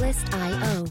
List.io. 0.00 0.86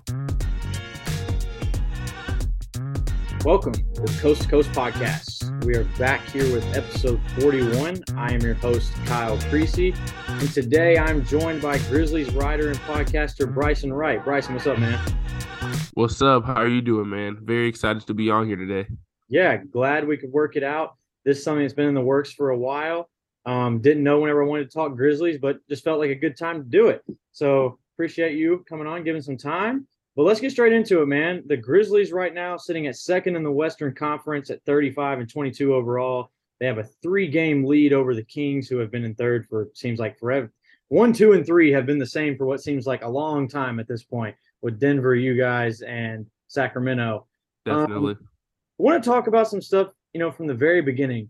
Welcome 3.44 3.74
to 3.74 4.02
the 4.02 4.18
Coast 4.22 4.44
to 4.44 4.48
Coast 4.48 4.72
podcast. 4.72 5.66
We 5.66 5.76
are 5.76 5.84
back 5.98 6.24
here 6.30 6.44
with 6.54 6.64
episode 6.78 7.20
41. 7.40 8.04
I 8.16 8.34
am 8.34 8.42
your 8.42 8.54
host, 8.54 8.94
Kyle 9.06 9.40
Creasy. 9.50 9.96
And 10.28 10.54
today 10.54 11.00
I'm 11.00 11.26
joined 11.26 11.60
by 11.60 11.80
Grizzlies 11.90 12.32
writer 12.36 12.70
and 12.70 12.78
podcaster 12.82 13.52
Bryson 13.52 13.92
Wright. 13.92 14.24
Bryson, 14.24 14.54
what's 14.54 14.68
up, 14.68 14.78
man? 14.78 15.04
What's 15.96 16.22
up? 16.22 16.46
How 16.46 16.54
are 16.54 16.68
you 16.68 16.82
doing, 16.82 17.10
man? 17.10 17.40
Very 17.42 17.68
excited 17.68 18.06
to 18.06 18.14
be 18.14 18.30
on 18.30 18.46
here 18.46 18.58
today. 18.58 18.88
Yeah, 19.28 19.58
glad 19.58 20.08
we 20.08 20.18
could 20.18 20.32
work 20.32 20.56
it 20.56 20.64
out. 20.64 20.98
This 21.26 21.40
is 21.40 21.44
something 21.44 21.64
that's 21.64 21.74
been 21.74 21.88
in 21.88 21.96
the 21.96 22.02
works 22.02 22.32
for 22.32 22.52
a 22.52 22.58
while. 22.58 23.10
Um, 23.48 23.82
didn't 23.82 24.04
know 24.04 24.20
whenever 24.20 24.44
I 24.44 24.46
wanted 24.46 24.66
to 24.66 24.72
talk 24.72 24.96
Grizzlies, 24.96 25.40
but 25.40 25.68
just 25.68 25.84
felt 25.84 25.98
like 25.98 26.12
a 26.12 26.16
good 26.16 26.38
time 26.38 26.64
to 26.64 26.70
do 26.70 26.90
it. 26.90 27.04
So 27.32 27.80
appreciate 28.00 28.38
you 28.38 28.64
coming 28.70 28.88
on, 28.88 29.04
giving 29.04 29.22
some 29.22 29.36
time. 29.36 29.86
But 30.16 30.24
let's 30.24 30.40
get 30.40 30.52
straight 30.52 30.72
into 30.72 31.02
it, 31.02 31.08
man. 31.08 31.44
The 31.48 31.58
Grizzlies 31.58 32.14
right 32.14 32.34
now 32.34 32.56
sitting 32.56 32.88
at 32.88 32.96
second 32.96 33.36
in 33.36 33.44
the 33.44 33.52
Western 33.52 33.94
Conference 33.94 34.50
at 34.50 34.64
35 34.66 35.20
and 35.20 35.30
22 35.30 35.76
overall. 35.76 36.32
They 36.62 36.66
have 36.66 36.78
a 36.78 36.88
three-game 37.04 37.66
lead 37.66 37.92
over 37.92 38.16
the 38.16 38.24
Kings, 38.24 38.70
who 38.70 38.78
have 38.78 38.90
been 38.90 39.04
in 39.04 39.16
third 39.16 39.48
for 39.50 39.68
seems 39.74 40.00
like 40.00 40.18
forever. 40.18 40.50
One, 40.88 41.12
two, 41.12 41.34
and 41.34 41.46
three 41.46 41.72
have 41.74 41.86
been 41.86 42.00
the 42.00 42.06
same 42.06 42.38
for 42.38 42.46
what 42.46 42.64
seems 42.64 42.88
like 42.88 43.04
a 43.04 43.10
long 43.10 43.50
time 43.50 43.82
at 43.82 43.88
this 43.90 44.04
point 44.04 44.34
with 44.62 44.80
Denver, 44.80 45.14
you 45.14 45.36
guys, 45.36 45.82
and 45.82 46.26
Sacramento. 46.48 47.28
Definitely. 47.66 48.14
Um, 48.14 48.30
I 48.80 48.84
want 48.84 49.04
to 49.04 49.10
talk 49.10 49.28
about 49.28 49.50
some 49.50 49.62
stuff, 49.62 49.90
you 50.14 50.22
know, 50.22 50.32
from 50.32 50.48
the 50.48 50.54
very 50.54 50.82
beginning. 50.82 51.30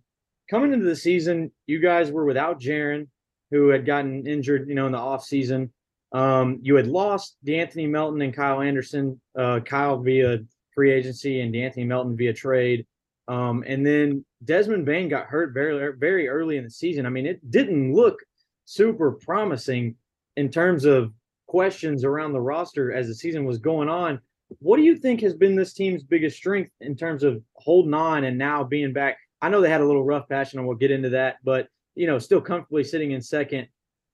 Coming 0.52 0.72
into 0.72 0.86
the 0.86 0.96
season, 0.96 1.52
you 1.65 1.80
guys 1.80 2.12
were 2.12 2.26
without 2.26 2.62
Jaren, 2.62 3.08
who 3.49 3.70
had 3.70 3.88
gotten 3.88 4.27
injured, 4.27 4.70
you 4.70 4.76
know, 4.76 4.86
in 4.86 4.91
the 4.91 4.99
offseason. 4.99 5.71
Um, 6.12 6.60
you 6.62 6.76
had 6.76 6.88
lost 6.88 7.38
De'Anthony 7.46 7.88
Melton 7.88 8.21
and 8.21 8.34
Kyle 8.34 8.62
Anderson, 8.62 9.20
uh, 9.38 9.60
Kyle 9.60 9.99
via 9.99 10.40
free 10.74 10.91
agency 10.91 11.41
and 11.41 11.54
De'Anthony 11.54 11.85
Melton 11.85 12.18
via 12.18 12.34
trade. 12.34 12.85
Um, 13.27 13.63
and 13.68 13.85
then 13.85 14.26
Desmond 14.43 14.85
Bane 14.85 15.07
got 15.07 15.27
hurt 15.27 15.54
very, 15.54 15.93
very 15.98 16.27
early 16.27 16.57
in 16.57 16.63
the 16.63 16.70
season. 16.70 17.05
I 17.05 17.10
mean, 17.10 17.27
it 17.27 17.52
didn't 17.52 17.93
look 17.93 18.20
super 18.65 19.12
promising 19.12 19.96
in 20.35 20.49
terms 20.49 20.85
of 20.85 21.12
questions 21.48 22.04
around 22.04 22.34
the 22.34 22.41
roster 22.41 22.91
as 22.91 23.07
the 23.07 23.15
season 23.15 23.46
was 23.46 23.57
going 23.57 23.90
on. 23.90 24.20
What 24.60 24.77
do 24.77 24.84
you 24.84 24.96
think 24.96 25.21
has 25.21 25.35
been 25.35 25.55
this 25.55 25.74
team's 25.74 26.04
biggest 26.04 26.37
strength 26.37 26.71
in 26.82 26.96
terms 26.96 27.24
of 27.24 27.43
holding 27.54 27.93
on 27.93 28.24
and 28.24 28.37
now 28.37 28.63
being 28.63 28.93
back? 28.93 29.18
I 29.41 29.49
know 29.49 29.62
they 29.62 29.70
had 29.70 29.82
a 29.82 29.85
little 29.85 30.04
rough 30.04 30.27
patch, 30.27 30.54
and 30.54 30.65
we'll 30.65 30.76
get 30.76 30.91
into 30.91 31.10
that, 31.10 31.37
but 31.43 31.68
you 31.96 32.07
know, 32.07 32.18
still 32.18 32.41
comfortably 32.41 32.84
sitting 32.84 33.12
in 33.12 33.21
second, 33.21 33.68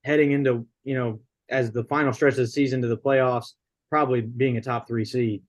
heading 0.03 0.31
into 0.31 0.67
you 0.83 0.95
know 0.95 1.19
as 1.49 1.71
the 1.71 1.83
final 1.85 2.13
stretch 2.13 2.33
of 2.33 2.38
the 2.39 2.47
season 2.47 2.81
to 2.81 2.88
the 2.88 2.97
playoffs, 2.97 3.53
probably 3.89 4.21
being 4.21 4.57
a 4.57 4.61
top 4.61 4.88
three 4.88 5.05
seed. 5.05 5.41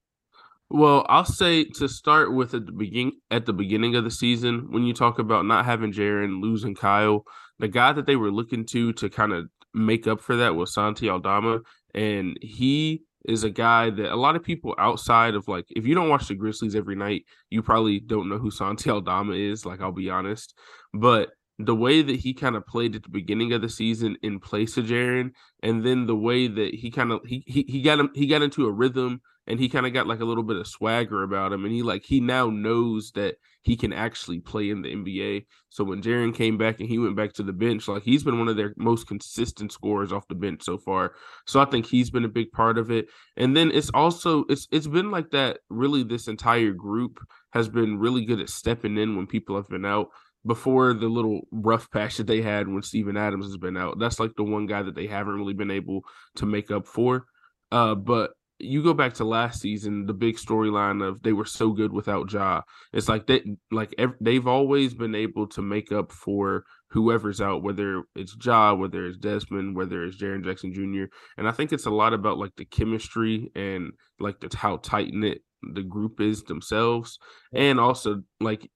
Well, 0.69 1.07
I'll 1.09 1.25
say 1.25 1.65
to 1.65 1.89
start 1.89 2.35
with 2.35 2.53
at 2.55 2.67
the 2.67 2.73
begin 2.73 3.13
at 3.31 3.47
the 3.47 3.53
beginning 3.53 3.95
of 3.95 4.05
the 4.05 4.11
season, 4.11 4.73
when 4.73 4.83
you 4.83 4.93
talk 4.93 5.19
about 5.19 5.47
not 5.47 5.65
having 5.65 5.93
Jaren, 5.93 6.41
losing 6.43 6.75
Kyle, 6.75 7.25
the 7.59 7.69
guy 7.69 7.93
that 7.93 8.07
they 8.07 8.17
were 8.17 8.33
looking 8.33 8.65
to 8.67 8.93
to 8.95 9.09
kind 9.09 9.33
of 9.33 9.49
make 9.75 10.07
up 10.07 10.21
for 10.21 10.37
that 10.37 10.57
was 10.57 10.75
Santi 10.75 11.09
Aldama, 11.09 11.61
and 11.95 12.37
he 12.43 13.03
is 13.27 13.45
a 13.45 13.51
guy 13.51 13.91
that 13.91 14.13
a 14.13 14.17
lot 14.17 14.37
of 14.37 14.43
people 14.43 14.75
outside 14.79 15.35
of 15.35 15.47
like 15.47 15.67
if 15.75 15.87
you 15.87 15.95
don't 15.95 16.09
watch 16.09 16.29
the 16.29 16.35
Grizzlies 16.35 16.75
every 16.75 16.97
night, 16.97 17.25
you 17.51 17.63
probably 17.63 18.01
don't 18.01 18.29
know 18.29 18.39
who 18.39 18.51
Santi 18.51 18.91
Aldama 18.91 19.35
is. 19.35 19.65
Like 19.65 19.81
I'll 19.81 19.93
be 19.93 20.11
honest, 20.11 20.59
but 20.93 21.31
the 21.59 21.75
way 21.75 22.03
that 22.03 22.17
he 22.17 22.35
kind 22.35 22.57
of 22.57 22.67
played 22.67 22.95
at 22.95 23.03
the 23.03 23.09
beginning 23.09 23.53
of 23.53 23.63
the 23.63 23.69
season 23.69 24.17
in 24.23 24.41
place 24.41 24.77
of 24.77 24.87
Jaren, 24.87 25.33
and 25.63 25.85
then 25.85 26.07
the 26.07 26.17
way 26.17 26.49
that 26.49 26.75
he 26.75 26.91
kind 26.91 27.13
of 27.13 27.21
he 27.25 27.43
he, 27.47 27.65
he 27.69 27.83
got 27.83 27.99
him 27.99 28.11
he 28.15 28.27
got 28.27 28.43
into 28.43 28.67
a 28.67 28.73
rhythm 28.73 29.21
and 29.47 29.61
he 29.61 29.69
kind 29.69 29.87
of 29.87 29.93
got 29.93 30.07
like 30.07 30.21
a 30.21 30.25
little 30.25 30.43
bit 30.43 30.57
of 30.57 30.67
swagger 30.67 31.23
about 31.23 31.53
him, 31.53 31.65
and 31.65 31.73
he 31.73 31.83
like 31.83 32.05
he 32.05 32.21
now 32.21 32.51
knows 32.51 33.13
that 33.13 33.37
he 33.63 33.77
can 33.77 33.93
actually 33.93 34.39
play 34.39 34.71
in 34.71 34.83
the 34.83 34.95
NBA. 34.95 35.47
So 35.71 35.83
when 35.83 36.03
Jaren 36.03 36.35
came 36.35 36.57
back 36.57 36.79
and 36.79 36.89
he 36.89 36.99
went 36.99 37.17
back 37.17 37.33
to 37.35 37.43
the 37.43 37.53
bench, 37.53 37.89
like 37.89 38.03
he's 38.03 38.23
been 38.23 38.39
one 38.39 38.49
of 38.49 38.57
their 38.57 38.75
most 38.77 39.09
consistent 39.09 39.73
scorers 39.73 40.13
off 40.13 40.29
the 40.29 40.37
bench 40.37 40.63
so 40.63 40.79
far. 40.79 41.15
So 41.47 41.61
I 41.61 41.65
think 41.65 41.87
he's 41.87 42.11
been 42.11 42.25
a 42.25 42.29
big 42.29 42.53
part 42.53 42.79
of 42.79 42.91
it. 42.91 43.09
And 43.37 43.57
then 43.57 43.71
it's 43.73 43.91
also 43.95 44.45
it's 44.49 44.69
it's 44.71 44.87
been 44.87 45.11
like 45.11 45.31
that. 45.31 45.59
Really, 45.69 46.03
this 46.03 46.29
entire 46.29 46.73
group 46.73 47.19
has 47.51 47.69
been 47.69 47.99
really 47.99 48.25
good 48.25 48.41
at 48.41 48.51
stepping 48.51 48.99
in 48.99 49.17
when 49.17 49.27
people 49.27 49.57
have 49.57 49.69
been 49.69 49.85
out 49.85 50.09
before 50.47 50.95
the 50.95 51.09
little 51.09 51.43
rough 51.51 51.91
patch 51.91 52.17
that 52.17 52.27
they 52.27 52.41
had 52.41 52.69
when 52.69 52.83
Steven 52.83 53.17
Adams 53.17 53.47
has 53.47 53.57
been 53.57 53.77
out. 53.77 53.99
That's 53.99 54.21
like 54.21 54.33
the 54.37 54.45
one 54.45 54.67
guy 54.67 54.83
that 54.83 54.95
they 54.95 55.07
haven't 55.07 55.35
really 55.37 55.55
been 55.55 55.71
able 55.71 56.03
to 56.37 56.47
make 56.47 56.71
up 56.71 56.87
for. 56.87 57.27
Uh, 57.73 57.95
but 57.95 58.31
you 58.59 58.83
go 58.83 58.95
back 58.95 59.15
to 59.15 59.25
last 59.25 59.61
season, 59.61 60.07
the 60.07 60.15
big 60.15 60.37
storyline 60.37 61.07
of 61.07 61.23
they 61.23 61.33
were 61.33 61.45
so 61.45 61.73
good 61.73 61.93
without 61.93 62.33
Ja. 62.33 62.63
It's 62.93 63.09
like 63.09 63.27
they 63.27 63.43
like 63.71 63.95
ev- 63.99 64.17
they've 64.21 64.47
always 64.47 64.95
been 64.95 65.15
able 65.15 65.47
to 65.49 65.63
make 65.63 65.93
up 65.93 66.13
for 66.13 66.65
whoever's 66.91 67.41
out, 67.41 67.63
whether 67.63 68.03
it's 68.15 68.37
Ja, 68.43 68.73
whether 68.75 69.07
it's 69.07 69.19
Desmond, 69.19 69.77
whether 69.77 70.05
it's 70.05 70.17
Jaren 70.17 70.45
Jackson 70.45 70.73
Jr. 70.73 71.05
And 71.37 71.47
I 71.47 71.53
think 71.53 71.73
it's 71.73 71.87
a 71.87 71.91
lot 71.91 72.15
about 72.15 72.39
like 72.39 72.53
the 72.57 72.65
chemistry 72.65 73.51
and 73.55 73.93
like 74.19 74.41
the 74.41 74.57
how 74.57 74.79
tight 74.79 75.13
knit 75.13 75.43
the 75.75 75.83
group 75.83 76.21
is 76.21 76.43
themselves, 76.45 77.19
and 77.53 77.79
also 77.79 78.23
like 78.41 78.71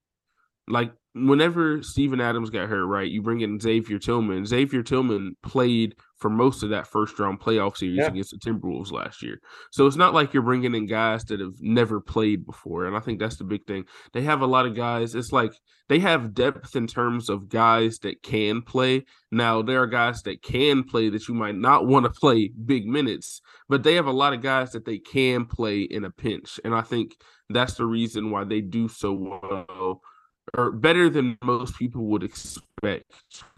like 0.67 0.91
whenever 1.13 1.83
Steven 1.83 2.21
Adams 2.21 2.49
got 2.49 2.69
hurt, 2.69 2.85
right, 2.85 3.09
you 3.09 3.21
bring 3.21 3.41
in 3.41 3.59
Xavier 3.59 3.99
Tillman. 3.99 4.45
Xavier 4.45 4.81
Tillman 4.81 5.35
played 5.43 5.95
for 6.17 6.29
most 6.29 6.63
of 6.63 6.69
that 6.69 6.87
first 6.87 7.17
round 7.19 7.39
playoff 7.39 7.77
series 7.77 7.97
yeah. 7.97 8.07
against 8.07 8.31
the 8.31 8.37
Timberwolves 8.37 8.91
last 8.91 9.21
year. 9.21 9.41
So 9.71 9.87
it's 9.87 9.97
not 9.97 10.13
like 10.13 10.33
you're 10.33 10.43
bringing 10.43 10.75
in 10.75 10.85
guys 10.85 11.25
that 11.25 11.39
have 11.39 11.55
never 11.59 11.99
played 11.99 12.45
before. 12.45 12.85
And 12.85 12.95
I 12.95 12.99
think 12.99 13.19
that's 13.19 13.37
the 13.37 13.43
big 13.43 13.65
thing. 13.65 13.85
They 14.13 14.21
have 14.21 14.41
a 14.41 14.47
lot 14.47 14.65
of 14.65 14.75
guys. 14.75 15.15
It's 15.15 15.31
like 15.31 15.51
they 15.89 15.99
have 15.99 16.33
depth 16.33 16.75
in 16.75 16.87
terms 16.87 17.29
of 17.29 17.49
guys 17.49 17.97
that 17.99 18.21
can 18.23 18.61
play. 18.61 19.05
Now, 19.31 19.61
there 19.61 19.81
are 19.81 19.87
guys 19.87 20.21
that 20.23 20.43
can 20.43 20.83
play 20.83 21.09
that 21.09 21.27
you 21.27 21.33
might 21.33 21.55
not 21.55 21.87
want 21.87 22.05
to 22.05 22.11
play 22.11 22.51
big 22.65 22.85
minutes, 22.85 23.41
but 23.67 23.83
they 23.83 23.95
have 23.95 24.07
a 24.07 24.11
lot 24.11 24.33
of 24.33 24.41
guys 24.41 24.71
that 24.71 24.85
they 24.85 24.99
can 24.99 25.45
play 25.45 25.81
in 25.81 26.05
a 26.05 26.11
pinch. 26.11 26.59
And 26.63 26.75
I 26.75 26.81
think 26.81 27.15
that's 27.49 27.73
the 27.73 27.85
reason 27.85 28.31
why 28.31 28.43
they 28.43 28.61
do 28.61 28.87
so 28.87 29.11
well 29.11 30.01
or 30.55 30.71
better 30.71 31.09
than 31.09 31.37
most 31.43 31.77
people 31.77 32.05
would 32.05 32.23
expect 32.23 33.11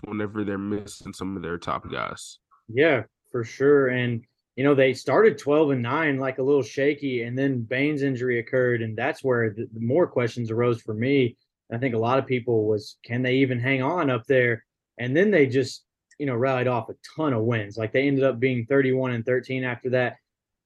whenever 0.03 0.43
they're 0.43 0.57
missing 0.57 1.13
some 1.13 1.35
of 1.35 1.41
their 1.41 1.57
top 1.57 1.89
guys. 1.91 2.39
Yeah, 2.67 3.03
for 3.31 3.43
sure. 3.43 3.87
And 3.89 4.23
you 4.55 4.63
know, 4.63 4.75
they 4.75 4.93
started 4.93 5.39
12 5.39 5.71
and 5.71 5.81
9 5.81 6.19
like 6.19 6.37
a 6.37 6.43
little 6.43 6.61
shaky 6.61 7.23
and 7.23 7.37
then 7.37 7.61
Bane's 7.61 8.03
injury 8.03 8.39
occurred 8.39 8.81
and 8.83 8.95
that's 8.95 9.23
where 9.23 9.49
the, 9.49 9.67
more 9.79 10.05
questions 10.05 10.51
arose 10.51 10.81
for 10.81 10.93
me. 10.93 11.37
I 11.71 11.77
think 11.79 11.95
a 11.95 11.99
lot 11.99 12.19
of 12.19 12.27
people 12.27 12.65
was 12.65 12.97
can 13.03 13.23
they 13.23 13.35
even 13.35 13.59
hang 13.59 13.81
on 13.81 14.09
up 14.09 14.25
there? 14.27 14.63
And 14.99 15.17
then 15.17 15.31
they 15.31 15.47
just, 15.47 15.83
you 16.19 16.27
know, 16.27 16.35
rallied 16.35 16.67
off 16.67 16.89
a 16.89 16.95
ton 17.15 17.33
of 17.33 17.43
wins. 17.43 17.77
Like 17.77 17.91
they 17.91 18.07
ended 18.07 18.23
up 18.23 18.39
being 18.39 18.67
31 18.67 19.11
and 19.11 19.25
13 19.25 19.63
after 19.63 19.89
that. 19.91 20.17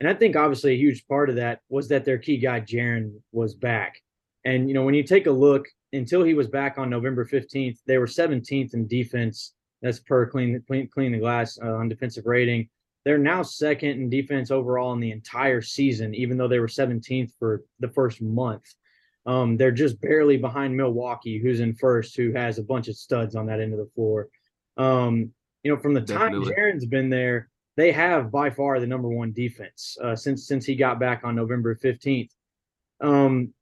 And 0.01 0.09
I 0.09 0.13
think 0.13 0.35
obviously 0.35 0.73
a 0.73 0.77
huge 0.77 1.07
part 1.07 1.29
of 1.29 1.37
that 1.37 1.61
was 1.69 1.87
that 1.87 2.03
their 2.03 2.17
key 2.17 2.37
guy 2.37 2.59
Jaren 2.59 3.21
was 3.31 3.55
back. 3.55 4.01
And 4.43 4.67
you 4.67 4.73
know, 4.73 4.83
when 4.83 4.95
you 4.95 5.03
take 5.03 5.27
a 5.27 5.31
look 5.31 5.67
until 5.93 6.23
he 6.23 6.33
was 6.33 6.47
back 6.47 6.77
on 6.77 6.89
November 6.89 7.25
15th, 7.25 7.79
they 7.85 7.97
were 7.97 8.07
17th 8.07 8.73
in 8.73 8.87
defense. 8.87 9.53
That's 9.81 9.99
per 9.99 10.25
clean 10.25 10.61
clean, 10.67 10.87
clean 10.87 11.11
the 11.11 11.19
glass 11.19 11.57
uh, 11.63 11.73
on 11.73 11.87
defensive 11.87 12.25
rating. 12.25 12.69
They're 13.05 13.17
now 13.17 13.43
second 13.43 13.91
in 13.91 14.09
defense 14.09 14.51
overall 14.51 14.93
in 14.93 14.99
the 14.99 15.11
entire 15.11 15.61
season, 15.61 16.13
even 16.13 16.37
though 16.37 16.47
they 16.47 16.59
were 16.59 16.67
17th 16.67 17.31
for 17.39 17.63
the 17.79 17.89
first 17.89 18.21
month. 18.21 18.65
Um, 19.25 19.55
they're 19.55 19.71
just 19.71 19.99
barely 20.01 20.37
behind 20.37 20.75
Milwaukee, 20.75 21.37
who's 21.37 21.59
in 21.59 21.73
first, 21.75 22.17
who 22.17 22.31
has 22.33 22.57
a 22.57 22.63
bunch 22.63 22.87
of 22.87 22.95
studs 22.95 23.35
on 23.35 23.45
that 23.47 23.59
end 23.59 23.73
of 23.73 23.79
the 23.79 23.89
floor. 23.93 24.29
Um, 24.77 25.31
you 25.63 25.73
know, 25.73 25.79
from 25.79 25.93
the 25.93 26.01
Definitely. 26.01 26.45
time 26.45 26.53
Jaren's 26.53 26.85
been 26.85 27.09
there, 27.09 27.49
they 27.75 27.91
have 27.91 28.31
by 28.31 28.49
far 28.49 28.79
the 28.79 28.87
number 28.87 29.09
one 29.09 29.31
defense 29.33 29.97
uh, 30.01 30.15
since 30.15 30.47
since 30.47 30.65
he 30.65 30.75
got 30.75 30.99
back 30.99 31.21
on 31.23 31.35
November 31.35 31.75
15th. 31.75 32.31
Um, 33.01 33.53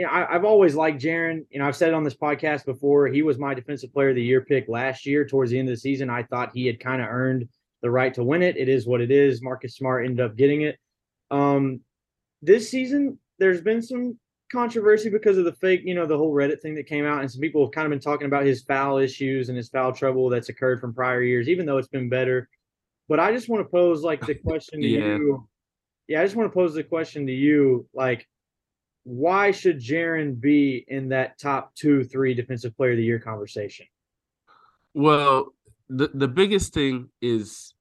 you 0.00 0.06
know, 0.06 0.12
I, 0.12 0.32
have 0.32 0.46
always 0.46 0.74
liked 0.74 1.02
Jaren. 1.02 1.44
You 1.50 1.58
know, 1.58 1.68
I've 1.68 1.76
said 1.76 1.88
it 1.88 1.94
on 1.94 2.04
this 2.04 2.16
podcast 2.16 2.64
before. 2.64 3.08
He 3.08 3.20
was 3.20 3.38
my 3.38 3.52
defensive 3.52 3.92
player 3.92 4.08
of 4.08 4.14
the 4.14 4.22
year 4.22 4.40
pick 4.40 4.66
last 4.66 5.04
year. 5.04 5.26
Towards 5.26 5.50
the 5.50 5.58
end 5.58 5.68
of 5.68 5.74
the 5.74 5.80
season, 5.80 6.08
I 6.08 6.22
thought 6.22 6.52
he 6.54 6.64
had 6.64 6.80
kind 6.80 7.02
of 7.02 7.08
earned 7.08 7.46
the 7.82 7.90
right 7.90 8.14
to 8.14 8.24
win 8.24 8.42
it. 8.42 8.56
It 8.56 8.70
is 8.70 8.86
what 8.86 9.02
it 9.02 9.10
is. 9.10 9.42
Marcus 9.42 9.76
Smart 9.76 10.06
ended 10.06 10.24
up 10.24 10.36
getting 10.36 10.62
it. 10.62 10.78
Um, 11.30 11.80
this 12.40 12.70
season, 12.70 13.18
there's 13.38 13.60
been 13.60 13.82
some 13.82 14.18
controversy 14.50 15.10
because 15.10 15.36
of 15.36 15.44
the 15.44 15.52
fake, 15.52 15.82
you 15.84 15.94
know, 15.94 16.06
the 16.06 16.16
whole 16.16 16.32
Reddit 16.32 16.62
thing 16.62 16.76
that 16.76 16.86
came 16.86 17.04
out, 17.04 17.20
and 17.20 17.30
some 17.30 17.42
people 17.42 17.66
have 17.66 17.72
kind 17.72 17.84
of 17.84 17.90
been 17.90 18.00
talking 18.00 18.26
about 18.26 18.46
his 18.46 18.62
foul 18.62 18.96
issues 18.96 19.50
and 19.50 19.56
his 19.58 19.68
foul 19.68 19.92
trouble 19.92 20.30
that's 20.30 20.48
occurred 20.48 20.80
from 20.80 20.94
prior 20.94 21.22
years, 21.22 21.46
even 21.46 21.66
though 21.66 21.76
it's 21.76 21.88
been 21.88 22.08
better. 22.08 22.48
But 23.06 23.20
I 23.20 23.32
just 23.32 23.50
want 23.50 23.66
to 23.66 23.70
pose 23.70 24.02
like 24.02 24.24
the 24.24 24.34
question 24.34 24.80
to 24.80 24.88
yeah. 24.88 24.98
you. 24.98 25.46
Yeah, 26.08 26.22
I 26.22 26.24
just 26.24 26.36
want 26.36 26.50
to 26.50 26.54
pose 26.54 26.72
the 26.72 26.84
question 26.84 27.26
to 27.26 27.34
you, 27.34 27.86
like 27.92 28.26
why 29.10 29.50
should 29.50 29.80
Jaren 29.80 30.40
be 30.40 30.84
in 30.86 31.08
that 31.08 31.36
top 31.36 31.74
two, 31.74 32.04
three 32.04 32.32
defensive 32.32 32.76
player 32.76 32.92
of 32.92 32.96
the 32.96 33.02
year 33.02 33.18
conversation? 33.18 33.86
Well, 34.94 35.52
the 35.88 36.10
the 36.14 36.28
biggest 36.28 36.72
thing 36.72 37.08
is 37.20 37.74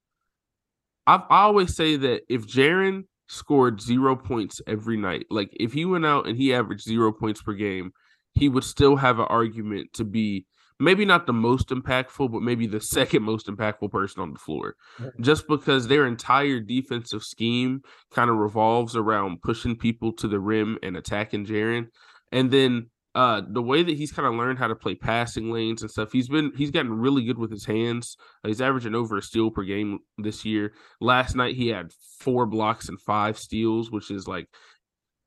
I've, 1.06 1.22
I 1.30 1.42
always 1.42 1.76
say 1.76 1.98
that 1.98 2.22
if 2.30 2.48
Jaren 2.48 3.04
scored 3.28 3.80
zero 3.80 4.16
points 4.16 4.60
every 4.66 4.98
night, 4.98 5.28
like 5.30 5.56
if 5.60 5.72
he 5.72 5.86
went 5.86 6.04
out 6.04 6.28
and 6.28 6.36
he 6.36 6.52
averaged 6.52 6.84
zero 6.84 7.12
points 7.12 7.44
per 7.44 7.54
game, 7.54 7.92
he 8.34 8.50
would 8.50 8.64
still 8.64 8.96
have 8.96 9.20
an 9.20 9.28
argument 9.30 9.94
to 9.94 10.04
be 10.04 10.48
maybe 10.80 11.06
not 11.06 11.28
the 11.28 11.34
most 11.34 11.70
impactful, 11.70 12.32
but 12.32 12.42
maybe 12.42 12.68
the 12.68 12.82
second 12.98 13.24
most 13.24 13.48
impactful 13.48 13.92
person 13.92 14.22
on 14.22 14.34
the 14.34 14.40
floor. 14.40 14.76
Just 15.20 15.48
because 15.48 15.88
their 15.88 16.06
entire 16.06 16.60
defensive 16.60 17.24
scheme 17.24 17.82
kind 18.12 18.30
of 18.30 18.38
revolves 18.38 18.96
around 18.96 19.42
pushing 19.42 19.76
people 19.76 20.14
to 20.14 20.28
the 20.28 20.40
rim 20.40 20.78
and 20.82 20.96
attacking 20.96 21.46
Jaren. 21.46 21.88
And 22.32 22.52
then 22.52 22.90
uh 23.16 23.42
the 23.48 23.62
way 23.62 23.82
that 23.82 23.98
he's 23.98 24.12
kind 24.12 24.28
of 24.28 24.36
learned 24.36 24.60
how 24.60 24.68
to 24.68 24.76
play 24.76 24.94
passing 24.94 25.52
lanes 25.52 25.82
and 25.82 25.90
stuff 25.90 26.12
he's 26.12 26.30
been 26.30 26.52
he's 26.56 26.70
gotten 26.70 26.94
really 26.94 27.24
good 27.24 27.40
with 27.40 27.50
his 27.50 27.66
hands 27.66 28.16
he's 28.46 28.62
averaging 28.62 28.94
over 28.94 29.18
a 29.18 29.22
steal 29.22 29.50
per 29.50 29.64
game 29.64 29.98
this 30.20 30.46
year 30.46 30.74
last 31.02 31.36
night 31.36 31.56
he 31.56 31.70
had 31.70 31.92
four 32.20 32.46
blocks 32.46 32.88
and 32.88 33.02
five 33.02 33.36
steals 33.36 33.90
which 33.90 34.12
is 34.12 34.28
like 34.28 34.48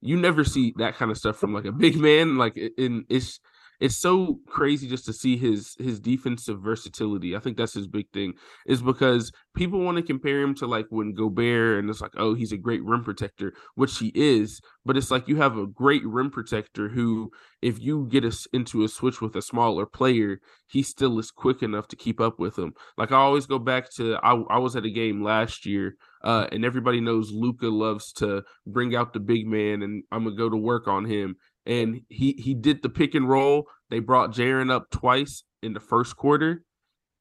you 0.01 0.17
never 0.17 0.45
see 0.45 0.73
that 0.77 0.95
kind 0.95 1.11
of 1.11 1.19
stuff 1.19 1.37
from 1.37 1.53
like 1.53 1.65
a 1.65 1.73
big 1.73 1.97
man 2.09 2.39
like 2.39 2.57
in 2.79 3.05
it's 3.09 3.41
it's 3.83 3.97
so 3.97 4.39
crazy 4.47 4.89
just 4.89 5.05
to 5.07 5.13
see 5.13 5.37
his 5.37 5.75
his 5.81 5.99
defensive 5.99 6.61
versatility. 6.61 7.35
I 7.35 7.41
think 7.41 7.57
that's 7.57 7.75
his 7.75 7.89
big 7.89 8.09
thing 8.13 8.35
is 8.65 8.81
because 8.81 9.33
people 9.57 9.81
want 9.81 9.97
to 9.97 10.05
compare 10.05 10.41
him 10.41 10.55
to 10.57 10.69
like 10.69 10.87
when 10.91 11.15
Gobert 11.15 11.81
and 11.81 11.91
it's 11.91 12.01
like, 12.01 12.13
oh, 12.17 12.35
he's 12.35 12.53
a 12.53 12.57
great 12.57 12.85
rim 12.85 13.03
protector, 13.03 13.55
which 13.75 13.99
he 13.99 14.13
is. 14.15 14.61
But 14.85 14.97
it's 14.97 15.11
like 15.11 15.27
you 15.27 15.37
have 15.37 15.59
a 15.59 15.67
great 15.67 16.07
rim 16.07 16.31
protector 16.31 16.89
who, 16.89 17.33
if 17.61 17.81
you 17.81 18.07
get 18.09 18.25
us 18.25 18.47
into 18.53 18.85
a 18.85 18.89
switch 18.89 19.21
with 19.21 19.35
a 19.35 19.43
smaller 19.43 19.85
player, 19.85 20.39
he 20.69 20.85
still 20.85 21.19
is 21.19 21.33
quick 21.33 21.61
enough 21.61 21.89
to 21.89 21.97
keep 21.97 22.21
up 22.21 22.39
with 22.39 22.57
him. 22.57 22.75
Like 22.97 23.11
I 23.11 23.17
always 23.17 23.47
go 23.47 23.59
back 23.59 23.91
to 23.97 24.15
I, 24.23 24.35
I 24.49 24.59
was 24.59 24.77
at 24.77 24.87
a 24.87 24.91
game 24.91 25.25
last 25.25 25.67
year, 25.67 25.97
uh, 26.23 26.47
and 26.53 26.65
everybody 26.65 27.01
knows 27.01 27.33
Luka 27.33 27.67
loves 27.67 28.13
to 28.15 28.45
bring 28.65 28.95
out 28.95 29.13
the 29.13 29.21
big 29.21 29.45
man, 29.45 29.83
and 29.83 30.05
I'm 30.13 30.23
gonna 30.23 30.37
go 30.37 30.49
to 30.49 30.57
work 30.57 30.87
on 30.87 31.05
him 31.05 31.35
and 31.67 32.03
he 32.09 32.33
he 32.33 32.55
did 32.55 32.83
the 32.83 32.89
pick 32.89 33.15
and 33.15 33.29
roll. 33.29 33.67
They 33.91 34.01
brought 34.01 34.33
Jaren 34.33 34.71
up 34.71 34.91
twice 34.91 35.45
in 35.63 35.73
the 35.73 35.81
first 35.81 36.17
quarter. 36.17 36.65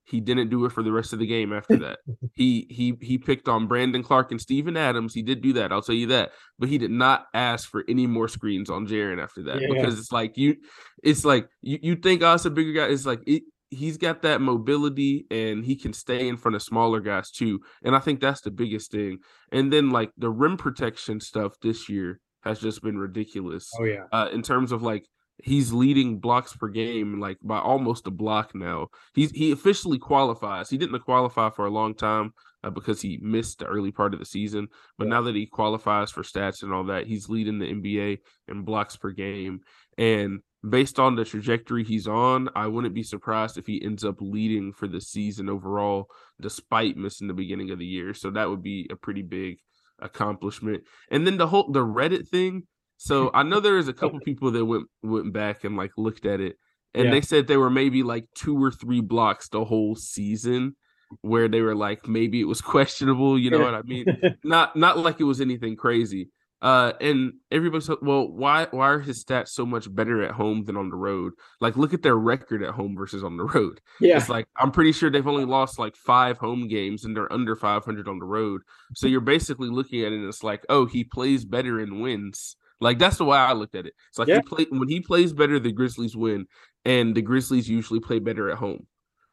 He 0.03 0.19
didn't 0.19 0.49
do 0.49 0.65
it 0.65 0.71
for 0.71 0.83
the 0.83 0.91
rest 0.91 1.13
of 1.13 1.19
the 1.19 1.27
game 1.27 1.53
after 1.53 1.77
that. 1.77 1.99
he 2.33 2.67
he 2.69 2.97
he 3.01 3.17
picked 3.17 3.47
on 3.47 3.67
Brandon 3.67 4.03
Clarke 4.03 4.31
and 4.31 4.41
Steven 4.41 4.75
Adams. 4.75 5.13
He 5.13 5.21
did 5.21 5.41
do 5.41 5.53
that. 5.53 5.71
I'll 5.71 5.81
tell 5.81 5.95
you 5.95 6.07
that. 6.07 6.31
But 6.57 6.69
he 6.69 6.77
did 6.77 6.91
not 6.91 7.27
ask 7.33 7.69
for 7.69 7.83
any 7.87 8.07
more 8.07 8.27
screens 8.27 8.69
on 8.69 8.87
Jaren 8.87 9.21
after 9.21 9.43
that. 9.43 9.61
Yeah, 9.61 9.67
because 9.71 9.99
it's 9.99 10.11
like 10.11 10.37
you 10.37 10.57
it's 11.03 11.23
like 11.23 11.47
you, 11.61 11.79
you 11.81 11.95
think 11.95 12.23
us 12.23 12.45
oh, 12.45 12.49
a 12.49 12.51
bigger 12.51 12.73
guy. 12.73 12.91
It's 12.91 13.05
like 13.05 13.21
it, 13.27 13.43
he's 13.69 13.97
got 13.97 14.21
that 14.23 14.41
mobility 14.41 15.25
and 15.31 15.63
he 15.63 15.75
can 15.75 15.93
stay 15.93 16.27
in 16.27 16.35
front 16.35 16.55
of 16.55 16.61
smaller 16.61 16.99
guys 16.99 17.31
too. 17.31 17.61
And 17.83 17.95
I 17.95 17.99
think 17.99 18.19
that's 18.19 18.41
the 18.41 18.51
biggest 18.51 18.91
thing. 18.91 19.19
And 19.51 19.71
then 19.71 19.91
like 19.91 20.11
the 20.17 20.29
rim 20.29 20.57
protection 20.57 21.21
stuff 21.21 21.53
this 21.61 21.87
year 21.87 22.19
has 22.43 22.59
just 22.59 22.81
been 22.81 22.97
ridiculous. 22.97 23.69
Oh 23.79 23.83
yeah. 23.83 24.05
Uh, 24.11 24.29
in 24.31 24.41
terms 24.41 24.71
of 24.71 24.81
like 24.81 25.05
he's 25.43 25.73
leading 25.73 26.19
blocks 26.19 26.55
per 26.55 26.67
game 26.67 27.19
like 27.19 27.37
by 27.41 27.59
almost 27.59 28.07
a 28.07 28.11
block 28.11 28.53
now. 28.53 28.87
He's 29.13 29.31
he 29.31 29.51
officially 29.51 29.99
qualifies. 29.99 30.69
He 30.69 30.77
didn't 30.77 30.99
qualify 30.99 31.49
for 31.49 31.65
a 31.65 31.71
long 31.71 31.95
time 31.95 32.33
uh, 32.63 32.69
because 32.69 33.01
he 33.01 33.19
missed 33.21 33.59
the 33.59 33.65
early 33.65 33.91
part 33.91 34.13
of 34.13 34.19
the 34.19 34.25
season, 34.25 34.67
but 34.97 35.05
yeah. 35.05 35.11
now 35.11 35.21
that 35.23 35.35
he 35.35 35.45
qualifies 35.45 36.11
for 36.11 36.23
stats 36.23 36.63
and 36.63 36.73
all 36.73 36.83
that, 36.85 37.07
he's 37.07 37.29
leading 37.29 37.59
the 37.59 37.65
NBA 37.65 38.19
in 38.47 38.63
blocks 38.63 38.95
per 38.95 39.11
game. 39.11 39.61
And 39.97 40.41
based 40.67 40.99
on 40.99 41.15
the 41.15 41.25
trajectory 41.25 41.83
he's 41.83 42.07
on, 42.07 42.49
I 42.55 42.67
wouldn't 42.67 42.93
be 42.93 43.03
surprised 43.03 43.57
if 43.57 43.65
he 43.65 43.83
ends 43.83 44.05
up 44.05 44.17
leading 44.19 44.73
for 44.73 44.87
the 44.87 45.01
season 45.01 45.49
overall, 45.49 46.07
despite 46.39 46.97
missing 46.97 47.27
the 47.27 47.33
beginning 47.33 47.71
of 47.71 47.79
the 47.79 47.85
year. 47.85 48.13
So 48.13 48.29
that 48.31 48.49
would 48.49 48.61
be 48.61 48.87
a 48.91 48.95
pretty 48.95 49.23
big 49.23 49.57
accomplishment. 50.01 50.83
And 51.09 51.25
then 51.25 51.37
the 51.37 51.47
whole 51.47 51.71
the 51.71 51.85
Reddit 51.85 52.27
thing. 52.27 52.63
So 52.97 53.27
mm-hmm. 53.27 53.37
I 53.37 53.43
know 53.43 53.59
there 53.59 53.77
is 53.77 53.87
a 53.87 53.93
couple 53.93 54.19
people 54.19 54.51
that 54.51 54.65
went 54.65 54.85
went 55.01 55.33
back 55.33 55.63
and 55.63 55.75
like 55.75 55.91
looked 55.97 56.25
at 56.25 56.39
it, 56.39 56.57
and 56.93 57.05
yeah. 57.05 57.11
they 57.11 57.21
said 57.21 57.47
they 57.47 57.57
were 57.57 57.69
maybe 57.69 58.03
like 58.03 58.25
two 58.35 58.61
or 58.61 58.71
three 58.71 59.01
blocks 59.01 59.49
the 59.49 59.65
whole 59.65 59.95
season 59.95 60.75
where 61.21 61.47
they 61.49 61.61
were 61.61 61.75
like 61.75 62.07
maybe 62.07 62.39
it 62.39 62.45
was 62.45 62.61
questionable. 62.73 63.37
You 63.37 63.51
know 63.51 63.59
what 63.59 63.73
I 63.73 63.81
mean? 63.83 64.05
not 64.43 64.75
not 64.75 64.97
like 64.97 65.19
it 65.19 65.25
was 65.25 65.41
anything 65.41 65.75
crazy. 65.75 66.29
Uh, 66.61 66.93
and 67.01 67.33
everybody's 67.51 67.89
well, 68.01 68.27
why 68.27 68.67
why 68.69 68.89
are 68.89 68.99
his 68.99 69.23
stats 69.23 69.49
so 69.49 69.65
much 69.65 69.93
better 69.93 70.21
at 70.21 70.31
home 70.31 70.63
than 70.63 70.77
on 70.77 70.89
the 70.89 70.95
road? 70.95 71.33
Like, 71.59 71.75
look 71.75 71.93
at 71.93 72.03
their 72.03 72.15
record 72.15 72.61
at 72.61 72.75
home 72.75 72.95
versus 72.95 73.23
on 73.23 73.37
the 73.37 73.45
road. 73.45 73.81
Yeah, 73.99 74.17
it's 74.17 74.29
like 74.29 74.45
I'm 74.57 74.71
pretty 74.71 74.91
sure 74.91 75.09
they've 75.09 75.27
only 75.27 75.45
lost 75.45 75.79
like 75.79 75.95
five 75.95 76.37
home 76.37 76.67
games 76.67 77.03
and 77.03 77.17
they're 77.17 77.31
under 77.33 77.55
500 77.55 78.07
on 78.07 78.19
the 78.19 78.25
road. 78.25 78.61
So 78.95 79.07
you're 79.07 79.21
basically 79.21 79.69
looking 79.69 80.01
at 80.01 80.11
it 80.11 80.19
and 80.19 80.27
it's 80.27 80.43
like, 80.43 80.63
oh, 80.69 80.85
he 80.85 81.03
plays 81.03 81.45
better 81.45 81.79
and 81.79 82.01
wins. 82.01 82.55
Like 82.79 82.99
that's 82.99 83.17
the 83.17 83.25
way 83.25 83.37
I 83.37 83.53
looked 83.53 83.75
at 83.75 83.85
it. 83.85 83.93
It's 84.09 84.19
like 84.19 84.27
yeah. 84.27 84.37
he 84.37 84.41
play 84.41 84.65
when 84.69 84.89
he 84.89 84.99
plays 84.99 85.33
better, 85.33 85.59
the 85.59 85.71
Grizzlies 85.71 86.15
win, 86.15 86.47
and 86.83 87.15
the 87.15 87.21
Grizzlies 87.21 87.69
usually 87.69 87.99
play 87.99 88.19
better 88.19 88.49
at 88.49 88.57
home, 88.57 88.87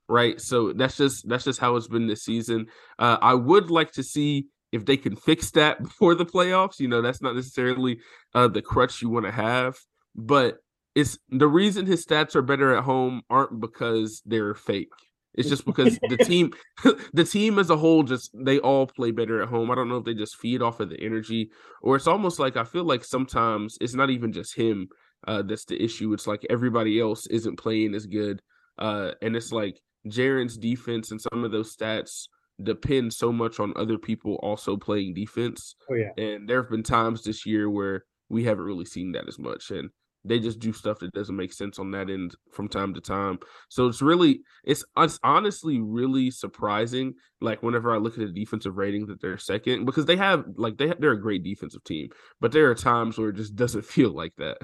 right? 0.09 0.41
So 0.41 0.73
that's 0.73 0.97
just 0.97 1.29
that's 1.29 1.45
just 1.45 1.59
how 1.59 1.77
it's 1.77 1.89
been 1.89 2.07
this 2.07 2.25
season. 2.25 2.67
Uh, 2.99 3.17
I 3.21 3.35
would 3.35 3.71
like 3.71 3.93
to 3.93 4.03
see 4.03 4.47
if 4.73 4.85
they 4.85 4.97
can 4.97 5.17
fix 5.17 5.51
that 5.53 5.83
before 5.83 6.15
the 6.15 6.27
playoffs, 6.27 6.81
you 6.81 6.89
know, 6.89 7.03
that's 7.03 7.23
not 7.23 7.37
necessarily 7.37 7.99
uh, 8.35 8.49
the 8.49 8.63
crutch 8.63 9.03
you 9.03 9.09
want 9.09 9.27
to 9.27 9.33
have. 9.33 9.77
But 10.15 10.59
it's 10.95 11.19
the 11.29 11.49
reason 11.49 11.87
his 11.87 12.05
stats 12.05 12.35
are 12.35 12.43
better 12.43 12.75
at 12.77 12.85
home 12.85 13.23
aren't 13.31 13.61
because 13.61 14.23
they're 14.27 14.55
fake. 14.55 14.93
It's 15.35 15.49
just 15.49 15.65
because 15.65 15.99
the 16.09 16.17
team, 16.25 16.53
the 17.13 17.25
team 17.25 17.59
as 17.59 17.71
a 17.71 17.77
whole, 17.77 18.03
just 18.03 18.31
they 18.35 18.59
all 18.59 18.87
play 18.87 19.13
better 19.13 19.41
at 19.41 19.49
home. 19.49 19.71
I 19.71 19.77
don't 19.77 19.89
know 19.89 19.99
if 19.99 20.05
they 20.05 20.15
just 20.15 20.37
feed 20.37 20.63
off 20.63 20.81
of 20.81 20.91
the 20.91 21.01
energy, 21.01 21.51
or 21.83 21.95
it's 21.95 22.09
almost 22.09 22.39
like 22.41 22.57
I 22.57 22.65
feel 22.65 22.85
like 22.85 23.05
sometimes 23.05 23.79
it's 23.81 23.95
not 23.95 24.11
even 24.11 24.33
just 24.33 24.57
him 24.57 24.89
uh, 25.27 25.43
that's 25.43 25.65
the 25.65 25.81
issue. 25.83 26.13
It's 26.13 26.27
like 26.27 26.45
everybody 26.51 27.01
else 27.01 27.27
isn't 27.29 27.59
playing 27.59 27.95
as 27.95 28.07
good, 28.07 28.43
uh, 28.79 29.13
and 29.23 29.37
it's 29.37 29.53
like 29.53 29.81
Jaren's 30.09 30.57
defense 30.57 31.11
and 31.13 31.21
some 31.21 31.45
of 31.45 31.53
those 31.53 31.77
stats 31.77 32.27
depend 32.63 33.13
so 33.13 33.33
much 33.33 33.61
on 33.61 33.73
other 33.77 33.99
people 33.99 34.35
also 34.43 34.77
playing 34.77 35.15
defense. 35.15 35.75
Oh 35.91 35.95
yeah. 35.95 36.11
And 36.17 36.49
there 36.49 36.63
have 36.63 36.71
been 36.71 36.83
times 36.83 37.23
this 37.23 37.47
year 37.47 37.71
where 37.71 38.05
we 38.29 38.45
haven't 38.45 38.65
really 38.65 38.85
seen 38.85 39.13
that 39.13 39.29
as 39.29 39.39
much 39.39 39.71
and 39.71 39.91
they 40.25 40.39
just 40.39 40.59
do 40.59 40.73
stuff 40.73 40.99
that 40.99 41.13
doesn't 41.13 41.37
make 41.37 41.53
sense 41.53 41.79
on 41.79 41.91
that 41.93 42.11
end 42.11 42.35
from 42.53 42.69
time 42.69 42.93
to 42.95 43.01
time. 43.01 43.39
So 43.69 43.87
it's 43.87 44.03
really 44.03 44.41
it's 44.65 44.85
it's 44.97 45.19
honestly 45.23 45.81
really 45.81 46.31
surprising 46.31 47.15
like 47.41 47.63
whenever 47.63 47.95
I 47.95 47.99
look 47.99 48.15
at 48.15 48.21
the 48.21 48.33
defensive 48.33 48.77
rating 48.77 49.07
that 49.07 49.21
they're 49.21 49.39
second 49.39 49.85
because 49.87 50.07
they 50.07 50.17
have 50.17 50.45
like 50.57 50.77
they 50.77 50.89
have, 50.89 51.01
they're 51.01 51.13
a 51.13 51.21
great 51.21 51.45
defensive 51.45 51.85
team, 51.85 52.09
but 52.41 52.53
there 52.53 52.71
are 52.71 52.75
times 52.75 53.19
where 53.19 53.31
it 53.31 53.37
just 53.37 53.57
doesn't 53.57 53.85
feel 53.85 54.11
like 54.11 54.35
that. 54.39 54.59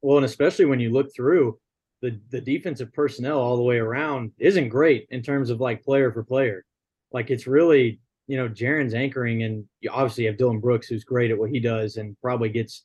Well, 0.00 0.16
and 0.16 0.26
especially 0.26 0.64
when 0.64 0.80
you 0.80 0.90
look 0.90 1.14
through 1.14 1.58
the 2.00 2.20
the 2.30 2.40
defensive 2.40 2.92
personnel 2.92 3.38
all 3.38 3.56
the 3.56 3.62
way 3.62 3.78
around 3.78 4.32
isn't 4.38 4.68
great 4.68 5.06
in 5.10 5.22
terms 5.22 5.50
of 5.50 5.60
like 5.60 5.84
player 5.84 6.12
for 6.12 6.24
player. 6.24 6.64
Like 7.12 7.30
it's 7.30 7.46
really, 7.46 8.00
you 8.26 8.36
know, 8.36 8.48
Jaren's 8.48 8.94
anchoring, 8.94 9.42
and 9.42 9.64
you 9.80 9.90
obviously 9.90 10.24
have 10.24 10.36
Dillon 10.36 10.60
Brooks, 10.60 10.86
who's 10.86 11.04
great 11.04 11.30
at 11.30 11.38
what 11.38 11.50
he 11.50 11.60
does, 11.60 11.96
and 11.96 12.16
probably 12.20 12.48
gets 12.48 12.84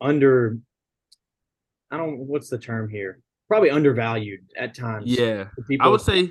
under. 0.00 0.58
I 1.90 1.96
don't. 1.96 2.18
What's 2.18 2.48
the 2.48 2.58
term 2.58 2.88
here? 2.88 3.20
Probably 3.48 3.70
undervalued 3.70 4.40
at 4.56 4.74
times. 4.74 5.06
Yeah, 5.06 5.48
I 5.80 5.88
would 5.88 6.00
say 6.00 6.30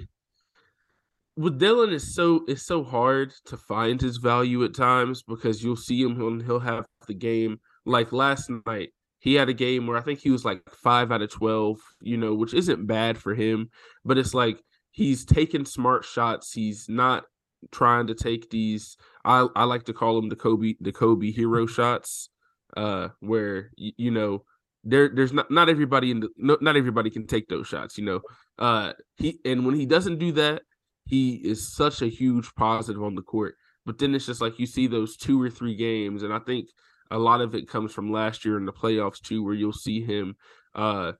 with 1.38 1.60
Dillon, 1.60 1.92
is 1.92 2.15
so 2.15 2.46
it's 2.48 2.65
so 2.65 2.84
hard 2.84 3.34
to 3.46 3.58
find 3.58 4.01
his 4.01 4.18
value 4.18 4.63
at 4.63 4.74
times 4.74 5.24
because 5.24 5.63
you'll 5.63 5.75
see 5.75 6.01
him 6.01 6.20
and 6.22 6.42
he'll 6.42 6.60
have 6.60 6.86
the 7.08 7.13
game 7.13 7.60
like 7.86 8.12
last 8.12 8.50
night. 8.65 8.89
He 9.20 9.34
had 9.34 9.50
a 9.50 9.54
game 9.54 9.88
where 9.88 9.98
I 9.98 10.01
think 10.01 10.20
he 10.20 10.30
was 10.30 10.46
like 10.46 10.62
five 10.70 11.12
out 11.12 11.22
of 11.22 11.32
twelve, 11.32 11.80
you 12.01 12.18
know, 12.18 12.34
which 12.36 12.54
isn't 12.54 12.86
bad 12.86 13.18
for 13.18 13.34
him, 13.34 13.70
but 14.04 14.18
it's 14.18 14.34
like 14.34 14.60
he's 14.95 15.25
taking 15.25 15.65
smart 15.65 16.05
shots. 16.05 16.53
He's 16.53 16.87
not 16.87 17.25
trying 17.71 18.07
to 18.07 18.15
take 18.15 18.49
these. 18.49 18.97
I 19.23 19.47
I 19.55 19.65
like 19.65 19.83
to 19.83 19.93
call 19.93 20.15
them 20.15 20.29
the 20.29 20.35
Kobe 20.35 20.75
the 20.79 20.91
Kobe 20.91 21.31
hero 21.31 21.67
shots, 21.67 22.29
uh, 22.75 23.09
where 23.19 23.71
you, 23.75 23.91
you 23.97 24.11
know 24.11 24.43
there 24.83 25.09
there's 25.13 25.33
not 25.33 25.51
not 25.51 25.69
everybody 25.69 26.11
in 26.11 26.21
the 26.21 26.29
no, 26.37 26.57
not 26.61 26.77
everybody 26.77 27.09
can 27.09 27.27
take 27.27 27.49
those 27.49 27.67
shots. 27.67 27.97
You 27.97 28.05
know, 28.05 28.21
uh, 28.57 28.93
he 29.17 29.39
and 29.45 29.65
when 29.65 29.75
he 29.75 29.85
doesn't 29.85 30.17
do 30.17 30.31
that, 30.33 30.63
he 31.05 31.35
is 31.35 31.75
such 31.75 32.01
a 32.01 32.07
huge 32.07 32.49
positive 32.55 33.03
on 33.03 33.15
the 33.15 33.21
court. 33.21 33.55
But 33.85 33.99
then 33.99 34.15
it's 34.15 34.25
just 34.25 34.41
like 34.41 34.57
you 34.59 34.65
see 34.65 34.87
those 34.87 35.17
two 35.17 35.39
or 35.39 35.49
three 35.49 35.75
games, 35.75 36.23
and 36.23 36.33
I 36.33 36.39
think 36.39 36.69
a 37.11 37.19
lot 37.19 37.41
of 37.41 37.53
it 37.53 37.67
comes 37.67 37.93
from 37.93 38.11
last 38.11 38.45
year 38.45 38.57
in 38.57 38.65
the 38.65 38.73
playoffs 38.73 39.21
too, 39.21 39.43
where 39.43 39.53
you'll 39.53 39.73
see 39.73 40.01
him 40.01 40.35
uh 40.73 41.13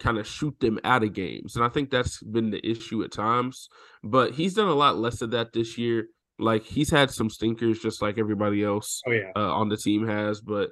kind 0.00 0.18
of 0.18 0.26
shoot 0.26 0.58
them 0.60 0.80
out 0.82 1.04
of 1.04 1.12
games. 1.12 1.54
And 1.54 1.64
I 1.64 1.68
think 1.68 1.90
that's 1.90 2.22
been 2.22 2.50
the 2.50 2.66
issue 2.68 3.04
at 3.04 3.12
times. 3.12 3.68
But 4.02 4.32
he's 4.32 4.54
done 4.54 4.68
a 4.68 4.74
lot 4.74 4.98
less 4.98 5.22
of 5.22 5.30
that 5.30 5.52
this 5.52 5.78
year. 5.78 6.06
Like 6.38 6.64
he's 6.64 6.90
had 6.90 7.10
some 7.10 7.30
stinkers 7.30 7.78
just 7.80 8.02
like 8.02 8.18
everybody 8.18 8.64
else 8.64 9.02
oh, 9.06 9.12
yeah. 9.12 9.30
uh, 9.36 9.52
on 9.54 9.68
the 9.68 9.76
team 9.76 10.06
has, 10.06 10.40
but 10.40 10.70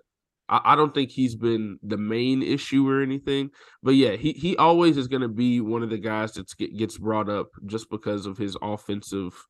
I, 0.49 0.61
I, 0.65 0.77
don't 0.77 0.95
think 0.95 1.11
he's 1.11 1.37
been 1.37 1.79
the 1.83 1.99
main 1.99 2.43
issue 2.43 2.89
or 2.89 3.03
anything. 3.03 3.51
But 3.83 3.95
yeah, 3.95 4.13
he 4.13 4.33
he 4.33 4.57
always 4.57 4.97
is 4.97 5.09
going 5.09 5.23
to 5.23 5.29
be 5.29 5.61
one 5.61 5.83
of 5.83 5.91
the 5.91 5.99
guys 5.99 6.33
that 6.33 6.51
get, 6.57 6.77
gets 6.77 6.97
brought 6.97 7.29
up 7.29 7.49
just 7.67 7.91
because 7.91 8.25
of 8.25 8.39
his 8.39 8.57
offensive 8.63 9.47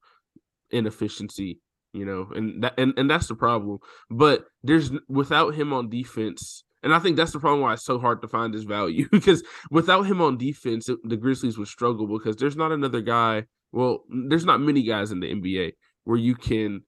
inefficiency. 0.71 1.61
you 1.93 2.05
know, 2.05 2.29
and 2.35 2.65
that 2.65 2.75
and, 2.79 2.95
and 2.99 3.09
that's 3.09 3.29
the 3.29 3.35
problem. 3.35 3.79
But 4.11 4.45
there's 4.63 4.91
without 5.09 5.55
him 5.55 5.73
on 5.73 5.89
defense, 5.89 6.65
and 6.83 6.95
I 6.95 6.99
think 6.99 7.17
that's 7.17 7.33
the 7.33 7.41
problem 7.41 7.63
why 7.63 7.75
it's 7.75 7.85
so 7.85 7.99
hard 7.99 8.23
to 8.23 8.29
find 8.29 8.55
his 8.55 8.65
value 8.65 9.09
because 9.13 9.43
without 9.71 10.03
him 10.03 10.21
on 10.21 10.37
defense, 10.39 10.89
it, 10.89 10.99
the 11.05 11.17
Grizzlies 11.17 11.59
would 11.59 11.69
struggle 11.69 12.07
because 12.07 12.37
there's 12.37 12.57
not 12.57 12.73
another 12.73 13.01
guy. 13.01 13.45
Well, 13.73 14.05
there's 14.09 14.47
not 14.47 14.61
many 14.61 14.83
guys 14.83 15.11
in 15.11 15.21
the 15.21 15.33
NBA 15.35 15.73
where 16.05 16.17
you 16.17 16.35
can 16.35 16.83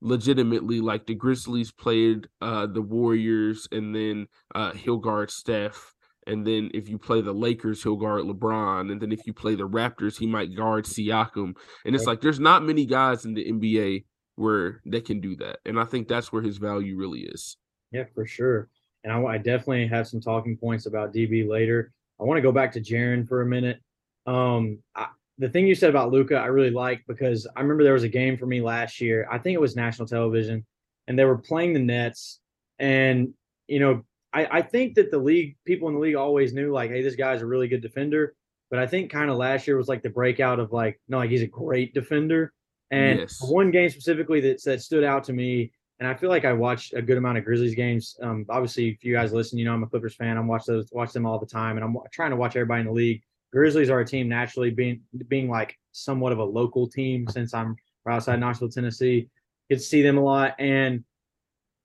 legitimately 0.00 0.80
like 0.80 1.06
the 1.06 1.14
Grizzlies 1.14 1.72
played 1.72 2.28
uh 2.40 2.66
the 2.66 2.82
Warriors 2.82 3.66
and 3.72 3.96
then 3.96 4.28
uh 4.54 4.72
he'll 4.72 4.98
guard 4.98 5.28
Steph 5.28 5.92
and 6.28 6.46
then 6.46 6.70
if 6.74 6.90
you 6.90 6.98
play 6.98 7.22
the 7.22 7.32
Lakers, 7.32 7.82
he'll 7.82 7.96
guard 7.96 8.22
LeBron. 8.24 8.92
And 8.92 9.00
then 9.00 9.12
if 9.12 9.26
you 9.26 9.32
play 9.32 9.54
the 9.54 9.66
Raptors, 9.66 10.18
he 10.18 10.26
might 10.26 10.54
guard 10.54 10.84
Siakam. 10.84 11.54
And 11.86 11.96
it's 11.96 12.04
like 12.04 12.20
there's 12.20 12.38
not 12.38 12.62
many 12.62 12.84
guys 12.84 13.24
in 13.24 13.32
the 13.32 13.50
NBA 13.50 14.04
where 14.36 14.82
they 14.84 15.00
can 15.00 15.20
do 15.20 15.34
that. 15.36 15.56
And 15.64 15.80
I 15.80 15.84
think 15.84 16.06
that's 16.06 16.30
where 16.30 16.42
his 16.42 16.58
value 16.58 16.98
really 16.98 17.20
is. 17.20 17.56
Yeah, 17.90 18.04
for 18.14 18.26
sure. 18.26 18.68
And 19.04 19.12
I, 19.12 19.22
I 19.22 19.38
definitely 19.38 19.86
have 19.88 20.08
some 20.08 20.20
talking 20.20 20.56
points 20.56 20.86
about 20.86 21.14
DB 21.14 21.48
later. 21.48 21.92
I 22.20 22.24
want 22.24 22.38
to 22.38 22.42
go 22.42 22.52
back 22.52 22.72
to 22.72 22.80
Jaren 22.80 23.26
for 23.26 23.42
a 23.42 23.46
minute. 23.46 23.80
Um, 24.26 24.78
I, 24.94 25.06
the 25.38 25.48
thing 25.48 25.66
you 25.66 25.74
said 25.74 25.90
about 25.90 26.10
Luka, 26.10 26.36
I 26.36 26.46
really 26.46 26.70
like 26.70 27.04
because 27.06 27.46
I 27.56 27.60
remember 27.60 27.84
there 27.84 27.92
was 27.92 28.02
a 28.02 28.08
game 28.08 28.36
for 28.36 28.46
me 28.46 28.60
last 28.60 29.00
year. 29.00 29.28
I 29.30 29.38
think 29.38 29.54
it 29.54 29.60
was 29.60 29.76
national 29.76 30.08
television, 30.08 30.66
and 31.06 31.18
they 31.18 31.24
were 31.24 31.38
playing 31.38 31.74
the 31.74 31.80
Nets. 31.80 32.40
And 32.80 33.34
you 33.68 33.78
know, 33.78 34.02
I, 34.32 34.58
I 34.58 34.62
think 34.62 34.94
that 34.94 35.10
the 35.10 35.18
league, 35.18 35.56
people 35.64 35.88
in 35.88 35.94
the 35.94 36.00
league 36.00 36.16
always 36.16 36.52
knew 36.52 36.72
like, 36.72 36.90
hey, 36.90 37.02
this 37.02 37.16
guy's 37.16 37.42
a 37.42 37.46
really 37.46 37.68
good 37.68 37.82
defender. 37.82 38.34
But 38.70 38.78
I 38.78 38.86
think 38.86 39.10
kind 39.10 39.30
of 39.30 39.36
last 39.36 39.66
year 39.66 39.76
was 39.76 39.88
like 39.88 40.02
the 40.02 40.10
breakout 40.10 40.60
of 40.60 40.72
like, 40.72 41.00
no, 41.08 41.18
like 41.18 41.30
he's 41.30 41.42
a 41.42 41.46
great 41.46 41.94
defender. 41.94 42.52
And 42.90 43.20
yes. 43.20 43.38
one 43.40 43.70
game 43.70 43.88
specifically 43.88 44.40
that, 44.40 44.62
that 44.64 44.82
stood 44.82 45.04
out 45.04 45.24
to 45.24 45.32
me, 45.32 45.72
and 45.98 46.08
I 46.08 46.14
feel 46.14 46.30
like 46.30 46.44
I 46.44 46.52
watched 46.52 46.94
a 46.94 47.02
good 47.02 47.18
amount 47.18 47.38
of 47.38 47.44
Grizzlies 47.44 47.74
games. 47.74 48.16
Um, 48.22 48.46
obviously, 48.48 48.88
if 48.88 49.04
you 49.04 49.12
guys 49.12 49.32
listen, 49.32 49.58
you 49.58 49.64
know 49.64 49.72
I'm 49.72 49.82
a 49.82 49.86
Clippers 49.86 50.14
fan. 50.14 50.36
I'm 50.36 50.46
watch 50.46 50.64
those, 50.64 50.88
watch 50.92 51.12
them 51.12 51.26
all 51.26 51.38
the 51.38 51.46
time, 51.46 51.76
and 51.76 51.84
I'm 51.84 51.96
trying 52.12 52.30
to 52.30 52.36
watch 52.36 52.56
everybody 52.56 52.80
in 52.80 52.86
the 52.86 52.92
league. 52.92 53.22
Grizzlies 53.52 53.90
are 53.90 54.00
a 54.00 54.06
team 54.06 54.28
naturally 54.28 54.70
being 54.70 55.00
being 55.26 55.48
like 55.48 55.76
somewhat 55.92 56.32
of 56.32 56.38
a 56.38 56.44
local 56.44 56.88
team 56.88 57.26
since 57.28 57.52
I'm 57.52 57.74
right 58.04 58.16
outside 58.16 58.38
Knoxville, 58.38 58.68
Tennessee. 58.68 59.28
Get 59.68 59.76
to 59.76 59.84
see 59.84 60.02
them 60.02 60.18
a 60.18 60.22
lot, 60.22 60.54
and 60.58 61.04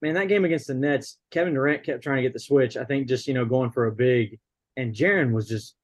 man, 0.02 0.14
that 0.14 0.28
game 0.28 0.46
against 0.46 0.68
the 0.68 0.74
Nets, 0.74 1.18
Kevin 1.32 1.54
Durant 1.54 1.84
kept 1.84 2.04
trying 2.04 2.18
to 2.18 2.24
get 2.24 2.34
the 2.34 2.40
switch. 2.40 2.78
I 2.78 2.84
think 2.84 3.08
just 3.08 3.28
you 3.28 3.34
know 3.34 3.46
going 3.46 3.72
for 3.72 3.88
a 3.88 3.92
big, 3.92 4.40
and 4.78 4.94
Jaren 4.94 5.34
was 5.34 5.48
just 5.48 5.76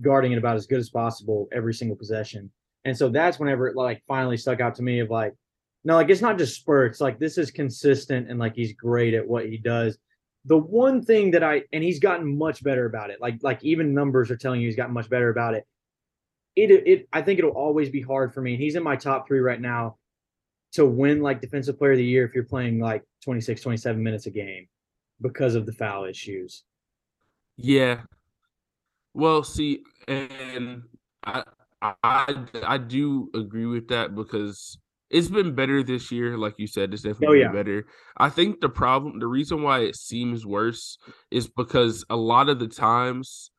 guarding 0.00 0.32
it 0.32 0.38
about 0.38 0.56
as 0.56 0.66
good 0.66 0.78
as 0.78 0.90
possible 0.90 1.48
every 1.52 1.74
single 1.74 1.96
possession. 1.96 2.50
And 2.84 2.96
so 2.96 3.08
that's 3.08 3.38
whenever 3.38 3.66
it 3.66 3.76
like 3.76 4.02
finally 4.06 4.36
stuck 4.36 4.60
out 4.60 4.76
to 4.76 4.82
me 4.82 5.00
of 5.00 5.10
like, 5.10 5.34
no, 5.86 5.94
like 5.94 6.10
it's 6.10 6.20
not 6.20 6.36
just 6.36 6.56
spurts. 6.56 7.00
Like 7.00 7.20
this 7.20 7.38
is 7.38 7.52
consistent 7.52 8.28
and 8.28 8.40
like 8.40 8.56
he's 8.56 8.72
great 8.72 9.14
at 9.14 9.24
what 9.24 9.46
he 9.46 9.56
does. 9.56 9.96
The 10.44 10.58
one 10.58 11.00
thing 11.00 11.30
that 11.30 11.44
I 11.44 11.62
and 11.72 11.84
he's 11.84 12.00
gotten 12.00 12.36
much 12.36 12.60
better 12.64 12.86
about 12.86 13.10
it. 13.10 13.20
Like 13.20 13.38
like 13.42 13.62
even 13.62 13.94
numbers 13.94 14.28
are 14.32 14.36
telling 14.36 14.60
you 14.60 14.66
he's 14.66 14.74
gotten 14.74 14.92
much 14.92 15.08
better 15.08 15.28
about 15.28 15.54
it. 15.54 15.64
It 16.56 16.72
it 16.72 17.08
I 17.12 17.22
think 17.22 17.38
it'll 17.38 17.52
always 17.52 17.88
be 17.88 18.00
hard 18.02 18.34
for 18.34 18.40
me. 18.40 18.54
And 18.54 18.60
he's 18.60 18.74
in 18.74 18.82
my 18.82 18.96
top 18.96 19.28
three 19.28 19.38
right 19.38 19.60
now 19.60 19.96
to 20.72 20.84
win 20.84 21.22
like 21.22 21.40
defensive 21.40 21.78
player 21.78 21.92
of 21.92 21.98
the 21.98 22.04
year 22.04 22.26
if 22.26 22.34
you're 22.34 22.42
playing 22.42 22.80
like 22.80 23.04
26 23.22 23.60
27 23.62 24.02
minutes 24.02 24.26
a 24.26 24.30
game 24.30 24.66
because 25.20 25.54
of 25.54 25.66
the 25.66 25.72
foul 25.72 26.04
issues 26.04 26.64
yeah 27.56 28.00
well 29.14 29.42
see 29.42 29.84
and 30.08 30.82
i 31.24 31.42
i 31.80 32.44
i 32.62 32.76
do 32.76 33.30
agree 33.32 33.64
with 33.64 33.88
that 33.88 34.14
because 34.14 34.76
it's 35.10 35.28
been 35.28 35.54
better 35.54 35.82
this 35.82 36.10
year 36.10 36.36
like 36.36 36.54
you 36.58 36.66
said 36.66 36.92
it's 36.92 37.02
definitely 37.02 37.38
oh, 37.38 37.46
yeah. 37.46 37.52
better 37.52 37.86
i 38.16 38.28
think 38.28 38.60
the 38.60 38.68
problem 38.68 39.18
the 39.18 39.26
reason 39.26 39.62
why 39.62 39.80
it 39.80 39.96
seems 39.96 40.44
worse 40.44 40.98
is 41.30 41.48
because 41.48 42.04
a 42.10 42.16
lot 42.16 42.48
of 42.48 42.58
the 42.58 42.68
times 42.68 43.50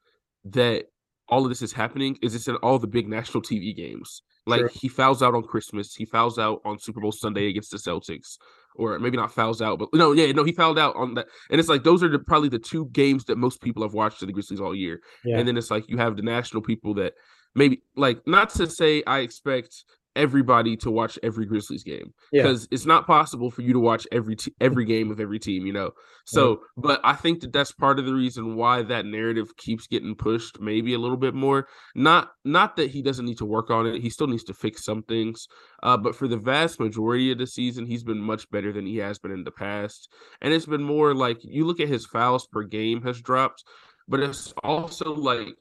that 0.44 0.86
all 1.30 1.44
of 1.44 1.50
this 1.50 1.62
is 1.62 1.74
happening 1.74 2.18
is 2.22 2.36
it's 2.36 2.48
in 2.48 2.56
all 2.58 2.80
the 2.80 2.88
big 2.88 3.08
national 3.08 3.42
tv 3.42 3.76
games 3.76 4.22
like 4.48 4.62
sure. 4.62 4.72
he 4.74 4.88
fouls 4.88 5.22
out 5.22 5.36
on 5.36 5.44
Christmas. 5.44 5.94
He 5.94 6.06
fouls 6.06 6.40
out 6.40 6.62
on 6.66 6.80
Super 6.80 7.02
Bowl 7.02 7.12
Sunday 7.12 7.48
against 7.48 7.70
the 7.70 7.78
Celtics, 7.78 8.38
or 8.76 8.98
maybe 8.98 9.18
not 9.18 9.34
fouls 9.34 9.62
out, 9.62 9.78
but 9.78 9.90
no, 9.94 10.14
yeah, 10.14 10.32
no, 10.32 10.46
he 10.46 10.54
fouled 10.54 10.80
out 10.80 10.96
on 10.96 11.16
that. 11.16 11.28
And 11.52 11.60
it's 11.60 11.70
like 11.70 11.84
those 11.84 12.02
are 12.02 12.08
the, 12.08 12.20
probably 12.20 12.50
the 12.50 12.58
two 12.58 12.86
games 12.94 13.26
that 13.26 13.38
most 13.38 13.62
people 13.62 13.84
have 13.84 13.94
watched 13.94 14.22
of 14.22 14.28
the 14.28 14.34
Grizzlies 14.34 14.62
all 14.62 14.74
year. 14.74 15.02
Yeah. 15.26 15.38
And 15.38 15.48
then 15.48 15.58
it's 15.58 15.70
like 15.70 15.90
you 15.90 15.98
have 15.98 16.16
the 16.16 16.24
national 16.24 16.62
people 16.62 16.94
that 16.96 17.14
maybe 17.56 17.82
like 17.96 18.26
not 18.26 18.50
to 18.52 18.70
say 18.70 19.04
I 19.06 19.20
expect 19.20 19.84
everybody 20.18 20.76
to 20.78 20.92
watch 20.92 21.18
every 21.24 21.46
Grizzlies 21.46 21.84
game 21.84 22.14
because 22.32 22.64
yeah. 22.64 22.76
it's 22.76 22.86
not 22.86 23.08
possible 23.08 23.52
for 23.52 23.62
you 23.62 23.72
to 23.74 23.80
watch 23.80 24.06
every 24.12 24.36
t- 24.36 24.54
every 24.60 24.84
game 24.94 25.12
of 25.12 25.20
every 25.20 25.40
team, 25.40 25.66
you 25.66 25.72
know. 25.72 25.92
So, 26.26 26.62
but 26.76 27.00
I 27.06 27.14
think 27.14 27.40
that 27.42 27.54
that's 27.54 27.72
part 27.72 28.00
of 28.00 28.06
the 28.06 28.14
reason 28.14 28.56
why 28.56 28.82
that 28.82 29.06
narrative 29.06 29.56
keeps 29.56 29.88
getting 29.88 30.16
pushed, 30.16 30.60
maybe 30.60 30.94
a 30.94 31.00
little 31.00 31.18
bit 31.18 31.34
more. 31.34 31.68
Not 31.96 32.32
not 32.44 32.76
that 32.76 32.90
he 32.90 33.02
doesn't 33.02 33.26
need 33.26 33.38
to 33.38 33.46
work 33.46 33.70
on 33.70 33.86
it; 33.86 34.02
he 34.02 34.10
still 34.10 34.28
needs 34.28 34.44
to 34.46 34.54
fix 34.54 34.84
some 34.84 35.04
things. 35.04 35.48
Uh, 35.84 35.96
but 35.96 36.16
for 36.16 36.28
the 36.28 36.38
vast 36.38 36.80
majority 36.80 37.32
of 37.32 37.38
the 37.38 37.48
season, 37.48 37.86
he's 37.86 38.04
been 38.04 38.20
much 38.20 38.50
better 38.50 38.74
than 38.74 38.86
he 38.86 38.98
has 38.98 39.20
been 39.20 39.32
in 39.32 39.44
the 39.44 39.52
past, 39.52 40.12
and 40.42 40.54
it's 40.54 40.66
been 40.66 40.84
more 40.84 41.14
like 41.14 41.38
you 41.44 41.66
look 41.66 41.80
at 41.80 41.88
his 41.88 42.06
fouls 42.06 42.48
per 42.48 42.64
game 42.64 43.04
has 43.04 43.22
dropped, 43.22 43.64
but 44.08 44.20
it's 44.20 44.54
also 44.64 45.14
like 45.14 45.56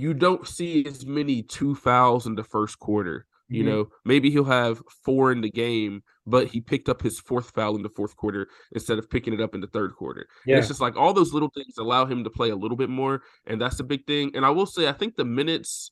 you 0.00 0.14
don't 0.14 0.46
see 0.46 0.84
as 0.86 1.04
many 1.04 1.42
two 1.42 1.74
fouls 1.74 2.26
in 2.26 2.34
the 2.34 2.44
first 2.44 2.78
quarter. 2.78 3.26
You 3.48 3.64
mm-hmm. 3.64 3.70
know, 3.72 3.88
maybe 4.04 4.30
he'll 4.30 4.44
have 4.44 4.80
four 5.04 5.32
in 5.32 5.40
the 5.40 5.50
game, 5.50 6.02
but 6.24 6.46
he 6.46 6.60
picked 6.60 6.88
up 6.88 7.02
his 7.02 7.18
fourth 7.18 7.50
foul 7.50 7.74
in 7.74 7.82
the 7.82 7.88
fourth 7.88 8.16
quarter 8.16 8.48
instead 8.72 8.98
of 8.98 9.10
picking 9.10 9.34
it 9.34 9.40
up 9.40 9.56
in 9.56 9.60
the 9.60 9.66
third 9.66 9.96
quarter. 9.96 10.28
Yeah. 10.46 10.54
And 10.54 10.58
it's 10.60 10.68
just 10.68 10.80
like 10.80 10.96
all 10.96 11.12
those 11.12 11.32
little 11.32 11.50
things 11.50 11.76
allow 11.76 12.06
him 12.06 12.22
to 12.22 12.30
play 12.30 12.50
a 12.50 12.56
little 12.56 12.76
bit 12.76 12.90
more, 12.90 13.22
and 13.46 13.60
that's 13.60 13.76
the 13.76 13.82
big 13.82 14.06
thing. 14.06 14.30
And 14.34 14.46
I 14.46 14.50
will 14.50 14.66
say, 14.66 14.88
I 14.88 14.92
think 14.92 15.16
the 15.16 15.24
minutes 15.24 15.90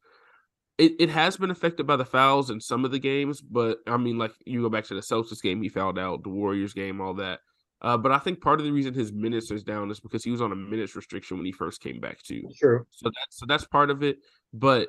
it, 0.79 0.93
it 1.01 1.11
has 1.11 1.37
been 1.37 1.51
affected 1.51 1.87
by 1.87 1.97
the 1.97 2.05
fouls 2.05 2.51
in 2.51 2.61
some 2.61 2.85
of 2.85 2.93
the 2.93 3.01
games, 3.01 3.41
but 3.41 3.79
I 3.87 3.97
mean, 3.97 4.17
like 4.17 4.33
you 4.47 4.63
go 4.63 4.71
back 4.71 4.85
to 4.85 4.95
the 4.95 5.01
Celtics 5.01 5.43
game, 5.43 5.61
he 5.61 5.69
fouled 5.69 5.99
out, 5.99 6.23
the 6.23 6.31
Warriors 6.31 6.73
game, 6.73 7.01
all 7.01 7.15
that. 7.15 7.41
Uh, 7.81 7.97
but 7.97 8.11
I 8.11 8.19
think 8.19 8.41
part 8.41 8.61
of 8.61 8.67
the 8.67 8.73
reason 8.73 8.93
his 8.93 9.13
minutes 9.13 9.51
is 9.51 9.63
down 9.63 9.91
is 9.91 10.01
because 10.01 10.25
he 10.25 10.31
was 10.31 10.43
on 10.43 10.53
a 10.53 10.57
minutes 10.57 10.97
restriction 10.97 11.37
when 11.37 11.47
he 11.47 11.53
first 11.53 11.81
came 11.81 12.01
back 12.01 12.23
too. 12.23 12.43
True. 12.59 12.85
So 12.91 13.11
that's 13.15 13.39
so 13.39 13.47
that's 13.47 13.65
part 13.67 13.91
of 13.91 14.03
it. 14.03 14.19
But 14.53 14.89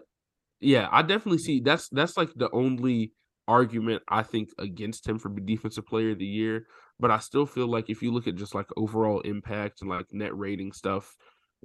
yeah, 0.60 0.88
I 0.92 1.02
definitely 1.04 1.38
see 1.40 1.60
that's 1.60 1.88
that's 1.90 2.18
like 2.18 2.34
the 2.36 2.50
only 2.52 3.14
argument 3.48 4.04
I 4.08 4.24
think 4.24 4.50
against 4.58 5.08
him 5.08 5.20
for 5.20 5.30
defensive 5.30 5.86
player 5.86 6.12
of 6.12 6.20
the 6.20 6.26
year. 6.26 6.66
But 7.00 7.12
I 7.12 7.20
still 7.20 7.46
feel 7.46 7.68
like 7.68 7.90
if 7.90 8.02
you 8.02 8.12
look 8.12 8.28
at 8.28 8.36
just 8.36 8.56
like 8.56 8.68
overall 8.76 9.22
impact 9.22 9.82
and 9.82 9.90
like 9.90 10.08
net 10.12 10.38
rating 10.38 10.74
stuff, 10.74 11.16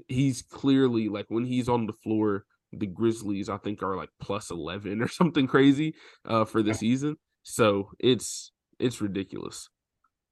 he's 0.09 0.43
clearly 0.43 1.09
like 1.09 1.27
when 1.29 1.45
he's 1.45 1.69
on 1.69 1.87
the 1.87 1.93
floor, 1.93 2.45
the 2.73 2.87
Grizzlies 2.87 3.49
I 3.49 3.57
think 3.57 3.83
are 3.83 3.97
like 3.97 4.11
plus 4.21 4.51
eleven 4.51 5.01
or 5.03 5.09
something 5.09 5.47
crazy 5.47 5.95
uh 6.27 6.45
for 6.45 6.63
the 6.63 6.75
season. 6.75 7.17
So 7.45 7.91
it's 7.99 8.53
it's 8.79 9.01
ridiculous. 9.01 9.71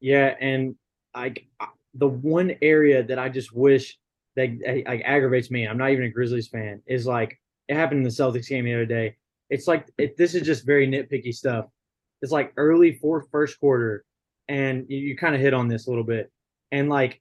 Yeah, 0.01 0.35
and 0.41 0.75
like 1.15 1.47
uh, 1.61 1.67
the 1.95 2.09
one 2.09 2.55
area 2.63 3.03
that 3.03 3.19
I 3.19 3.29
just 3.29 3.55
wish 3.55 3.99
that 4.37 4.85
like 4.87 5.03
aggravates 5.05 5.51
me. 5.51 5.67
I'm 5.67 5.79
not 5.79 5.91
even 5.91 6.05
a 6.05 6.11
Grizzlies 6.11 6.49
fan. 6.49 6.83
Is 6.87 7.07
like 7.07 7.39
it 7.69 7.77
happened 7.77 7.99
in 7.99 8.05
the 8.05 8.11
Celtics 8.11 8.49
game 8.49 8.65
the 8.65 8.75
other 8.75 8.87
day. 8.87 9.17
It's 9.51 9.67
like 9.67 9.87
it, 9.99 10.17
this 10.17 10.35
is 10.35 10.43
just 10.43 10.67
very 10.67 10.87
nitpicky 10.87 11.35
stuff. 11.35 11.67
It's 12.23 12.33
like 12.33 12.53
early 12.57 12.95
fourth 12.95 13.27
first 13.31 13.59
quarter, 13.61 14.05
and 14.49 14.87
you, 14.89 14.99
you 14.99 15.17
kind 15.17 15.35
of 15.35 15.41
hit 15.41 15.55
on 15.55 15.69
this 15.69 15.87
a 15.87 15.91
little 15.91 16.05
bit, 16.05 16.31
and 16.71 16.89
like 16.89 17.21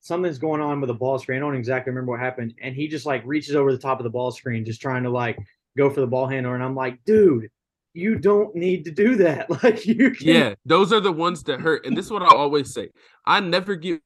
something's 0.00 0.38
going 0.38 0.60
on 0.60 0.80
with 0.80 0.88
the 0.88 0.94
ball 0.94 1.18
screen. 1.18 1.38
I 1.38 1.40
don't 1.40 1.56
exactly 1.56 1.90
remember 1.90 2.12
what 2.12 2.20
happened, 2.20 2.54
and 2.62 2.74
he 2.74 2.88
just 2.88 3.06
like 3.06 3.22
reaches 3.26 3.54
over 3.54 3.72
the 3.72 3.78
top 3.78 3.98
of 4.00 4.04
the 4.04 4.10
ball 4.10 4.30
screen, 4.30 4.64
just 4.64 4.80
trying 4.80 5.02
to 5.02 5.10
like 5.10 5.38
go 5.76 5.90
for 5.90 6.00
the 6.00 6.06
ball 6.06 6.26
handler, 6.26 6.54
and 6.54 6.64
I'm 6.64 6.76
like, 6.76 6.98
dude, 7.04 7.48
you 7.94 8.16
don't 8.16 8.54
need 8.54 8.84
to 8.84 8.90
do 8.90 9.16
that. 9.16 9.48
Like 9.62 9.86
you 9.86 10.10
can... 10.10 10.26
Yeah, 10.26 10.54
those 10.64 10.92
are 10.92 11.00
the 11.00 11.12
ones 11.12 11.42
that 11.44 11.60
hurt. 11.60 11.84
And 11.84 11.96
this 11.96 12.06
is 12.06 12.12
what 12.12 12.22
I 12.22 12.34
always 12.34 12.72
say. 12.72 12.90
I 13.26 13.40
never 13.40 13.74
get 13.74 14.02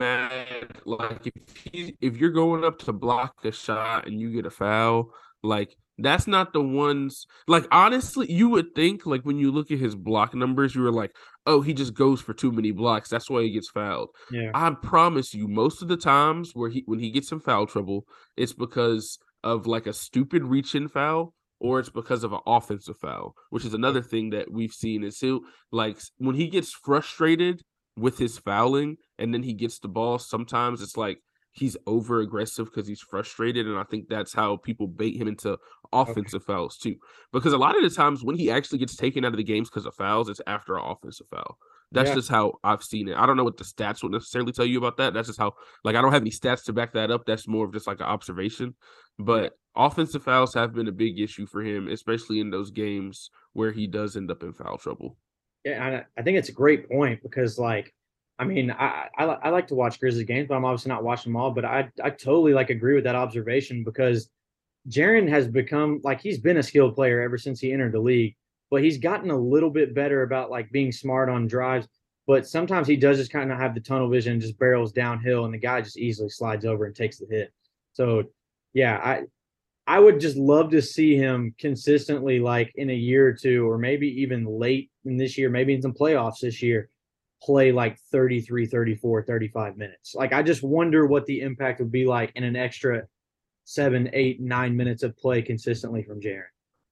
mad 0.00 0.80
like 0.84 1.26
if 1.72 1.92
if 2.00 2.16
you're 2.16 2.30
going 2.30 2.64
up 2.64 2.78
to 2.78 2.92
block 2.92 3.44
a 3.44 3.52
shot 3.52 4.06
and 4.06 4.20
you 4.20 4.32
get 4.32 4.46
a 4.46 4.50
foul, 4.50 5.10
like 5.42 5.76
that's 5.98 6.26
not 6.26 6.52
the 6.52 6.62
ones 6.62 7.26
like 7.46 7.66
honestly, 7.72 8.30
you 8.30 8.48
would 8.48 8.74
think 8.74 9.06
like 9.06 9.22
when 9.22 9.38
you 9.38 9.50
look 9.50 9.70
at 9.70 9.78
his 9.78 9.94
block 9.94 10.34
numbers, 10.34 10.74
you 10.74 10.82
were 10.82 10.92
like, 10.92 11.14
oh, 11.46 11.60
he 11.60 11.74
just 11.74 11.94
goes 11.94 12.20
for 12.20 12.34
too 12.34 12.52
many 12.52 12.70
blocks. 12.70 13.08
That's 13.08 13.28
why 13.28 13.42
he 13.42 13.50
gets 13.50 13.68
fouled. 13.68 14.10
Yeah. 14.30 14.50
I 14.54 14.70
promise 14.70 15.34
you, 15.34 15.48
most 15.48 15.82
of 15.82 15.88
the 15.88 15.96
times 15.96 16.52
where 16.54 16.70
he 16.70 16.82
when 16.86 17.00
he 17.00 17.10
gets 17.10 17.32
in 17.32 17.40
foul 17.40 17.66
trouble, 17.66 18.06
it's 18.36 18.52
because 18.52 19.18
of 19.44 19.66
like 19.66 19.86
a 19.86 19.92
stupid 19.92 20.44
reach 20.44 20.74
in 20.74 20.88
foul 20.88 21.34
or 21.60 21.80
it's 21.80 21.88
because 21.88 22.24
of 22.24 22.32
an 22.32 22.40
offensive 22.46 22.96
foul, 22.96 23.34
which 23.50 23.64
is 23.64 23.74
another 23.74 24.02
thing 24.02 24.30
that 24.30 24.50
we've 24.50 24.72
seen 24.72 25.02
is 25.02 25.18
he 25.18 25.38
like 25.72 25.98
when 26.18 26.36
he 26.36 26.48
gets 26.48 26.72
frustrated 26.72 27.62
with 27.96 28.18
his 28.18 28.38
fouling 28.38 28.96
and 29.18 29.34
then 29.34 29.42
he 29.42 29.54
gets 29.54 29.78
the 29.78 29.88
ball, 29.88 30.18
sometimes 30.18 30.80
it's 30.80 30.96
like 30.96 31.18
he's 31.52 31.76
over 31.86 32.20
aggressive 32.20 32.66
because 32.66 32.86
he's 32.86 33.00
frustrated. 33.00 33.66
And 33.66 33.78
I 33.78 33.84
think 33.84 34.08
that's 34.08 34.32
how 34.32 34.56
people 34.56 34.86
bait 34.86 35.16
him 35.16 35.28
into 35.28 35.58
offensive 35.92 36.42
okay. 36.42 36.52
fouls 36.52 36.76
too. 36.76 36.96
Because 37.32 37.52
a 37.52 37.58
lot 37.58 37.76
of 37.76 37.82
the 37.82 37.94
times 37.94 38.22
when 38.22 38.36
he 38.36 38.50
actually 38.50 38.78
gets 38.78 38.96
taken 38.96 39.24
out 39.24 39.32
of 39.32 39.36
the 39.36 39.44
games 39.44 39.68
because 39.68 39.86
of 39.86 39.94
fouls, 39.94 40.28
it's 40.28 40.40
after 40.46 40.76
an 40.76 40.84
offensive 40.84 41.26
foul. 41.30 41.58
That's 41.92 42.08
yeah. 42.10 42.14
just 42.14 42.28
how 42.28 42.54
I've 42.62 42.82
seen 42.82 43.08
it. 43.08 43.16
I 43.16 43.24
don't 43.24 43.36
know 43.36 43.44
what 43.44 43.56
the 43.56 43.64
stats 43.64 44.02
would 44.02 44.12
necessarily 44.12 44.52
tell 44.52 44.66
you 44.66 44.78
about 44.78 44.98
that. 44.98 45.14
That's 45.14 45.28
just 45.28 45.38
how, 45.38 45.54
like, 45.84 45.96
I 45.96 46.02
don't 46.02 46.12
have 46.12 46.22
any 46.22 46.30
stats 46.30 46.64
to 46.64 46.72
back 46.72 46.92
that 46.92 47.10
up. 47.10 47.24
That's 47.26 47.48
more 47.48 47.64
of 47.64 47.72
just 47.72 47.86
like 47.86 48.00
an 48.00 48.06
observation. 48.06 48.74
But 49.18 49.42
yeah. 49.76 49.86
offensive 49.86 50.22
fouls 50.22 50.54
have 50.54 50.74
been 50.74 50.88
a 50.88 50.92
big 50.92 51.18
issue 51.18 51.46
for 51.46 51.62
him, 51.62 51.88
especially 51.88 52.40
in 52.40 52.50
those 52.50 52.70
games 52.70 53.30
where 53.54 53.72
he 53.72 53.86
does 53.86 54.16
end 54.16 54.30
up 54.30 54.42
in 54.42 54.52
foul 54.52 54.76
trouble. 54.76 55.16
Yeah, 55.64 56.02
I 56.16 56.22
think 56.22 56.38
it's 56.38 56.50
a 56.50 56.52
great 56.52 56.88
point 56.88 57.22
because, 57.22 57.58
like, 57.58 57.94
I 58.38 58.44
mean, 58.44 58.70
I, 58.70 59.08
I, 59.18 59.24
I 59.24 59.48
like 59.48 59.66
to 59.68 59.74
watch 59.74 59.98
Grizzlies 59.98 60.26
games, 60.26 60.46
but 60.48 60.54
I'm 60.54 60.64
obviously 60.64 60.90
not 60.90 61.02
watching 61.02 61.32
them 61.32 61.40
all. 61.40 61.50
But 61.50 61.64
I 61.64 61.90
I 62.02 62.10
totally 62.10 62.52
like 62.52 62.70
agree 62.70 62.94
with 62.94 63.04
that 63.04 63.16
observation 63.16 63.82
because 63.82 64.30
Jaren 64.88 65.28
has 65.28 65.48
become 65.48 66.00
like 66.04 66.20
he's 66.20 66.38
been 66.38 66.58
a 66.58 66.62
skilled 66.62 66.94
player 66.94 67.20
ever 67.20 67.36
since 67.36 67.60
he 67.60 67.72
entered 67.72 67.92
the 67.92 68.00
league, 68.00 68.36
but 68.70 68.82
he's 68.82 68.98
gotten 68.98 69.30
a 69.30 69.38
little 69.38 69.70
bit 69.70 69.94
better 69.94 70.22
about 70.22 70.50
like 70.50 70.70
being 70.70 70.92
smart 70.92 71.28
on 71.28 71.46
drives. 71.46 71.88
But 72.26 72.46
sometimes 72.46 72.86
he 72.86 72.96
does 72.96 73.16
just 73.16 73.32
kind 73.32 73.50
of 73.50 73.58
have 73.58 73.74
the 73.74 73.80
tunnel 73.80 74.10
vision 74.10 74.34
and 74.34 74.42
just 74.42 74.58
barrels 74.58 74.92
downhill, 74.92 75.44
and 75.46 75.54
the 75.54 75.58
guy 75.58 75.80
just 75.80 75.98
easily 75.98 76.28
slides 76.28 76.66
over 76.66 76.84
and 76.84 76.94
takes 76.94 77.18
the 77.18 77.26
hit. 77.26 77.52
So, 77.94 78.24
yeah, 78.74 78.98
I 79.02 79.22
I 79.86 79.98
would 79.98 80.20
just 80.20 80.36
love 80.36 80.70
to 80.72 80.82
see 80.82 81.16
him 81.16 81.54
consistently, 81.58 82.40
like 82.40 82.72
in 82.74 82.90
a 82.90 82.94
year 82.94 83.26
or 83.26 83.32
two, 83.32 83.66
or 83.68 83.78
maybe 83.78 84.06
even 84.20 84.44
late 84.44 84.90
in 85.06 85.16
this 85.16 85.38
year, 85.38 85.48
maybe 85.48 85.72
in 85.72 85.80
some 85.80 85.94
playoffs 85.94 86.40
this 86.40 86.60
year, 86.62 86.90
play 87.42 87.72
like 87.72 87.98
33, 88.12 88.66
34, 88.66 89.22
35 89.22 89.78
minutes. 89.78 90.14
Like 90.14 90.34
I 90.34 90.42
just 90.42 90.62
wonder 90.62 91.06
what 91.06 91.24
the 91.24 91.40
impact 91.40 91.80
would 91.80 91.90
be 91.90 92.04
like 92.04 92.32
in 92.34 92.44
an 92.44 92.56
extra 92.56 93.04
seven, 93.64 94.10
eight, 94.12 94.40
nine 94.40 94.76
minutes 94.76 95.02
of 95.02 95.16
play 95.16 95.40
consistently 95.40 96.02
from 96.02 96.20
Jaren. 96.20 96.44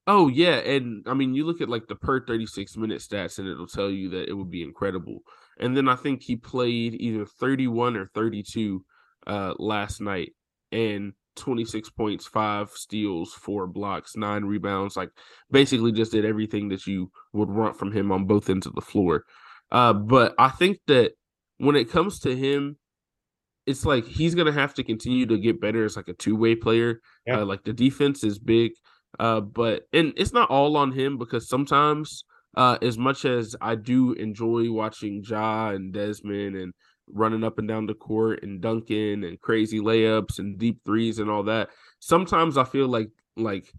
Oh 0.07 0.29
yeah, 0.29 0.57
and 0.59 1.05
I 1.09 1.15
mean 1.15 1.35
you 1.35 1.45
look 1.45 1.61
at 1.61 1.69
like 1.69 1.89
the 1.89 1.97
per 1.97 2.25
36 2.25 2.77
minute 2.77 3.01
stats 3.01 3.39
and 3.39 3.49
it'll 3.49 3.67
tell 3.67 3.91
you 3.91 4.09
that 4.11 4.29
it 4.29 4.35
would 4.35 4.51
be 4.51 4.63
incredible. 4.63 5.21
And 5.59 5.77
then 5.77 5.89
I 5.89 5.97
think 5.97 6.23
he 6.23 6.37
played 6.37 6.95
either 7.01 7.27
31 7.27 7.97
or 7.97 8.07
32 8.15 8.85
uh 9.27 9.55
last 9.59 10.01
night 10.01 10.33
and 10.71 11.13
26 11.35 11.91
points, 11.91 12.27
5 12.27 12.71
steals, 12.71 13.33
4 13.35 13.67
blocks, 13.67 14.17
9 14.17 14.45
rebounds, 14.45 14.97
like 14.97 15.11
basically 15.51 15.93
just 15.93 16.13
did 16.13 16.25
everything 16.25 16.69
that 16.69 16.87
you 16.87 17.11
would 17.33 17.51
want 17.51 17.77
from 17.79 17.93
him 17.93 18.13
on 18.13 18.27
both 18.27 18.49
ends 18.49 18.67
of 18.67 18.75
the 18.75 18.81
floor. 18.81 19.25
Uh, 19.73 19.93
but 19.93 20.35
I 20.39 20.49
think 20.51 20.79
that 20.87 21.13
when 21.59 21.75
it 21.77 21.91
comes 21.91 22.21
to 22.21 22.35
him, 22.37 22.77
it's 23.67 23.85
like 23.85 24.07
he's 24.07 24.35
gonna 24.35 24.53
have 24.53 24.75
to 24.75 24.85
continue 24.85 25.27
to 25.27 25.39
get 25.39 25.61
better 25.61 25.85
as 25.85 25.97
like 25.97 26.09
a 26.09 26.13
two 26.13 26.37
way 26.37 26.55
player. 26.55 27.01
Yeah. 27.27 27.41
Uh, 27.41 27.45
like 27.45 27.65
the 27.65 27.73
defense 27.73 28.23
is 28.23 28.39
big, 28.39 28.73
uh, 29.19 29.41
but 29.41 29.87
and 29.93 30.13
it's 30.17 30.33
not 30.33 30.51
all 30.51 30.77
on 30.77 30.93
him 30.93 31.19
because 31.19 31.49
sometimes, 31.49 32.25
uh, 32.57 32.79
as 32.83 32.99
much 32.99 33.25
as 33.25 33.57
I 33.61 33.75
do 33.75 34.13
enjoy 34.13 34.71
watching 34.71 35.23
Ja 35.27 35.71
and 35.71 35.93
Desmond 35.93 36.57
and 36.57 36.73
running 37.09 37.45
up 37.45 37.59
and 37.59 37.69
down 37.69 37.87
the 37.87 37.95
court 37.95 38.43
and 38.43 38.61
dunking 38.61 39.25
and 39.25 39.41
crazy 39.41 39.79
layups 39.81 40.39
and 40.39 40.59
deep 40.59 40.81
threes 40.85 41.19
and 41.19 41.31
all 41.31 41.45
that, 41.45 41.71
sometimes 42.01 42.57
I 42.57 42.65
feel 42.65 42.89
like 42.89 43.11
like 43.37 43.73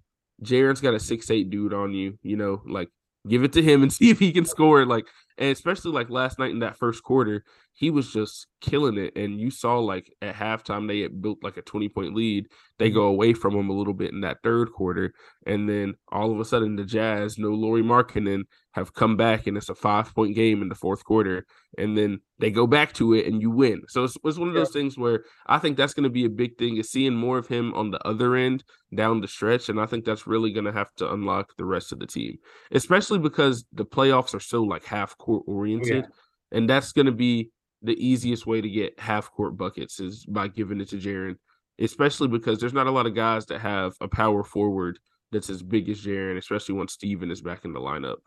Jaren's 0.43 0.81
got 0.81 0.93
a 0.93 0.99
six 0.99 1.29
eight 1.31 1.49
dude 1.49 1.73
on 1.73 1.93
you, 1.93 2.17
you 2.23 2.37
know, 2.37 2.61
like 2.67 2.89
give 3.27 3.43
it 3.43 3.53
to 3.53 3.61
him 3.61 3.83
and 3.83 3.91
see 3.93 4.09
if 4.09 4.19
he 4.19 4.31
can 4.31 4.45
score. 4.45 4.85
Like 4.85 5.05
and 5.37 5.49
especially 5.49 5.91
like 5.91 6.09
last 6.09 6.39
night 6.39 6.51
in 6.51 6.59
that 6.59 6.77
first 6.77 7.03
quarter, 7.03 7.43
he 7.77 7.91
was 7.91 8.11
just 8.11 8.47
killing 8.59 8.97
it. 8.97 9.15
And 9.15 9.39
you 9.39 9.51
saw 9.51 9.77
like 9.77 10.11
at 10.23 10.33
halftime 10.33 10.87
they 10.87 11.01
had 11.01 11.21
built 11.21 11.37
like 11.43 11.57
a 11.57 11.61
20 11.61 11.89
point 11.89 12.15
lead. 12.15 12.47
They 12.79 12.87
mm-hmm. 12.87 12.95
go 12.95 13.03
away 13.03 13.33
from 13.33 13.53
him 13.53 13.69
a 13.69 13.73
little 13.73 13.93
bit 13.93 14.11
in 14.11 14.21
that 14.21 14.37
third 14.43 14.71
quarter. 14.71 15.13
And 15.45 15.69
then 15.69 15.93
all 16.11 16.31
of 16.31 16.39
a 16.39 16.45
sudden 16.45 16.75
the 16.75 16.83
Jazz, 16.83 17.37
no 17.37 17.49
Lauri 17.49 17.83
Markkanen, 17.83 18.45
have 18.71 18.95
come 18.95 19.15
back 19.15 19.45
and 19.45 19.55
it's 19.55 19.69
a 19.69 19.75
five 19.75 20.13
point 20.15 20.35
game 20.35 20.63
in 20.63 20.69
the 20.69 20.75
fourth 20.75 21.03
quarter. 21.05 21.45
And 21.77 21.95
then 21.95 22.21
they 22.39 22.49
go 22.49 22.65
back 22.65 22.93
to 22.93 23.13
it 23.13 23.27
and 23.27 23.43
you 23.43 23.51
win. 23.51 23.83
So 23.89 24.05
it's, 24.05 24.17
it's 24.23 24.39
one 24.39 24.47
of 24.47 24.55
those 24.55 24.73
yeah. 24.73 24.81
things 24.81 24.97
where 24.97 25.23
I 25.45 25.59
think 25.59 25.77
that's 25.77 25.93
going 25.93 26.05
to 26.05 26.09
be 26.09 26.25
a 26.25 26.29
big 26.29 26.57
thing 26.57 26.77
is 26.77 26.89
seeing 26.89 27.13
more 27.13 27.37
of 27.37 27.47
him 27.47 27.75
on 27.75 27.91
the 27.91 28.03
other 28.07 28.35
end 28.35 28.63
down 28.95 29.21
the 29.21 29.27
stretch. 29.27 29.69
And 29.69 29.79
I 29.79 29.85
think 29.85 30.03
that's 30.03 30.25
really 30.25 30.51
going 30.51 30.65
to 30.65 30.71
have 30.71 30.91
to 30.95 31.13
unlock 31.13 31.55
the 31.57 31.65
rest 31.65 31.91
of 31.91 31.99
the 31.99 32.07
team, 32.07 32.37
especially 32.71 33.19
because 33.19 33.65
the 33.71 33.85
playoffs 33.85 34.33
are 34.33 34.39
so 34.39 34.63
like 34.63 34.83
half 34.83 35.15
court 35.19 35.43
oriented. 35.45 36.05
Yeah. 36.05 36.57
And 36.57 36.67
that's 36.67 36.93
going 36.93 37.07
to 37.07 37.11
be 37.11 37.51
the 37.81 37.97
easiest 38.05 38.47
way 38.47 38.61
to 38.61 38.69
get 38.69 38.99
half 38.99 39.31
court 39.31 39.57
buckets 39.57 39.99
is 39.99 40.25
by 40.25 40.47
giving 40.47 40.81
it 40.81 40.89
to 40.89 40.97
Jaren, 40.97 41.37
especially 41.79 42.27
because 42.27 42.59
there's 42.59 42.73
not 42.73 42.87
a 42.87 42.91
lot 42.91 43.05
of 43.05 43.15
guys 43.15 43.45
that 43.47 43.59
have 43.59 43.93
a 44.01 44.07
power 44.07 44.43
forward 44.43 44.99
that's 45.31 45.49
as 45.49 45.61
big 45.61 45.89
as 45.89 46.01
Jaren, 46.01 46.37
especially 46.37 46.75
once 46.75 46.93
Steven 46.93 47.31
is 47.31 47.41
back 47.41 47.65
in 47.65 47.73
the 47.73 47.79
lineup. 47.79 48.17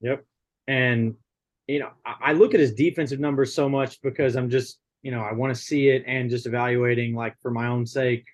Yep. 0.00 0.24
And, 0.66 1.14
you 1.66 1.78
know, 1.78 1.90
I 2.04 2.32
look 2.32 2.54
at 2.54 2.60
his 2.60 2.74
defensive 2.74 3.20
numbers 3.20 3.54
so 3.54 3.68
much 3.68 4.00
because 4.02 4.36
I'm 4.36 4.50
just, 4.50 4.78
you 5.02 5.10
know, 5.10 5.20
I 5.20 5.32
want 5.32 5.54
to 5.54 5.60
see 5.60 5.88
it 5.88 6.04
and 6.06 6.30
just 6.30 6.46
evaluating 6.46 7.14
like 7.14 7.36
for 7.40 7.50
my 7.50 7.68
own 7.68 7.86
sake. 7.86 8.24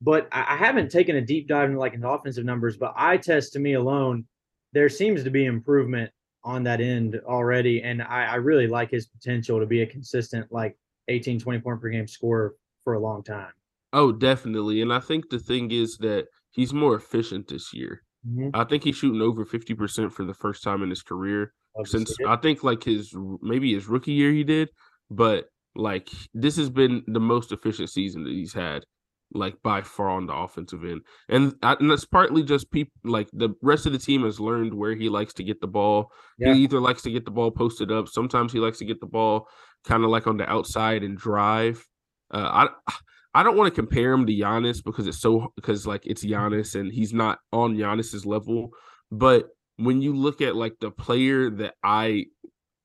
But 0.00 0.28
I 0.30 0.56
haven't 0.56 0.92
taken 0.92 1.16
a 1.16 1.20
deep 1.20 1.48
dive 1.48 1.68
into 1.68 1.80
like 1.80 1.94
into 1.94 2.08
offensive 2.08 2.44
numbers, 2.44 2.76
but 2.76 2.94
eye 2.96 3.16
test 3.16 3.54
to 3.54 3.58
me 3.58 3.72
alone, 3.74 4.26
there 4.72 4.88
seems 4.88 5.24
to 5.24 5.30
be 5.30 5.44
improvement 5.44 6.12
on 6.44 6.62
that 6.64 6.80
end 6.80 7.20
already. 7.26 7.82
And 7.82 8.02
I, 8.02 8.24
I 8.24 8.34
really 8.36 8.66
like 8.66 8.90
his 8.90 9.06
potential 9.06 9.60
to 9.60 9.66
be 9.66 9.82
a 9.82 9.86
consistent, 9.86 10.50
like 10.50 10.76
18, 11.08 11.40
20 11.40 11.60
point 11.60 11.80
per 11.80 11.88
game 11.88 12.06
scorer 12.06 12.54
for 12.84 12.94
a 12.94 13.00
long 13.00 13.22
time. 13.22 13.52
Oh, 13.92 14.12
definitely. 14.12 14.82
And 14.82 14.92
I 14.92 15.00
think 15.00 15.30
the 15.30 15.38
thing 15.38 15.70
is 15.70 15.96
that 15.98 16.26
he's 16.50 16.72
more 16.72 16.94
efficient 16.94 17.48
this 17.48 17.72
year. 17.72 18.02
Mm-hmm. 18.28 18.50
I 18.54 18.64
think 18.64 18.84
he's 18.84 18.96
shooting 18.96 19.22
over 19.22 19.44
50% 19.44 20.12
for 20.12 20.24
the 20.24 20.34
first 20.34 20.62
time 20.62 20.82
in 20.82 20.90
his 20.90 21.02
career 21.02 21.52
since 21.84 22.14
I 22.26 22.36
think 22.36 22.64
like 22.64 22.82
his 22.82 23.14
maybe 23.40 23.74
his 23.74 23.86
rookie 23.86 24.12
year 24.12 24.32
he 24.32 24.44
did, 24.44 24.70
but 25.10 25.48
like 25.76 26.08
this 26.34 26.56
has 26.56 26.70
been 26.70 27.04
the 27.06 27.20
most 27.20 27.52
efficient 27.52 27.90
season 27.90 28.24
that 28.24 28.32
he's 28.32 28.52
had 28.52 28.84
like 29.32 29.56
by 29.62 29.82
far 29.82 30.10
on 30.10 30.26
the 30.26 30.34
offensive 30.34 30.84
end, 30.84 31.02
and, 31.28 31.54
and 31.62 31.90
that's 31.90 32.04
partly 32.04 32.42
just 32.42 32.70
people 32.70 32.92
like 33.04 33.28
the 33.32 33.50
rest 33.62 33.86
of 33.86 33.92
the 33.92 33.98
team 33.98 34.24
has 34.24 34.40
learned 34.40 34.74
where 34.74 34.94
he 34.94 35.08
likes 35.08 35.34
to 35.34 35.44
get 35.44 35.60
the 35.60 35.66
ball. 35.66 36.10
Yeah. 36.38 36.54
He 36.54 36.62
either 36.62 36.80
likes 36.80 37.02
to 37.02 37.10
get 37.10 37.24
the 37.24 37.30
ball 37.30 37.50
posted 37.50 37.92
up, 37.92 38.08
sometimes 38.08 38.52
he 38.52 38.58
likes 38.58 38.78
to 38.78 38.84
get 38.84 39.00
the 39.00 39.06
ball 39.06 39.48
kind 39.84 40.04
of 40.04 40.10
like 40.10 40.26
on 40.26 40.36
the 40.36 40.48
outside 40.50 41.02
and 41.02 41.16
drive. 41.16 41.86
Uh, 42.30 42.68
I 42.86 42.92
I 43.34 43.42
don't 43.42 43.56
want 43.56 43.72
to 43.72 43.80
compare 43.80 44.12
him 44.12 44.26
to 44.26 44.32
Giannis 44.32 44.82
because 44.82 45.06
it's 45.06 45.20
so 45.20 45.52
because 45.56 45.86
like 45.86 46.06
it's 46.06 46.24
Giannis 46.24 46.78
and 46.78 46.92
he's 46.92 47.12
not 47.12 47.38
on 47.52 47.76
Giannis's 47.76 48.26
level, 48.26 48.70
but 49.10 49.48
when 49.76 50.02
you 50.02 50.14
look 50.14 50.40
at 50.40 50.56
like 50.56 50.74
the 50.80 50.90
player 50.90 51.50
that 51.50 51.74
I 51.84 52.26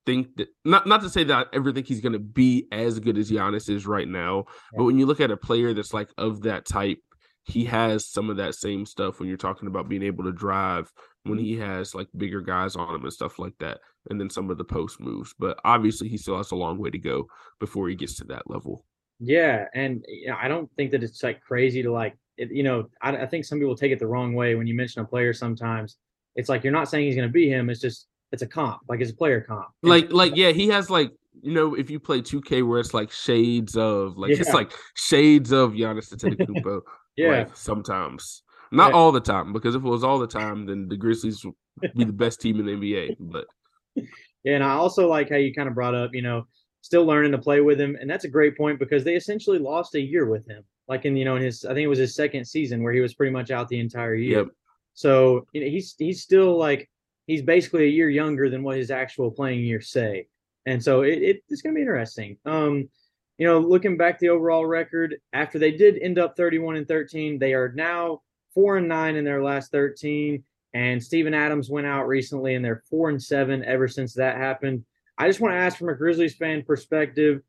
think 0.05 0.35
that 0.37 0.49
not 0.65 0.87
not 0.87 1.01
to 1.01 1.09
say 1.09 1.23
that 1.23 1.47
I 1.47 1.55
ever 1.55 1.71
think 1.71 1.87
he's 1.87 2.01
going 2.01 2.13
to 2.13 2.19
be 2.19 2.67
as 2.71 2.99
good 2.99 3.17
as 3.17 3.31
Giannis 3.31 3.69
is 3.69 3.85
right 3.85 4.07
now, 4.07 4.45
yeah. 4.47 4.77
but 4.77 4.83
when 4.85 4.99
you 4.99 5.05
look 5.05 5.21
at 5.21 5.31
a 5.31 5.37
player 5.37 5.73
that's 5.73 5.93
like 5.93 6.09
of 6.17 6.41
that 6.41 6.65
type, 6.65 6.99
he 7.45 7.65
has 7.65 8.07
some 8.07 8.29
of 8.29 8.37
that 8.37 8.55
same 8.55 8.85
stuff 8.85 9.19
when 9.19 9.27
you're 9.27 9.37
talking 9.37 9.67
about 9.67 9.89
being 9.89 10.03
able 10.03 10.23
to 10.23 10.31
drive 10.31 10.91
when 11.23 11.37
mm-hmm. 11.37 11.45
he 11.45 11.57
has 11.57 11.93
like 11.93 12.07
bigger 12.15 12.41
guys 12.41 12.75
on 12.75 12.95
him 12.95 13.03
and 13.03 13.13
stuff 13.13 13.39
like 13.39 13.53
that 13.59 13.79
and 14.09 14.19
then 14.19 14.29
some 14.29 14.49
of 14.49 14.57
the 14.57 14.63
post 14.63 14.99
moves 14.99 15.33
but 15.37 15.59
obviously 15.63 16.07
he 16.07 16.17
still 16.17 16.37
has 16.37 16.51
a 16.51 16.55
long 16.55 16.77
way 16.77 16.89
to 16.89 16.97
go 16.97 17.27
before 17.59 17.89
he 17.89 17.95
gets 17.95 18.15
to 18.15 18.23
that 18.23 18.49
level 18.49 18.85
yeah 19.19 19.65
and 19.73 20.03
you 20.07 20.27
know, 20.27 20.37
i 20.41 20.47
don't 20.47 20.69
think 20.75 20.91
that 20.91 21.03
it's 21.03 21.23
like 21.23 21.41
crazy 21.41 21.83
to 21.83 21.91
like 21.91 22.17
it, 22.37 22.51
you 22.51 22.63
know 22.63 22.89
I, 23.01 23.17
I 23.17 23.25
think 23.27 23.45
some 23.45 23.59
people 23.59 23.75
take 23.75 23.91
it 23.91 23.99
the 23.99 24.07
wrong 24.07 24.33
way 24.33 24.55
when 24.55 24.67
you 24.67 24.75
mention 24.75 25.01
a 25.01 25.05
player 25.05 25.33
sometimes 25.33 25.97
it's 26.35 26.49
like 26.49 26.63
you're 26.63 26.73
not 26.73 26.89
saying 26.89 27.05
he's 27.05 27.15
going 27.15 27.27
to 27.27 27.33
be 27.33 27.49
him 27.49 27.69
it's 27.69 27.81
just 27.81 28.07
it's 28.33 28.41
a 28.41 28.47
comp, 28.47 28.81
like 28.89 28.99
it's 28.99 29.11
a 29.11 29.15
player 29.15 29.39
comp. 29.39 29.67
Like, 29.83 30.11
like 30.11 30.35
yeah, 30.35 30.49
he 30.49 30.67
has 30.69 30.89
like 30.89 31.11
you 31.41 31.53
know 31.53 31.75
if 31.75 31.89
you 31.89 31.99
play 31.99 32.19
2K 32.19 32.67
where 32.67 32.79
it's 32.79 32.93
like 32.93 33.11
shades 33.11 33.77
of 33.77 34.17
like 34.17 34.31
yeah. 34.31 34.37
it's 34.39 34.53
like 34.53 34.73
shades 34.95 35.51
of 35.51 35.73
Giannis 35.73 36.13
Antetokounmpo. 36.13 36.81
yeah, 37.15 37.29
like, 37.29 37.55
sometimes 37.55 38.41
not 38.71 38.89
yeah. 38.89 38.97
all 38.97 39.11
the 39.11 39.21
time 39.21 39.53
because 39.53 39.75
if 39.75 39.83
it 39.85 39.87
was 39.87 40.03
all 40.03 40.17
the 40.17 40.27
time, 40.27 40.65
then 40.65 40.87
the 40.87 40.97
Grizzlies 40.97 41.45
would 41.45 41.53
be 41.95 42.03
the 42.03 42.11
best 42.11 42.41
team 42.41 42.59
in 42.59 42.65
the 42.65 42.71
NBA. 42.71 43.17
But 43.19 43.45
yeah, 43.95 44.55
and 44.55 44.63
I 44.63 44.71
also 44.71 45.07
like 45.07 45.29
how 45.29 45.37
you 45.37 45.53
kind 45.53 45.69
of 45.69 45.75
brought 45.75 45.93
up, 45.93 46.09
you 46.13 46.23
know, 46.23 46.47
still 46.81 47.05
learning 47.05 47.33
to 47.33 47.37
play 47.37 47.61
with 47.61 47.79
him, 47.79 47.95
and 48.01 48.09
that's 48.09 48.25
a 48.25 48.29
great 48.29 48.57
point 48.57 48.79
because 48.79 49.03
they 49.03 49.15
essentially 49.15 49.59
lost 49.59 49.93
a 49.93 50.01
year 50.01 50.25
with 50.25 50.47
him. 50.47 50.63
Like 50.87 51.05
in 51.05 51.15
you 51.15 51.23
know 51.23 51.35
in 51.35 51.43
his, 51.43 51.65
I 51.65 51.69
think 51.69 51.85
it 51.85 51.87
was 51.87 51.99
his 51.99 52.15
second 52.15 52.45
season 52.45 52.81
where 52.81 52.93
he 52.93 52.99
was 52.99 53.13
pretty 53.13 53.31
much 53.31 53.51
out 53.51 53.69
the 53.69 53.79
entire 53.79 54.15
year. 54.15 54.39
Yep. 54.39 54.47
So 54.95 55.45
you 55.53 55.61
know, 55.61 55.69
he's 55.69 55.93
he's 55.99 56.23
still 56.23 56.57
like 56.57 56.89
he's 57.27 57.41
basically 57.41 57.85
a 57.85 57.89
year 57.89 58.09
younger 58.09 58.49
than 58.49 58.63
what 58.63 58.77
his 58.77 58.91
actual 58.91 59.31
playing 59.31 59.61
years 59.61 59.89
say. 59.89 60.27
And 60.65 60.83
so 60.83 61.01
it, 61.01 61.21
it, 61.21 61.43
it's 61.49 61.61
going 61.61 61.73
to 61.73 61.77
be 61.77 61.81
interesting. 61.81 62.37
Um, 62.45 62.89
you 63.37 63.47
know, 63.47 63.59
looking 63.59 63.97
back 63.97 64.19
the 64.19 64.29
overall 64.29 64.65
record 64.65 65.15
after 65.33 65.59
they 65.59 65.71
did 65.71 65.97
end 65.97 66.19
up 66.19 66.37
31 66.37 66.77
and 66.77 66.87
13, 66.87 67.39
they 67.39 67.53
are 67.53 67.71
now 67.73 68.21
four 68.53 68.77
and 68.77 68.87
nine 68.87 69.15
in 69.15 69.25
their 69.25 69.43
last 69.43 69.71
13. 69.71 70.43
And 70.73 71.03
Steven 71.03 71.33
Adams 71.33 71.69
went 71.69 71.87
out 71.87 72.07
recently 72.07 72.55
and 72.55 72.63
they're 72.63 72.83
four 72.89 73.09
and 73.09 73.21
seven 73.21 73.63
ever 73.63 73.87
since 73.87 74.13
that 74.13 74.37
happened. 74.37 74.85
I 75.17 75.27
just 75.27 75.39
want 75.39 75.53
to 75.53 75.59
ask 75.59 75.77
from 75.77 75.89
a 75.89 75.95
Grizzlies 75.95 76.35
fan 76.35 76.63
perspective, 76.63 77.41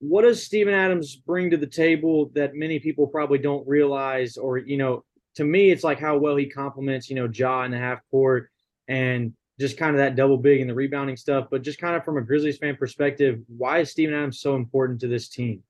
what 0.00 0.22
does 0.22 0.42
Steven 0.42 0.74
Adams 0.74 1.16
bring 1.16 1.50
to 1.50 1.56
the 1.56 1.66
table 1.66 2.30
that 2.34 2.54
many 2.54 2.78
people 2.78 3.06
probably 3.06 3.38
don't 3.38 3.66
realize 3.66 4.36
or, 4.36 4.58
you 4.58 4.76
know, 4.76 5.04
to 5.36 5.44
me, 5.44 5.70
it's 5.70 5.84
like 5.84 5.98
how 5.98 6.16
well 6.18 6.36
he 6.36 6.46
complements, 6.46 7.08
you 7.08 7.16
know, 7.16 7.28
Ja 7.32 7.62
in 7.62 7.70
the 7.70 7.78
half 7.78 8.00
court 8.10 8.50
and 8.88 9.32
just 9.60 9.76
kind 9.76 9.90
of 9.90 9.98
that 9.98 10.16
double 10.16 10.36
big 10.36 10.60
and 10.60 10.70
the 10.70 10.74
rebounding 10.74 11.16
stuff. 11.16 11.48
But 11.50 11.62
just 11.62 11.80
kind 11.80 11.96
of 11.96 12.04
from 12.04 12.16
a 12.16 12.22
Grizzlies 12.22 12.58
fan 12.58 12.76
perspective, 12.76 13.40
why 13.48 13.80
is 13.80 13.90
Steven 13.90 14.14
Adams 14.14 14.40
so 14.40 14.56
important 14.56 15.00
to 15.00 15.08
this 15.08 15.28
team? 15.28 15.62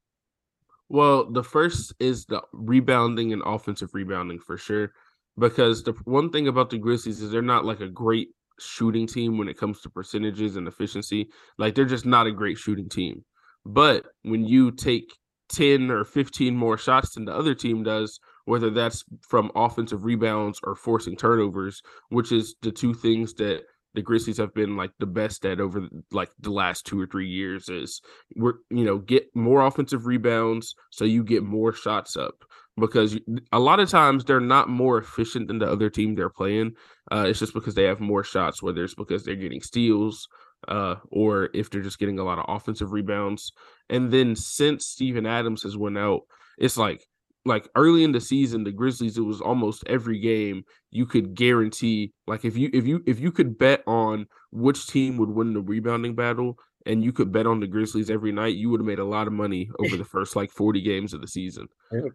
Well, 0.88 1.30
the 1.30 1.44
first 1.44 1.94
is 1.98 2.24
the 2.26 2.42
rebounding 2.52 3.32
and 3.32 3.42
offensive 3.44 3.90
rebounding 3.92 4.38
for 4.38 4.56
sure. 4.56 4.92
Because 5.38 5.84
the 5.84 5.92
one 6.04 6.30
thing 6.30 6.48
about 6.48 6.70
the 6.70 6.78
Grizzlies 6.78 7.22
is 7.22 7.30
they're 7.30 7.42
not 7.42 7.64
like 7.64 7.80
a 7.80 7.88
great 7.88 8.28
shooting 8.58 9.06
team 9.06 9.38
when 9.38 9.48
it 9.48 9.56
comes 9.56 9.80
to 9.82 9.90
percentages 9.90 10.56
and 10.56 10.66
efficiency. 10.66 11.28
Like 11.58 11.74
they're 11.74 11.84
just 11.84 12.06
not 12.06 12.26
a 12.26 12.32
great 12.32 12.58
shooting 12.58 12.88
team. 12.88 13.24
But 13.64 14.06
when 14.22 14.44
you 14.44 14.70
take 14.72 15.14
10 15.50 15.90
or 15.90 16.04
15 16.04 16.56
more 16.56 16.76
shots 16.76 17.14
than 17.14 17.24
the 17.24 17.34
other 17.34 17.54
team 17.54 17.82
does, 17.82 18.18
whether 18.48 18.70
that's 18.70 19.04
from 19.20 19.50
offensive 19.54 20.04
rebounds 20.04 20.58
or 20.64 20.74
forcing 20.74 21.16
turnovers, 21.16 21.82
which 22.08 22.32
is 22.32 22.54
the 22.62 22.72
two 22.72 22.94
things 22.94 23.34
that 23.34 23.62
the 23.94 24.02
Grizzlies 24.02 24.38
have 24.38 24.54
been 24.54 24.76
like 24.76 24.92
the 24.98 25.06
best 25.06 25.44
at 25.44 25.60
over 25.60 25.88
like 26.12 26.30
the 26.40 26.50
last 26.50 26.86
two 26.86 27.00
or 27.00 27.06
three 27.06 27.28
years 27.28 27.68
is 27.68 28.00
we're 28.36 28.54
you 28.70 28.84
know 28.84 28.98
get 28.98 29.24
more 29.34 29.66
offensive 29.66 30.06
rebounds 30.06 30.74
so 30.90 31.04
you 31.04 31.24
get 31.24 31.42
more 31.42 31.72
shots 31.72 32.16
up 32.16 32.34
because 32.78 33.18
a 33.52 33.58
lot 33.58 33.80
of 33.80 33.90
times 33.90 34.24
they're 34.24 34.40
not 34.40 34.68
more 34.68 34.98
efficient 34.98 35.48
than 35.48 35.58
the 35.58 35.70
other 35.70 35.90
team 35.90 36.14
they're 36.14 36.30
playing. 36.30 36.72
Uh, 37.10 37.24
it's 37.26 37.40
just 37.40 37.54
because 37.54 37.74
they 37.74 37.84
have 37.84 38.00
more 38.00 38.22
shots, 38.22 38.62
whether 38.62 38.84
it's 38.84 38.94
because 38.94 39.24
they're 39.24 39.34
getting 39.34 39.60
steals 39.60 40.28
uh, 40.68 40.94
or 41.10 41.50
if 41.54 41.70
they're 41.70 41.82
just 41.82 41.98
getting 41.98 42.18
a 42.18 42.24
lot 42.24 42.38
of 42.38 42.44
offensive 42.48 42.92
rebounds. 42.92 43.52
And 43.90 44.12
then 44.12 44.36
since 44.36 44.86
Steven 44.86 45.26
Adams 45.26 45.62
has 45.64 45.76
went 45.76 45.98
out, 45.98 46.20
it's 46.56 46.76
like 46.76 47.04
like 47.48 47.68
early 47.74 48.04
in 48.04 48.12
the 48.12 48.20
season, 48.20 48.64
the 48.64 48.72
Grizzlies, 48.72 49.18
it 49.18 49.22
was 49.22 49.40
almost 49.40 49.82
every 49.86 50.18
game 50.18 50.64
you 50.90 51.06
could 51.06 51.34
guarantee. 51.34 52.12
Like 52.26 52.44
if 52.44 52.56
you 52.56 52.70
if 52.72 52.86
you 52.86 53.02
if 53.06 53.18
you 53.18 53.32
could 53.32 53.58
bet 53.58 53.82
on 53.86 54.26
which 54.52 54.86
team 54.86 55.16
would 55.16 55.30
win 55.30 55.54
the 55.54 55.60
rebounding 55.60 56.14
battle, 56.14 56.58
and 56.86 57.02
you 57.02 57.12
could 57.12 57.32
bet 57.32 57.46
on 57.46 57.60
the 57.60 57.66
Grizzlies 57.66 58.10
every 58.10 58.32
night, 58.32 58.54
you 58.54 58.70
would 58.70 58.80
have 58.80 58.86
made 58.86 59.00
a 59.00 59.04
lot 59.04 59.26
of 59.26 59.32
money 59.32 59.68
over 59.80 59.96
the 59.96 60.04
first 60.04 60.36
like 60.36 60.50
40 60.50 60.80
games 60.80 61.12
of 61.12 61.20
the 61.20 61.28
season. 61.28 61.66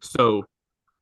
So 0.02 0.46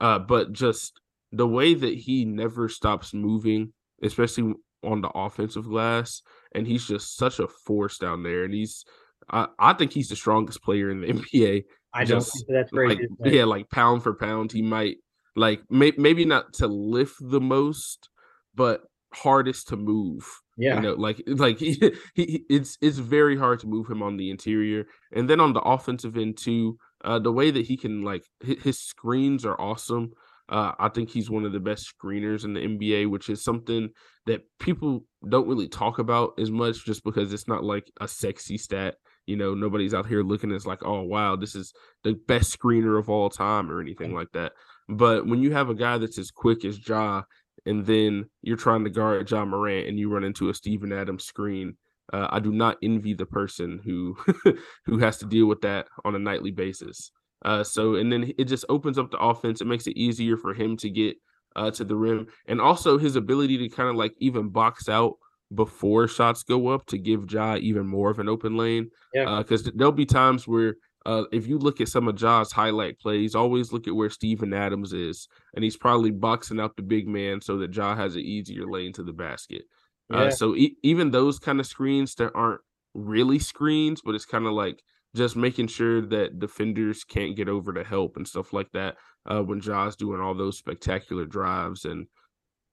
uh, 0.02 0.20
but 0.20 0.52
just 0.52 1.00
the 1.32 1.48
way 1.48 1.74
that 1.74 1.94
he 1.94 2.26
never 2.26 2.68
stops 2.68 3.14
moving, 3.14 3.72
especially 4.02 4.54
on 4.84 5.02
the 5.02 5.10
offensive 5.10 5.66
glass, 5.66 6.24
and 6.54 6.66
he's 6.66 6.88
just 6.88 7.16
such 7.16 7.40
a 7.40 7.48
force 7.48 8.00
down 8.00 8.24
there. 8.24 8.44
And 8.44 8.54
he's 8.54 8.84
I, 9.30 9.48
I 9.60 9.74
think 9.74 9.94
he's 9.94 10.10
the 10.10 10.16
strongest 10.16 10.64
player 10.64 10.90
in 10.90 11.02
the 11.02 11.08
NBA 11.14 11.66
I 11.94 12.06
don't 12.06 12.22
think 12.22 12.46
that's 12.48 12.72
great. 12.72 13.00
Like, 13.20 13.34
yeah, 13.34 13.46
like 13.46 13.70
pound 13.70 14.04
for 14.04 14.14
pound, 14.14 14.52
he 14.52 14.62
might 14.62 14.98
like 15.36 15.62
may, 15.70 15.92
maybe 15.98 16.26
not 16.26 16.54
to 16.56 16.68
lift 16.68 17.16
the 17.20 17.42
most, 17.42 18.10
but 18.56 18.82
hardest 19.14 19.68
to 19.70 19.78
move. 19.78 20.26
Yeah, 20.58 20.76
you 20.76 20.82
know, 20.82 20.94
like 20.94 21.22
like 21.28 21.60
he, 21.60 21.82
he 22.16 22.44
it's 22.50 22.78
it's 22.82 22.98
very 22.98 23.38
hard 23.38 23.60
to 23.62 23.68
move 23.68 23.90
him 23.90 24.02
on 24.02 24.18
the 24.18 24.30
interior, 24.30 24.86
and 25.12 25.30
then 25.30 25.40
on 25.40 25.54
the 25.54 25.62
offensive 25.62 26.18
end 26.18 26.38
too. 26.38 26.78
Uh, 27.04 27.18
the 27.18 27.32
way 27.32 27.50
that 27.50 27.66
he 27.66 27.76
can 27.76 28.04
like 28.04 28.24
his, 28.44 28.62
his 28.62 28.80
screens 28.80 29.46
are 29.46 29.60
awesome. 29.60 30.12
Uh, 30.50 30.74
I 30.78 30.90
think 30.90 31.10
he's 31.10 31.30
one 31.30 31.46
of 31.46 31.54
the 31.54 31.62
best 31.62 31.92
screeners 31.96 32.44
in 32.44 32.54
the 32.54 32.60
NBA, 32.60 33.10
which 33.10 33.30
is 33.30 33.42
something 33.42 33.90
that 34.26 34.42
people 34.60 35.06
don't 35.28 35.48
really 35.48 35.70
talk 35.70 35.98
about 35.98 36.34
as 36.38 36.52
much, 36.52 36.86
just 36.86 37.04
because 37.04 37.32
it's 37.34 37.48
not 37.48 37.64
like 37.64 37.90
a 38.02 38.08
sexy 38.08 38.58
stat. 38.58 38.96
You 39.26 39.38
know, 39.38 39.54
nobody's 39.54 39.94
out 39.94 40.08
here 40.08 40.24
looking 40.24 40.52
as 40.52 40.66
like, 40.66 40.84
oh 40.84 41.02
wow, 41.02 41.36
this 41.36 41.56
is 41.56 41.74
the 42.04 42.14
best 42.28 42.58
screener 42.58 43.00
of 43.00 43.10
all 43.10 43.30
time 43.30 43.72
or 43.72 43.80
anything 43.80 44.14
like 44.14 44.32
that. 44.34 44.54
But 44.90 45.26
when 45.26 45.42
you 45.42 45.52
have 45.54 45.70
a 45.70 45.76
guy 45.76 45.98
that's 45.98 46.18
as 46.18 46.32
quick 46.32 46.66
as 46.66 46.86
Ja, 46.88 47.24
and 47.66 47.86
then 47.86 48.26
you're 48.42 48.58
trying 48.58 48.84
to 48.84 48.90
guard 48.90 49.30
Ja 49.30 49.46
Morant 49.46 49.88
and 49.88 50.00
you 50.00 50.10
run 50.10 50.24
into 50.24 50.50
a 50.50 50.54
Steven 50.54 50.92
Adams 50.92 51.26
screen, 51.26 51.78
uh, 52.12 52.28
I 52.30 52.40
do 52.40 52.52
not 52.52 52.78
envy 52.82 53.14
the 53.14 53.26
person 53.26 53.80
who 53.84 54.18
who 54.86 54.98
has 55.00 55.18
to 55.20 55.26
deal 55.26 55.46
with 55.46 55.62
that 55.62 55.88
on 56.04 56.16
a 56.16 56.20
nightly 56.20 56.52
basis. 56.52 57.12
Uh, 57.44 57.64
so 57.64 57.96
and 57.96 58.12
then 58.12 58.32
it 58.38 58.46
just 58.46 58.66
opens 58.70 58.98
up 58.98 59.12
the 59.12 59.20
offense. 59.20 59.62
It 59.62 59.68
makes 59.68 59.88
it 59.88 59.98
easier 59.98 60.38
for 60.38 60.54
him 60.54 60.78
to 60.78 60.90
get 60.90 61.16
uh, 61.56 61.72
to 61.72 61.84
the 61.84 61.96
rim, 61.96 62.28
and 62.48 62.60
also 62.62 62.98
his 62.98 63.16
ability 63.16 63.58
to 63.58 63.70
kind 63.70 63.90
of 63.90 63.96
like 63.96 64.14
even 64.20 64.50
box 64.50 64.90
out 64.90 65.14
before 65.54 66.08
shots 66.08 66.44
go 66.44 66.70
up 66.70 66.86
to 66.88 66.98
give 66.98 67.32
Ja 67.32 67.56
even 67.58 67.88
more 67.88 68.10
of 68.10 68.20
an 68.20 68.30
open 68.30 68.58
lane. 68.58 68.90
Yeah. 69.14 69.40
Because 69.40 69.68
uh, 69.68 69.72
there'll 69.76 69.92
be 69.92 70.06
times 70.06 70.48
where 70.48 70.76
uh, 71.06 71.24
if 71.32 71.48
you 71.48 71.58
look 71.58 71.82
at 71.82 71.88
some 71.88 72.08
of 72.08 72.16
Ja's 72.16 72.52
highlight 72.52 73.00
plays, 73.00 73.36
always 73.36 73.74
look 73.74 73.88
at 73.88 73.96
where 73.96 74.10
Steven 74.10 74.54
Adams 74.54 74.94
is, 74.94 75.28
and 75.56 75.64
he's 75.64 75.78
probably 75.78 76.12
boxing 76.12 76.60
out 76.60 76.76
the 76.76 76.84
big 76.84 77.08
man 77.08 77.42
so 77.42 77.58
that 77.58 77.76
Ja 77.76 77.96
has 77.96 78.16
an 78.16 78.22
easier 78.22 78.68
lane 78.68 78.94
to 78.94 79.04
the 79.04 79.14
basket. 79.14 79.64
Uh, 80.14 80.18
yeah. 80.18 80.24
Uh, 80.26 80.32
so 80.32 80.56
e- 80.56 80.78
even 80.84 81.12
those 81.12 81.40
kind 81.40 81.60
of 81.60 81.66
screens 81.66 82.16
that 82.16 82.32
aren't 82.36 82.62
really 82.94 83.40
screens, 83.40 84.02
but 84.04 84.16
it's 84.16 84.26
kind 84.26 84.46
of 84.46 84.54
like 84.54 84.84
just 85.16 85.36
making 85.36 85.68
sure 85.68 86.02
that 86.02 86.40
defenders 86.40 87.04
can't 87.04 87.36
get 87.36 87.50
over 87.50 87.74
to 87.74 87.84
help 87.84 88.16
and 88.16 88.28
stuff 88.28 88.54
like 88.54 88.72
that. 88.72 88.96
Uh, 89.26 89.42
when 89.42 89.60
Ja's 89.60 89.96
doing 89.96 90.22
all 90.22 90.34
those 90.34 90.58
spectacular 90.58 91.26
drives 91.26 91.86
and 91.86 92.08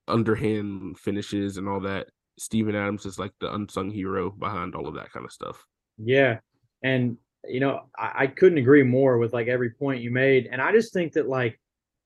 underhand 0.07 0.97
finishes 0.97 1.57
and 1.57 1.67
all 1.67 1.81
that, 1.81 2.07
Steven 2.39 2.75
Adams 2.75 3.05
is 3.05 3.19
like 3.19 3.33
the 3.39 3.53
unsung 3.53 3.91
hero 3.91 4.29
behind 4.29 4.73
all 4.73 4.87
of 4.87 4.95
that 4.95 5.11
kind 5.11 5.25
of 5.25 5.31
stuff. 5.31 5.65
Yeah. 5.97 6.39
And, 6.83 7.17
you 7.45 7.59
know, 7.59 7.81
I, 7.97 8.11
I 8.15 8.27
couldn't 8.27 8.57
agree 8.57 8.83
more 8.83 9.17
with 9.17 9.33
like 9.33 9.47
every 9.47 9.71
point 9.71 10.01
you 10.01 10.11
made. 10.11 10.47
And 10.51 10.61
I 10.61 10.71
just 10.71 10.93
think 10.93 11.13
that 11.13 11.27
like 11.27 11.59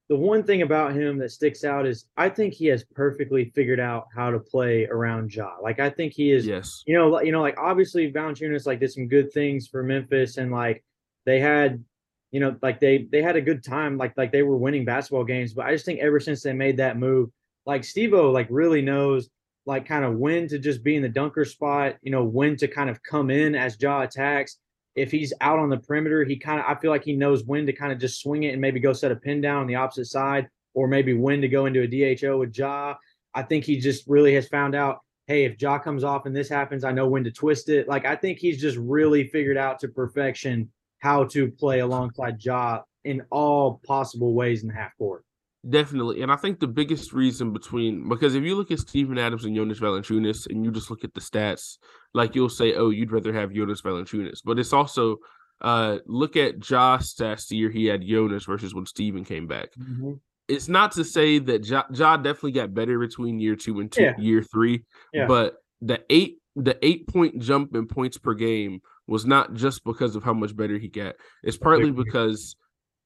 the 0.10 0.16
one 0.16 0.44
thing 0.44 0.64
about 0.64 0.94
him 0.94 1.18
that 1.20 1.32
sticks 1.32 1.64
out 1.64 1.86
is 1.86 2.06
I 2.18 2.30
think 2.30 2.54
he 2.54 2.66
has 2.68 2.84
perfectly 2.84 3.52
figured 3.56 3.80
out 3.80 4.08
how 4.14 4.32
to 4.32 4.40
play 4.40 4.86
around 4.86 5.34
Ja. 5.34 5.52
Like 5.62 5.80
I 5.80 5.90
think 5.90 6.14
he 6.14 6.32
is, 6.32 6.46
yes, 6.46 6.84
you 6.86 6.96
know, 6.96 7.22
you 7.22 7.32
know, 7.32 7.42
like 7.42 7.58
obviously 7.58 8.12
Valanciunas 8.12 8.66
like 8.66 8.80
did 8.80 8.92
some 8.92 9.08
good 9.08 9.32
things 9.32 9.68
for 9.68 9.84
Memphis 9.84 10.38
and 10.38 10.52
like 10.52 10.84
they 11.26 11.40
had, 11.40 11.84
you 12.32 12.40
know, 12.40 12.56
like 12.62 12.80
they 12.80 13.08
they 13.12 13.22
had 13.22 13.36
a 13.36 13.42
good 13.42 13.64
time, 13.64 13.98
like 13.98 14.18
like 14.18 14.32
they 14.32 14.44
were 14.44 14.58
winning 14.58 14.84
basketball 14.84 15.24
games. 15.24 15.54
But 15.54 15.68
I 15.68 15.72
just 15.72 15.86
think 15.86 16.00
ever 16.00 16.20
since 16.20 16.42
they 16.42 16.54
made 16.54 16.78
that 16.78 16.98
move, 16.98 17.30
like 17.66 17.84
Steve-O 17.84 18.32
like 18.32 18.48
really 18.50 18.82
knows 18.82 19.30
like 19.66 19.88
kind 19.88 20.04
of 20.04 20.16
when 20.18 20.48
to 20.50 20.60
just 20.60 20.84
be 20.84 20.96
in 20.96 21.02
the 21.02 21.10
dunker 21.10 21.46
spot, 21.46 21.96
you 22.02 22.12
know, 22.12 22.24
when 22.24 22.58
to 22.58 22.68
kind 22.68 22.90
of 22.90 23.02
come 23.04 23.30
in 23.30 23.56
as 23.56 23.78
Ja 23.80 24.02
attacks. 24.02 24.58
If 24.96 25.12
he's 25.12 25.34
out 25.42 25.58
on 25.58 25.70
the 25.70 25.78
perimeter, 25.78 26.24
he 26.24 26.38
kind 26.38 26.60
of 26.60 26.66
I 26.68 26.80
feel 26.80 26.92
like 26.92 27.04
he 27.04 27.16
knows 27.16 27.44
when 27.46 27.66
to 27.66 27.74
kind 27.74 27.92
of 27.92 28.00
just 28.00 28.22
swing 28.22 28.44
it 28.44 28.50
and 28.50 28.62
maybe 28.62 28.80
go 28.80 28.94
set 28.94 29.12
a 29.12 29.16
pin 29.16 29.42
down 29.42 29.62
on 29.62 29.68
the 29.68 29.76
opposite 29.76 30.06
side, 30.06 30.48
or 30.74 30.88
maybe 30.88 31.14
when 31.14 31.42
to 31.42 31.48
go 31.48 31.66
into 31.66 31.82
a 31.82 32.16
DHO 32.16 32.38
with 32.38 32.56
Ja. 32.58 32.96
I 33.34 33.42
think 33.42 33.64
he 33.66 33.80
just 33.80 34.04
really 34.08 34.36
has 34.36 34.48
found 34.48 34.76
out, 34.76 35.00
hey, 35.26 35.46
if 35.46 35.60
Ja 35.60 35.80
comes 35.80 36.04
off 36.04 36.26
and 36.26 36.36
this 36.36 36.50
happens, 36.50 36.84
I 36.84 36.92
know 36.92 37.08
when 37.08 37.24
to 37.24 37.32
twist 37.32 37.70
it. 37.70 37.88
Like 37.88 38.06
I 38.06 38.16
think 38.16 38.38
he's 38.38 38.62
just 38.62 38.78
really 38.78 39.28
figured 39.28 39.58
out 39.58 39.80
to 39.80 39.88
perfection 39.88 40.72
how 41.00 41.24
to 41.26 41.50
play 41.52 41.80
alongside 41.80 42.44
Ja 42.44 42.82
in 43.04 43.24
all 43.32 43.82
possible 43.86 44.34
ways 44.34 44.62
in 44.62 44.68
the 44.68 44.76
half 44.76 44.96
court. 44.98 45.26
Definitely. 45.68 46.22
And 46.22 46.32
I 46.32 46.36
think 46.36 46.60
the 46.60 46.68
biggest 46.68 47.14
reason 47.14 47.54
between 47.54 48.10
because 48.10 48.36
if 48.36 48.44
you 48.44 48.56
look 48.56 48.72
at 48.72 48.80
Steven 48.80 49.18
Adams 49.18 49.46
and 49.46 49.56
Jonas 49.56 49.80
Valanciunas 49.80 50.48
and 50.50 50.66
you 50.66 50.72
just 50.72 50.90
look 50.90 51.06
at 51.06 51.14
the 51.14 51.22
stats, 51.22 51.78
like 52.14 52.36
you'll 52.36 52.50
say, 52.50 52.74
oh, 52.74 52.90
you'd 52.90 53.14
rather 53.14 53.32
have 53.32 53.54
Jonas 53.54 53.82
Valanciunas. 53.82 54.42
But 54.44 54.60
it's 54.60 54.74
also 54.74 55.18
uh 55.62 56.00
look 56.06 56.36
at 56.36 56.60
Ja's 56.60 57.14
stats 57.14 57.48
the 57.48 57.56
year 57.56 57.70
he 57.70 57.86
had 57.86 58.06
Jonas 58.06 58.44
versus 58.44 58.76
when 58.76 58.86
Steven 58.86 59.24
came 59.24 59.48
back. 59.48 59.70
Mm-hmm. 59.80 60.14
It's 60.50 60.68
not 60.68 60.92
to 60.94 61.06
say 61.06 61.40
that 61.40 61.66
Ja, 61.66 61.84
ja, 61.94 62.18
definitely 62.18 62.52
got 62.52 62.74
better 62.74 63.00
between 63.00 63.40
year 63.40 63.56
two 63.56 63.80
and 63.80 63.90
two, 63.90 64.04
yeah. 64.04 64.16
year 64.20 64.44
three, 64.44 64.84
yeah. 65.14 65.28
but 65.28 65.56
the 65.82 66.04
eight 66.10 66.40
the 66.58 66.78
eight 66.86 67.08
point 67.08 67.40
jump 67.40 67.74
in 67.74 67.88
points 67.88 68.18
per 68.18 68.34
game 68.34 68.82
was 69.08 69.26
not 69.26 69.54
just 69.54 69.86
because 69.86 70.18
of 70.18 70.24
how 70.24 70.34
much 70.34 70.54
better 70.54 70.78
he 70.78 70.90
got. 70.90 71.16
It's 71.42 71.58
partly 71.58 71.92
because 71.92 72.58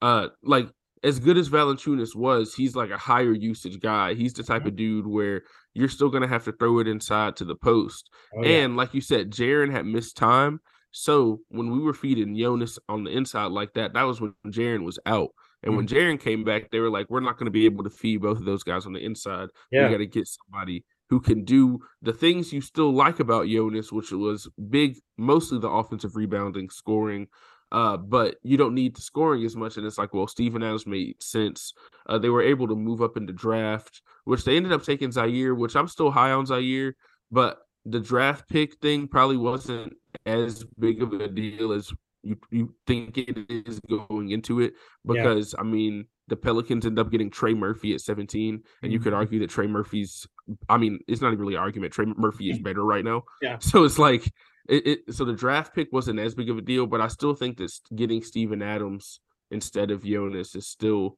uh 0.02 0.28
like 0.42 0.68
as 1.02 1.18
good 1.18 1.38
as 1.38 1.48
Valanciunas 1.48 2.14
was, 2.14 2.54
he's 2.54 2.76
like 2.76 2.90
a 2.90 2.98
higher 2.98 3.32
usage 3.32 3.80
guy. 3.80 4.14
He's 4.14 4.32
the 4.32 4.42
type 4.42 4.60
mm-hmm. 4.60 4.68
of 4.68 4.76
dude 4.76 5.06
where 5.06 5.42
you're 5.74 5.88
still 5.88 6.10
gonna 6.10 6.28
have 6.28 6.44
to 6.44 6.52
throw 6.52 6.78
it 6.78 6.88
inside 6.88 7.36
to 7.36 7.44
the 7.44 7.56
post. 7.56 8.10
Oh, 8.36 8.44
yeah. 8.44 8.58
And 8.58 8.76
like 8.76 8.94
you 8.94 9.00
said, 9.00 9.30
Jaren 9.30 9.70
had 9.70 9.86
missed 9.86 10.16
time. 10.16 10.60
So 10.90 11.40
when 11.48 11.70
we 11.70 11.80
were 11.80 11.94
feeding 11.94 12.36
Jonas 12.36 12.78
on 12.88 13.04
the 13.04 13.10
inside 13.10 13.52
like 13.52 13.74
that, 13.74 13.92
that 13.94 14.02
was 14.02 14.20
when 14.20 14.34
Jaren 14.46 14.84
was 14.84 14.98
out. 15.06 15.30
And 15.62 15.70
mm-hmm. 15.70 15.76
when 15.76 15.86
Jaren 15.86 16.20
came 16.20 16.44
back, 16.44 16.70
they 16.70 16.80
were 16.80 16.90
like, 16.90 17.06
"We're 17.10 17.20
not 17.20 17.36
going 17.36 17.46
to 17.46 17.50
be 17.50 17.66
able 17.66 17.84
to 17.84 17.90
feed 17.90 18.22
both 18.22 18.38
of 18.38 18.44
those 18.44 18.62
guys 18.62 18.86
on 18.86 18.92
the 18.92 19.04
inside. 19.04 19.48
Yeah. 19.70 19.84
We 19.84 19.92
got 19.92 19.98
to 19.98 20.06
get 20.06 20.28
somebody 20.28 20.84
who 21.10 21.20
can 21.20 21.44
do 21.44 21.80
the 22.02 22.12
things 22.12 22.52
you 22.52 22.60
still 22.60 22.92
like 22.92 23.18
about 23.18 23.48
Jonas, 23.48 23.90
which 23.90 24.12
was 24.12 24.48
big, 24.70 24.98
mostly 25.16 25.58
the 25.58 25.68
offensive 25.68 26.16
rebounding, 26.16 26.70
scoring, 26.70 27.28
uh, 27.72 27.96
but 27.96 28.36
you 28.42 28.56
don't 28.56 28.74
need 28.74 28.96
the 28.96 29.00
scoring 29.00 29.44
as 29.44 29.56
much. 29.56 29.76
And 29.76 29.86
it's 29.86 29.98
like, 29.98 30.14
well, 30.14 30.26
Steven 30.26 30.62
Adams 30.62 30.86
made 30.86 31.22
sense. 31.22 31.72
Uh, 32.06 32.18
they 32.18 32.28
were 32.30 32.42
able 32.42 32.66
to 32.68 32.74
move 32.74 33.02
up 33.02 33.16
in 33.16 33.26
the 33.26 33.32
draft, 33.32 34.02
which 34.24 34.44
they 34.44 34.56
ended 34.56 34.72
up 34.72 34.82
taking 34.82 35.10
Ziaire, 35.10 35.56
which 35.56 35.76
I'm 35.76 35.88
still 35.88 36.10
high 36.10 36.32
on 36.32 36.46
Ziaire, 36.46 36.92
but 37.30 37.58
the 37.84 38.00
draft 38.00 38.48
pick 38.48 38.74
thing 38.80 39.08
probably 39.08 39.36
wasn't 39.36 39.94
as 40.26 40.64
big 40.78 41.02
of 41.02 41.12
a 41.14 41.28
deal 41.28 41.72
as 41.72 41.90
you, 42.22 42.36
you 42.50 42.74
think 42.86 43.16
it 43.16 43.38
is 43.48 43.80
going 43.88 44.30
into 44.30 44.60
it 44.60 44.74
because 45.06 45.54
yeah. 45.54 45.60
I 45.60 45.62
mean 45.62 46.06
the 46.26 46.36
Pelicans 46.36 46.84
end 46.84 46.98
up 46.98 47.10
getting 47.10 47.30
Trey 47.30 47.54
Murphy 47.54 47.94
at 47.94 48.02
17, 48.02 48.62
and 48.82 48.92
you 48.92 48.98
could 49.00 49.14
Mhm. 49.14 49.16
argue 49.16 49.38
that 49.40 49.48
Trey 49.48 49.66
Murphy's. 49.66 50.26
I 50.68 50.76
mean, 50.76 50.98
it's 51.08 51.22
not 51.22 51.28
even 51.28 51.38
really 51.40 51.54
an 51.54 51.60
argument. 51.60 51.94
Trey 51.94 52.04
Murphy 52.04 52.50
is 52.50 52.58
better 52.62 52.84
right 52.84 53.04
now. 53.04 53.22
Yeah. 53.40 53.56
So 53.60 53.84
it's 53.84 53.98
like 53.98 54.30
it, 54.68 54.86
it. 54.86 55.14
So 55.14 55.24
the 55.24 55.32
draft 55.32 55.74
pick 55.74 55.92
wasn't 55.92 56.20
as 56.20 56.34
big 56.34 56.50
of 56.50 56.58
a 56.58 56.62
deal, 56.62 56.86
but 56.86 57.00
I 57.00 57.08
still 57.08 57.34
think 57.34 57.56
that 57.58 57.72
getting 57.94 58.22
Steven 58.22 58.62
Adams 58.62 59.20
instead 59.50 59.90
of 59.90 60.04
Jonas 60.04 60.54
is 60.54 60.68
still. 60.68 61.16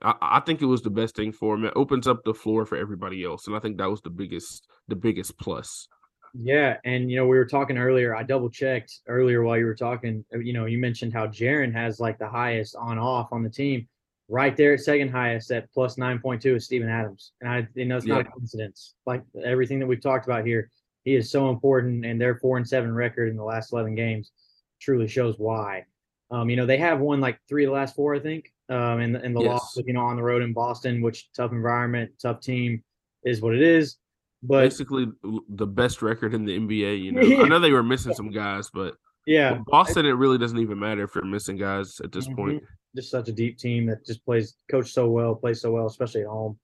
I, 0.00 0.14
I 0.20 0.40
think 0.40 0.62
it 0.62 0.66
was 0.66 0.82
the 0.82 0.90
best 0.90 1.16
thing 1.16 1.32
for 1.32 1.54
him. 1.54 1.64
It 1.64 1.72
opens 1.76 2.06
up 2.06 2.24
the 2.24 2.34
floor 2.34 2.66
for 2.66 2.76
everybody 2.76 3.24
else, 3.24 3.46
and 3.46 3.56
I 3.56 3.60
think 3.60 3.78
that 3.78 3.90
was 3.90 4.00
the 4.02 4.10
biggest 4.10 4.66
the 4.88 4.96
biggest 4.96 5.38
plus. 5.38 5.88
Yeah, 6.34 6.78
and 6.84 7.10
you 7.10 7.16
know 7.16 7.26
we 7.26 7.36
were 7.36 7.46
talking 7.46 7.78
earlier. 7.78 8.16
I 8.16 8.22
double 8.22 8.50
checked 8.50 9.00
earlier 9.06 9.42
while 9.42 9.58
you 9.58 9.66
were 9.66 9.74
talking. 9.74 10.24
uh, 10.34 10.38
You 10.38 10.52
know, 10.52 10.64
you 10.66 10.78
mentioned 10.78 11.12
how 11.12 11.26
Jaren 11.26 11.72
has 11.74 12.00
like 12.00 12.18
the 12.18 12.28
highest 12.28 12.74
on 12.76 12.98
off 12.98 13.32
on 13.32 13.42
the 13.42 13.50
team. 13.50 13.88
Right 14.28 14.56
there 14.56 14.72
at 14.72 14.80
second 14.80 15.10
highest 15.10 15.50
at 15.50 15.70
plus 15.72 15.98
nine 15.98 16.18
point 16.18 16.40
two 16.40 16.54
is 16.54 16.64
Steven 16.64 16.88
Adams, 16.88 17.32
and 17.40 17.50
I 17.50 17.68
you 17.74 17.84
know 17.84 17.98
it's 17.98 18.06
not 18.06 18.22
a 18.22 18.24
coincidence. 18.24 18.94
Like 19.04 19.22
everything 19.44 19.78
that 19.80 19.86
we've 19.86 20.00
talked 20.00 20.26
about 20.26 20.46
here, 20.46 20.70
he 21.04 21.14
is 21.14 21.30
so 21.30 21.50
important, 21.50 22.04
and 22.04 22.20
their 22.20 22.36
four 22.36 22.56
and 22.56 22.68
seven 22.68 22.92
record 22.94 23.28
in 23.28 23.36
the 23.36 23.44
last 23.44 23.72
eleven 23.72 23.94
games 23.94 24.32
truly 24.80 25.08
shows 25.08 25.36
why. 25.38 25.84
Um, 26.30 26.48
you 26.48 26.56
know 26.56 26.66
they 26.66 26.78
have 26.78 27.00
won 27.00 27.20
like 27.20 27.38
three 27.48 27.64
of 27.64 27.68
the 27.68 27.74
last 27.74 27.94
four, 27.94 28.14
I 28.14 28.20
think. 28.20 28.52
Um, 28.68 29.00
and 29.00 29.16
and 29.16 29.36
the 29.36 29.40
loss, 29.40 29.76
you 29.76 29.92
know, 29.92 30.00
on 30.00 30.16
the 30.16 30.22
road 30.22 30.42
in 30.42 30.52
Boston, 30.52 31.02
which 31.02 31.30
tough 31.32 31.52
environment, 31.52 32.12
tough 32.20 32.40
team, 32.40 32.82
is 33.24 33.42
what 33.42 33.54
it 33.54 33.60
is. 33.62 33.96
But 34.42 34.62
Basically, 34.62 35.06
the 35.50 35.66
best 35.66 36.02
record 36.02 36.34
in 36.34 36.44
the 36.44 36.58
NBA. 36.58 37.02
You 37.02 37.12
know, 37.12 37.20
Yeah. 37.22 37.38
I 37.42 37.48
know 37.48 37.58
they 37.60 37.70
were 37.72 37.82
missing 37.82 38.14
some 38.14 38.30
guys, 38.30 38.70
but 38.72 38.94
yeah, 39.26 39.58
Boston, 39.66 40.06
it 40.06 40.12
really 40.12 40.38
doesn't 40.38 40.58
even 40.58 40.78
matter 40.78 41.04
if 41.04 41.14
you're 41.14 41.24
missing 41.24 41.56
guys 41.56 42.00
at 42.02 42.10
this 42.12 42.26
Mhm. 42.28 42.36
point. 42.36 42.62
Just 42.96 43.10
such 43.10 43.28
a 43.28 43.32
deep 43.32 43.58
team 43.58 43.86
that 43.86 44.04
just 44.04 44.24
plays 44.24 44.56
coach 44.70 44.90
so 44.92 45.08
well, 45.08 45.34
plays 45.34 45.60
so 45.60 45.70
well, 45.70 45.86
especially 45.86 46.22
at 46.22 46.26
home. 46.28 46.58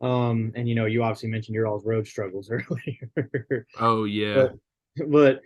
Um, 0.00 0.52
and 0.54 0.68
you 0.68 0.74
know, 0.74 0.86
you 0.86 1.02
obviously 1.02 1.28
mentioned 1.28 1.54
your 1.54 1.66
all's 1.66 1.84
road 1.84 2.06
struggles 2.06 2.50
earlier, 2.50 3.66
Oh 3.78 4.04
yeah, 4.04 4.48
but 5.06 5.40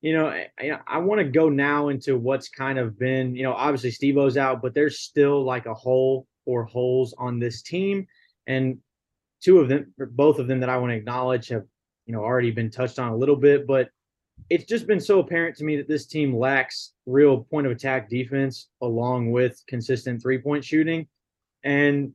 you 0.00 0.14
know, 0.14 0.28
I, 0.28 0.78
I 0.86 0.98
want 0.98 1.20
to 1.20 1.24
go 1.24 1.48
now 1.48 1.88
into 1.88 2.16
what's 2.16 2.48
kind 2.48 2.78
of 2.78 2.98
been, 2.98 3.36
you 3.36 3.42
know, 3.42 3.52
obviously 3.52 3.90
Steve 3.90 4.16
O's 4.16 4.36
out, 4.36 4.62
but 4.62 4.74
there's 4.74 5.00
still 5.00 5.44
like 5.44 5.66
a 5.66 5.74
hole 5.74 6.26
or 6.46 6.64
holes 6.64 7.14
on 7.18 7.38
this 7.38 7.62
team, 7.62 8.06
and 8.46 8.78
two 9.42 9.58
of 9.58 9.68
them, 9.68 9.92
or 9.98 10.06
both 10.06 10.38
of 10.38 10.48
them 10.48 10.60
that 10.60 10.68
I 10.68 10.78
want 10.78 10.90
to 10.90 10.96
acknowledge 10.96 11.48
have, 11.48 11.64
you 12.06 12.14
know, 12.14 12.22
already 12.22 12.50
been 12.50 12.70
touched 12.70 12.98
on 12.98 13.12
a 13.12 13.16
little 13.16 13.36
bit, 13.36 13.66
but 13.66 13.90
it's 14.48 14.64
just 14.64 14.86
been 14.86 15.00
so 15.00 15.20
apparent 15.20 15.56
to 15.56 15.64
me 15.64 15.76
that 15.76 15.88
this 15.88 16.06
team 16.06 16.36
lacks 16.36 16.92
real 17.06 17.44
point 17.44 17.66
of 17.66 17.72
attack 17.72 18.08
defense 18.08 18.68
along 18.80 19.30
with 19.30 19.62
consistent 19.68 20.22
three 20.22 20.38
point 20.38 20.64
shooting. 20.64 21.06
And, 21.62 22.12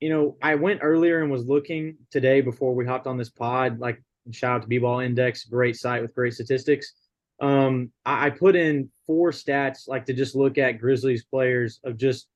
you 0.00 0.08
know, 0.08 0.36
I 0.42 0.56
went 0.56 0.80
earlier 0.82 1.22
and 1.22 1.30
was 1.30 1.46
looking 1.46 1.96
today 2.10 2.40
before 2.40 2.74
we 2.74 2.86
hopped 2.86 3.06
on 3.06 3.16
this 3.16 3.30
pod, 3.30 3.78
like 3.78 4.02
shout 4.30 4.56
out 4.56 4.62
to 4.62 4.68
B 4.68 4.78
Ball 4.78 5.00
Index, 5.00 5.44
great 5.44 5.76
site 5.76 6.02
with 6.02 6.14
great 6.14 6.34
statistics. 6.34 6.92
Um, 7.40 7.90
I, 8.04 8.26
I 8.26 8.30
put 8.30 8.56
in 8.56 8.90
four 9.06 9.30
stats 9.30 9.88
like 9.88 10.06
to 10.06 10.14
just 10.14 10.34
look 10.34 10.58
at 10.58 10.78
Grizzlies 10.78 11.24
players 11.24 11.80
of 11.84 11.96
just 11.96 12.28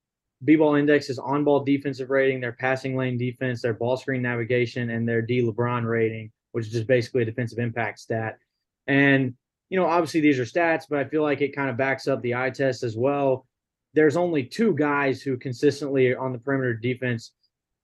B 0.45 0.57
Ball 0.57 0.77
Index's 0.77 1.19
on 1.19 1.45
ball 1.45 1.65
defensive 1.65 2.11
rating, 2.11 2.41
their 2.41 2.53
passing 2.53 2.97
lane 2.97 3.19
defense, 3.19 3.61
their 3.61 3.75
ball 3.75 3.97
screen 3.97 4.23
navigation, 4.23 4.91
and 4.91 5.07
their 5.07 5.21
D 5.21 5.43
LeBron 5.43 5.87
rating, 5.87 6.31
which 6.53 6.67
is 6.67 6.73
just 6.73 6.87
basically 6.87 7.23
a 7.23 7.27
defensive 7.27 7.59
impact 7.59 7.99
stat. 7.99 8.39
And, 8.87 9.35
you 9.69 9.79
know, 9.79 9.87
obviously 9.87 10.21
these 10.21 10.39
are 10.39 10.45
stats, 10.45 10.85
but 10.89 10.99
I 10.99 11.05
feel 11.05 11.23
like 11.23 11.43
it 11.43 11.55
kind 11.55 11.69
of 11.69 11.77
backs 11.77 12.09
up 12.09 12.23
the 12.23 12.35
eye 12.35 12.51
test 12.51 12.83
as 12.83 12.97
well. 12.97 13.47
There's 13.93 14.17
only 14.17 14.45
two 14.45 14.75
guys 14.75 15.21
who 15.21 15.37
consistently 15.37 16.15
on 16.15 16.33
the 16.33 16.39
perimeter 16.39 16.75
defense, 16.75 17.33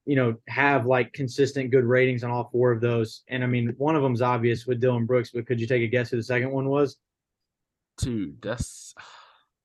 you 0.06 0.16
know, 0.16 0.36
have 0.48 0.86
like 0.86 1.12
consistent 1.12 1.70
good 1.70 1.84
ratings 1.84 2.22
on 2.24 2.30
all 2.30 2.48
four 2.52 2.72
of 2.72 2.80
those. 2.80 3.22
And 3.28 3.42
I 3.44 3.46
mean, 3.48 3.74
one 3.76 3.96
of 3.96 4.02
them's 4.02 4.22
obvious 4.22 4.64
with 4.66 4.80
Dillon 4.80 5.04
Brooks, 5.04 5.30
but 5.34 5.46
could 5.46 5.60
you 5.60 5.66
take 5.66 5.82
a 5.82 5.86
guess 5.88 6.10
who 6.10 6.16
the 6.16 6.22
second 6.22 6.50
one 6.50 6.68
was? 6.68 6.96
dude, 7.98 8.40
that's 8.42 8.94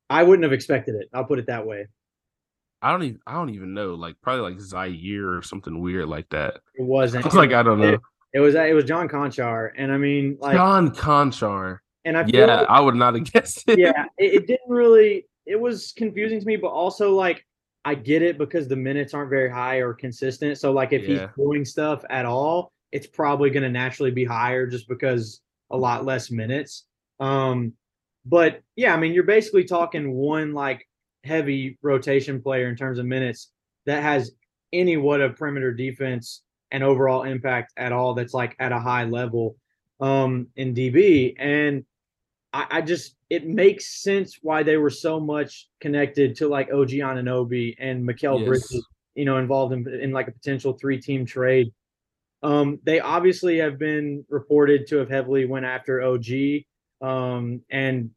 I 0.10 0.24
wouldn't 0.24 0.44
have 0.44 0.54
expected 0.54 0.96
it. 0.96 1.10
I'll 1.14 1.26
put 1.26 1.40
it 1.40 1.48
that 1.48 1.66
way. 1.66 1.88
I 2.82 2.92
don't 2.92 3.04
even 3.04 3.20
I 3.28 3.34
don't 3.34 3.50
even 3.52 3.74
know. 3.74 3.94
Like 3.96 4.16
probably 4.22 4.52
like 4.52 4.60
Ziaire 4.60 5.38
or 5.38 5.42
something 5.42 5.80
weird 5.80 6.08
like 6.08 6.30
that. 6.30 6.56
It 6.76 6.84
wasn't. 6.84 7.26
I 7.26 7.28
was 7.28 7.36
like, 7.44 7.54
I 7.54 7.62
don't 7.64 7.80
know. 7.80 7.90
It, 7.94 8.02
it 8.34 8.40
was 8.40 8.56
it 8.56 8.74
was 8.74 8.86
John 8.86 9.08
Konchar, 9.10 9.72
and 9.78 9.92
I 9.92 9.98
mean, 9.98 10.38
like, 10.40 10.56
John 10.56 10.96
Konchar. 10.96 11.80
and 12.06 12.18
I 12.18 12.24
feel 12.24 12.48
Yeah, 12.48 12.62
like- 12.62 12.70
I 12.70 12.80
would 12.80 12.96
not 12.96 13.16
have 13.16 13.24
guessed 13.34 13.64
it. 13.68 13.78
yeah, 13.78 14.06
it, 14.18 14.34
it 14.34 14.48
didn't 14.48 14.70
really. 14.70 15.26
It 15.46 15.60
was 15.60 15.92
confusing 15.98 16.40
to 16.40 16.46
me, 16.46 16.56
but 16.56 16.70
also 16.70 17.14
like 17.16 17.46
I 17.84 17.96
get 17.96 18.22
it 18.22 18.38
because 18.38 18.68
the 18.68 18.76
minutes 18.76 19.14
aren't 19.14 19.30
very 19.30 19.50
high 19.50 19.78
or 19.78 19.94
consistent. 19.94 20.58
So 20.58 20.72
like 20.72 20.94
if 20.94 21.04
Yeah. 21.08 21.28
he's 21.28 21.36
doing 21.36 21.66
stuff 21.66 22.04
at 22.10 22.26
all, 22.26 22.72
it's 22.92 23.08
probably 23.08 23.50
going 23.50 23.64
to 23.64 23.70
naturally 23.70 24.12
be 24.12 24.26
higher 24.26 24.68
just 24.68 24.88
because 24.88 25.42
a 25.72 25.78
lot 25.78 26.06
less 26.06 26.30
minutes. 26.30 26.86
Um, 27.20 27.74
but 28.26 28.62
yeah, 28.76 28.94
I 28.94 28.98
mean, 28.98 29.14
you're 29.14 29.24
basically 29.24 29.64
talking 29.64 30.14
one 30.14 30.54
like 30.54 30.88
heavy 31.24 31.78
rotation 31.82 32.42
player 32.42 32.68
in 32.68 32.76
terms 32.76 33.00
of 33.00 33.06
minutes 33.06 33.52
that 33.86 34.04
has 34.04 34.32
any 34.74 34.98
what 34.98 35.22
of 35.22 35.36
perimeter 35.36 35.74
defense 35.74 36.44
and 36.72 36.84
overall 36.84 37.24
impact 37.24 37.74
at 37.78 37.92
all 37.92 38.14
that's 38.14 38.34
like 38.34 38.56
at 38.60 38.72
a 38.72 38.80
high 38.80 39.04
level 39.04 39.56
um 40.00 40.48
in 40.56 40.74
DB. 40.74 41.36
And 41.38 41.86
I, 42.54 42.68
I 42.70 42.82
just 42.82 43.16
it 43.32 43.48
makes 43.48 44.04
sense 44.04 44.40
why 44.42 44.62
they 44.62 44.76
were 44.76 44.90
so 44.90 45.18
much 45.18 45.70
connected 45.80 46.36
to 46.36 46.50
like 46.50 46.68
OG 46.70 46.90
Anunoby 46.90 47.74
and 47.80 48.06
Mikal 48.06 48.40
Yes. 48.40 48.46
Bridges, 48.46 48.86
you 49.16 49.24
know, 49.24 49.38
involved 49.38 49.72
in, 49.72 49.88
in 49.88 50.12
like 50.12 50.28
a 50.28 50.34
potential 50.34 50.74
three 50.74 51.00
team 51.00 51.26
trade. 51.26 51.72
Um, 52.44 52.80
they 52.84 53.00
obviously 53.00 53.60
have 53.60 53.80
been 53.80 54.26
reported 54.28 54.86
to 54.88 54.98
have 54.98 55.10
heavily 55.10 55.46
went 55.46 55.66
after 55.66 56.02
OG. 56.02 56.26
Um, 57.02 57.62
and 57.72 58.10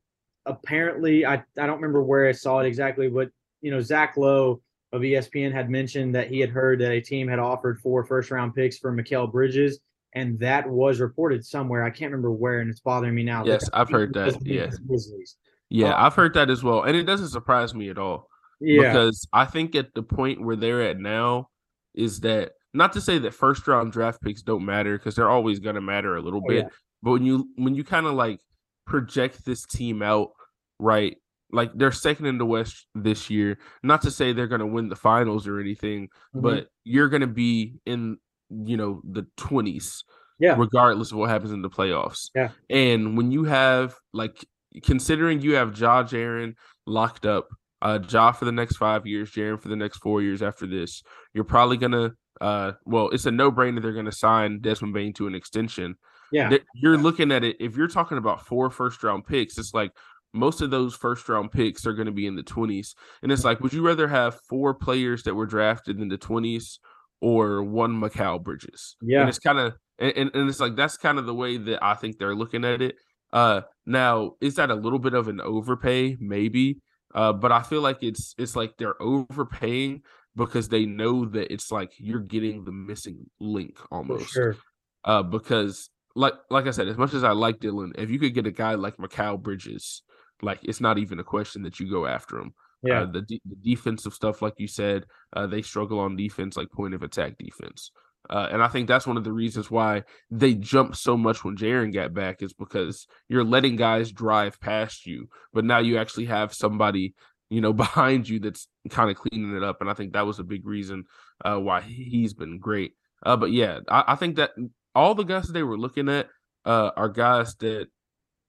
apparently 0.46 1.24
I, 1.24 1.34
I 1.34 1.66
don't 1.66 1.76
remember 1.76 2.02
where 2.02 2.26
I 2.26 2.32
saw 2.32 2.58
it 2.58 2.66
exactly, 2.66 3.08
but 3.08 3.30
you 3.60 3.70
know, 3.70 3.80
Zach 3.80 4.16
Lowe 4.16 4.62
of 4.92 5.02
ESPN 5.02 5.52
had 5.52 5.70
mentioned 5.70 6.16
that 6.16 6.26
he 6.26 6.40
had 6.40 6.50
heard 6.50 6.80
that 6.80 6.90
a 6.90 7.00
team 7.00 7.28
had 7.28 7.38
offered 7.38 7.78
four 7.78 8.04
first 8.04 8.32
round 8.32 8.52
picks 8.52 8.78
for 8.78 8.92
Mikal 8.92 9.30
Bridges, 9.30 9.78
and 10.14 10.38
that 10.40 10.68
was 10.68 11.00
reported 11.00 11.44
somewhere. 11.44 11.82
I 11.84 11.90
can't 11.90 12.10
remember 12.12 12.30
where, 12.32 12.60
and 12.60 12.70
it's 12.70 12.80
bothering 12.80 13.14
me 13.14 13.22
now. 13.24 13.44
Yes, 13.44 13.64
that 13.64 13.76
I've 13.78 13.90
heard 13.90 14.14
that, 14.14 14.38
the 14.40 15.24
yeah. 15.70 15.90
Uh, 15.90 16.06
I've 16.06 16.14
heard 16.14 16.34
that 16.34 16.50
as 16.50 16.62
well. 16.62 16.82
And 16.82 16.96
it 16.96 17.04
doesn't 17.04 17.28
surprise 17.28 17.74
me 17.74 17.88
at 17.90 17.98
all. 17.98 18.28
Yeah, 18.60 18.92
Because 18.92 19.26
I 19.32 19.44
think 19.44 19.74
at 19.74 19.94
the 19.94 20.02
point 20.02 20.40
where 20.42 20.56
they're 20.56 20.82
at 20.82 20.98
now 20.98 21.48
is 21.94 22.20
that 22.20 22.52
not 22.72 22.92
to 22.94 23.00
say 23.00 23.18
that 23.18 23.34
first 23.34 23.66
round 23.66 23.92
draft 23.92 24.20
picks 24.22 24.42
don't 24.42 24.64
matter 24.64 24.96
because 24.96 25.16
they're 25.16 25.30
always 25.30 25.58
gonna 25.58 25.80
matter 25.80 26.16
a 26.16 26.22
little 26.22 26.42
Oh, 26.44 26.48
bit. 26.48 26.64
yeah. 26.64 26.68
But 27.02 27.12
when 27.12 27.24
you 27.24 27.48
when 27.56 27.74
you 27.74 27.84
kind 27.84 28.06
of 28.06 28.14
like 28.14 28.40
project 28.86 29.44
this 29.44 29.64
team 29.66 30.02
out, 30.02 30.30
right? 30.78 31.16
Like 31.52 31.70
they're 31.74 31.92
second 31.92 32.26
in 32.26 32.38
the 32.38 32.46
West 32.46 32.86
this 32.94 33.30
year. 33.30 33.58
Not 33.82 34.02
to 34.02 34.10
say 34.10 34.32
they're 34.32 34.46
gonna 34.48 34.66
win 34.66 34.88
the 34.88 34.96
finals 34.96 35.46
or 35.46 35.60
anything, 35.60 36.08
Mhm. 36.34 36.42
but 36.42 36.68
you're 36.84 37.08
gonna 37.08 37.26
be 37.26 37.80
in 37.86 38.18
you 38.50 38.76
know 38.76 39.00
the 39.04 39.26
twenties 39.36 40.04
yeah, 40.38 40.56
regardless 40.58 41.12
of 41.12 41.18
what 41.18 41.30
happens 41.30 41.52
in 41.52 41.62
the 41.62 41.70
playoffs. 41.70 42.30
Yeah. 42.34 42.50
And 42.68 43.16
when 43.16 43.30
you 43.30 43.44
have 43.44 43.94
like 44.12 44.44
considering 44.82 45.40
you 45.40 45.54
have 45.54 45.78
Ja 45.78 46.02
Jaren 46.02 46.54
locked 46.86 47.24
up, 47.24 47.48
uh 47.82 48.00
Ja 48.08 48.32
for 48.32 48.44
the 48.44 48.52
next 48.52 48.76
five 48.76 49.06
years, 49.06 49.30
Jaren 49.30 49.60
for 49.60 49.68
the 49.68 49.76
next 49.76 49.98
four 49.98 50.22
years 50.22 50.42
after 50.42 50.66
this, 50.66 51.02
you're 51.32 51.44
probably 51.44 51.76
gonna 51.76 52.12
uh 52.40 52.72
well, 52.84 53.10
it's 53.10 53.26
a 53.26 53.30
no 53.30 53.52
brainer 53.52 53.80
they're 53.80 53.92
gonna 53.92 54.12
sign 54.12 54.60
Desmond 54.60 54.94
Bane 54.94 55.12
to 55.14 55.26
an 55.26 55.34
extension. 55.34 55.94
yeah, 56.32 56.56
You're 56.74 56.98
looking 56.98 57.30
at 57.30 57.44
it 57.44 57.56
if 57.60 57.76
you're 57.76 57.88
talking 57.88 58.18
about 58.18 58.44
four 58.44 58.70
first 58.70 59.02
round 59.04 59.26
picks, 59.26 59.56
it's 59.56 59.72
like 59.72 59.92
most 60.34 60.60
of 60.60 60.70
those 60.70 60.96
first 60.96 61.28
round 61.28 61.52
picks 61.52 61.86
are 61.86 61.92
going 61.92 62.06
to 62.06 62.12
be 62.12 62.26
in 62.26 62.34
the 62.34 62.42
20s. 62.42 62.96
And 63.22 63.30
it's 63.30 63.44
like, 63.44 63.60
would 63.60 63.72
you 63.72 63.86
rather 63.86 64.08
have 64.08 64.40
four 64.48 64.74
players 64.74 65.22
that 65.22 65.34
were 65.34 65.46
drafted 65.46 66.00
in 66.00 66.08
the 66.08 66.18
20s 66.18 66.78
or 67.20 67.62
one 67.62 67.92
Mikal 68.00 68.42
Bridges? 68.42 68.96
Yeah. 69.02 69.20
And 69.20 69.28
it's 69.28 69.38
kind 69.38 69.58
of, 69.58 69.74
and, 69.98 70.30
and, 70.34 70.48
it's 70.48 70.60
like, 70.60 70.76
that's 70.76 70.96
kind 70.96 71.18
of 71.18 71.26
the 71.26 71.34
way 71.34 71.56
that 71.56 71.82
I 71.82 71.94
think 71.94 72.18
they're 72.18 72.34
looking 72.34 72.64
at 72.64 72.82
it. 72.82 72.96
Uh, 73.32 73.62
now, 73.86 74.32
is 74.40 74.54
that 74.56 74.70
a 74.70 74.74
little 74.74 74.98
bit 74.98 75.14
of 75.14 75.28
an 75.28 75.40
overpay? 75.40 76.16
Maybe. 76.20 76.78
Uh, 77.14 77.32
but 77.32 77.52
I 77.52 77.62
feel 77.62 77.80
like 77.80 78.02
it's 78.02 78.34
it's 78.38 78.56
like 78.56 78.76
they're 78.76 79.00
overpaying 79.00 80.02
because 80.34 80.68
they 80.68 80.84
know 80.84 81.24
that 81.26 81.52
it's 81.52 81.70
like 81.70 81.92
you're 81.98 82.20
getting 82.20 82.64
the 82.64 82.72
missing 82.72 83.26
link 83.38 83.78
for 83.78 83.86
almost 83.92 84.30
sure. 84.30 84.56
uh, 85.04 85.22
because 85.22 85.90
like 86.16 86.34
like 86.50 86.66
I 86.66 86.72
said, 86.72 86.88
as 86.88 86.96
much 86.96 87.14
as 87.14 87.22
I 87.22 87.30
like 87.30 87.60
Dillon, 87.60 87.92
if 87.96 88.10
you 88.10 88.18
could 88.18 88.34
get 88.34 88.46
a 88.46 88.52
guy 88.52 88.74
like 88.74 88.96
Mikal 88.96 89.40
Bridges, 89.40 90.02
like 90.42 90.58
it's 90.62 90.80
not 90.80 90.98
even 90.98 91.20
a 91.20 91.24
question 91.24 91.62
that 91.62 91.78
you 91.78 91.88
go 91.88 92.06
after 92.06 92.38
him. 92.38 92.52
Yeah, 92.84 93.02
Uh, 93.02 93.06
the, 93.06 93.20
the 93.28 93.56
defensive 93.62 94.12
stuff, 94.12 94.42
like 94.42 94.54
you 94.58 94.68
said, 94.68 95.06
uh, 95.34 95.46
they 95.46 95.62
struggle 95.62 95.98
on 95.98 96.16
defense, 96.16 96.56
like 96.56 96.70
point 96.70 96.94
of 96.94 97.02
attack 97.02 97.38
defense. 97.38 97.90
Uh, 98.30 98.48
and 98.50 98.62
I 98.62 98.68
think 98.68 98.88
that's 98.88 99.06
one 99.06 99.16
of 99.16 99.24
the 99.24 99.32
reasons 99.32 99.70
why 99.70 100.04
they 100.30 100.54
jumped 100.54 100.96
so 100.96 101.16
much 101.16 101.44
when 101.44 101.56
Jaren 101.56 101.92
got 101.92 102.14
back 102.14 102.42
is 102.42 102.54
because 102.54 103.06
you're 103.28 103.44
letting 103.44 103.76
guys 103.76 104.12
drive 104.12 104.60
past 104.60 105.06
you, 105.06 105.28
but 105.52 105.64
now 105.64 105.78
you 105.78 105.98
actually 105.98 106.26
have 106.26 106.54
somebody, 106.54 107.14
you 107.50 107.60
know, 107.60 107.72
behind 107.84 108.28
you 108.28 108.40
that's 108.40 108.66
kind 108.88 109.10
of 109.10 109.16
cleaning 109.16 109.56
it 109.56 109.62
up, 109.62 109.80
and 109.80 109.90
I 109.90 109.94
think 109.94 110.12
that 110.12 110.26
was 110.26 110.38
a 110.38 110.44
big 110.44 110.66
reason 110.66 111.04
uh, 111.44 111.58
why 111.58 111.82
he's 111.82 112.32
been 112.32 112.58
great. 112.58 112.92
Uh, 113.24 113.36
but 113.36 113.52
yeah, 113.52 113.80
I, 113.88 114.04
I, 114.08 114.16
think 114.16 114.36
that 114.36 114.50
all 114.94 115.14
the 115.14 115.22
guys 115.22 115.46
that 115.46 115.52
they 115.52 115.62
were 115.62 115.78
looking 115.78 116.08
at 116.08 116.28
uh, 116.64 116.90
are 116.96 117.08
guys 117.08 117.54
that 117.56 117.88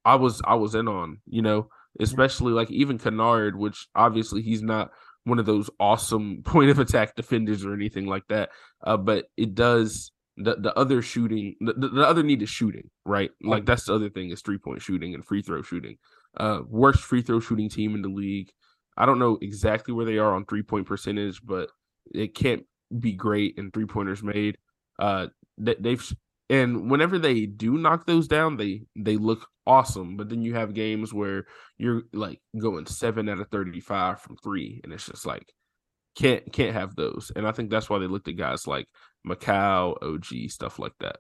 I 0.03 0.15
was 0.15 0.41
I 0.45 0.55
was 0.55 0.75
in 0.75 0.87
on, 0.87 1.19
you 1.27 1.41
know, 1.41 1.69
especially 1.99 2.53
like 2.53 2.71
even 2.71 2.97
Kennard, 2.97 3.57
which 3.57 3.87
obviously 3.95 4.41
he's 4.41 4.61
not 4.61 4.91
one 5.23 5.39
of 5.39 5.45
those 5.45 5.69
awesome 5.79 6.41
point 6.45 6.69
of 6.69 6.79
attack 6.79 7.15
defenders 7.15 7.65
or 7.65 7.73
anything 7.73 8.05
like 8.05 8.27
that. 8.29 8.49
Uh, 8.83 8.97
but 8.97 9.25
it 9.37 9.55
does 9.55 10.11
the 10.37 10.55
the 10.55 10.77
other 10.77 11.01
shooting 11.01 11.55
the, 11.61 11.73
the 11.73 12.05
other 12.05 12.23
need 12.23 12.41
is 12.41 12.49
shooting, 12.49 12.89
right? 13.05 13.31
Like 13.41 13.65
that's 13.65 13.85
the 13.85 13.93
other 13.93 14.09
thing 14.09 14.31
is 14.31 14.41
three 14.41 14.57
point 14.57 14.81
shooting 14.81 15.13
and 15.13 15.25
free 15.25 15.41
throw 15.41 15.61
shooting. 15.61 15.97
Uh, 16.37 16.61
worst 16.67 16.99
free 17.01 17.21
throw 17.21 17.39
shooting 17.39 17.69
team 17.69 17.95
in 17.95 18.01
the 18.01 18.09
league. 18.09 18.51
I 18.97 19.05
don't 19.05 19.19
know 19.19 19.37
exactly 19.41 19.93
where 19.93 20.05
they 20.05 20.17
are 20.17 20.33
on 20.33 20.45
three 20.45 20.63
point 20.63 20.87
percentage, 20.87 21.41
but 21.43 21.69
it 22.13 22.35
can't 22.35 22.63
be 22.99 23.13
great 23.13 23.55
in 23.57 23.71
three 23.71 23.85
pointers 23.85 24.23
made. 24.23 24.57
Uh, 24.99 25.27
they, 25.57 25.75
they've 25.79 26.13
and 26.49 26.89
whenever 26.91 27.17
they 27.17 27.45
do 27.45 27.77
knock 27.77 28.05
those 28.05 28.27
down, 28.27 28.57
they 28.57 28.83
they 28.95 29.17
look 29.17 29.47
awesome. 29.65 30.17
But 30.17 30.29
then 30.29 30.41
you 30.41 30.53
have 30.53 30.73
games 30.73 31.13
where 31.13 31.45
you're 31.77 32.03
like 32.13 32.39
going 32.57 32.85
seven 32.85 33.29
out 33.29 33.39
of 33.39 33.49
thirty 33.49 33.79
five 33.79 34.21
from 34.21 34.37
three, 34.37 34.81
and 34.83 34.93
it's 34.93 35.07
just 35.07 35.25
like 35.25 35.51
can't 36.15 36.51
can't 36.53 36.73
have 36.73 36.95
those. 36.95 37.31
And 37.35 37.47
I 37.47 37.51
think 37.51 37.69
that's 37.69 37.89
why 37.89 37.99
they 37.99 38.07
looked 38.07 38.27
at 38.27 38.37
guys 38.37 38.67
like 38.67 38.87
Mikal 39.27 40.01
OG, 40.01 40.49
stuff 40.49 40.79
like 40.79 40.93
that. 40.99 41.17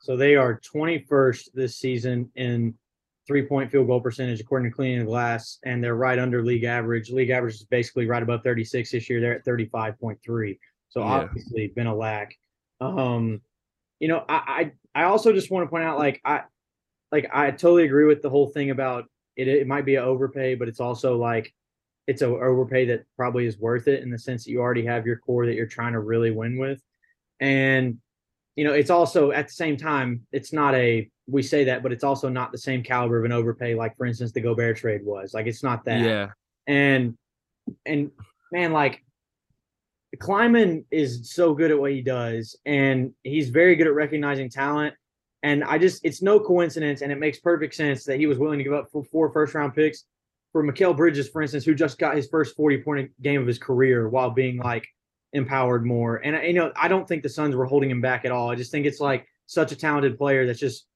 So 0.00 0.16
they 0.16 0.36
are 0.36 0.60
21st 0.60 1.48
this 1.54 1.78
season 1.78 2.30
in 2.34 2.74
three 3.26 3.46
point 3.46 3.70
field 3.70 3.86
goal 3.86 4.00
percentage 4.00 4.40
according 4.40 4.70
to 4.70 4.74
Cleaning 4.74 5.00
the 5.00 5.06
Glass, 5.06 5.58
and 5.64 5.82
they're 5.82 5.94
right 5.94 6.18
under 6.18 6.44
league 6.44 6.64
average. 6.64 7.10
League 7.10 7.30
average 7.30 7.54
is 7.54 7.64
basically 7.64 8.06
right 8.06 8.22
above 8.22 8.42
36 8.42 8.90
this 8.90 9.08
year. 9.08 9.20
They're 9.20 9.36
at 9.36 9.46
35.3. 9.46 10.58
So 10.90 11.00
yeah. 11.00 11.06
obviously 11.06 11.68
been 11.68 11.86
a 11.86 11.94
lack. 11.94 12.36
Um, 12.80 13.40
you 14.04 14.08
know, 14.08 14.22
I, 14.28 14.70
I 14.94 15.02
I 15.02 15.04
also 15.04 15.32
just 15.32 15.50
want 15.50 15.64
to 15.64 15.70
point 15.70 15.82
out 15.82 15.98
like 15.98 16.20
I 16.26 16.42
like 17.10 17.26
I 17.32 17.50
totally 17.52 17.84
agree 17.84 18.04
with 18.04 18.20
the 18.20 18.28
whole 18.28 18.48
thing 18.48 18.68
about 18.68 19.06
it. 19.34 19.48
It 19.48 19.66
might 19.66 19.86
be 19.86 19.94
an 19.94 20.04
overpay, 20.04 20.56
but 20.56 20.68
it's 20.68 20.78
also 20.78 21.16
like 21.16 21.54
it's 22.06 22.20
an 22.20 22.28
overpay 22.28 22.84
that 22.88 23.04
probably 23.16 23.46
is 23.46 23.58
worth 23.58 23.88
it 23.88 24.02
in 24.02 24.10
the 24.10 24.18
sense 24.18 24.44
that 24.44 24.50
you 24.50 24.60
already 24.60 24.84
have 24.84 25.06
your 25.06 25.16
core 25.16 25.46
that 25.46 25.54
you're 25.54 25.64
trying 25.64 25.94
to 25.94 26.00
really 26.00 26.30
win 26.30 26.58
with, 26.58 26.82
and 27.40 27.96
you 28.56 28.64
know 28.64 28.74
it's 28.74 28.90
also 28.90 29.30
at 29.30 29.46
the 29.46 29.54
same 29.54 29.78
time 29.78 30.26
it's 30.32 30.52
not 30.52 30.74
a 30.74 31.10
we 31.26 31.42
say 31.42 31.64
that, 31.64 31.82
but 31.82 31.90
it's 31.90 32.04
also 32.04 32.28
not 32.28 32.52
the 32.52 32.58
same 32.58 32.82
caliber 32.82 33.18
of 33.18 33.24
an 33.24 33.32
overpay 33.32 33.74
like 33.74 33.96
for 33.96 34.04
instance 34.04 34.32
the 34.32 34.42
Gobert 34.42 34.76
trade 34.76 35.00
was. 35.02 35.32
Like 35.32 35.46
it's 35.46 35.62
not 35.62 35.82
that. 35.86 36.02
Yeah. 36.02 36.28
And 36.66 37.16
and 37.86 38.10
man, 38.52 38.74
like 38.74 39.02
Kleiman 40.18 40.84
is 40.90 41.30
so 41.30 41.54
good 41.54 41.70
at 41.70 41.78
what 41.78 41.92
he 41.92 42.02
does, 42.02 42.56
and 42.66 43.12
he's 43.22 43.50
very 43.50 43.76
good 43.76 43.86
at 43.86 43.94
recognizing 43.94 44.48
talent. 44.48 44.94
And 45.42 45.62
I 45.62 45.78
just, 45.78 46.04
it's 46.04 46.22
no 46.22 46.40
coincidence, 46.40 47.02
and 47.02 47.12
it 47.12 47.18
makes 47.18 47.38
perfect 47.38 47.74
sense 47.74 48.04
that 48.04 48.18
he 48.18 48.26
was 48.26 48.38
willing 48.38 48.58
to 48.58 48.64
give 48.64 48.72
up 48.72 48.88
four 49.10 49.30
first 49.30 49.54
round 49.54 49.74
picks 49.74 50.04
for 50.52 50.64
Mikal 50.64 50.96
Bridges, 50.96 51.28
for 51.28 51.42
instance, 51.42 51.64
who 51.64 51.74
just 51.74 51.98
got 51.98 52.16
his 52.16 52.28
first 52.28 52.56
40 52.56 52.78
point 52.78 53.22
game 53.22 53.40
of 53.40 53.46
his 53.46 53.58
career 53.58 54.08
while 54.08 54.30
being 54.30 54.58
like 54.58 54.86
empowered 55.32 55.84
more. 55.84 56.16
And, 56.16 56.46
you 56.46 56.54
know, 56.54 56.72
I 56.76 56.88
don't 56.88 57.06
think 57.06 57.22
the 57.22 57.28
Suns 57.28 57.56
were 57.56 57.66
holding 57.66 57.90
him 57.90 58.00
back 58.00 58.24
at 58.24 58.30
all. 58.30 58.50
I 58.50 58.54
just 58.54 58.70
think 58.70 58.86
it's 58.86 59.00
like 59.00 59.26
such 59.46 59.72
a 59.72 59.76
talented 59.76 60.16
player 60.16 60.46
that's 60.46 60.60
just, 60.60 60.86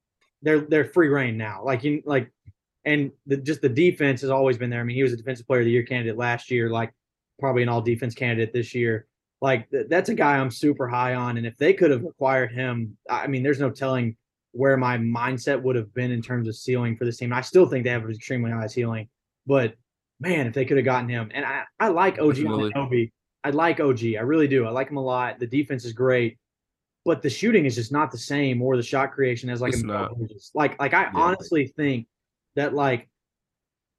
they're, 0.41 0.61
they're 0.61 0.85
free 0.85 1.09
reign 1.09 1.37
now. 1.37 1.61
Like, 1.61 1.83
you, 1.83 2.01
like, 2.05 2.31
and 2.85 3.11
the, 3.27 3.35
just 3.35 3.61
the 3.61 3.69
defense 3.69 4.21
has 4.21 4.29
always 4.29 4.57
been 4.57 4.69
there. 4.69 4.79
I 4.79 4.83
mean, 4.83 4.95
he 4.95 5.03
was 5.03 5.11
a 5.11 5.17
defensive 5.17 5.45
player 5.45 5.59
of 5.59 5.65
the 5.65 5.71
year 5.71 5.83
candidate 5.83 6.17
last 6.17 6.49
year, 6.49 6.69
like 6.69 6.93
probably 7.37 7.61
an 7.61 7.69
all 7.69 7.81
defense 7.81 8.15
candidate 8.15 8.53
this 8.53 8.73
year. 8.73 9.07
Like 9.41 9.69
th- 9.69 9.87
that's 9.89 10.09
a 10.09 10.13
guy 10.13 10.37
I'm 10.37 10.51
super 10.51 10.87
high 10.87 11.15
on, 11.15 11.37
and 11.37 11.45
if 11.45 11.57
they 11.57 11.73
could 11.73 11.91
have 11.91 12.03
acquired 12.03 12.51
him, 12.51 12.97
I 13.09 13.27
mean, 13.27 13.43
there's 13.43 13.59
no 13.59 13.69
telling 13.69 14.17
where 14.51 14.77
my 14.77 14.97
mindset 14.97 15.61
would 15.61 15.75
have 15.75 15.93
been 15.93 16.11
in 16.11 16.21
terms 16.21 16.47
of 16.47 16.55
ceiling 16.55 16.97
for 16.97 17.05
this 17.05 17.17
team. 17.17 17.31
I 17.31 17.41
still 17.41 17.67
think 17.67 17.83
they 17.83 17.91
have 17.91 18.03
an 18.03 18.11
extremely 18.11 18.51
high 18.51 18.67
ceiling, 18.67 19.07
but 19.47 19.75
man, 20.19 20.47
if 20.47 20.53
they 20.53 20.65
could 20.65 20.77
have 20.77 20.85
gotten 20.85 21.09
him, 21.09 21.31
and 21.33 21.45
I, 21.45 21.63
I 21.79 21.87
like 21.89 22.19
OG. 22.19 22.39
I 23.43 23.51
like 23.51 23.79
OG. 23.79 23.99
I 24.17 24.21
really 24.21 24.47
do. 24.47 24.65
I 24.65 24.71
like 24.71 24.89
him 24.89 24.97
a 24.97 25.03
lot. 25.03 25.39
The 25.39 25.47
defense 25.47 25.85
is 25.85 25.93
great, 25.93 26.37
but 27.05 27.21
the 27.21 27.29
shooting 27.29 27.65
is 27.65 27.75
just 27.75 27.91
not 27.91 28.11
the 28.11 28.17
same, 28.17 28.61
or 28.61 28.75
the 28.75 28.83
shot 28.83 29.11
creation 29.11 29.49
as 29.49 29.61
like 29.61 29.73
it's 29.73 29.83
a 29.83 30.09
like 30.53 30.79
like 30.79 30.93
I 30.93 31.03
yeah. 31.03 31.11
honestly 31.13 31.67
think 31.67 32.07
that 32.55 32.73
like 32.73 33.08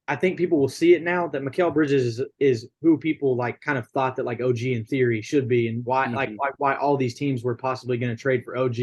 I 0.07 0.15
think 0.15 0.37
people 0.37 0.59
will 0.59 0.67
see 0.67 0.93
it 0.93 1.03
now 1.03 1.27
that 1.27 1.41
Mikal 1.41 1.73
Bridges 1.73 2.19
is, 2.19 2.25
is 2.39 2.67
who 2.81 2.97
people 2.97 3.35
like 3.35 3.61
kind 3.61 3.77
of 3.77 3.87
thought 3.89 4.15
that 4.15 4.25
like 4.25 4.41
OG 4.41 4.61
in 4.61 4.83
theory 4.83 5.21
should 5.21 5.47
be 5.47 5.67
and 5.67 5.85
why 5.85 6.05
mm-hmm. 6.05 6.15
like 6.15 6.31
why, 6.35 6.49
why 6.57 6.75
all 6.75 6.97
these 6.97 7.15
teams 7.15 7.43
were 7.43 7.55
possibly 7.55 7.97
going 7.97 8.15
to 8.15 8.21
trade 8.21 8.43
for 8.43 8.57
OG. 8.57 8.77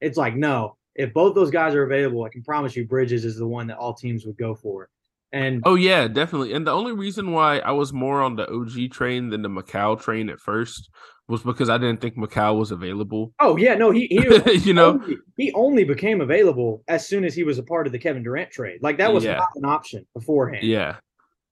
It's 0.00 0.18
like 0.18 0.36
no, 0.36 0.76
if 0.94 1.12
both 1.12 1.34
those 1.34 1.50
guys 1.50 1.74
are 1.74 1.84
available, 1.84 2.24
I 2.24 2.28
can 2.28 2.42
promise 2.42 2.76
you 2.76 2.86
Bridges 2.86 3.24
is 3.24 3.36
the 3.36 3.46
one 3.46 3.66
that 3.68 3.78
all 3.78 3.94
teams 3.94 4.26
would 4.26 4.36
go 4.36 4.54
for. 4.54 4.88
And 5.32 5.62
oh 5.64 5.74
yeah, 5.74 6.06
definitely. 6.06 6.52
And 6.52 6.66
the 6.66 6.72
only 6.72 6.92
reason 6.92 7.32
why 7.32 7.58
I 7.58 7.72
was 7.72 7.92
more 7.92 8.22
on 8.22 8.36
the 8.36 8.48
OG 8.48 8.92
train 8.92 9.30
than 9.30 9.42
the 9.42 9.48
Mikal 9.48 10.00
train 10.00 10.28
at 10.28 10.38
first 10.38 10.90
was 11.28 11.42
because 11.42 11.70
I 11.70 11.78
didn't 11.78 12.00
think 12.00 12.16
Mikal 12.16 12.58
was 12.58 12.70
available. 12.70 13.32
Oh 13.40 13.56
yeah, 13.56 13.74
no, 13.74 13.90
he, 13.90 14.06
he 14.06 14.56
you 14.58 14.74
know 14.74 14.90
only, 14.90 15.16
he 15.36 15.52
only 15.52 15.84
became 15.84 16.20
available 16.20 16.82
as 16.88 17.06
soon 17.06 17.24
as 17.24 17.34
he 17.34 17.44
was 17.44 17.58
a 17.58 17.62
part 17.62 17.86
of 17.86 17.92
the 17.92 17.98
Kevin 17.98 18.22
Durant 18.22 18.50
trade. 18.50 18.80
Like 18.82 18.98
that 18.98 19.12
was 19.12 19.24
yeah. 19.24 19.36
not 19.36 19.48
an 19.56 19.64
option 19.64 20.06
beforehand. 20.14 20.64
Yeah. 20.64 20.96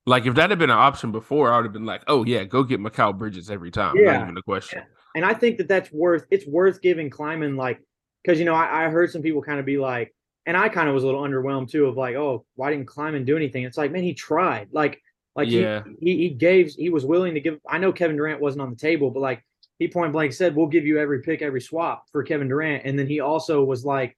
Like 0.04 0.26
if 0.26 0.34
that 0.34 0.50
had 0.50 0.58
been 0.58 0.70
an 0.70 0.76
option 0.78 1.12
before, 1.12 1.52
I 1.52 1.56
would 1.56 1.64
have 1.64 1.72
been 1.72 1.86
like, 1.86 2.02
"Oh 2.08 2.24
yeah, 2.24 2.44
go 2.44 2.64
get 2.64 2.80
Mikal 2.80 3.16
Bridges 3.16 3.50
every 3.50 3.70
time." 3.70 3.96
Yeah. 3.96 4.12
Not 4.12 4.22
even 4.22 4.36
a 4.36 4.42
question. 4.42 4.80
Yeah. 4.80 4.84
And 5.14 5.24
I 5.24 5.34
think 5.34 5.58
that 5.58 5.68
that's 5.68 5.92
worth. 5.92 6.26
It's 6.30 6.46
worth 6.46 6.82
giving 6.82 7.08
Kleiman 7.08 7.56
like 7.56 7.80
because 8.22 8.38
you 8.38 8.44
know 8.44 8.54
I, 8.54 8.86
I 8.86 8.88
heard 8.90 9.10
some 9.10 9.22
people 9.22 9.42
kind 9.42 9.60
of 9.60 9.64
be 9.64 9.78
like, 9.78 10.14
and 10.44 10.56
I 10.56 10.68
kind 10.68 10.88
of 10.88 10.94
was 10.94 11.04
a 11.04 11.06
little 11.06 11.22
underwhelmed 11.22 11.70
too 11.70 11.86
of 11.86 11.96
like, 11.96 12.16
"Oh, 12.16 12.44
why 12.56 12.70
didn't 12.70 12.86
Kleiman 12.86 13.24
do 13.24 13.36
anything?" 13.36 13.64
It's 13.64 13.78
like, 13.78 13.92
man, 13.92 14.02
he 14.02 14.12
tried. 14.12 14.68
Like, 14.72 15.00
like 15.36 15.48
yeah. 15.48 15.84
he, 16.00 16.16
he 16.16 16.16
he 16.16 16.28
gave. 16.30 16.72
He 16.72 16.90
was 16.90 17.06
willing 17.06 17.34
to 17.34 17.40
give. 17.40 17.58
I 17.66 17.78
know 17.78 17.92
Kevin 17.92 18.16
Durant 18.16 18.40
wasn't 18.40 18.62
on 18.62 18.70
the 18.70 18.76
table, 18.76 19.10
but 19.10 19.20
like 19.20 19.44
he 19.82 19.88
point 19.88 20.12
blank 20.12 20.32
said, 20.32 20.54
"We'll 20.54 20.68
give 20.68 20.86
you 20.86 20.98
every 20.98 21.20
pick, 21.20 21.42
every 21.42 21.60
swap 21.60 22.08
for 22.10 22.22
Kevin 22.22 22.48
Durant." 22.48 22.84
And 22.84 22.98
then 22.98 23.06
he 23.06 23.20
also 23.20 23.64
was 23.64 23.84
like, 23.84 24.16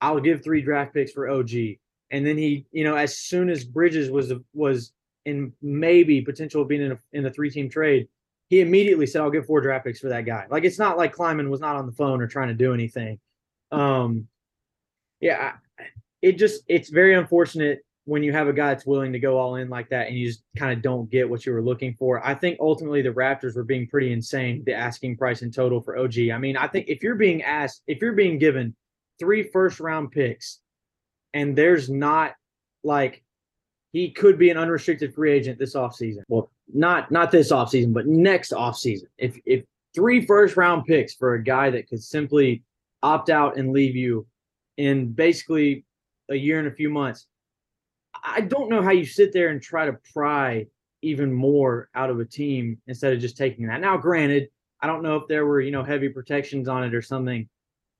"I'll 0.00 0.20
give 0.20 0.42
three 0.42 0.62
draft 0.62 0.94
picks 0.94 1.12
for 1.12 1.28
OG." 1.28 1.52
And 2.10 2.26
then 2.26 2.38
he, 2.38 2.66
you 2.72 2.84
know, 2.84 2.96
as 2.96 3.18
soon 3.18 3.50
as 3.50 3.64
Bridges 3.64 4.10
was 4.10 4.32
was 4.54 4.92
in 5.26 5.52
maybe 5.60 6.22
potential 6.22 6.62
of 6.62 6.68
being 6.68 6.82
in 6.82 6.92
a, 6.92 6.98
in 7.12 7.26
a 7.26 7.30
three 7.30 7.50
team 7.50 7.68
trade, 7.68 8.08
he 8.48 8.60
immediately 8.60 9.06
said, 9.06 9.20
"I'll 9.20 9.30
give 9.30 9.46
four 9.46 9.60
draft 9.60 9.84
picks 9.84 10.00
for 10.00 10.08
that 10.08 10.24
guy." 10.24 10.46
Like 10.50 10.64
it's 10.64 10.78
not 10.78 10.96
like 10.96 11.12
Kleiman 11.12 11.50
was 11.50 11.60
not 11.60 11.76
on 11.76 11.86
the 11.86 11.92
phone 11.92 12.22
or 12.22 12.26
trying 12.26 12.48
to 12.48 12.54
do 12.54 12.72
anything. 12.72 13.20
Um, 13.70 14.28
yeah, 15.20 15.56
it 16.22 16.38
just 16.38 16.62
it's 16.68 16.88
very 16.88 17.14
unfortunate 17.14 17.84
when 18.04 18.22
you 18.22 18.32
have 18.32 18.48
a 18.48 18.52
guy 18.52 18.68
that's 18.68 18.86
willing 18.86 19.12
to 19.12 19.18
go 19.18 19.38
all 19.38 19.56
in 19.56 19.68
like 19.68 19.88
that 19.90 20.08
and 20.08 20.16
you 20.16 20.26
just 20.26 20.42
kind 20.58 20.72
of 20.72 20.82
don't 20.82 21.08
get 21.10 21.28
what 21.28 21.46
you 21.46 21.52
were 21.52 21.62
looking 21.62 21.94
for. 21.94 22.24
I 22.26 22.34
think 22.34 22.58
ultimately 22.60 23.00
the 23.00 23.10
Raptors 23.10 23.54
were 23.54 23.62
being 23.62 23.86
pretty 23.86 24.12
insane, 24.12 24.64
the 24.66 24.74
asking 24.74 25.16
price 25.16 25.42
in 25.42 25.52
total 25.52 25.80
for 25.80 25.96
OG. 25.96 26.30
I 26.32 26.38
mean, 26.38 26.56
I 26.56 26.66
think 26.66 26.88
if 26.88 27.02
you're 27.02 27.14
being 27.14 27.42
asked, 27.42 27.82
if 27.86 28.00
you're 28.00 28.12
being 28.12 28.38
given 28.38 28.74
three 29.20 29.44
first 29.44 29.78
round 29.78 30.10
picks 30.10 30.58
and 31.32 31.56
there's 31.56 31.88
not 31.88 32.34
like 32.82 33.22
he 33.92 34.10
could 34.10 34.38
be 34.38 34.50
an 34.50 34.56
unrestricted 34.56 35.14
free 35.14 35.32
agent 35.32 35.58
this 35.58 35.74
offseason. 35.74 36.22
Well, 36.28 36.50
not 36.72 37.10
not 37.10 37.30
this 37.30 37.52
offseason, 37.52 37.92
but 37.92 38.06
next 38.06 38.52
offseason. 38.52 39.06
If 39.18 39.38
if 39.44 39.64
three 39.94 40.24
first 40.26 40.56
round 40.56 40.86
picks 40.86 41.14
for 41.14 41.34
a 41.34 41.42
guy 41.42 41.70
that 41.70 41.88
could 41.88 42.02
simply 42.02 42.62
opt 43.02 43.30
out 43.30 43.56
and 43.56 43.72
leave 43.72 43.94
you 43.94 44.26
in 44.76 45.12
basically 45.12 45.84
a 46.30 46.34
year 46.34 46.58
and 46.58 46.68
a 46.68 46.72
few 46.72 46.88
months, 46.88 47.26
I 48.22 48.40
don't 48.40 48.68
know 48.68 48.82
how 48.82 48.90
you 48.90 49.04
sit 49.04 49.32
there 49.32 49.48
and 49.48 49.60
try 49.60 49.86
to 49.86 49.96
pry 50.12 50.66
even 51.02 51.32
more 51.32 51.88
out 51.94 52.10
of 52.10 52.20
a 52.20 52.24
team 52.24 52.78
instead 52.86 53.12
of 53.12 53.20
just 53.20 53.36
taking 53.36 53.66
that. 53.66 53.80
Now, 53.80 53.96
granted, 53.96 54.48
I 54.80 54.86
don't 54.86 55.02
know 55.02 55.16
if 55.16 55.26
there 55.28 55.46
were, 55.46 55.60
you 55.60 55.72
know, 55.72 55.82
heavy 55.82 56.08
protections 56.08 56.68
on 56.68 56.84
it 56.84 56.94
or 56.94 57.02
something, 57.02 57.48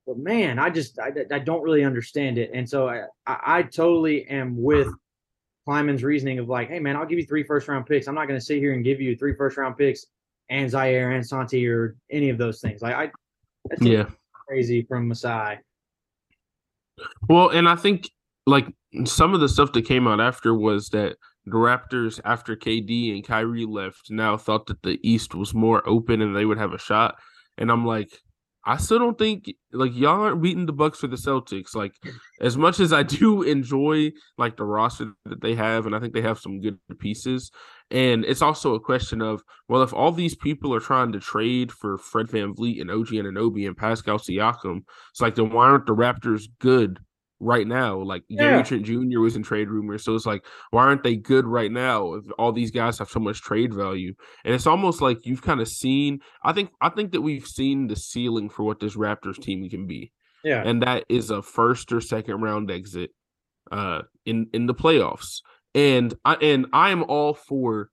but 0.07 0.17
man, 0.17 0.59
I 0.59 0.69
just, 0.69 0.99
I, 0.99 1.11
I 1.31 1.39
don't 1.39 1.61
really 1.61 1.83
understand 1.83 2.37
it. 2.37 2.51
And 2.53 2.69
so 2.69 2.87
I, 2.87 3.03
I, 3.27 3.39
I 3.45 3.63
totally 3.63 4.25
am 4.27 4.61
with 4.61 4.87
Kleiman's 5.65 6.03
reasoning 6.03 6.39
of 6.39 6.49
like, 6.49 6.69
hey 6.69 6.79
man, 6.79 6.95
I'll 6.95 7.05
give 7.05 7.19
you 7.19 7.25
three 7.25 7.43
first 7.43 7.67
round 7.67 7.85
picks. 7.85 8.07
I'm 8.07 8.15
not 8.15 8.27
going 8.27 8.39
to 8.39 8.45
sit 8.45 8.57
here 8.57 8.73
and 8.73 8.83
give 8.83 9.01
you 9.01 9.15
three 9.15 9.35
first 9.35 9.57
round 9.57 9.77
picks 9.77 10.05
and 10.49 10.69
Ziaire 10.69 11.15
and 11.15 11.25
Santi 11.25 11.67
or 11.67 11.95
any 12.09 12.29
of 12.29 12.37
those 12.37 12.61
things. 12.61 12.81
Like 12.81 12.95
I, 12.95 13.11
that's 13.69 13.81
yeah, 13.81 14.05
crazy 14.47 14.83
from 14.83 15.07
Masai. 15.07 15.59
Well, 17.29 17.49
and 17.49 17.67
I 17.67 17.75
think 17.75 18.09
like 18.45 18.67
some 19.05 19.33
of 19.33 19.39
the 19.39 19.49
stuff 19.49 19.71
that 19.73 19.85
came 19.85 20.07
out 20.07 20.21
after 20.21 20.53
was 20.53 20.89
that 20.89 21.17
the 21.45 21.57
Raptors, 21.57 22.19
after 22.23 22.55
KD 22.55 23.13
and 23.13 23.25
Kyrie 23.25 23.65
left, 23.65 24.09
now 24.09 24.37
thought 24.37 24.67
that 24.67 24.81
the 24.83 24.99
East 25.03 25.35
was 25.35 25.53
more 25.53 25.87
open 25.87 26.21
and 26.21 26.35
they 26.35 26.45
would 26.45 26.57
have 26.57 26.73
a 26.73 26.77
shot. 26.79 27.15
And 27.57 27.71
I'm 27.71 27.85
like, 27.85 28.09
I 28.65 28.77
still 28.77 28.99
don't 28.99 29.17
think 29.17 29.51
like 29.73 29.93
y'all 29.93 30.21
aren't 30.21 30.41
beating 30.41 30.65
the 30.65 30.71
Bucks 30.71 30.99
for 30.99 31.07
the 31.07 31.17
Celtics. 31.17 31.75
Like 31.75 31.93
as 32.39 32.55
much 32.55 32.79
as 32.79 32.93
I 32.93 33.03
do 33.19 33.41
enjoy 33.41 34.11
like 34.37 34.55
the 34.55 34.63
roster 34.63 35.11
that 35.25 35.41
they 35.41 35.55
have, 35.55 35.85
and 35.85 35.95
I 35.95 35.99
think 35.99 36.13
they 36.13 36.21
have 36.21 36.39
some 36.39 36.61
good 36.61 36.79
pieces. 36.99 37.51
And 37.91 38.23
it's 38.23 38.41
also 38.41 38.73
a 38.73 38.79
question 38.79 39.21
of 39.21 39.43
well, 39.67 39.83
if 39.83 39.93
all 39.93 40.13
these 40.13 40.35
people 40.35 40.73
are 40.73 40.79
trying 40.79 41.11
to 41.11 41.19
trade 41.19 41.71
for 41.71 41.97
Fred 41.97 42.27
VanVleet 42.27 42.79
and 42.79 42.89
OG 42.89 43.07
Anunoby 43.07 43.67
and 43.67 43.75
Pascal 43.75 44.17
Siakam, 44.17 44.83
it's 45.11 45.21
like 45.21 45.35
then 45.35 45.51
why 45.51 45.65
aren't 45.65 45.85
the 45.85 45.95
Raptors 45.95 46.45
good 46.59 46.99
right 47.43 47.67
now. 47.67 47.97
Like 47.97 48.23
yeah. 48.27 48.49
Gary 48.49 48.63
Trent 48.63 48.85
Jr. 48.85 49.19
was 49.19 49.35
in 49.35 49.43
trade 49.43 49.69
rumors. 49.69 50.03
So 50.03 50.15
it's 50.15 50.25
like, 50.25 50.45
why 50.71 50.83
aren't 50.83 51.03
they 51.03 51.15
good 51.15 51.45
right 51.45 51.71
now 51.71 52.13
if 52.13 52.25
all 52.37 52.51
these 52.51 52.71
guys 52.71 52.97
have 52.99 53.09
so 53.09 53.19
much 53.19 53.41
trade 53.41 53.73
value? 53.73 54.13
And 54.45 54.53
it's 54.53 54.67
almost 54.67 55.01
like 55.01 55.25
you've 55.25 55.41
kind 55.41 55.61
of 55.61 55.67
seen, 55.67 56.19
I 56.43 56.53
think 56.53 56.71
I 56.81 56.89
think 56.89 57.11
that 57.11 57.21
we've 57.21 57.47
seen 57.47 57.87
the 57.87 57.95
ceiling 57.95 58.49
for 58.49 58.63
what 58.63 58.79
this 58.79 58.95
Raptors 58.95 59.41
team 59.41 59.67
can 59.69 59.87
be. 59.87 60.11
Yeah. 60.43 60.63
And 60.65 60.81
that 60.83 61.05
is 61.09 61.29
a 61.29 61.41
first 61.41 61.91
or 61.91 62.01
second 62.01 62.41
round 62.41 62.71
exit 62.71 63.11
uh 63.71 64.01
in 64.25 64.47
in 64.53 64.65
the 64.65 64.75
playoffs. 64.75 65.41
And 65.75 66.13
I 66.25 66.35
and 66.35 66.67
I 66.73 66.91
am 66.91 67.03
all 67.03 67.33
for 67.33 67.89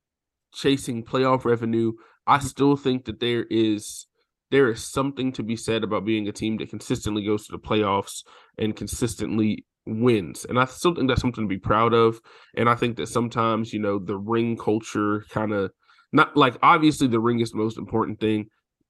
chasing 0.53 1.05
playoff 1.05 1.45
revenue. 1.45 1.93
I 2.27 2.39
still 2.39 2.77
think 2.77 3.07
that 3.07 3.21
there 3.21 3.45
is 3.49 4.07
there 4.51 4.71
is 4.71 4.87
something 4.87 5.33
to 5.33 5.43
be 5.43 5.57
said 5.57 5.85
about 5.85 6.05
being 6.05 6.29
a 6.29 6.33
team 6.33 6.57
that 6.59 6.71
consistently 6.71 7.25
goes 7.25 7.47
to 7.47 7.53
the 7.53 7.59
playoffs 7.59 8.23
and 8.59 8.77
consistently 8.77 9.65
wins. 9.87 10.45
And 10.45 10.59
I 10.59 10.65
still 10.67 10.95
think 10.95 11.09
that's 11.09 11.21
something 11.21 11.45
to 11.45 11.49
be 11.49 11.59
proud 11.59 11.95
of. 11.95 12.21
And 12.57 12.69
I 12.69 12.75
think 12.75 12.97
that 12.97 13.09
sometimes, 13.09 13.73
you 13.73 13.81
know, 13.81 13.99
the 13.99 14.17
ring 14.17 14.57
culture 14.57 15.25
kind 15.31 15.53
of 15.53 15.71
not 16.13 16.37
like 16.37 16.57
obviously 16.63 17.07
the 17.07 17.21
ring 17.21 17.41
is 17.41 17.51
the 17.51 17.59
most 17.59 17.79
important 17.79 18.21
thing, 18.21 18.47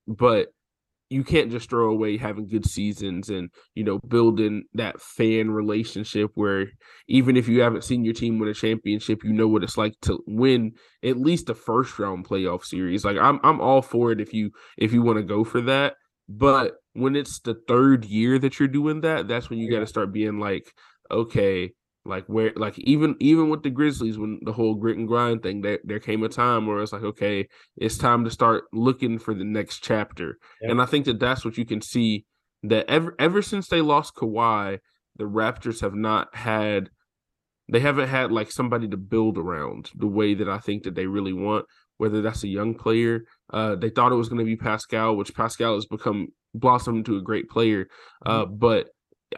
but 0.07 0.49
you 1.11 1.25
can't 1.25 1.51
just 1.51 1.69
throw 1.69 1.91
away 1.91 2.17
having 2.17 2.47
good 2.49 2.65
seasons 2.65 3.29
and 3.29 3.51
you 3.75 3.85
know 3.85 3.99
building 3.99 4.63
that 4.73 5.01
fan 5.01 5.51
relationship 5.51 6.31
where 6.35 6.69
even 7.09 7.37
if 7.37 7.49
you 7.49 7.61
haven't 7.61 7.85
seen 7.85 8.05
your 8.05 8.15
team 8.15 8.39
win 8.39 8.49
a 8.49 8.55
championship 8.55 9.23
you 9.25 9.33
know 9.33 9.49
what 9.49 9.65
it's 9.65 9.77
like 9.77 9.95
to 10.01 10.23
win 10.27 10.73
at 11.05 11.19
least 11.19 11.51
a 11.51 11.55
first 11.55 11.99
round 11.99 12.27
playoff 12.27 12.65
series. 12.65 13.05
Like 13.05 13.19
i'm 13.19 13.41
i'm 13.43 13.61
all 13.61 13.83
for 13.83 14.13
it 14.13 14.21
if 14.21 14.33
you 14.33 14.51
if 14.79 14.93
you 14.93 15.03
want 15.03 15.19
to 15.19 15.25
go 15.25 15.45
for 15.45 15.61
that. 15.63 15.95
But 16.29 16.75
when 16.93 17.17
it's 17.17 17.41
the 17.41 17.57
third 17.67 18.05
year 18.05 18.39
that 18.39 18.59
you're 18.59 18.69
doing 18.69 19.01
that 19.03 19.29
that's 19.29 19.51
when 19.51 19.59
you 19.59 19.71
got 19.71 19.81
to 19.81 19.87
start 19.87 20.13
being 20.13 20.39
like 20.39 20.73
okay 21.11 21.73
like 22.05 22.24
where, 22.26 22.53
like 22.57 22.78
even 22.78 23.14
even 23.20 23.51
with 23.51 23.62
the 23.62 23.70
Grizzlies, 23.70 24.18
when 24.18 24.40
the 24.42 24.53
whole 24.53 24.74
grit 24.74 24.96
and 24.96 25.07
grind 25.07 25.42
thing, 25.42 25.61
there 25.61 25.78
there 25.84 26.01
came 26.01 26.22
a 26.22 26.28
time 26.28 26.66
where 26.66 26.80
it's 26.80 26.92
like, 26.92 27.03
okay, 27.03 27.46
it's 27.76 27.98
time 27.98 28.24
to 28.24 28.30
start 28.30 28.64
looking 28.72 29.18
for 29.18 29.34
the 29.34 29.44
next 29.44 29.84
chapter. 29.84 30.38
Yep. 30.62 30.70
And 30.70 30.82
I 30.82 30.86
think 30.86 31.05
that 31.05 31.20
that's 31.20 31.44
what 31.44 31.59
you 31.59 31.66
can 31.66 31.82
see 31.82 32.24
that 32.62 32.88
ever 32.88 33.14
ever 33.18 33.42
since 33.42 33.68
they 33.68 33.80
lost 33.80 34.14
Kawhi, 34.14 34.78
the 35.16 35.24
Raptors 35.24 35.80
have 35.82 35.94
not 35.94 36.34
had, 36.34 36.88
they 37.70 37.80
haven't 37.80 38.09
had 38.09 38.32
like 38.32 38.51
somebody 38.51 38.88
to 38.88 38.96
build 38.96 39.36
around 39.36 39.90
the 39.94 40.07
way 40.07 40.34
that 40.34 40.48
I 40.48 40.59
think 40.59 40.84
that 40.84 40.94
they 40.94 41.07
really 41.07 41.34
want. 41.34 41.66
Whether 41.98 42.22
that's 42.22 42.44
a 42.44 42.48
young 42.48 42.74
player, 42.74 43.24
uh, 43.53 43.76
they 43.76 43.90
thought 43.90 44.12
it 44.12 44.14
was 44.14 44.30
going 44.30 44.38
to 44.38 44.44
be 44.46 44.57
Pascal, 44.57 45.16
which 45.16 45.34
Pascal 45.34 45.74
has 45.74 45.84
become 45.84 46.28
blossomed 46.55 46.96
into 46.98 47.18
a 47.18 47.22
great 47.22 47.51
player, 47.51 47.88
uh, 48.24 48.46
mm-hmm. 48.46 48.57
but 48.57 48.86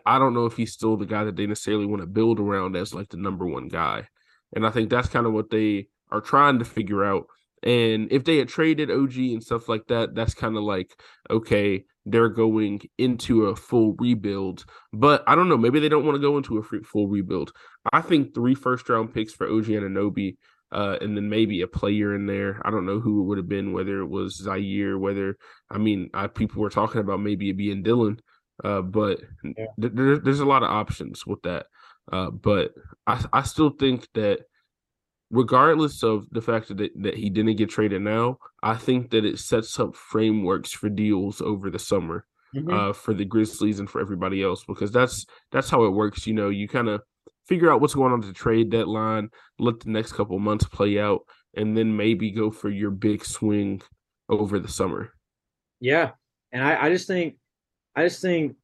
I 0.07 0.19
don't 0.19 0.35
know 0.35 0.47
if 0.47 0.57
he's 0.57 0.73
still 0.73 0.97
the 0.97 1.07
guy 1.07 1.25
that 1.25 1.37
they 1.37 1.47
necessarily 1.47 1.87
want 1.87 2.03
to 2.03 2.07
build 2.07 2.41
around 2.41 2.77
as 2.77 2.95
like 2.95 3.09
the 3.11 3.17
number 3.17 3.47
one 3.47 3.69
guy. 3.69 4.09
And 4.55 4.67
I 4.67 4.71
think 4.71 4.91
that's 4.91 5.09
kind 5.09 5.27
of 5.27 5.33
what 5.33 5.51
they 5.51 5.89
are 6.11 6.21
trying 6.21 6.59
to 6.59 6.65
figure 6.65 7.05
out. 7.05 7.27
And 7.63 8.11
if 8.11 8.25
they 8.25 8.39
had 8.39 8.49
traded 8.49 8.91
OG 8.91 9.17
and 9.17 9.43
stuff 9.43 9.69
like 9.69 9.87
that, 9.87 10.15
that's 10.15 10.35
kind 10.35 10.57
of 10.57 10.65
like, 10.65 10.99
okay, 11.31 11.85
they're 12.05 12.29
going 12.29 12.81
into 12.99 13.47
a 13.47 13.57
full 13.57 13.95
rebuild. 13.99 14.65
But 14.93 15.23
I 15.27 15.35
don't 15.37 15.49
know. 15.49 15.57
Maybe 15.57 15.79
they 15.79 15.89
don't 15.89 16.05
want 16.05 16.17
to 16.17 16.21
go 16.21 16.37
into 16.37 16.59
a 16.59 16.83
full 16.83 17.07
rebuild. 17.07 17.53
I 17.93 18.01
think 18.01 18.35
three 18.35 18.55
first 18.55 18.89
round 18.89 19.15
picks 19.15 19.33
for 19.33 19.47
OG 19.47 19.67
Anunoby, 19.67 20.37
uh, 20.73 20.97
and 21.01 21.17
then 21.17 21.29
maybe 21.29 21.61
a 21.61 21.69
player 21.69 22.15
in 22.15 22.27
there. 22.27 22.61
I 22.65 22.71
don't 22.71 22.87
know 22.87 22.99
who 22.99 23.21
it 23.21 23.27
would 23.27 23.39
have 23.39 23.49
been, 23.49 23.73
whether 23.73 24.01
it 24.01 24.09
was 24.09 24.43
Ziaire, 24.45 24.99
whether, 24.99 25.37
I 25.71 25.79
mean, 25.79 26.11
I, 26.13 26.27
people 26.27 26.63
were 26.63 26.71
talking 26.71 27.01
about 27.01 27.21
maybe 27.21 27.51
it 27.51 27.57
being 27.57 27.83
Dillon. 27.83 28.21
Uh, 28.63 28.83
but 28.83 29.21
yeah. 29.45 29.67
th- 29.81 29.93
there, 29.95 30.19
there's 30.19 30.41
a 30.41 30.47
lot 30.47 30.63
of 30.63 30.71
options 30.71 31.27
with 31.27 31.43
that. 31.43 31.67
Uh, 32.11 32.31
but 32.31 32.73
I, 33.07 33.25
I 33.33 33.43
still 33.43 33.71
think 33.71 34.09
that 34.15 34.41
regardless 35.31 36.03
of 36.03 36.27
the 36.31 36.43
fact 36.43 36.69
that, 36.69 36.91
that 37.03 37.15
he 37.17 37.31
didn't 37.31 37.57
get 37.57 37.71
traded 37.71 38.03
now, 38.03 38.39
I 38.63 38.75
think 38.75 39.11
that 39.11 39.25
it 39.25 39.39
sets 39.39 39.79
up 39.81 39.97
frameworks 39.97 40.73
for 40.73 40.89
deals 40.89 41.41
over 41.41 41.71
the 41.71 41.79
summer 41.79 42.27
mm-hmm. 42.55 42.71
uh, 42.73 42.93
for 42.93 43.15
the 43.15 43.25
Grizzlies 43.25 43.81
and 43.81 43.89
for 43.89 44.01
everybody 44.01 44.43
else 44.43 44.65
because 44.65 44.93
that's 44.93 45.27
that's 45.51 45.71
how 45.71 45.85
it 45.85 45.91
works. 45.91 46.27
You 46.27 46.35
know, 46.35 46.51
you 46.51 46.69
kind 46.69 46.89
of 46.89 47.01
figure 47.47 47.73
out 47.73 47.81
what's 47.81 47.95
going 47.95 48.13
on 48.13 48.21
the 48.21 48.33
trade 48.33 48.71
deadline, 48.71 49.31
let 49.59 49.81
the 49.81 49.91
next 49.91 50.13
couple 50.13 50.39
months 50.39 50.67
play 50.67 50.99
out, 50.99 51.23
and 51.55 51.77
then 51.77 51.97
maybe 51.97 52.31
go 52.31 52.51
for 52.51 52.71
your 52.71 52.91
big 52.91 53.25
swing 53.25 53.83
over 54.29 54.59
the 54.59 54.69
summer. 54.69 55.13
Yeah, 55.81 56.11
and 56.53 56.63
I, 56.63 56.87
I 56.87 56.91
just 56.91 57.07
think 57.07 57.37
I 57.95 58.05
just 58.05 58.23
think 58.23 58.57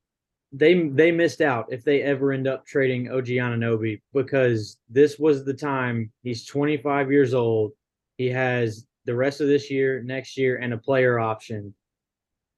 they 0.53 0.89
they 0.89 1.13
missed 1.13 1.41
out 1.41 1.67
if 1.71 1.85
they 1.85 2.03
ever 2.03 2.33
end 2.33 2.47
up 2.49 2.67
trading 2.67 3.11
OG 3.11 3.27
Anunoby 3.27 4.01
because 4.15 4.79
this 4.89 5.19
was 5.19 5.45
the 5.45 5.55
time. 5.55 6.11
He's 6.23 6.47
25 6.47 7.11
years 7.11 7.35
old. 7.35 7.73
He 8.17 8.29
has 8.29 8.87
the 9.05 9.15
rest 9.15 9.41
of 9.41 9.49
this 9.49 9.71
year, 9.71 10.03
next 10.03 10.37
year, 10.37 10.57
and 10.57 10.73
a 10.73 10.79
player 10.79 11.19
option. 11.19 11.75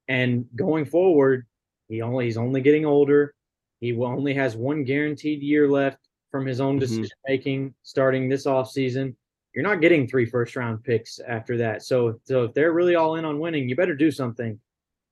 And 0.07 0.45
going 0.55 0.85
forward, 0.85 1.45
he 1.89 2.01
only 2.01 2.25
he's 2.25 2.37
only 2.37 2.61
getting 2.61 2.85
older. 2.85 3.33
He 3.81 3.93
only 3.95 4.33
has 4.35 4.55
one 4.55 4.83
guaranteed 4.83 5.41
year 5.41 5.69
left 5.69 5.97
from 6.29 6.45
his 6.45 6.61
own 6.61 6.75
mm-hmm. 6.75 6.79
decision 6.79 7.17
making 7.27 7.73
starting 7.83 8.29
this 8.29 8.45
off 8.45 8.71
season. 8.71 9.15
You're 9.53 9.63
not 9.63 9.81
getting 9.81 10.07
three 10.07 10.25
first 10.25 10.55
round 10.55 10.81
picks 10.83 11.19
after 11.19 11.57
that. 11.57 11.83
So 11.83 12.19
so 12.23 12.45
if 12.45 12.53
they're 12.53 12.71
really 12.71 12.95
all 12.95 13.15
in 13.15 13.25
on 13.25 13.39
winning, 13.39 13.67
you 13.67 13.75
better 13.75 13.95
do 13.95 14.11
something 14.11 14.57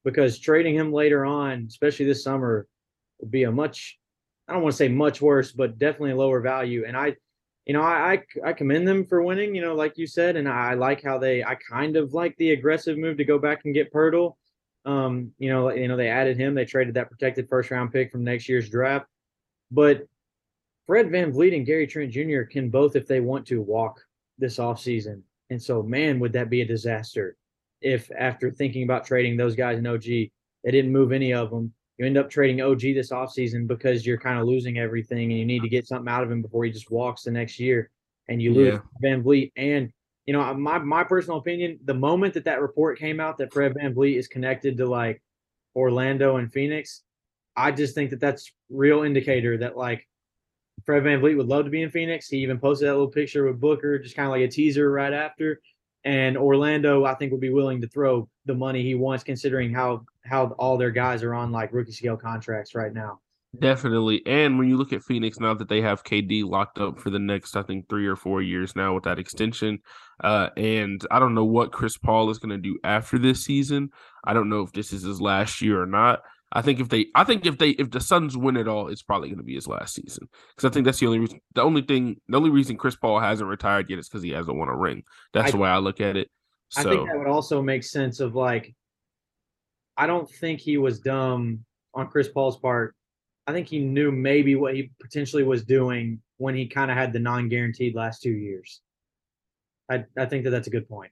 because 0.04 0.40
trading 0.40 0.76
him 0.76 0.92
later 0.92 1.26
on, 1.26 1.66
especially 1.68 2.06
this 2.06 2.24
summer, 2.24 2.68
would 3.20 3.32
be 3.32 3.44
a 3.44 3.52
much 3.52 4.00
I 4.50 4.54
don't 4.54 4.64
want 4.64 4.74
to 4.74 4.78
say 4.78 4.88
much 4.88 5.22
worse, 5.22 5.52
but 5.52 5.78
definitely 5.78 6.14
lower 6.14 6.42
value. 6.42 6.84
And 6.86 6.98
I, 6.98 7.16
you 7.66 7.74
know, 7.74 7.84
I, 7.84 8.24
I, 8.44 8.50
I 8.50 8.54
commend 8.54 8.88
them 8.88 9.06
for 9.06 9.22
winning, 9.22 9.54
you 9.54 9.62
know, 9.62 9.76
like 9.76 9.96
you 9.96 10.08
said, 10.08 10.36
and 10.36 10.50
I, 10.50 10.74
like 10.74 11.04
how 11.04 11.20
they 11.20 11.44
I 11.44 11.56
kind 11.56 11.96
of 11.98 12.16
like 12.16 12.36
the 12.38 12.52
aggressive 12.52 12.98
move 12.98 13.18
to 13.18 13.26
go 13.26 13.38
back 13.38 13.62
and 13.66 13.76
get 13.76 13.94
Poeltl. 13.94 14.34
Um, 14.86 15.34
you 15.38 15.50
know, 15.50 15.70
you 15.70 15.88
know, 15.88 15.98
they 15.98 16.10
added 16.10 16.38
him, 16.38 16.56
they 16.56 16.66
traded 16.66 16.96
that 16.96 17.12
protected 17.12 17.48
first 17.48 17.70
round 17.70 17.94
pick 17.94 18.12
from 18.12 18.24
next 18.24 18.50
year's 18.50 18.70
draft. 18.70 19.06
But 19.70 20.08
Fred 20.88 21.10
VanVleet 21.10 21.56
and 21.56 21.66
Gary 21.66 21.86
Trent 21.86 22.12
Jr. 22.12 22.42
can 22.42 22.72
both, 22.72 22.96
if 22.96 23.06
they 23.06 23.20
want 23.20 23.46
to, 23.48 23.62
walk 23.62 24.02
this 24.40 24.58
offseason. 24.58 25.22
And 25.52 25.62
so, 25.62 25.84
man, 25.84 26.20
would 26.20 26.34
that 26.34 26.50
be 26.50 26.62
a 26.62 26.66
disaster 26.66 27.38
if 27.82 28.12
after 28.18 28.52
thinking 28.52 28.84
about 28.84 29.06
trading 29.06 29.38
those 29.38 29.56
guys 29.56 29.78
in 29.78 29.88
OG, 29.88 30.04
they 30.04 30.72
didn't 30.72 30.92
move 30.92 31.12
any 31.12 31.34
of 31.34 31.50
them. 31.50 31.74
You 31.98 32.06
end 32.06 32.18
up 32.18 32.30
trading 32.30 32.62
OG 32.62 32.82
this 32.82 33.12
offseason 33.12 33.68
because 33.68 34.06
you're 34.06 34.20
kind 34.20 34.40
of 34.40 34.48
losing 34.48 34.78
everything 34.78 35.32
and 35.32 35.40
you 35.40 35.46
need 35.46 35.62
to 35.62 35.70
get 35.70 35.88
something 35.88 36.08
out 36.08 36.24
of 36.24 36.32
him 36.32 36.42
before 36.42 36.64
he 36.64 36.72
just 36.72 36.92
walks 36.92 37.24
the 37.24 37.32
next 37.32 37.60
year 37.60 37.92
and 38.30 38.42
you 38.42 38.54
lose 38.54 38.80
yeah. 39.02 39.10
VanVleet. 39.10 39.52
And, 39.58 39.92
you 40.26 40.34
know, 40.34 40.54
my, 40.54 40.78
my 40.78 41.04
personal 41.04 41.40
opinion, 41.40 41.80
the 41.84 41.94
moment 41.94 42.34
that 42.36 42.46
that 42.46 42.62
report 42.62 43.00
came 43.00 43.20
out 43.20 43.38
that 43.38 43.52
Fred 43.52 43.74
VanVleet 43.74 44.18
is 44.18 44.28
connected 44.28 44.78
to 44.78 44.86
like 44.86 45.22
Orlando 45.76 46.38
and 46.38 46.52
Phoenix, 46.52 47.04
I 47.58 47.72
just 47.72 47.96
think 47.96 48.12
that 48.12 48.22
that's 48.22 48.50
real 48.70 49.04
indicator 49.04 49.58
that 49.58 49.76
like 49.76 50.08
Fred 50.86 51.04
VanVleet 51.04 51.36
would 51.36 51.48
love 51.48 51.66
to 51.66 51.72
be 51.72 51.82
in 51.82 51.90
Phoenix. 51.90 52.30
He 52.30 52.38
even 52.38 52.60
posted 52.60 52.88
that 52.88 52.94
little 52.94 53.10
picture 53.10 53.46
with 53.46 53.60
Booker, 53.60 54.00
just 54.00 54.16
kind 54.16 54.28
of 54.28 54.32
like 54.32 54.42
a 54.42 54.48
teaser 54.48 54.90
right 54.90 55.12
after 55.12 55.60
and 56.06 56.38
Orlando, 56.38 57.06
I 57.06 57.14
think, 57.16 57.32
would 57.32 57.42
be 57.42 57.50
willing 57.50 57.82
to 57.82 57.88
throw 57.88 58.30
the 58.46 58.54
money 58.54 58.84
he 58.84 58.96
wants, 58.96 59.24
considering 59.24 59.74
how 59.74 60.06
how 60.26 60.48
all 60.60 60.78
their 60.78 60.92
guys 60.92 61.24
are 61.24 61.34
on 61.34 61.52
like 61.52 61.74
rookie 61.74 61.92
scale 61.92 62.18
contracts 62.18 62.76
right 62.76 62.94
now. 62.94 63.20
Definitely, 63.58 64.22
and 64.28 64.60
when 64.60 64.70
you 64.70 64.78
look 64.78 64.94
at 64.94 65.04
Phoenix 65.04 65.40
now 65.40 65.56
that 65.56 65.70
they 65.70 65.82
have 65.82 66.04
KD 66.04 66.44
locked 66.46 66.78
up 66.78 67.00
for 67.00 67.10
the 67.10 67.18
next, 67.18 67.56
I 67.56 67.64
think, 67.64 67.90
three 67.90 68.06
or 68.06 68.16
four 68.16 68.44
years 68.44 68.76
now 68.76 68.94
with 68.94 69.06
that 69.06 69.18
extension, 69.18 69.80
uh, 70.24 70.50
and 70.56 71.02
I 71.10 71.18
don't 71.18 71.34
know 71.34 71.46
what 71.46 71.72
Chris 71.72 71.98
Paul 71.98 72.30
is 72.30 72.38
going 72.38 72.52
to 72.52 72.58
do 72.58 72.78
after 72.84 73.18
this 73.18 73.44
season. 73.44 73.90
I 74.24 74.34
don't 74.34 74.50
know 74.50 74.62
if 74.62 74.72
this 74.72 74.94
is 74.94 75.02
his 75.02 75.20
last 75.20 75.62
year 75.62 75.82
or 75.82 75.88
not. 75.88 76.22
I 76.52 76.62
think 76.62 76.80
if 76.80 76.90
they, 76.90 77.08
I 77.14 77.24
think 77.24 77.46
if 77.46 77.58
they, 77.58 77.70
if 77.72 77.92
the 77.92 78.00
Suns 78.00 78.36
win 78.36 78.58
it 78.58 78.68
all, 78.68 78.88
it's 78.88 79.04
probably 79.04 79.30
going 79.30 79.38
to 79.38 79.44
be 79.44 79.56
his 79.56 79.68
last 79.68 79.94
season 79.94 80.28
because 80.56 80.70
I 80.70 80.74
think 80.74 80.86
that's 80.86 81.00
the 81.00 81.06
only 81.06 81.20
reason. 81.20 81.40
The 81.54 81.62
only 81.62 81.84
thing, 81.84 82.20
the 82.28 82.38
only 82.38 82.50
reason 82.50 82.78
Chris 82.78 82.96
Paul 82.96 83.20
hasn't 83.20 83.50
retired 83.50 83.90
yet 83.90 84.00
is 84.00 84.10
because 84.10 84.24
he 84.24 84.32
hasn't 84.32 84.58
won 84.58 84.68
a 84.68 84.76
ring. 84.76 85.04
That's 85.34 85.50
I, 85.50 85.52
the 85.52 85.58
way 85.58 85.70
I 85.70 85.78
look 85.78 86.02
at 86.02 86.18
it. 86.18 86.30
So. 86.70 86.82
I 86.82 86.84
think 86.84 87.08
that 87.08 87.18
would 87.18 87.28
also 87.28 87.62
make 87.62 87.84
sense 87.84 88.20
of 88.20 88.36
like, 88.36 88.74
I 89.98 90.08
don't 90.08 90.30
think 90.30 90.60
he 90.60 90.78
was 90.78 91.00
dumb 91.00 91.66
on 91.94 92.08
Chris 92.08 92.30
Paul's 92.30 92.58
part. 92.58 92.96
I 93.46 93.52
think 93.52 93.68
he 93.68 93.80
knew 93.80 94.12
maybe 94.12 94.56
what 94.56 94.76
he 94.76 94.92
potentially 95.02 95.44
was 95.44 95.64
doing 95.64 96.22
when 96.38 96.56
he 96.56 96.68
kind 96.68 96.90
of 96.92 96.98
had 96.98 97.14
the 97.14 97.20
non-guaranteed 97.20 97.96
last 97.96 98.22
two 98.22 98.32
years. 98.32 98.82
I 99.90 100.06
I 100.18 100.26
think 100.26 100.44
that 100.44 100.52
that's 100.52 100.68
a 100.68 100.72
good 100.72 100.88
point. 100.88 101.12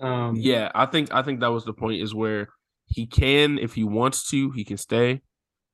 Um, 0.00 0.36
yeah, 0.36 0.70
I 0.74 0.86
think 0.86 1.12
I 1.12 1.22
think 1.22 1.40
that 1.40 1.48
was 1.48 1.64
the 1.64 1.72
point 1.72 2.02
is 2.02 2.14
where 2.14 2.48
he 2.88 3.06
can 3.06 3.58
if 3.58 3.74
he 3.74 3.84
wants 3.84 4.28
to, 4.30 4.50
he 4.50 4.64
can 4.64 4.76
stay. 4.76 5.22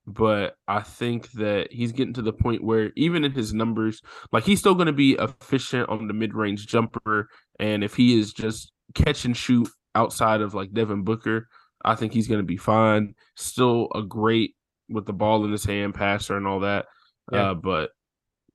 But 0.07 0.57
I 0.69 0.81
think 0.81 1.31
that 1.33 1.73
he's 1.73 1.93
getting 1.93 2.13
to 2.15 2.23
the 2.23 2.33
point 2.33 2.63
where 2.63 2.93
even 2.95 3.25
in 3.25 3.33
his 3.33 3.55
numbers, 3.55 4.03
like 4.33 4.45
he's 4.45 4.61
still 4.61 4.75
going 4.75 4.87
to 4.87 4.93
be 4.93 5.13
efficient 5.13 5.89
on 5.89 6.09
the 6.09 6.15
mid 6.15 6.35
range 6.35 6.67
jumper. 6.67 7.29
And 7.59 7.83
if 7.83 7.95
he 7.95 8.19
is 8.19 8.33
just 8.33 8.71
catch 8.95 9.25
and 9.25 9.37
shoot 9.37 9.69
outside 9.95 10.43
of 10.43 10.53
like 10.53 10.75
Devin 10.75 11.05
Booker, 11.05 11.49
I 11.85 11.95
think 11.95 12.13
he's 12.13 12.29
going 12.29 12.41
to 12.41 12.47
be 12.47 12.59
fine. 12.59 13.15
Still 13.37 13.89
a 13.95 14.03
great 14.03 14.55
with 14.91 15.07
the 15.07 15.15
ball 15.15 15.45
in 15.45 15.53
his 15.53 15.65
hand 15.65 15.95
passer 15.95 16.37
and 16.37 16.47
all 16.47 16.61
that. 16.61 16.87
Yeah. 17.33 17.51
Uh, 17.51 17.55
but 17.55 17.91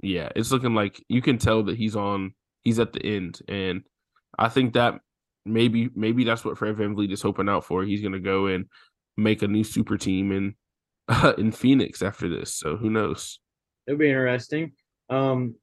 yeah, 0.02 0.30
it's 0.36 0.52
looking 0.52 0.76
like 0.76 1.04
you 1.10 1.22
can 1.22 1.40
tell 1.40 1.64
that 1.64 1.78
he's 1.78 1.96
on. 1.96 2.34
He's 2.62 2.80
at 2.80 2.94
the 2.94 3.04
end, 3.04 3.40
and 3.48 3.84
I 4.38 4.50
think 4.50 4.74
that 4.74 5.00
maybe 5.50 5.90
maybe 5.96 6.24
that's 6.24 6.46
what 6.46 6.58
Fred 6.58 6.76
VanVleet 6.76 7.12
is 7.12 7.22
hoping 7.22 7.50
out 7.50 7.66
for. 7.66 7.84
He's 7.84 8.02
going 8.02 8.14
to 8.14 8.20
go 8.20 8.48
and 8.48 8.66
make 9.18 9.42
a 9.42 9.48
new 9.48 9.64
super 9.64 9.98
team 9.98 10.32
in 10.32 10.56
uh, 11.08 11.34
in 11.38 11.52
Phoenix 11.52 12.02
after 12.02 12.30
this. 12.30 12.54
So 12.54 12.78
who 12.78 12.90
knows? 12.90 13.40
It'll 13.88 13.98
be 13.98 14.10
interesting. 14.10 14.74
Um, 15.10 15.56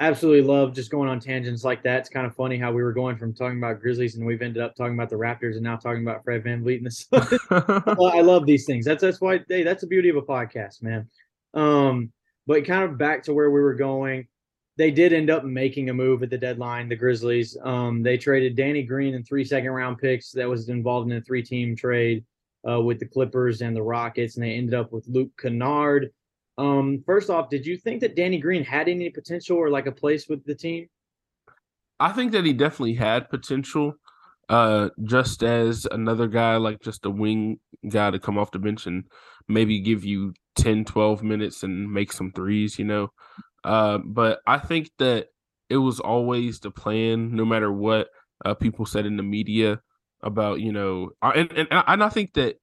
absolutely 0.00 0.42
love 0.42 0.74
just 0.74 0.90
going 0.90 1.08
on 1.08 1.20
tangents 1.20 1.64
like 1.64 1.82
that. 1.82 2.00
It's 2.00 2.08
kind 2.08 2.26
of 2.26 2.34
funny 2.34 2.58
how 2.58 2.72
we 2.72 2.82
were 2.82 2.92
going 2.92 3.16
from 3.16 3.34
talking 3.34 3.58
about 3.58 3.80
Grizzlies 3.80 4.16
and 4.16 4.26
we've 4.26 4.42
ended 4.42 4.62
up 4.62 4.74
talking 4.74 4.94
about 4.94 5.10
the 5.10 5.16
Raptors 5.16 5.54
and 5.54 5.62
now 5.62 5.76
talking 5.76 6.02
about 6.02 6.24
Fred 6.24 6.44
VanVleet 6.44 6.78
and 6.78 6.86
the 6.86 6.90
Sun. 6.90 7.38
well, 7.98 8.12
I 8.12 8.20
love 8.20 8.46
these 8.46 8.66
things. 8.66 8.84
That's 8.84 9.02
that's 9.02 9.20
why 9.20 9.40
hey, 9.48 9.62
that's 9.62 9.82
the 9.82 9.86
beauty 9.86 10.08
of 10.08 10.16
a 10.16 10.22
podcast, 10.22 10.82
man. 10.82 11.08
Um, 11.52 12.12
but 12.46 12.64
kind 12.64 12.84
of 12.84 12.98
back 12.98 13.24
to 13.24 13.34
where 13.34 13.50
we 13.50 13.60
were 13.60 13.74
going 13.74 14.26
they 14.76 14.90
did 14.90 15.12
end 15.12 15.30
up 15.30 15.44
making 15.44 15.90
a 15.90 15.94
move 15.94 16.22
at 16.22 16.30
the 16.30 16.38
deadline. 16.38 16.88
The 16.88 16.96
Grizzlies, 16.96 17.56
um, 17.62 18.02
they 18.02 18.16
traded 18.16 18.56
Danny 18.56 18.82
Green 18.82 19.14
and 19.14 19.26
three 19.26 19.44
second 19.44 19.70
round 19.70 19.98
picks 19.98 20.32
that 20.32 20.48
was 20.48 20.68
involved 20.68 21.10
in 21.10 21.16
a 21.16 21.20
three 21.20 21.42
team 21.42 21.76
trade 21.76 22.24
uh, 22.68 22.80
with 22.80 22.98
the 22.98 23.06
Clippers 23.06 23.60
and 23.60 23.76
the 23.76 23.82
Rockets, 23.82 24.36
and 24.36 24.44
they 24.44 24.54
ended 24.54 24.74
up 24.74 24.92
with 24.92 25.06
Luke 25.06 25.30
Kennard. 25.40 26.10
Um, 26.56 27.02
first 27.06 27.30
off, 27.30 27.50
did 27.50 27.66
you 27.66 27.76
think 27.76 28.00
that 28.00 28.16
Danny 28.16 28.38
Green 28.38 28.64
had 28.64 28.88
any 28.88 29.10
potential 29.10 29.56
or 29.56 29.70
like 29.70 29.86
a 29.86 29.92
place 29.92 30.28
with 30.28 30.44
the 30.44 30.54
team? 30.54 30.88
I 32.00 32.12
think 32.12 32.32
that 32.32 32.44
he 32.44 32.52
definitely 32.52 32.94
had 32.94 33.30
potential. 33.30 33.94
Uh, 34.48 34.90
just 35.04 35.42
as 35.42 35.86
another 35.90 36.26
guy, 36.26 36.56
like 36.56 36.80
just 36.82 37.06
a 37.06 37.10
wing 37.10 37.58
guy 37.88 38.10
to 38.10 38.18
come 38.18 38.36
off 38.36 38.50
the 38.50 38.58
bench 38.58 38.86
and 38.86 39.04
maybe 39.48 39.80
give 39.80 40.04
you 40.04 40.34
10, 40.56 40.84
12 40.84 41.22
minutes 41.22 41.62
and 41.62 41.90
make 41.90 42.12
some 42.12 42.30
threes, 42.30 42.78
you 42.78 42.84
know. 42.84 43.10
Uh, 43.64 43.98
but 44.04 44.40
I 44.46 44.58
think 44.58 44.90
that 44.98 45.28
it 45.70 45.78
was 45.78 45.98
always 46.00 46.60
the 46.60 46.70
plan, 46.70 47.34
no 47.34 47.44
matter 47.44 47.72
what 47.72 48.08
uh, 48.44 48.54
people 48.54 48.86
said 48.86 49.06
in 49.06 49.16
the 49.16 49.22
media 49.22 49.80
about, 50.22 50.60
you 50.60 50.72
know, 50.72 51.10
and, 51.22 51.50
and, 51.52 51.68
and 51.70 52.02
I 52.02 52.08
think 52.08 52.34
that 52.34 52.56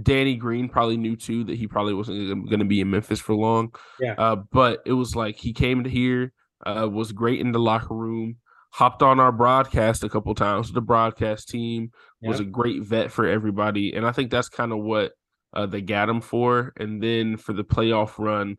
Danny 0.00 0.36
Green 0.36 0.68
probably 0.68 0.96
knew 0.96 1.16
too 1.16 1.44
that 1.44 1.56
he 1.56 1.66
probably 1.66 1.94
wasn't 1.94 2.48
going 2.48 2.60
to 2.60 2.64
be 2.64 2.80
in 2.80 2.90
Memphis 2.90 3.20
for 3.20 3.34
long. 3.34 3.72
Yeah. 4.00 4.14
Uh, 4.18 4.36
but 4.52 4.80
it 4.86 4.92
was 4.92 5.16
like 5.16 5.36
he 5.36 5.52
came 5.52 5.84
to 5.84 5.90
here, 5.90 6.32
uh, 6.64 6.88
was 6.90 7.12
great 7.12 7.40
in 7.40 7.52
the 7.52 7.58
locker 7.58 7.94
room, 7.94 8.36
hopped 8.70 9.02
on 9.02 9.18
our 9.18 9.32
broadcast 9.32 10.04
a 10.04 10.08
couple 10.08 10.34
times. 10.34 10.72
The 10.72 10.80
broadcast 10.80 11.48
team 11.48 11.90
was 12.20 12.40
a 12.40 12.44
great 12.44 12.82
vet 12.82 13.10
for 13.10 13.26
everybody, 13.26 13.94
and 13.94 14.06
I 14.06 14.12
think 14.12 14.30
that's 14.30 14.48
kind 14.48 14.72
of 14.72 14.78
what 14.78 15.12
uh, 15.54 15.66
they 15.66 15.80
got 15.80 16.08
him 16.08 16.20
for. 16.20 16.72
And 16.76 17.02
then 17.02 17.36
for 17.36 17.52
the 17.52 17.64
playoff 17.64 18.18
run, 18.18 18.56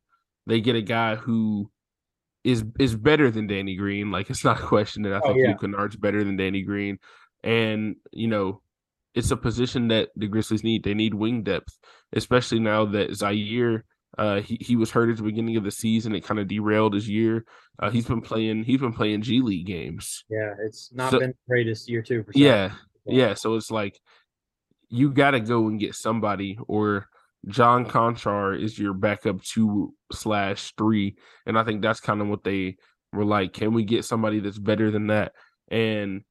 they 0.50 0.62
get 0.62 0.76
a 0.76 0.82
guy 0.82 1.16
who 1.16 1.70
is 2.44 2.64
is 2.80 2.96
better 2.96 3.32
than 3.32 3.48
Danny 3.48 3.76
Green. 3.76 4.12
Like 4.12 4.30
it's 4.30 4.44
not 4.44 4.60
a 4.60 4.68
question 4.68 5.04
that 5.04 5.14
I 5.14 5.20
oh, 5.24 5.28
think 5.28 5.40
yeah. 5.40 5.48
Luke 5.50 5.62
Kennard's 5.62 5.96
better 5.96 6.24
than 6.24 6.38
Danny 6.38 6.64
Green. 6.64 7.00
And, 7.44 7.96
you 8.12 8.28
know, 8.28 8.62
it's 9.16 9.32
a 9.32 9.38
position 9.38 9.88
that 9.90 10.10
the 10.16 10.28
Grizzlies 10.28 10.64
need. 10.64 10.84
They 10.84 10.94
need 10.94 11.14
wing 11.14 11.44
depth, 11.44 11.78
especially 12.14 12.60
now 12.60 12.86
that 12.86 13.12
Ziaire 13.12 13.84
uh, 14.18 14.42
he, 14.42 14.58
he 14.60 14.76
was 14.76 14.92
hurt 14.92 15.10
at 15.10 15.18
the 15.18 15.24
beginning 15.24 15.56
of 15.56 15.64
the 15.64 15.72
season. 15.72 16.16
It 16.16 16.26
kind 16.26 16.40
of 16.40 16.48
derailed 16.48 16.94
his 16.94 17.08
year. 17.08 17.46
Uh, 17.78 17.90
he's 17.90 18.06
been 18.06 18.22
playing 18.22 18.64
he's 18.64 18.80
been 18.80 18.94
playing 18.94 19.22
G 19.22 19.42
League 19.42 19.66
games. 19.66 20.26
Yeah, 20.30 20.54
it's 20.66 20.92
not 20.92 21.12
so, 21.12 21.20
been 21.20 21.30
the 21.30 21.54
greatest 21.54 21.88
year 21.88 22.02
too. 22.02 22.26
yeah, 22.34 22.74
yeah. 23.06 23.36
So 23.36 23.56
it's 23.56 23.72
like 23.72 24.00
you 24.90 25.12
got 25.12 25.32
to 25.32 25.40
go 25.40 25.68
and 25.68 25.80
get 25.80 25.96
somebody, 25.96 26.58
or 26.68 27.08
John 27.48 27.86
Konchar 27.86 28.62
is 28.62 28.78
your 28.78 28.94
backup 28.94 29.42
two 29.42 29.94
slash 30.12 30.74
three, 30.78 31.16
and 31.46 31.58
I 31.58 31.64
think 31.64 31.82
that's 31.82 32.00
kind 32.00 32.22
of 32.22 32.28
what 32.28 32.44
they 32.44 32.78
were 33.14 33.26
like. 33.26 33.54
Can 33.54 33.74
we 33.74 33.84
get 33.84 34.06
somebody 34.06 34.40
that's 34.40 34.60
better 34.60 34.92
than 34.92 35.08
that? 35.08 35.34
And 35.70 36.24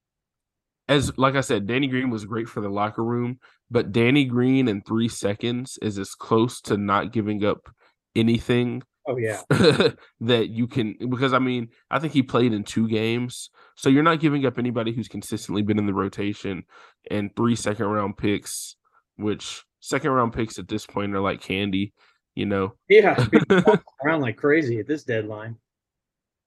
as 0.88 1.16
like 1.18 1.34
I 1.34 1.40
said, 1.40 1.66
Danny 1.66 1.86
Green 1.86 2.10
was 2.10 2.24
great 2.24 2.48
for 2.48 2.60
the 2.60 2.68
locker 2.68 3.04
room, 3.04 3.38
but 3.70 3.92
Danny 3.92 4.24
Green 4.24 4.68
in 4.68 4.82
three 4.82 5.08
seconds 5.08 5.78
is 5.80 5.98
as 5.98 6.14
close 6.14 6.60
to 6.62 6.76
not 6.76 7.12
giving 7.12 7.44
up 7.44 7.70
anything. 8.14 8.82
Oh 9.06 9.16
yeah, 9.16 9.40
that 10.20 10.48
you 10.50 10.66
can 10.66 10.94
because 11.08 11.32
I 11.32 11.38
mean 11.38 11.68
I 11.90 11.98
think 11.98 12.12
he 12.12 12.22
played 12.22 12.52
in 12.52 12.64
two 12.64 12.88
games, 12.88 13.48
so 13.76 13.88
you're 13.88 14.02
not 14.02 14.20
giving 14.20 14.44
up 14.44 14.58
anybody 14.58 14.92
who's 14.92 15.08
consistently 15.08 15.62
been 15.62 15.78
in 15.78 15.86
the 15.86 15.94
rotation 15.94 16.64
and 17.10 17.34
three 17.34 17.56
second 17.56 17.86
round 17.86 18.18
picks, 18.18 18.76
which 19.16 19.64
second 19.80 20.10
round 20.10 20.32
picks 20.32 20.58
at 20.58 20.68
this 20.68 20.86
point 20.86 21.14
are 21.14 21.20
like 21.20 21.40
candy, 21.40 21.92
you 22.34 22.46
know. 22.46 22.74
Yeah, 22.88 23.26
around 24.04 24.20
like 24.20 24.36
crazy 24.36 24.78
at 24.78 24.86
this 24.86 25.04
deadline. 25.04 25.56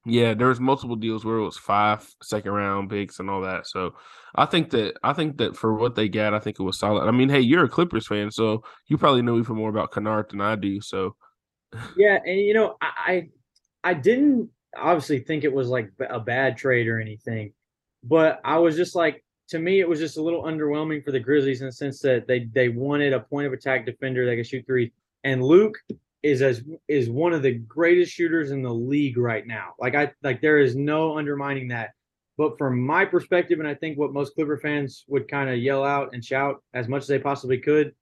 Yeah, 0.06 0.34
there 0.34 0.48
was 0.48 0.60
multiple 0.60 0.96
deals 0.96 1.24
where 1.24 1.38
it 1.38 1.46
was 1.46 1.58
five 1.58 2.08
second 2.24 2.52
round 2.52 2.90
picks 2.90 3.20
and 3.20 3.30
all 3.30 3.42
that. 3.42 3.68
So 3.68 3.94
I 4.34 4.46
think 4.46 4.72
that 4.72 4.98
I 5.04 5.14
think 5.14 5.38
that 5.38 5.56
for 5.56 5.76
what 5.76 5.96
they 5.96 6.10
got, 6.10 6.34
I 6.34 6.40
think 6.40 6.60
it 6.60 6.64
was 6.64 6.80
solid. 6.80 7.08
I 7.08 7.12
mean, 7.12 7.30
hey, 7.30 7.42
you're 7.42 7.66
a 7.66 7.70
Clippers 7.70 8.08
fan, 8.08 8.32
so 8.32 8.64
you 8.88 8.98
probably 8.98 9.22
know 9.22 9.38
even 9.38 9.56
more 9.56 9.70
about 9.70 9.92
Kennard 9.92 10.32
than 10.32 10.42
I 10.42 10.56
do. 10.56 10.82
So 10.82 11.16
yeah, 11.96 12.20
and 12.26 12.40
you 12.40 12.54
know, 12.54 12.78
I 12.82 13.30
I 13.84 13.94
didn't 13.94 14.50
obviously 14.76 15.20
think 15.20 15.44
it 15.44 15.54
was 15.54 15.68
like 15.68 15.92
a 16.00 16.20
bad 16.20 16.58
trade 16.58 16.88
or 16.88 17.00
anything, 17.00 17.54
but 18.04 18.42
I 18.44 18.58
was 18.58 18.76
just 18.76 18.96
like, 18.96 19.24
to 19.52 19.60
me, 19.60 19.82
it 19.82 19.88
was 19.88 20.00
just 20.00 20.18
a 20.18 20.22
little 20.22 20.44
underwhelming 20.44 21.04
for 21.04 21.12
the 21.12 21.20
Grizzlies 21.20 21.60
in 21.60 21.68
the 21.68 21.74
sense 21.74 22.00
that 22.00 22.26
they 22.26 22.46
they 22.54 22.70
wanted 22.70 23.12
a 23.12 23.20
point 23.20 23.46
of 23.46 23.54
attack 23.54 23.86
defender 23.86 24.26
that 24.26 24.36
could 24.38 24.48
shoot 24.48 24.66
three, 24.66 24.92
and 25.26 25.44
Luke 25.44 25.78
is 26.24 26.42
as 26.42 26.64
is 26.88 27.10
one 27.10 27.34
of 27.34 27.44
the 27.44 27.56
greatest 27.56 28.14
shooters 28.14 28.52
in 28.52 28.62
the 28.62 28.74
league 28.74 29.18
right 29.18 29.46
now. 29.46 29.74
Like 29.78 29.94
I 29.94 30.12
like 30.24 30.42
there 30.42 30.60
is 30.60 30.76
no 30.76 31.18
undermining 31.18 31.68
that. 31.68 31.92
But 32.38 32.58
from 32.58 32.82
my 32.82 33.04
perspective, 33.04 33.60
and 33.60 33.68
I 33.68 33.76
think 33.76 33.98
what 33.98 34.14
most 34.14 34.36
Clipper 34.36 34.58
fans 34.58 35.04
would 35.10 35.30
kind 35.30 35.50
of 35.50 35.58
yell 35.58 35.84
out 35.84 36.14
and 36.14 36.24
shout 36.24 36.64
as 36.74 36.88
much 36.88 37.02
as 37.02 37.08
they 37.08 37.20
possibly 37.20 37.58
could, 37.58 37.94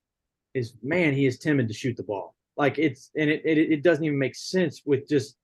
is 0.54 0.74
man, 0.84 1.14
he 1.14 1.26
is 1.26 1.39
timid 1.39 1.68
to 1.68 1.74
shoot 1.74 1.97
the 1.97 2.04
ball. 2.04 2.36
Like 2.58 2.78
it's 2.78 3.10
and 3.18 3.28
it 3.28 3.41
it, 3.43 3.58
it 3.58 3.84
doesn't 3.84 4.06
even 4.06 4.20
make 4.20 4.36
sense 4.36 4.84
with 4.86 5.10
just 5.10 5.36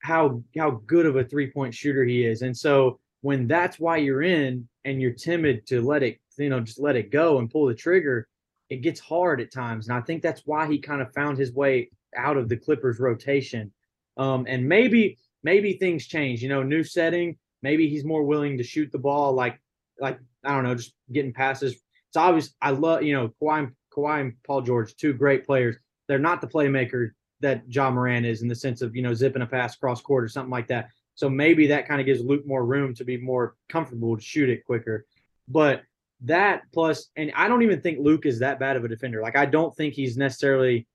how 0.00 0.42
how 0.58 0.82
good 0.86 1.06
of 1.06 1.16
a 1.16 1.24
three 1.24 1.50
point 1.50 1.74
shooter 1.74 2.04
he 2.04 2.26
is. 2.26 2.42
And 2.42 2.54
so 2.54 3.00
when 3.22 3.46
that's 3.46 3.78
why 3.78 3.98
you're 3.98 4.22
in 4.22 4.68
and 4.84 5.00
you're 5.00 5.12
timid 5.12 5.66
to 5.66 5.82
let 5.82 6.02
it, 6.02 6.18
you 6.38 6.48
know, 6.48 6.60
just 6.60 6.80
let 6.80 6.96
it 6.96 7.10
go 7.10 7.38
and 7.38 7.50
pull 7.50 7.66
the 7.66 7.74
trigger, 7.74 8.28
it 8.68 8.82
gets 8.82 9.00
hard 9.00 9.40
at 9.40 9.52
times. 9.52 9.88
And 9.88 9.96
I 9.96 10.00
think 10.00 10.22
that's 10.22 10.42
why 10.46 10.66
he 10.66 10.78
kind 10.78 11.02
of 11.02 11.12
found 11.12 11.38
his 11.38 11.52
way 11.52 11.90
out 12.16 12.36
of 12.36 12.48
the 12.48 12.56
Clippers 12.56 12.98
rotation. 12.98 13.72
Um, 14.16 14.46
and 14.48 14.68
maybe, 14.68 15.18
maybe 15.42 15.74
things 15.74 16.06
change, 16.06 16.42
you 16.42 16.48
know, 16.48 16.62
new 16.62 16.84
setting. 16.84 17.36
Maybe 17.62 17.88
he's 17.88 18.04
more 18.04 18.22
willing 18.22 18.58
to 18.58 18.64
shoot 18.64 18.90
the 18.90 18.98
ball, 18.98 19.34
like, 19.34 19.60
like 19.98 20.18
I 20.44 20.54
don't 20.54 20.64
know, 20.64 20.74
just 20.74 20.94
getting 21.12 21.32
passes. 21.32 21.74
It's 21.74 22.16
obvious. 22.16 22.54
I 22.62 22.70
love, 22.70 23.02
you 23.02 23.12
know, 23.12 23.32
Kawhi, 23.40 23.70
Kawhi 23.94 24.20
and 24.20 24.32
Paul 24.46 24.62
George, 24.62 24.96
two 24.96 25.12
great 25.12 25.44
players. 25.44 25.76
They're 26.08 26.18
not 26.18 26.40
the 26.40 26.48
playmaker 26.48 27.10
that 27.40 27.62
Ja 27.68 27.90
Morant 27.90 28.26
is 28.26 28.42
in 28.42 28.48
the 28.48 28.54
sense 28.54 28.82
of 28.82 28.94
you 28.94 29.02
know 29.02 29.14
zipping 29.14 29.42
a 29.42 29.46
pass 29.46 29.76
cross 29.76 30.00
court 30.00 30.24
or 30.24 30.28
something 30.28 30.50
like 30.50 30.68
that. 30.68 30.88
So 31.20 31.28
maybe 31.28 31.66
that 31.66 31.86
kind 31.86 32.00
of 32.00 32.06
gives 32.06 32.22
Luke 32.22 32.46
more 32.46 32.64
room 32.64 32.94
to 32.94 33.04
be 33.04 33.18
more 33.18 33.54
comfortable 33.68 34.16
to 34.16 34.22
shoot 34.22 34.48
it 34.48 34.64
quicker. 34.64 35.04
But 35.46 35.82
that 36.22 36.62
plus, 36.72 37.10
and 37.14 37.30
I 37.36 37.46
don't 37.46 37.60
even 37.60 37.82
think 37.82 37.98
Luke 38.00 38.24
is 38.24 38.38
that 38.38 38.58
bad 38.58 38.78
of 38.78 38.84
a 38.84 38.88
defender. 38.88 39.20
Like 39.20 39.36
I 39.36 39.44
don't 39.44 39.76
think 39.76 39.92
he's 39.92 40.16
necessarily 40.16 40.86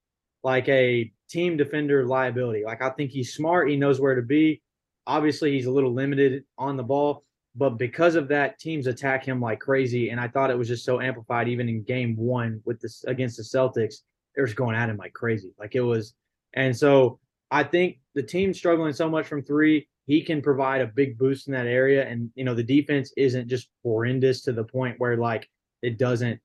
like 0.43 0.67
a 0.67 1.11
team 1.29 1.57
defender 1.57 2.07
liability. 2.07 2.63
Like 2.65 2.81
I 2.81 2.89
think 2.89 3.11
he's 3.11 3.35
smart. 3.35 3.69
He 3.69 3.75
knows 3.75 4.01
where 4.01 4.15
to 4.15 4.23
be. 4.23 4.63
Obviously, 5.05 5.51
he's 5.51 5.67
a 5.67 5.71
little 5.71 5.93
limited 5.93 6.43
on 6.57 6.75
the 6.75 6.81
ball, 6.81 7.23
but 7.55 7.77
because 7.77 8.15
of 8.15 8.29
that, 8.29 8.57
teams 8.57 8.87
attack 8.87 9.23
him 9.23 9.39
like 9.39 9.59
crazy. 9.59 10.09
And 10.09 10.19
I 10.19 10.27
thought 10.27 10.49
it 10.49 10.57
was 10.57 10.67
just 10.67 10.85
so 10.85 11.01
amplified, 11.01 11.49
even 11.49 11.69
in 11.69 11.83
game 11.83 12.17
one 12.17 12.61
with 12.65 12.81
this 12.81 13.03
against 13.03 13.37
the 13.37 13.43
Celtics. 13.43 13.97
They 14.35 14.41
were 14.41 14.47
going 14.47 14.75
at 14.75 14.89
him 14.89 14.97
like 14.97 15.13
crazy. 15.13 15.51
Like 15.59 15.75
it 15.75 15.81
was, 15.81 16.15
and 16.55 16.75
so 16.75 17.19
I 17.51 17.61
think 17.61 17.99
the 18.15 18.23
team 18.23 18.55
struggling 18.55 18.93
so 18.93 19.07
much 19.07 19.27
from 19.27 19.43
three 19.43 19.87
he 20.05 20.23
can 20.23 20.41
provide 20.41 20.81
a 20.81 20.87
big 20.87 21.17
boost 21.17 21.47
in 21.47 21.53
that 21.53 21.65
area. 21.65 22.07
And, 22.07 22.29
you 22.35 22.43
know, 22.43 22.53
the 22.53 22.63
defense 22.63 23.11
isn't 23.17 23.47
just 23.47 23.69
horrendous 23.83 24.41
to 24.43 24.53
the 24.53 24.63
point 24.63 24.99
where 24.99 25.17
like 25.17 25.49
it 25.81 25.97
doesn't, 25.97 26.39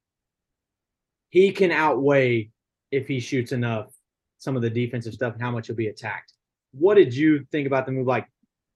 he 1.29 1.53
can 1.53 1.71
outweigh 1.71 2.51
if 2.91 3.07
he 3.07 3.21
shoots 3.21 3.53
enough 3.53 3.93
some 4.39 4.57
of 4.57 4.63
the 4.63 4.71
defensive 4.71 5.13
stuff 5.13 5.35
and 5.35 5.43
how 5.43 5.51
much 5.51 5.67
he'll 5.67 5.77
be 5.77 5.89
attacked. 5.89 6.33
What 6.73 6.95
did 6.95 7.15
you 7.15 7.47
think 7.53 7.67
about 7.67 7.87
the 7.87 7.93
move? 7.93 8.07
Like, 8.07 8.27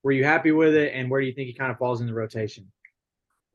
were 0.02 0.12
you 0.12 0.24
happy 0.24 0.52
with 0.52 0.74
it? 0.74 0.92
And 0.94 1.10
where 1.10 1.20
do 1.20 1.26
you 1.26 1.32
think 1.32 1.48
he 1.48 1.54
kind 1.54 1.72
of 1.72 1.78
falls 1.78 2.00
in 2.00 2.06
the 2.06 2.14
rotation? 2.14 2.70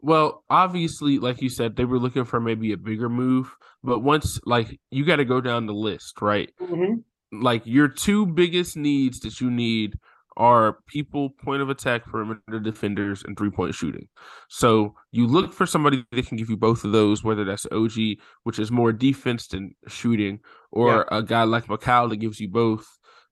Well, 0.02 0.44
obviously, 0.50 1.20
like 1.20 1.42
you 1.42 1.50
said, 1.50 1.76
they 1.76 1.86
were 1.86 2.00
looking 2.00 2.26
for 2.26 2.40
maybe 2.40 2.72
a 2.72 2.78
bigger 2.78 3.10
move, 3.10 3.56
but 3.84 4.00
once 4.00 4.40
like 4.46 4.80
you 4.90 5.06
got 5.06 5.18
to 5.18 5.26
go 5.26 5.42
down 5.42 5.66
the 5.66 5.74
list, 5.74 6.22
right? 6.22 6.50
Mm-hmm. 6.60 7.42
Like 7.44 7.62
your 7.66 7.90
two 7.90 8.26
biggest 8.26 8.76
needs 8.78 9.20
that 9.20 9.40
you 9.40 9.52
need 9.52 10.00
are 10.40 10.80
people, 10.88 11.30
point 11.30 11.62
of 11.62 11.70
attack, 11.70 12.06
perimeter 12.06 12.60
defenders, 12.60 13.24
and 13.24 13.38
three 13.38 13.52
point 13.52 13.76
shooting. 13.76 14.08
So 14.48 14.96
you 15.12 15.28
look 15.28 15.54
for 15.54 15.66
somebody 15.66 16.06
that 16.12 16.28
can 16.28 16.38
give 16.38 16.50
you 16.50 16.58
both 16.58 16.86
of 16.86 16.94
those, 16.94 17.24
whether 17.24 17.44
that's 17.44 17.68
OG, 17.72 18.18
which 18.44 18.58
is 18.58 18.72
more 18.72 18.94
defense 18.94 19.48
than 19.48 19.76
shooting, 19.88 20.40
or 20.72 21.06
yeah. 21.12 21.18
a 21.18 21.22
guy 21.22 21.44
like 21.44 21.66
Mikal 21.66 22.10
that 22.10 22.18
gives 22.18 22.40
you 22.40 22.48
both. 22.50 22.88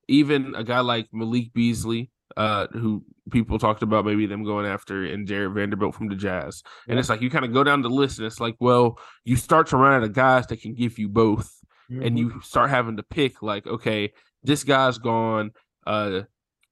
Even 0.10 0.54
a 0.56 0.64
guy 0.64 0.82
like 0.82 1.08
Malik 1.14 1.54
Beasley, 1.54 2.12
uh, 2.36 2.68
who 2.74 3.04
people 3.32 3.58
talked 3.58 3.84
about 3.84 4.06
maybe 4.06 4.26
them 4.26 4.44
going 4.44 4.66
after, 4.66 5.06
and 5.06 5.28
Jared 5.28 5.54
Vanderbilt 5.54 5.96
from 5.96 6.10
the 6.10 6.16
Jazz. 6.16 6.62
And 6.88 6.96
yeah. 6.96 7.00
it's 7.00 7.10
like 7.10 7.22
you 7.22 7.30
kind 7.30 7.46
of 7.46 7.54
go 7.54 7.64
down 7.64 7.82
the 7.82 7.90
list, 7.90 8.20
and 8.20 8.28
it's 8.28 8.42
like, 8.42 8.56
well, 8.60 9.00
you 9.24 9.38
start 9.38 9.68
to 9.68 9.78
run 9.78 9.94
out 9.94 10.04
of 10.04 10.14
guys 10.14 10.46
that 10.48 10.62
can 10.62 10.74
give 10.74 11.00
you 11.00 11.08
both, 11.08 11.58
mm-hmm. 11.90 12.04
and 12.04 12.20
you 12.20 12.42
start 12.42 12.70
having 12.70 12.98
to 12.98 13.04
pick, 13.04 13.42
like, 13.42 13.66
okay, 13.66 14.12
this 14.44 14.66
guy's 14.66 14.98
gone. 14.98 15.52
Uh, 15.86 16.24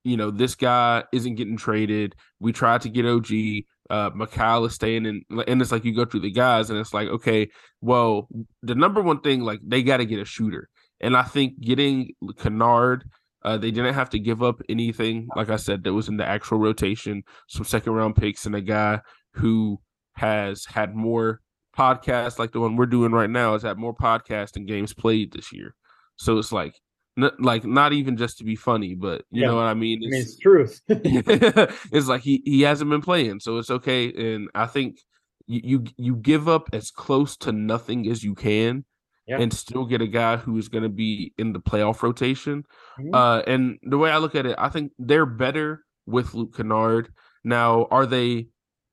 you 0.06 0.16
know, 0.16 0.30
this 0.30 0.56
guy 0.56 1.04
isn't 1.12 1.36
getting 1.36 1.58
traded. 1.58 2.16
We 2.40 2.54
tried 2.54 2.82
to 2.82 2.90
get 2.90 3.08
OG. 3.08 3.32
Uh, 3.90 4.12
Mikal 4.12 4.68
is 4.68 4.74
staying 4.74 5.06
in, 5.06 5.24
and 5.48 5.62
it's 5.62 5.72
like 5.72 5.84
you 5.84 5.96
go 5.96 6.06
through 6.06 6.22
the 6.22 6.32
guys, 6.32 6.70
and 6.70 6.80
it's 6.80 6.94
like, 6.94 7.08
okay, 7.10 7.50
well, 7.82 8.28
the 8.62 8.76
number 8.76 9.02
one 9.02 9.20
thing, 9.22 9.42
like 9.42 9.60
they 9.66 9.84
got 9.84 9.98
to 9.98 10.06
get 10.06 10.20
a 10.20 10.26
shooter, 10.26 10.70
and 11.02 11.18
I 11.18 11.24
think 11.24 11.60
getting 11.60 12.14
Kennard, 12.38 13.04
uh, 13.44 13.58
they 13.58 13.72
didn't 13.72 13.96
have 13.96 14.10
to 14.12 14.20
give 14.20 14.42
up 14.44 14.62
anything. 14.70 15.28
Like 15.36 15.50
I 15.50 15.56
said, 15.56 15.84
that 15.84 15.94
was 15.94 16.08
in 16.08 16.18
the 16.18 16.26
actual 16.26 16.60
rotation, 16.60 17.24
some 17.50 17.66
second 17.66 17.94
round 17.94 18.16
picks, 18.16 18.46
and 18.46 18.56
a 18.56 18.62
guy 18.62 19.02
who 19.34 19.80
has 20.14 20.66
had 20.66 20.96
more 20.96 21.42
podcasts 21.78 22.40
like 22.40 22.52
the 22.52 22.60
one 22.60 22.76
we're 22.76 22.86
doing 22.86 23.12
right 23.12 23.30
now 23.30 23.54
has 23.54 23.64
had 23.64 23.78
more 23.78 23.94
podcasts 23.94 24.56
and 24.56 24.68
games 24.68 24.94
played 24.94 25.34
this 25.34 25.52
year. 25.52 25.76
So 26.16 26.38
it's 26.38 26.52
like 26.52 26.80
N- 27.18 27.32
like 27.40 27.64
not 27.64 27.94
even 27.94 28.18
just 28.18 28.38
to 28.40 28.44
be 28.44 28.56
funny, 28.56 28.94
but 28.94 29.24
you 29.32 29.42
yeah. 29.42 29.48
know 29.48 29.56
what 29.56 29.64
I 29.64 29.74
mean. 29.74 30.00
It's, 30.02 30.08
I 30.08 30.12
mean, 30.12 30.22
it's 30.22 30.38
truth. 30.38 30.82
it's 31.92 32.08
like 32.08 32.22
he 32.22 32.42
he 32.46 32.62
hasn't 32.62 32.90
been 32.90 33.02
playing, 33.02 33.40
so 33.40 33.58
it's 33.58 33.70
okay. 33.70 34.12
And 34.12 34.50
I 34.54 34.66
think 34.66 35.00
you 35.48 35.62
you, 35.64 35.84
you 35.98 36.16
give 36.18 36.50
up 36.50 36.70
as 36.74 36.92
close 36.92 37.38
to 37.38 37.52
nothing 37.52 38.10
as 38.10 38.24
you 38.24 38.36
can, 38.36 38.84
yeah. 39.28 39.40
and 39.40 39.54
still 39.54 39.86
get 39.86 40.02
a 40.02 40.08
guy 40.08 40.38
who 40.38 40.58
is 40.58 40.68
going 40.68 40.84
to 40.84 40.90
be 40.90 41.34
in 41.38 41.54
the 41.54 41.60
playoff 41.60 42.02
rotation. 42.02 42.64
Mm-hmm. 43.00 43.16
Uh, 43.16 43.40
and 43.42 43.78
the 43.84 43.98
way 43.98 44.12
I 44.12 44.18
look 44.18 44.36
at 44.36 44.46
it, 44.46 44.56
I 44.58 44.70
think 44.70 44.92
they're 45.00 45.26
better 45.26 45.84
with 46.06 46.34
Luke 46.34 46.56
Kennard. 46.56 47.10
Now, 47.44 47.88
are 47.92 48.06
they 48.06 48.48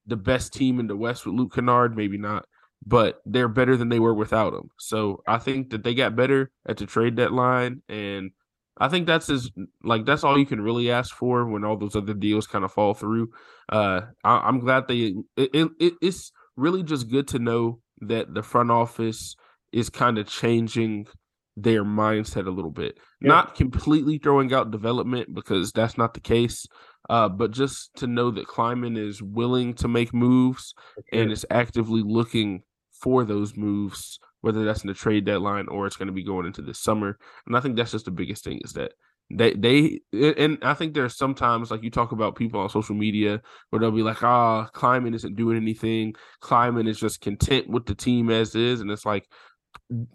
the 0.06 0.16
best 0.16 0.52
team 0.52 0.78
in 0.78 0.86
the 0.86 0.96
West 0.96 1.26
with 1.26 1.34
Luke 1.34 1.54
Kennard? 1.54 1.96
Maybe 1.96 2.18
not 2.18 2.44
but 2.84 3.20
they're 3.24 3.48
better 3.48 3.76
than 3.76 3.88
they 3.88 4.00
were 4.00 4.14
without 4.14 4.54
him. 4.54 4.70
So 4.78 5.22
I 5.26 5.38
think 5.38 5.70
that 5.70 5.84
they 5.84 5.94
got 5.94 6.16
better 6.16 6.50
at 6.66 6.76
the 6.76 6.86
trade 6.86 7.14
deadline, 7.16 7.82
and 7.88 8.30
I 8.78 8.88
think 8.88 9.06
that's 9.06 9.28
as 9.30 9.50
like 9.84 10.06
that's 10.06 10.24
all 10.24 10.38
you 10.38 10.46
can 10.46 10.60
really 10.60 10.90
ask 10.90 11.14
for 11.14 11.46
when 11.46 11.64
all 11.64 11.76
those 11.76 11.96
other 11.96 12.14
deals 12.14 12.46
kind 12.46 12.64
of 12.64 12.72
fall 12.72 12.94
through. 12.94 13.30
Uh, 13.68 14.02
I, 14.24 14.48
am 14.48 14.60
glad 14.60 14.88
they 14.88 15.14
it, 15.36 15.70
it, 15.78 15.94
it's 16.00 16.32
really 16.56 16.82
just 16.82 17.10
good 17.10 17.28
to 17.28 17.38
know 17.38 17.80
that 18.00 18.34
the 18.34 18.42
front 18.42 18.70
office 18.70 19.36
is 19.72 19.88
kind 19.88 20.18
of 20.18 20.26
changing 20.26 21.06
their 21.56 21.84
mindset 21.84 22.46
a 22.46 22.50
little 22.50 22.70
bit. 22.70 22.98
Yeah. 23.20 23.28
Not 23.28 23.54
completely 23.54 24.18
throwing 24.18 24.52
out 24.52 24.70
development 24.70 25.34
because 25.34 25.72
that's 25.72 25.98
not 25.98 26.14
the 26.14 26.20
case. 26.20 26.66
Uh, 27.10 27.28
but 27.28 27.50
just 27.50 27.94
to 27.96 28.06
know 28.06 28.30
that 28.30 28.46
Kleiman 28.46 28.96
is 28.96 29.22
willing 29.22 29.74
to 29.74 29.88
make 29.88 30.14
moves 30.14 30.72
okay. 30.98 31.20
and 31.20 31.32
is 31.32 31.44
actively 31.50 32.02
looking 32.04 32.62
for 33.02 33.24
those 33.24 33.56
moves, 33.56 34.18
whether 34.40 34.64
that's 34.64 34.82
in 34.82 34.88
the 34.88 34.94
trade 34.94 35.24
deadline 35.24 35.68
or 35.68 35.86
it's 35.86 35.96
going 35.96 36.06
to 36.06 36.12
be 36.12 36.24
going 36.24 36.46
into 36.46 36.62
the 36.62 36.72
summer. 36.72 37.18
And 37.46 37.56
I 37.56 37.60
think 37.60 37.76
that's 37.76 37.92
just 37.92 38.04
the 38.06 38.10
biggest 38.10 38.44
thing 38.44 38.60
is 38.64 38.72
that 38.74 38.92
they 39.30 39.52
they 39.54 40.00
and 40.12 40.58
I 40.62 40.74
think 40.74 40.94
there's 40.94 41.16
sometimes 41.16 41.70
like 41.70 41.82
you 41.82 41.90
talk 41.90 42.12
about 42.12 42.36
people 42.36 42.60
on 42.60 42.68
social 42.68 42.94
media 42.94 43.40
where 43.70 43.80
they'll 43.80 43.90
be 43.90 44.02
like, 44.02 44.22
ah, 44.22 44.66
oh, 44.66 44.70
Kleiman 44.72 45.14
isn't 45.14 45.36
doing 45.36 45.56
anything. 45.56 46.14
Kleiman 46.40 46.86
is 46.86 46.98
just 46.98 47.20
content 47.20 47.68
with 47.68 47.86
the 47.86 47.94
team 47.94 48.30
as 48.30 48.54
is, 48.54 48.80
and 48.80 48.90
it's 48.90 49.06
like 49.06 49.26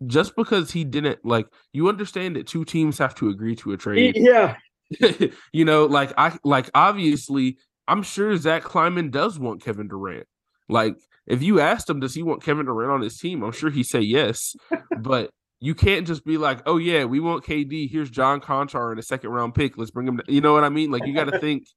just 0.05 0.35
because 0.35 0.71
he 0.71 0.83
didn't 0.83 1.19
like 1.25 1.47
you 1.73 1.89
understand 1.89 2.35
that 2.35 2.47
two 2.47 2.63
teams 2.63 2.97
have 2.97 3.15
to 3.15 3.29
agree 3.29 3.55
to 3.57 3.73
a 3.73 3.77
trade. 3.77 4.15
Yeah. 4.17 4.55
you 5.51 5.65
know, 5.65 5.85
like 5.85 6.13
I 6.17 6.37
like 6.43 6.69
obviously 6.75 7.57
I'm 7.87 8.03
sure 8.03 8.35
Zach 8.37 8.63
Kleiman 8.63 9.09
does 9.09 9.39
want 9.39 9.63
Kevin 9.63 9.87
Durant. 9.87 10.27
Like 10.69 10.95
if 11.27 11.43
you 11.43 11.59
asked 11.59 11.89
him, 11.89 11.99
does 11.99 12.15
he 12.15 12.23
want 12.23 12.43
Kevin 12.43 12.65
Durant 12.65 12.91
on 12.91 13.01
his 13.01 13.17
team? 13.17 13.43
I'm 13.43 13.51
sure 13.51 13.69
he'd 13.69 13.83
say 13.83 13.99
yes. 13.99 14.55
but 14.99 15.29
you 15.59 15.75
can't 15.75 16.07
just 16.07 16.25
be 16.25 16.37
like, 16.37 16.61
oh 16.65 16.77
yeah, 16.77 17.05
we 17.05 17.19
want 17.19 17.43
KD. 17.43 17.89
Here's 17.91 18.09
John 18.09 18.39
Konchar 18.39 18.91
in 18.91 18.99
a 18.99 19.03
second 19.03 19.31
round 19.31 19.55
pick. 19.55 19.77
Let's 19.77 19.91
bring 19.91 20.07
him. 20.07 20.17
To, 20.17 20.23
you 20.27 20.41
know 20.41 20.53
what 20.53 20.63
I 20.63 20.69
mean? 20.69 20.91
Like 20.91 21.05
you 21.05 21.13
got 21.13 21.25
to 21.25 21.39
think, 21.41 21.67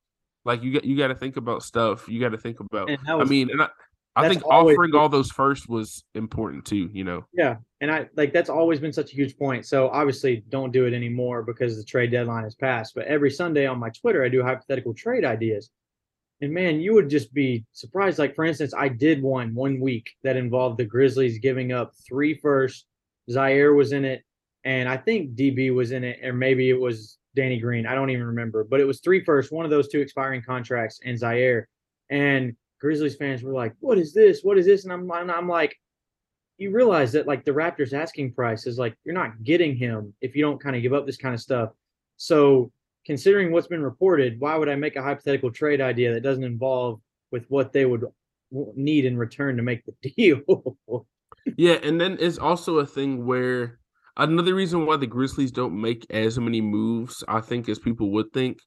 like 0.45 0.63
you 0.63 0.75
got 0.75 0.85
you 0.85 0.97
got 0.97 1.09
to 1.09 1.15
think 1.15 1.37
about 1.37 1.63
stuff. 1.63 2.09
You 2.09 2.21
got 2.21 2.31
to 2.31 2.39
think 2.39 2.61
about. 2.61 2.89
Was, 2.91 2.99
I 3.07 3.25
mean, 3.25 3.51
and 3.51 3.63
I, 3.63 3.69
I 4.17 4.29
think 4.29 4.45
offering 4.47 4.95
all 4.95 5.09
those 5.09 5.31
first 5.31 5.69
was 5.69 6.05
important 6.15 6.67
too. 6.67 6.91
You 6.93 7.05
know. 7.05 7.25
Yeah, 7.33 7.57
and 7.81 7.91
I 7.91 8.09
like 8.17 8.33
that's 8.33 8.51
always 8.51 8.81
been 8.81 8.93
such 8.93 9.13
a 9.13 9.15
huge 9.15 9.37
point. 9.39 9.67
So 9.67 9.89
obviously, 9.89 10.45
don't 10.51 10.73
do 10.73 10.87
it 10.87 10.93
anymore 10.93 11.43
because 11.43 11.77
the 11.77 11.85
trade 11.85 12.11
deadline 12.11 12.45
has 12.45 12.55
passed. 12.55 12.95
But 12.95 13.07
every 13.07 13.31
Sunday 13.31 13.67
on 13.67 13.79
my 13.79 13.91
Twitter, 13.91 14.23
I 14.23 14.29
do 14.29 14.43
hypothetical 14.43 14.95
trade 14.95 15.25
ideas. 15.25 15.71
And 16.41 16.53
man, 16.53 16.81
you 16.81 16.95
would 16.95 17.11
just 17.11 17.35
be 17.35 17.65
surprised. 17.73 18.19
Like, 18.19 18.35
for 18.35 18.45
instance, 18.45 18.73
I 18.75 18.89
did 18.89 19.23
one 19.23 19.55
one 19.55 19.79
week 19.81 20.11
that 20.23 20.37
involved 20.37 20.79
the 20.79 20.85
Grizzlies 20.85 21.39
giving 21.39 21.73
up 21.73 21.93
three 22.07 22.35
first. 22.35 22.87
Ziaire 23.31 23.77
was 23.77 23.93
in 23.93 24.05
it, 24.05 24.25
and 24.65 24.89
I 24.89 24.97
think 24.97 25.35
DB 25.35 25.75
was 25.75 25.93
in 25.93 26.03
it, 26.03 26.25
or 26.25 26.33
maybe 26.33 26.71
it 26.71 26.81
was 26.81 27.19
Danny 27.37 27.59
Green. 27.59 27.87
I 27.87 27.95
don't 27.95 28.11
even 28.11 28.27
remember, 28.27 28.65
but 28.65 28.81
it 28.81 28.87
was 28.87 29.01
three 29.01 29.23
first, 29.25 29.53
one 29.53 29.65
of 29.65 29.71
those 29.71 29.89
two 29.89 30.01
expiring 30.01 30.43
contracts, 30.43 31.01
and 31.05 31.19
Ziaire. 31.19 31.65
And 32.09 32.57
Grizzlies 32.81 33.17
fans 33.17 33.43
were 33.43 33.53
like, 33.53 33.75
"What 33.81 33.99
is 33.99 34.15
this? 34.15 34.41
What 34.43 34.59
is 34.59 34.67
this?" 34.67 34.85
And 34.85 34.93
I'm, 34.93 35.11
I'm 35.13 35.49
like, 35.49 35.77
you 36.61 36.71
realize 36.71 37.13
that 37.13 37.27
like 37.27 37.45
the 37.45 37.53
Raptors 37.53 37.95
asking 37.95 38.35
price 38.35 38.67
is 38.67 38.79
like 38.79 38.95
you're 39.05 39.15
not 39.15 39.43
getting 39.43 39.75
him 39.75 40.15
if 40.21 40.37
you 40.37 40.43
don't 40.43 40.61
kind 40.61 40.77
of 40.77 40.83
give 40.83 40.93
up 40.93 41.07
this 41.07 41.17
kind 41.17 41.35
of 41.35 41.41
stuff. 41.41 41.71
So 42.19 42.71
considering 43.07 43.53
what's 43.53 43.69
been 43.69 43.83
reported, 43.83 44.41
why 44.41 44.57
would 44.57 44.69
I 44.69 44.77
make 44.77 44.97
a 44.97 45.03
hypothetical 45.03 45.51
trade 45.51 45.81
idea 45.81 46.13
that 46.13 46.23
doesn't 46.23 46.45
involve 46.45 47.01
with 47.31 47.45
what 47.49 47.73
they 47.73 47.85
would 47.85 48.05
need 48.51 49.05
in 49.05 49.17
return 49.17 49.57
to 49.57 49.63
make 49.63 49.83
the 49.85 50.11
deal? 50.17 50.77
yeah, 51.57 51.79
and 51.83 52.01
then 52.01 52.17
it's 52.21 52.39
also 52.39 52.79
a 52.79 52.87
thing 52.87 53.27
where 53.27 53.79
another 54.17 54.55
reason 54.55 54.87
why 54.87 54.97
the 54.97 55.07
Grizzlies 55.07 55.53
don't 55.53 55.81
make 55.81 56.07
as 56.11 56.39
many 56.39 56.61
moves, 56.61 57.25
I 57.29 57.41
think, 57.41 57.69
as 57.69 57.79
people 57.79 58.11
would 58.13 58.33
think, 58.33 58.59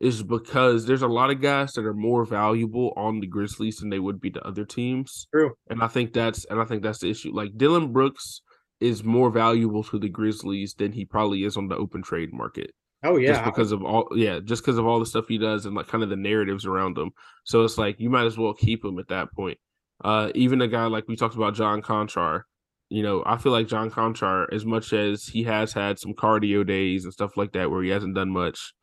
is 0.00 0.22
because 0.22 0.84
there's 0.84 1.02
a 1.02 1.08
lot 1.08 1.30
of 1.30 1.40
guys 1.40 1.72
that 1.74 1.86
are 1.86 1.94
more 1.94 2.24
valuable 2.24 2.92
on 2.96 3.20
the 3.20 3.26
Grizzlies 3.26 3.76
than 3.76 3.88
they 3.88 4.00
would 4.00 4.20
be 4.20 4.30
to 4.30 4.46
other 4.46 4.64
teams. 4.64 5.28
True. 5.32 5.52
And 5.70 5.82
I 5.82 5.86
think 5.86 6.12
that's 6.12 6.44
and 6.46 6.60
I 6.60 6.64
think 6.64 6.82
that's 6.82 6.98
the 6.98 7.10
issue. 7.10 7.32
Like 7.32 7.56
Dillon 7.56 7.92
Brooks 7.92 8.42
is 8.80 9.04
more 9.04 9.30
valuable 9.30 9.84
to 9.84 9.98
the 10.00 10.08
Grizzlies 10.08 10.74
than 10.74 10.90
he 10.90 11.04
probably 11.04 11.44
is 11.44 11.56
on 11.56 11.68
the 11.68 11.76
open 11.76 12.02
trade 12.02 12.32
market. 12.32 12.72
Oh 13.04 13.16
yeah, 13.16 13.32
just 13.32 13.44
because 13.44 13.72
of 13.72 13.82
all 13.82 14.08
yeah, 14.14 14.38
just 14.44 14.62
because 14.62 14.78
of 14.78 14.86
all 14.86 15.00
the 15.00 15.06
stuff 15.06 15.26
he 15.28 15.38
does 15.38 15.66
and 15.66 15.74
like 15.74 15.88
kind 15.88 16.04
of 16.04 16.10
the 16.10 16.16
narratives 16.16 16.66
around 16.66 16.96
him. 16.96 17.10
So 17.44 17.64
it's 17.64 17.78
like 17.78 17.98
you 17.98 18.10
might 18.10 18.26
as 18.26 18.38
well 18.38 18.54
keep 18.54 18.84
him 18.84 18.98
at 18.98 19.08
that 19.08 19.32
point. 19.32 19.58
Uh, 20.04 20.30
even 20.34 20.62
a 20.62 20.68
guy 20.68 20.86
like 20.86 21.08
we 21.08 21.16
talked 21.16 21.34
about 21.34 21.54
John 21.54 21.82
Konchar, 21.82 22.42
you 22.88 23.02
know, 23.02 23.22
I 23.24 23.38
feel 23.38 23.52
like 23.52 23.68
John 23.68 23.90
Konchar, 23.90 24.52
as 24.52 24.64
much 24.64 24.92
as 24.92 25.24
he 25.24 25.42
has 25.44 25.72
had 25.72 25.98
some 25.98 26.14
cardio 26.14 26.66
days 26.66 27.04
and 27.04 27.12
stuff 27.12 27.36
like 27.36 27.52
that 27.52 27.70
where 27.70 27.82
he 27.82 27.90
hasn't 27.90 28.14
done 28.14 28.30
much, 28.30 28.74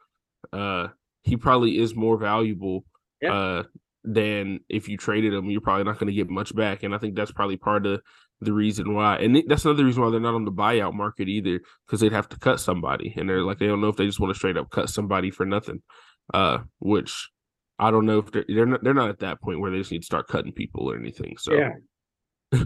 uh, 0.51 0.87
he 1.23 1.37
probably 1.37 1.77
is 1.77 1.95
more 1.95 2.17
valuable 2.17 2.85
yeah. 3.21 3.33
uh 3.33 3.63
than 4.03 4.59
if 4.69 4.87
you 4.89 4.97
traded 4.97 5.33
him. 5.33 5.49
You're 5.49 5.61
probably 5.61 5.83
not 5.83 5.99
going 5.99 6.07
to 6.07 6.13
get 6.13 6.29
much 6.29 6.55
back, 6.55 6.83
and 6.83 6.93
I 6.93 6.97
think 6.97 7.15
that's 7.15 7.31
probably 7.31 7.57
part 7.57 7.85
of 7.85 8.01
the 8.41 8.53
reason 8.53 8.93
why. 8.93 9.17
And 9.17 9.43
that's 9.47 9.65
another 9.65 9.85
reason 9.85 10.01
why 10.01 10.09
they're 10.09 10.19
not 10.19 10.35
on 10.35 10.45
the 10.45 10.51
buyout 10.51 10.93
market 10.93 11.27
either, 11.27 11.61
because 11.85 11.99
they'd 11.99 12.11
have 12.11 12.29
to 12.29 12.39
cut 12.39 12.59
somebody, 12.59 13.13
and 13.17 13.29
they're 13.29 13.43
like 13.43 13.59
they 13.59 13.67
don't 13.67 13.81
know 13.81 13.89
if 13.89 13.97
they 13.97 14.05
just 14.05 14.19
want 14.19 14.33
to 14.33 14.37
straight 14.37 14.57
up 14.57 14.69
cut 14.69 14.89
somebody 14.89 15.31
for 15.31 15.45
nothing. 15.45 15.81
Uh, 16.33 16.59
which 16.79 17.29
I 17.79 17.91
don't 17.91 18.05
know 18.05 18.19
if 18.19 18.31
they're 18.31 18.45
they're 18.47 18.65
not 18.65 18.83
they're 18.83 18.93
not 18.93 19.09
at 19.09 19.19
that 19.19 19.41
point 19.41 19.59
where 19.59 19.71
they 19.71 19.77
just 19.77 19.91
need 19.91 20.01
to 20.01 20.05
start 20.05 20.27
cutting 20.27 20.53
people 20.53 20.91
or 20.91 20.97
anything. 20.97 21.35
So 21.37 21.53
yeah. 21.53 21.71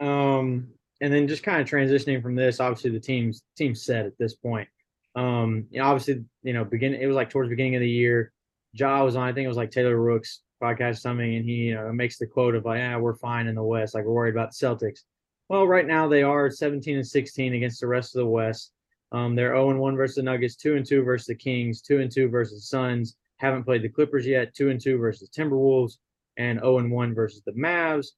um, 0.00 0.68
and 1.00 1.12
then 1.12 1.28
just 1.28 1.42
kind 1.42 1.60
of 1.60 1.68
transitioning 1.68 2.22
from 2.22 2.34
this, 2.34 2.60
obviously 2.60 2.90
the 2.90 3.00
team's 3.00 3.42
team 3.56 3.74
set 3.74 4.06
at 4.06 4.18
this 4.18 4.34
point. 4.34 4.68
Um, 5.14 5.66
you 5.70 5.80
know, 5.80 5.86
obviously, 5.86 6.24
you 6.42 6.52
know, 6.52 6.64
begin 6.64 6.94
it 6.94 7.06
was 7.06 7.16
like 7.16 7.30
towards 7.30 7.48
the 7.48 7.52
beginning 7.54 7.76
of 7.76 7.80
the 7.80 7.90
year. 7.90 8.32
Ja 8.72 9.02
was 9.02 9.16
on, 9.16 9.26
I 9.26 9.32
think 9.32 9.44
it 9.44 9.48
was 9.48 9.56
like 9.56 9.70
Taylor 9.70 9.96
Rooks 9.96 10.40
podcast 10.60 10.98
something, 10.98 11.36
and 11.36 11.44
he 11.44 11.54
you 11.54 11.74
know 11.74 11.92
makes 11.92 12.18
the 12.18 12.26
quote 12.26 12.54
of 12.54 12.64
like, 12.64 12.78
"Yeah, 12.78 12.96
we're 12.98 13.14
fine 13.14 13.46
in 13.46 13.54
the 13.54 13.62
West, 13.62 13.94
like 13.94 14.04
we're 14.04 14.12
worried 14.12 14.34
about 14.34 14.50
the 14.50 14.66
Celtics." 14.66 15.00
Well, 15.48 15.66
right 15.66 15.86
now 15.86 16.06
they 16.06 16.22
are 16.22 16.48
17 16.48 16.96
and 16.96 17.06
16 17.06 17.54
against 17.54 17.80
the 17.80 17.86
rest 17.88 18.14
of 18.14 18.20
the 18.20 18.26
West. 18.26 18.72
Um, 19.12 19.34
they're 19.34 19.54
0 19.54 19.70
and 19.70 19.80
1 19.80 19.96
versus 19.96 20.14
the 20.14 20.22
Nuggets, 20.22 20.54
2 20.54 20.76
and 20.76 20.86
2 20.86 21.02
versus 21.02 21.26
the 21.26 21.34
Kings, 21.34 21.82
2 21.82 21.98
and 21.98 22.10
2 22.10 22.28
versus 22.28 22.60
the 22.60 22.66
Suns. 22.66 23.16
Haven't 23.38 23.64
played 23.64 23.82
the 23.82 23.88
Clippers 23.88 24.24
yet, 24.26 24.54
2 24.54 24.70
and 24.70 24.80
2 24.80 24.98
versus 24.98 25.28
the 25.28 25.42
Timberwolves, 25.42 25.98
and 26.36 26.60
0 26.60 26.78
and 26.78 26.92
1 26.92 27.14
versus 27.14 27.42
the 27.44 27.52
Mavs. 27.52 28.08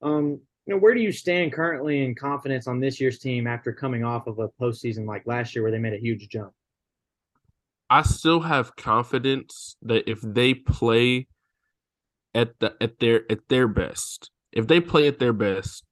Um, 0.00 0.40
you 0.66 0.74
know, 0.74 0.78
where 0.78 0.94
do 0.94 1.00
you 1.00 1.12
stand 1.12 1.52
currently 1.52 2.04
in 2.04 2.14
confidence 2.14 2.66
on 2.66 2.80
this 2.80 3.00
year's 3.00 3.18
team 3.18 3.46
after 3.46 3.72
coming 3.72 4.04
off 4.04 4.26
of 4.26 4.38
a 4.38 4.48
postseason 4.60 5.06
like 5.06 5.26
last 5.26 5.54
year 5.54 5.62
where 5.62 5.72
they 5.72 5.78
made 5.78 5.94
a 5.94 6.00
huge 6.00 6.28
jump? 6.28 6.52
I 7.90 8.02
still 8.02 8.40
have 8.40 8.76
confidence 8.76 9.76
that 9.82 10.08
if 10.08 10.20
they 10.22 10.54
play 10.54 11.26
at 12.34 12.58
the 12.60 12.74
at 12.80 12.98
their 13.00 13.30
at 13.30 13.48
their 13.48 13.68
best, 13.68 14.30
if 14.52 14.66
they 14.66 14.80
play 14.80 15.06
at 15.08 15.18
their 15.18 15.32
best, 15.32 15.84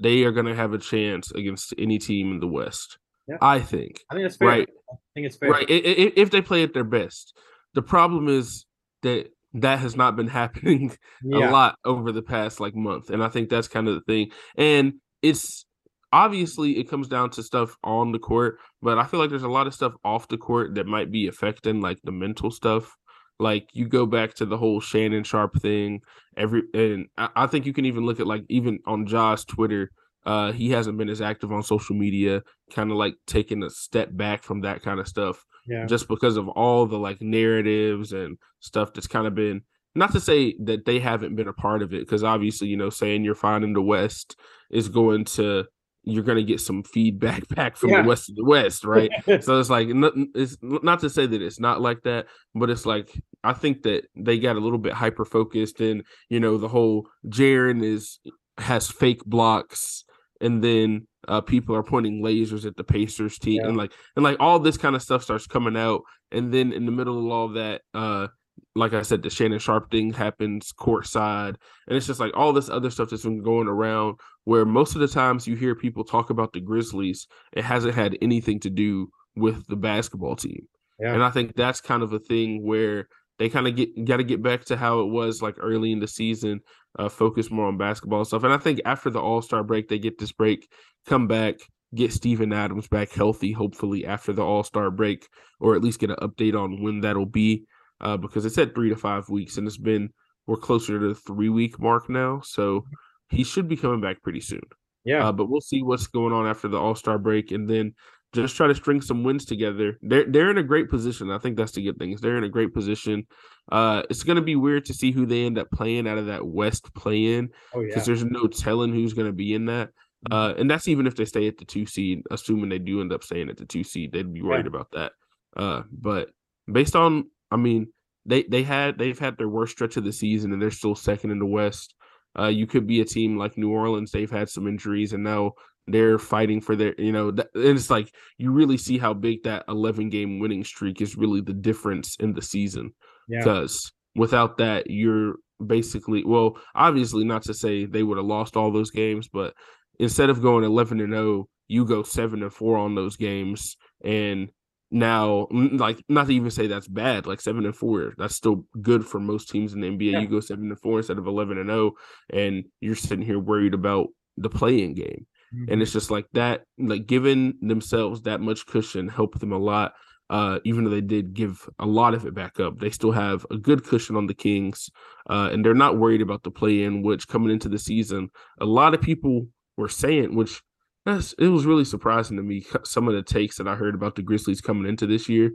they 0.00 0.24
are 0.24 0.32
going 0.32 0.46
to 0.46 0.54
have 0.54 0.72
a 0.72 0.78
chance 0.78 1.30
against 1.32 1.74
any 1.78 1.98
team 1.98 2.32
in 2.32 2.40
the 2.40 2.46
West. 2.46 2.98
Yeah. 3.28 3.36
I 3.40 3.60
think. 3.60 4.00
I 4.10 4.14
think 4.14 4.24
that's 4.24 4.36
fair. 4.36 4.48
Right. 4.48 4.68
I 4.90 4.96
think 5.14 5.26
it's 5.26 5.36
fair. 5.36 5.50
Right. 5.50 5.66
If 5.68 6.30
they 6.30 6.42
play 6.42 6.62
at 6.62 6.74
their 6.74 6.84
best, 6.84 7.34
the 7.72 7.82
problem 7.82 8.28
is 8.28 8.66
that 9.02 9.28
that 9.54 9.78
has 9.78 9.96
not 9.96 10.16
been 10.16 10.28
happening 10.42 10.96
yeah. 11.22 11.48
a 11.48 11.50
lot 11.50 11.78
over 11.84 12.12
the 12.12 12.22
past 12.22 12.60
like 12.60 12.74
month, 12.74 13.10
and 13.10 13.22
I 13.22 13.28
think 13.28 13.48
that's 13.48 13.68
kind 13.68 13.88
of 13.88 13.94
the 13.94 14.00
thing. 14.02 14.30
And 14.56 14.94
it's 15.22 15.64
obviously 16.12 16.78
it 16.78 16.88
comes 16.88 17.08
down 17.08 17.30
to 17.30 17.42
stuff 17.42 17.76
on 17.82 18.12
the 18.12 18.18
court, 18.18 18.58
but 18.82 18.98
I 18.98 19.04
feel 19.04 19.20
like 19.20 19.30
there's 19.30 19.42
a 19.42 19.48
lot 19.48 19.66
of 19.66 19.74
stuff 19.74 19.94
off 20.04 20.28
the 20.28 20.38
court 20.38 20.74
that 20.74 20.86
might 20.86 21.10
be 21.10 21.26
affecting 21.26 21.80
like 21.80 21.98
the 22.04 22.12
mental 22.12 22.50
stuff. 22.50 22.94
Like 23.38 23.68
you 23.72 23.88
go 23.88 24.06
back 24.06 24.34
to 24.34 24.46
the 24.46 24.56
whole 24.56 24.80
Shannon 24.80 25.24
Sharpe 25.24 25.60
thing, 25.60 26.00
every 26.36 26.62
and 26.72 27.06
I, 27.18 27.28
I 27.34 27.46
think 27.46 27.66
you 27.66 27.72
can 27.72 27.84
even 27.84 28.06
look 28.06 28.20
at 28.20 28.26
like 28.26 28.44
even 28.48 28.78
on 28.86 29.06
Ja's 29.06 29.44
Twitter, 29.44 29.90
uh, 30.24 30.52
he 30.52 30.70
hasn't 30.70 30.98
been 30.98 31.08
as 31.08 31.20
active 31.20 31.52
on 31.52 31.62
social 31.62 31.96
media, 31.96 32.42
kind 32.72 32.90
of 32.90 32.96
like 32.96 33.14
taking 33.26 33.62
a 33.62 33.70
step 33.70 34.10
back 34.12 34.42
from 34.42 34.60
that 34.60 34.82
kind 34.82 35.00
of 35.00 35.08
stuff. 35.08 35.44
Yeah. 35.66 35.86
Just 35.86 36.08
because 36.08 36.36
of 36.36 36.48
all 36.48 36.86
the 36.86 36.98
like 36.98 37.20
narratives 37.20 38.12
and 38.12 38.36
stuff 38.60 38.92
that's 38.92 39.06
kind 39.06 39.26
of 39.26 39.34
been 39.34 39.62
not 39.94 40.12
to 40.12 40.20
say 40.20 40.56
that 40.64 40.84
they 40.84 40.98
haven't 40.98 41.36
been 41.36 41.48
a 41.48 41.52
part 41.52 41.82
of 41.82 41.94
it, 41.94 42.00
because 42.00 42.24
obviously, 42.24 42.68
you 42.68 42.76
know, 42.76 42.90
saying 42.90 43.24
you're 43.24 43.34
fine 43.34 43.62
in 43.62 43.72
the 43.72 43.82
West 43.82 44.36
is 44.70 44.88
going 44.88 45.24
to 45.24 45.64
you're 46.04 46.22
going 46.22 46.36
to 46.36 46.44
get 46.44 46.60
some 46.60 46.82
feedback 46.82 47.46
back 47.54 47.76
from 47.76 47.90
yeah. 47.90 48.02
the 48.02 48.08
west 48.08 48.28
of 48.28 48.36
the 48.36 48.44
west 48.44 48.84
right 48.84 49.10
so 49.42 49.58
it's 49.58 49.70
like 49.70 49.88
it's 50.34 50.56
not 50.62 51.00
to 51.00 51.10
say 51.10 51.26
that 51.26 51.42
it's 51.42 51.60
not 51.60 51.80
like 51.80 52.02
that 52.02 52.26
but 52.54 52.70
it's 52.70 52.86
like 52.86 53.10
i 53.42 53.52
think 53.52 53.82
that 53.82 54.04
they 54.16 54.38
got 54.38 54.56
a 54.56 54.60
little 54.60 54.78
bit 54.78 54.92
hyper 54.92 55.24
focused 55.24 55.80
and 55.80 56.04
you 56.28 56.40
know 56.40 56.58
the 56.58 56.68
whole 56.68 57.06
Jaren 57.26 57.82
is 57.82 58.20
has 58.58 58.90
fake 58.90 59.24
blocks 59.24 60.04
and 60.40 60.62
then 60.62 61.06
uh, 61.26 61.40
people 61.40 61.74
are 61.74 61.82
pointing 61.82 62.22
lasers 62.22 62.66
at 62.66 62.76
the 62.76 62.84
Pacers 62.84 63.38
team 63.38 63.62
yeah. 63.62 63.68
and 63.68 63.76
like 63.76 63.92
and 64.14 64.22
like 64.22 64.36
all 64.40 64.58
this 64.58 64.76
kind 64.76 64.94
of 64.94 65.02
stuff 65.02 65.22
starts 65.22 65.46
coming 65.46 65.76
out 65.76 66.02
and 66.30 66.52
then 66.52 66.72
in 66.72 66.86
the 66.86 66.92
middle 66.92 67.18
of 67.18 67.32
all 67.32 67.48
that 67.48 67.82
uh 67.94 68.28
like 68.74 68.92
I 68.92 69.02
said, 69.02 69.22
the 69.22 69.30
Shannon 69.30 69.58
Sharpe 69.58 69.90
thing 69.90 70.12
happens 70.12 70.72
courtside, 70.72 71.56
and 71.86 71.96
it's 71.96 72.06
just 72.06 72.20
like 72.20 72.36
all 72.36 72.52
this 72.52 72.68
other 72.68 72.90
stuff 72.90 73.10
that's 73.10 73.22
been 73.22 73.42
going 73.42 73.68
around. 73.68 74.18
Where 74.44 74.64
most 74.66 74.94
of 74.94 75.00
the 75.00 75.08
times 75.08 75.46
you 75.46 75.56
hear 75.56 75.74
people 75.74 76.04
talk 76.04 76.30
about 76.30 76.52
the 76.52 76.60
Grizzlies, 76.60 77.26
it 77.52 77.64
hasn't 77.64 77.94
had 77.94 78.18
anything 78.20 78.60
to 78.60 78.70
do 78.70 79.10
with 79.36 79.66
the 79.68 79.76
basketball 79.76 80.36
team. 80.36 80.68
Yeah. 81.00 81.14
And 81.14 81.22
I 81.22 81.30
think 81.30 81.56
that's 81.56 81.80
kind 81.80 82.02
of 82.02 82.12
a 82.12 82.18
thing 82.18 82.64
where 82.64 83.08
they 83.38 83.48
kind 83.48 83.66
of 83.66 83.74
get 83.76 84.04
got 84.04 84.18
to 84.18 84.24
get 84.24 84.42
back 84.42 84.64
to 84.66 84.76
how 84.76 85.00
it 85.00 85.06
was 85.06 85.42
like 85.42 85.56
early 85.58 85.92
in 85.92 86.00
the 86.00 86.08
season, 86.08 86.60
uh, 86.98 87.08
focus 87.08 87.50
more 87.50 87.66
on 87.66 87.78
basketball 87.78 88.24
stuff. 88.24 88.44
And 88.44 88.52
I 88.52 88.58
think 88.58 88.80
after 88.84 89.10
the 89.10 89.20
All 89.20 89.42
Star 89.42 89.62
break, 89.62 89.88
they 89.88 89.98
get 89.98 90.18
this 90.18 90.32
break, 90.32 90.68
come 91.06 91.26
back, 91.26 91.56
get 91.94 92.12
Steven 92.12 92.52
Adams 92.52 92.88
back 92.88 93.10
healthy, 93.12 93.52
hopefully 93.52 94.06
after 94.06 94.32
the 94.32 94.44
All 94.44 94.62
Star 94.62 94.90
break, 94.90 95.28
or 95.60 95.74
at 95.74 95.82
least 95.82 96.00
get 96.00 96.10
an 96.10 96.16
update 96.16 96.58
on 96.58 96.82
when 96.82 97.00
that'll 97.00 97.26
be 97.26 97.64
uh, 98.00 98.16
because 98.16 98.44
it 98.44 98.52
said 98.52 98.74
three 98.74 98.88
to 98.88 98.96
five 98.96 99.28
weeks, 99.28 99.56
and 99.56 99.66
it's 99.66 99.78
been 99.78 100.10
we're 100.46 100.56
closer 100.56 100.98
to 100.98 101.08
the 101.08 101.14
three 101.14 101.48
week 101.48 101.78
mark 101.78 102.08
now, 102.08 102.40
so 102.44 102.84
he 103.30 103.44
should 103.44 103.68
be 103.68 103.76
coming 103.76 104.00
back 104.00 104.22
pretty 104.22 104.40
soon. 104.40 104.62
Yeah, 105.04 105.28
uh, 105.28 105.32
but 105.32 105.48
we'll 105.48 105.60
see 105.60 105.82
what's 105.82 106.06
going 106.06 106.32
on 106.32 106.46
after 106.46 106.68
the 106.68 106.78
All 106.78 106.94
Star 106.94 107.18
break, 107.18 107.50
and 107.50 107.68
then 107.68 107.94
just 108.34 108.56
try 108.56 108.66
to 108.66 108.74
string 108.74 109.00
some 109.00 109.22
wins 109.22 109.44
together. 109.44 109.98
They're 110.02 110.24
they're 110.24 110.50
in 110.50 110.58
a 110.58 110.62
great 110.62 110.90
position. 110.90 111.30
I 111.30 111.38
think 111.38 111.56
that's 111.56 111.72
the 111.72 111.82
good 111.82 111.98
thing. 111.98 112.12
Is 112.12 112.20
they're 112.20 112.38
in 112.38 112.44
a 112.44 112.48
great 112.48 112.74
position. 112.74 113.26
Uh, 113.70 114.02
it's 114.10 114.24
going 114.24 114.36
to 114.36 114.42
be 114.42 114.56
weird 114.56 114.84
to 114.86 114.94
see 114.94 115.12
who 115.12 115.24
they 115.24 115.46
end 115.46 115.58
up 115.58 115.70
playing 115.70 116.06
out 116.06 116.18
of 116.18 116.26
that 116.26 116.46
West 116.46 116.92
play 116.94 117.34
in 117.34 117.46
because 117.46 117.74
oh, 117.74 117.80
yeah. 117.80 118.02
there's 118.02 118.24
no 118.24 118.46
telling 118.46 118.92
who's 118.92 119.14
going 119.14 119.28
to 119.28 119.32
be 119.32 119.54
in 119.54 119.66
that. 119.66 119.88
Mm-hmm. 120.28 120.32
Uh, 120.32 120.54
and 120.54 120.70
that's 120.70 120.88
even 120.88 121.06
if 121.06 121.16
they 121.16 121.24
stay 121.24 121.46
at 121.46 121.58
the 121.58 121.64
two 121.64 121.86
seed, 121.86 122.22
assuming 122.30 122.68
they 122.68 122.78
do 122.78 123.00
end 123.00 123.12
up 123.12 123.22
staying 123.22 123.48
at 123.48 123.56
the 123.56 123.66
two 123.66 123.84
seed, 123.84 124.12
they'd 124.12 124.32
be 124.32 124.42
worried 124.42 124.66
yeah. 124.66 124.68
about 124.68 124.90
that. 124.92 125.12
Uh, 125.56 125.82
but 125.92 126.30
based 126.70 126.96
on 126.96 127.30
I 127.50 127.56
mean, 127.56 127.88
they 128.26 128.42
they 128.44 128.62
had 128.62 128.98
they've 128.98 129.18
had 129.18 129.36
their 129.38 129.48
worst 129.48 129.72
stretch 129.72 129.96
of 129.96 130.04
the 130.04 130.12
season 130.12 130.52
and 130.52 130.60
they're 130.60 130.70
still 130.70 130.94
second 130.94 131.30
in 131.30 131.38
the 131.38 131.46
West. 131.46 131.94
Uh, 132.38 132.48
you 132.48 132.66
could 132.66 132.86
be 132.86 133.00
a 133.00 133.04
team 133.04 133.36
like 133.36 133.56
New 133.56 133.70
Orleans. 133.70 134.10
They've 134.10 134.30
had 134.30 134.48
some 134.48 134.66
injuries 134.66 135.12
and 135.12 135.22
now 135.22 135.52
they're 135.86 136.18
fighting 136.18 136.60
for 136.60 136.76
their, 136.76 136.94
you 136.98 137.12
know, 137.12 137.28
and 137.28 137.44
it's 137.54 137.90
like 137.90 138.10
you 138.38 138.50
really 138.50 138.78
see 138.78 138.98
how 138.98 139.12
big 139.12 139.42
that 139.44 139.64
11 139.68 140.08
game 140.08 140.38
winning 140.38 140.64
streak 140.64 141.00
is 141.00 141.16
really 141.16 141.40
the 141.40 141.52
difference 141.52 142.16
in 142.16 142.32
the 142.32 142.42
season. 142.42 142.92
Because 143.28 143.92
yeah. 144.14 144.20
without 144.20 144.58
that, 144.58 144.90
you're 144.90 145.36
basically, 145.64 146.24
well, 146.24 146.56
obviously 146.74 147.24
not 147.24 147.42
to 147.44 147.54
say 147.54 147.84
they 147.84 148.02
would 148.02 148.18
have 148.18 148.26
lost 148.26 148.56
all 148.56 148.72
those 148.72 148.90
games, 148.90 149.28
but 149.28 149.54
instead 149.98 150.30
of 150.30 150.42
going 150.42 150.64
11 150.64 151.00
and 151.00 151.12
0, 151.12 151.48
you 151.68 151.84
go 151.84 152.02
7 152.02 152.42
and 152.42 152.52
4 152.52 152.78
on 152.78 152.94
those 152.94 153.16
games 153.16 153.76
and 154.02 154.48
now, 154.94 155.48
like 155.50 156.02
not 156.08 156.28
to 156.28 156.34
even 156.34 156.52
say 156.52 156.68
that's 156.68 156.86
bad, 156.86 157.26
like 157.26 157.40
seven 157.40 157.66
and 157.66 157.74
four, 157.74 158.14
that's 158.16 158.36
still 158.36 158.64
good 158.80 159.04
for 159.04 159.18
most 159.18 159.50
teams 159.50 159.74
in 159.74 159.80
the 159.80 159.88
NBA. 159.88 160.12
Yeah. 160.12 160.20
You 160.20 160.28
go 160.28 160.38
seven 160.38 160.70
and 160.70 160.80
four 160.80 160.98
instead 160.98 161.18
of 161.18 161.26
eleven 161.26 161.58
and 161.58 161.68
zero, 161.68 161.92
and 162.32 162.64
you're 162.80 162.94
sitting 162.94 163.24
here 163.24 163.40
worried 163.40 163.74
about 163.74 164.06
the 164.36 164.48
playing 164.48 164.94
game. 164.94 165.26
Mm-hmm. 165.52 165.72
And 165.72 165.82
it's 165.82 165.92
just 165.92 166.12
like 166.12 166.26
that, 166.34 166.62
like 166.78 167.06
giving 167.06 167.54
themselves 167.60 168.22
that 168.22 168.40
much 168.40 168.66
cushion 168.66 169.08
helped 169.08 169.40
them 169.40 169.52
a 169.52 169.58
lot. 169.58 169.94
Uh, 170.30 170.58
even 170.64 170.84
though 170.84 170.90
they 170.90 171.02
did 171.02 171.34
give 171.34 171.68
a 171.80 171.86
lot 171.86 172.14
of 172.14 172.24
it 172.24 172.34
back 172.34 172.58
up, 172.60 172.78
they 172.78 172.88
still 172.88 173.12
have 173.12 173.44
a 173.50 173.58
good 173.58 173.84
cushion 173.84 174.16
on 174.16 174.26
the 174.26 174.32
Kings, 174.32 174.88
uh, 175.28 175.50
and 175.52 175.64
they're 175.64 175.74
not 175.74 175.98
worried 175.98 176.22
about 176.22 176.44
the 176.44 176.52
play 176.52 176.84
in. 176.84 177.02
Which 177.02 177.26
coming 177.26 177.50
into 177.50 177.68
the 177.68 177.80
season, 177.80 178.30
a 178.60 178.64
lot 178.64 178.94
of 178.94 179.02
people 179.02 179.48
were 179.76 179.88
saying, 179.88 180.36
which 180.36 180.62
that's 181.04 181.34
it 181.34 181.48
was 181.48 181.66
really 181.66 181.84
surprising 181.84 182.36
to 182.36 182.42
me 182.42 182.64
some 182.84 183.08
of 183.08 183.14
the 183.14 183.22
takes 183.22 183.56
that 183.58 183.68
I 183.68 183.74
heard 183.74 183.94
about 183.94 184.14
the 184.14 184.22
Grizzlies 184.22 184.60
coming 184.60 184.88
into 184.88 185.06
this 185.06 185.28
year 185.28 185.52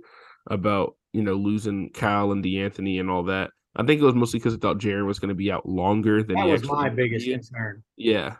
about 0.47 0.95
you 1.13 1.23
know 1.23 1.33
losing 1.33 1.91
Kyle 1.91 2.31
and 2.31 2.43
De'Anthony 2.43 2.99
and 2.99 3.09
all 3.09 3.23
that. 3.23 3.51
I 3.75 3.83
think 3.83 4.01
it 4.01 4.05
was 4.05 4.15
mostly 4.15 4.39
because 4.39 4.55
I 4.55 4.57
thought 4.57 4.79
Jaren 4.79 5.05
was 5.05 5.19
going 5.19 5.29
to 5.29 5.35
be 5.35 5.51
out 5.51 5.67
longer 5.67 6.23
than 6.23 6.35
that 6.35 6.47
was 6.47 6.63
my 6.63 6.89
biggest 6.89 7.27
concern. 7.27 7.83
Yeah, 7.97 8.35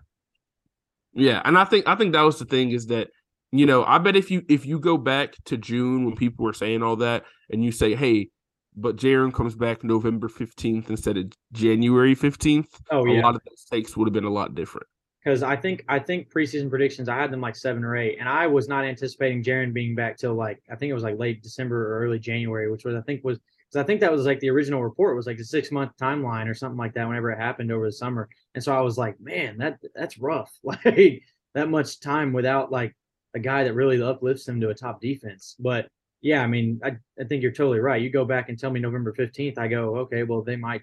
yeah, 1.14 1.42
and 1.46 1.58
I 1.58 1.66
think 1.66 1.88
I 1.88 1.96
think 1.96 2.14
that 2.14 2.22
was 2.22 2.40
the 2.40 2.46
thing 2.46 2.72
is 2.72 2.88
that 2.88 3.10
you 3.52 3.66
know 3.66 3.84
I 3.84 3.98
bet 3.98 4.16
if 4.16 4.32
you 4.32 4.44
if 4.50 4.66
you 4.66 4.80
go 4.80 4.98
back 4.98 5.36
to 5.46 5.58
June 5.58 6.06
when 6.06 6.16
people 6.16 6.46
were 6.46 6.54
saying 6.54 6.84
all 6.84 6.96
that 6.98 7.26
and 7.50 7.64
you 7.64 7.72
say 7.72 7.96
hey 7.96 8.30
but 8.76 8.96
Jaren 8.96 9.34
comes 9.34 9.56
back 9.56 9.84
November 9.84 10.30
15th 10.30 10.90
instead 10.90 11.18
of 11.18 11.26
January 11.52 12.16
15th. 12.16 12.68
Oh, 12.92 13.04
yeah. 13.04 13.20
A 13.20 13.24
lot 13.24 13.36
of 13.36 13.42
those 13.46 13.66
takes 13.66 13.98
would 13.98 14.08
have 14.08 14.14
been 14.14 14.24
a 14.24 14.30
lot 14.30 14.56
different 14.56 14.88
because 15.24 15.44
I 15.44 15.56
think 15.56 15.84
I 15.88 16.00
think 16.00 16.32
preseason 16.32 16.70
predictions 16.70 17.10
I 17.10 17.18
had 17.18 17.32
them 17.32 17.42
like 17.42 17.56
seven 17.56 17.84
or 17.84 17.98
eight, 17.98 18.18
and 18.20 18.30
I 18.30 18.48
was 18.48 18.68
not 18.68 18.86
anticipating 18.86 19.44
Jaren 19.44 19.74
being 19.74 19.96
back 19.96 20.18
till 20.18 20.34
like 20.34 20.62
I 20.72 20.76
think 20.76 20.90
it 20.90 20.94
was 20.94 21.04
like 21.04 21.20
late 21.20 21.44
December 21.44 21.94
or 21.94 22.00
early 22.06 22.20
January, 22.20 22.72
which 22.72 22.86
was 22.86 22.96
I 22.96 23.02
think 23.02 23.24
was 23.24 23.38
because 23.38 23.84
I 23.84 23.86
think 23.86 24.00
that 24.02 24.12
was 24.12 24.26
like 24.26 24.40
the 24.40 24.50
original 24.50 24.84
report 24.84 25.16
was 25.16 25.28
like 25.28 25.40
a 25.40 25.44
six 25.44 25.72
month 25.72 25.92
timeline 26.02 26.48
or 26.48 26.54
something 26.54 26.78
like 26.78 26.94
that 26.94 27.08
whenever 27.08 27.32
it 27.32 27.38
happened 27.38 27.72
over 27.72 27.86
the 27.86 27.92
summer, 27.92 28.30
and 28.56 28.64
so 28.64 28.74
I 28.74 28.82
was 28.82 28.98
like, 28.98 29.20
man, 29.20 29.58
that 29.58 29.80
that's 29.94 30.18
rough, 30.18 30.52
like 30.64 31.24
that 31.54 31.70
much 31.70 32.00
time 32.00 32.32
without 32.34 32.72
like 32.72 32.96
a 33.36 33.40
guy 33.40 33.64
that 33.66 33.74
really 33.74 34.02
uplifts 34.02 34.46
them 34.46 34.62
to 34.62 34.70
a 34.70 34.76
top 34.76 35.02
defense, 35.02 35.56
but. 35.60 35.88
Yeah, 36.22 36.44
I 36.44 36.48
mean, 36.48 36.82
I, 36.84 36.98
I 37.18 37.24
think 37.24 37.42
you're 37.42 37.54
totally 37.54 37.80
right. 37.80 38.02
You 38.02 38.10
go 38.10 38.26
back 38.26 38.50
and 38.50 38.60
tell 38.60 38.70
me 38.70 38.82
November 38.82 39.14
15th, 39.14 39.58
I 39.58 39.70
go, 39.70 39.96
okay, 40.00 40.24
well, 40.24 40.42
they 40.42 40.58
might 40.58 40.82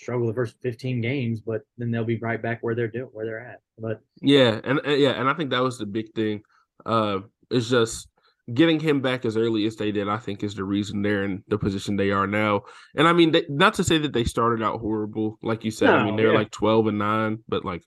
struggle 0.00 0.26
the 0.26 0.34
first 0.34 0.56
15 0.62 1.00
games, 1.00 1.40
but 1.40 1.62
then 1.76 1.90
they'll 1.90 2.04
be 2.04 2.18
right 2.18 2.40
back 2.40 2.58
where 2.62 2.74
they're 2.74 2.88
doing 2.88 3.08
where 3.12 3.26
they're 3.26 3.40
at. 3.40 3.60
But 3.78 4.00
yeah, 4.20 4.60
and 4.64 4.80
yeah, 4.86 5.10
and 5.10 5.28
I 5.28 5.34
think 5.34 5.50
that 5.50 5.62
was 5.62 5.78
the 5.78 5.86
big 5.86 6.12
thing. 6.14 6.42
Uh, 6.86 7.20
it's 7.50 7.68
just 7.68 8.08
getting 8.52 8.80
him 8.80 9.00
back 9.00 9.24
as 9.24 9.36
early 9.36 9.66
as 9.66 9.76
they 9.76 9.92
did. 9.92 10.08
I 10.08 10.16
think 10.18 10.42
is 10.42 10.54
the 10.54 10.64
reason 10.64 11.02
they're 11.02 11.24
in 11.24 11.42
the 11.48 11.58
position 11.58 11.96
they 11.96 12.10
are 12.10 12.26
now. 12.26 12.62
And 12.96 13.08
I 13.08 13.12
mean, 13.12 13.32
they, 13.32 13.44
not 13.48 13.74
to 13.74 13.84
say 13.84 13.98
that 13.98 14.12
they 14.12 14.24
started 14.24 14.62
out 14.62 14.80
horrible, 14.80 15.38
like 15.42 15.64
you 15.64 15.70
said. 15.70 15.86
No, 15.86 15.96
I 15.96 16.04
mean, 16.04 16.16
they're 16.16 16.32
yeah. 16.32 16.38
like 16.38 16.50
12 16.50 16.88
and 16.88 16.98
nine, 16.98 17.38
but 17.48 17.64
like 17.64 17.82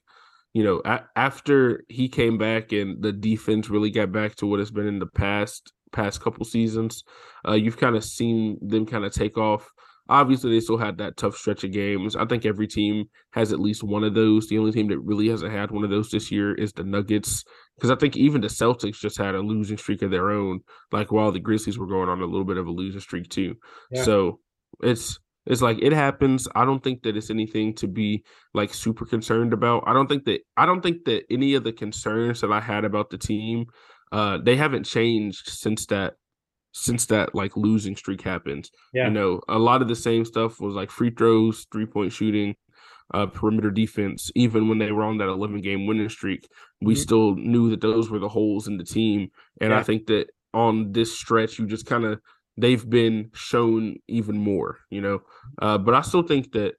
you 0.52 0.62
know, 0.62 0.82
a- 0.84 1.04
after 1.16 1.84
he 1.88 2.08
came 2.08 2.36
back 2.36 2.72
and 2.72 3.02
the 3.02 3.12
defense 3.12 3.70
really 3.70 3.90
got 3.90 4.12
back 4.12 4.34
to 4.36 4.46
what 4.46 4.60
it's 4.60 4.70
been 4.70 4.86
in 4.86 4.98
the 4.98 5.06
past 5.06 5.72
past 5.92 6.20
couple 6.20 6.44
seasons, 6.44 7.04
uh, 7.46 7.52
you've 7.52 7.78
kind 7.78 7.96
of 7.96 8.04
seen 8.04 8.58
them 8.60 8.86
kind 8.86 9.04
of 9.04 9.12
take 9.12 9.36
off 9.36 9.70
Obviously, 10.08 10.50
they 10.50 10.60
still 10.60 10.78
had 10.78 10.98
that 10.98 11.16
tough 11.16 11.36
stretch 11.36 11.64
of 11.64 11.72
games. 11.72 12.16
I 12.16 12.26
think 12.26 12.44
every 12.44 12.66
team 12.66 13.04
has 13.32 13.52
at 13.52 13.60
least 13.60 13.82
one 13.82 14.04
of 14.04 14.14
those. 14.14 14.48
The 14.48 14.58
only 14.58 14.72
team 14.72 14.88
that 14.88 14.98
really 14.98 15.28
hasn't 15.28 15.52
had 15.52 15.70
one 15.70 15.84
of 15.84 15.90
those 15.90 16.10
this 16.10 16.30
year 16.30 16.54
is 16.54 16.72
the 16.72 16.84
Nuggets, 16.84 17.44
because 17.76 17.90
I 17.90 17.96
think 17.96 18.16
even 18.16 18.40
the 18.40 18.48
Celtics 18.48 19.00
just 19.00 19.16
had 19.16 19.34
a 19.34 19.40
losing 19.40 19.78
streak 19.78 20.02
of 20.02 20.10
their 20.10 20.30
own. 20.30 20.60
Like 20.90 21.12
while 21.12 21.32
the 21.32 21.40
Grizzlies 21.40 21.78
were 21.78 21.86
going 21.86 22.08
on 22.08 22.20
a 22.20 22.26
little 22.26 22.44
bit 22.44 22.56
of 22.56 22.66
a 22.66 22.70
losing 22.70 23.00
streak 23.00 23.28
too. 23.28 23.54
Yeah. 23.90 24.02
So 24.02 24.40
it's 24.82 25.18
It's 25.46 25.62
like 25.62 25.78
it 25.80 25.92
happens. 25.92 26.46
I 26.54 26.64
don't 26.64 26.82
think 26.82 27.02
that 27.02 27.16
it's 27.16 27.30
anything 27.30 27.74
to 27.76 27.88
be 27.88 28.24
like 28.54 28.72
super 28.74 29.04
concerned 29.04 29.52
about. 29.52 29.84
I 29.86 29.92
don't 29.92 30.08
think 30.08 30.24
that 30.24 30.40
I 30.56 30.66
don't 30.66 30.82
think 30.82 31.04
that 31.06 31.24
any 31.30 31.54
of 31.54 31.64
the 31.64 31.72
concerns 31.72 32.40
that 32.40 32.52
I 32.52 32.60
had 32.60 32.84
about 32.84 33.10
the 33.10 33.18
team, 33.18 33.66
uh, 34.12 34.38
they 34.42 34.56
haven't 34.56 34.84
changed 34.84 35.48
since 35.48 35.86
that 35.86 36.14
since 36.72 37.06
that 37.06 37.34
like 37.34 37.56
losing 37.56 37.96
streak 37.96 38.22
happened. 38.22 38.70
Yeah. 38.92 39.06
You 39.06 39.12
know, 39.12 39.40
a 39.48 39.58
lot 39.58 39.82
of 39.82 39.88
the 39.88 39.96
same 39.96 40.24
stuff 40.24 40.60
was 40.60 40.74
like 40.74 40.90
free 40.90 41.10
throws, 41.10 41.66
three 41.70 41.86
point 41.86 42.12
shooting, 42.12 42.56
uh, 43.14 43.26
perimeter 43.26 43.70
defense. 43.70 44.30
Even 44.34 44.68
when 44.68 44.78
they 44.78 44.92
were 44.92 45.04
on 45.04 45.18
that 45.18 45.28
11 45.28 45.60
game 45.60 45.86
winning 45.86 46.08
streak, 46.08 46.48
we 46.80 46.94
mm-hmm. 46.94 47.02
still 47.02 47.34
knew 47.36 47.70
that 47.70 47.80
those 47.80 48.10
were 48.10 48.18
the 48.18 48.28
holes 48.28 48.66
in 48.66 48.78
the 48.78 48.84
team. 48.84 49.28
And 49.60 49.70
yeah. 49.70 49.78
I 49.78 49.82
think 49.82 50.06
that 50.06 50.30
on 50.54 50.92
this 50.92 51.16
stretch, 51.16 51.58
you 51.58 51.66
just 51.66 51.86
kind 51.86 52.04
of 52.04 52.20
they've 52.56 52.88
been 52.88 53.30
shown 53.34 53.96
even 54.08 54.38
more, 54.38 54.78
you 54.90 55.00
know. 55.00 55.20
Uh, 55.60 55.78
but 55.78 55.94
I 55.94 56.02
still 56.02 56.22
think 56.22 56.52
that 56.52 56.74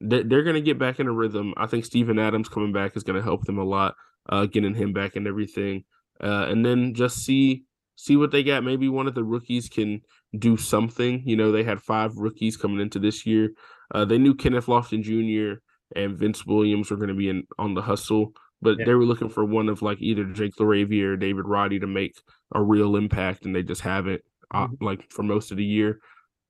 they're, 0.00 0.22
they're 0.22 0.42
going 0.42 0.54
to 0.54 0.60
get 0.60 0.78
back 0.78 1.00
in 1.00 1.06
a 1.06 1.12
rhythm. 1.12 1.54
I 1.56 1.66
think 1.66 1.84
Steven 1.84 2.18
Adams 2.18 2.48
coming 2.48 2.72
back 2.72 2.96
is 2.96 3.04
going 3.04 3.16
to 3.16 3.22
help 3.22 3.44
them 3.44 3.58
a 3.58 3.64
lot, 3.64 3.94
uh, 4.28 4.46
getting 4.46 4.74
him 4.74 4.92
back 4.92 5.16
and 5.16 5.26
everything. 5.26 5.84
Uh, 6.22 6.46
and 6.48 6.64
then 6.64 6.94
just 6.94 7.18
see 7.18 7.64
see 7.96 8.16
what 8.16 8.30
they 8.30 8.42
got. 8.42 8.64
Maybe 8.64 8.88
one 8.88 9.06
of 9.06 9.14
the 9.14 9.24
rookies 9.24 9.68
can 9.68 10.00
do 10.38 10.56
something. 10.56 11.22
You 11.24 11.36
know, 11.36 11.52
they 11.52 11.62
had 11.62 11.80
five 11.80 12.16
rookies 12.16 12.56
coming 12.56 12.80
into 12.80 12.98
this 12.98 13.26
year. 13.26 13.50
Uh, 13.94 14.04
they 14.04 14.18
knew 14.18 14.34
Kenneth 14.34 14.66
Lofton 14.66 15.02
Jr. 15.02 15.60
and 15.94 16.18
Vince 16.18 16.46
Williams 16.46 16.90
were 16.90 16.96
going 16.96 17.08
to 17.08 17.14
be 17.14 17.28
in 17.28 17.44
on 17.58 17.74
the 17.74 17.82
hustle, 17.82 18.32
but 18.62 18.78
yeah. 18.78 18.86
they 18.86 18.94
were 18.94 19.04
looking 19.04 19.28
for 19.28 19.44
one 19.44 19.68
of 19.68 19.82
like 19.82 20.00
either 20.00 20.24
Jake 20.24 20.56
LaRavia 20.56 21.04
or 21.04 21.16
David 21.16 21.46
Roddy 21.46 21.78
to 21.80 21.86
make 21.86 22.20
a 22.54 22.62
real 22.62 22.96
impact, 22.96 23.44
and 23.44 23.54
they 23.54 23.62
just 23.62 23.82
haven't 23.82 24.22
uh, 24.52 24.66
mm-hmm. 24.66 24.84
like 24.84 25.10
for 25.10 25.22
most 25.22 25.50
of 25.50 25.56
the 25.56 25.64
year. 25.64 26.00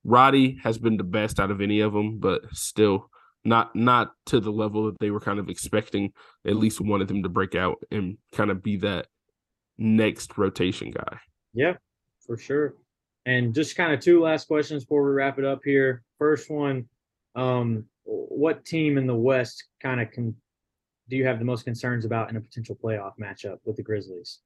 Roddy 0.04 0.58
has 0.62 0.78
been 0.78 0.96
the 0.96 1.04
best 1.04 1.40
out 1.40 1.50
of 1.50 1.60
any 1.60 1.80
of 1.80 1.92
them, 1.92 2.18
but 2.18 2.42
still 2.52 3.10
not 3.44 3.74
not 3.74 4.12
to 4.26 4.40
the 4.40 4.50
level 4.50 4.86
that 4.86 4.98
they 5.00 5.10
were 5.10 5.20
kind 5.20 5.38
of 5.38 5.48
expecting. 5.48 6.12
At 6.46 6.56
least 6.56 6.80
wanted 6.80 7.08
them 7.08 7.22
to 7.22 7.28
break 7.28 7.54
out 7.54 7.78
and 7.90 8.18
kind 8.32 8.50
of 8.50 8.62
be 8.62 8.76
that 8.78 9.06
next 9.78 10.36
rotation 10.38 10.90
guy. 10.90 11.18
Yeah, 11.54 11.74
for 12.26 12.36
sure. 12.36 12.74
And 13.26 13.54
just 13.54 13.76
kind 13.76 13.92
of 13.92 14.00
two 14.00 14.20
last 14.20 14.48
questions 14.48 14.84
before 14.84 15.04
we 15.04 15.12
wrap 15.12 15.38
it 15.38 15.44
up 15.44 15.60
here. 15.64 16.02
First 16.18 16.50
one, 16.50 16.86
um, 17.34 17.86
what 18.04 18.64
team 18.64 18.98
in 18.98 19.06
the 19.06 19.14
West 19.14 19.64
kind 19.80 20.00
of 20.00 20.10
can 20.10 20.36
do 21.08 21.16
you 21.16 21.26
have 21.26 21.38
the 21.38 21.44
most 21.44 21.64
concerns 21.64 22.04
about 22.04 22.30
in 22.30 22.36
a 22.36 22.40
potential 22.40 22.78
playoff 22.82 23.12
matchup 23.20 23.58
with 23.64 23.76
the 23.76 23.82
Grizzlies? 23.82 24.40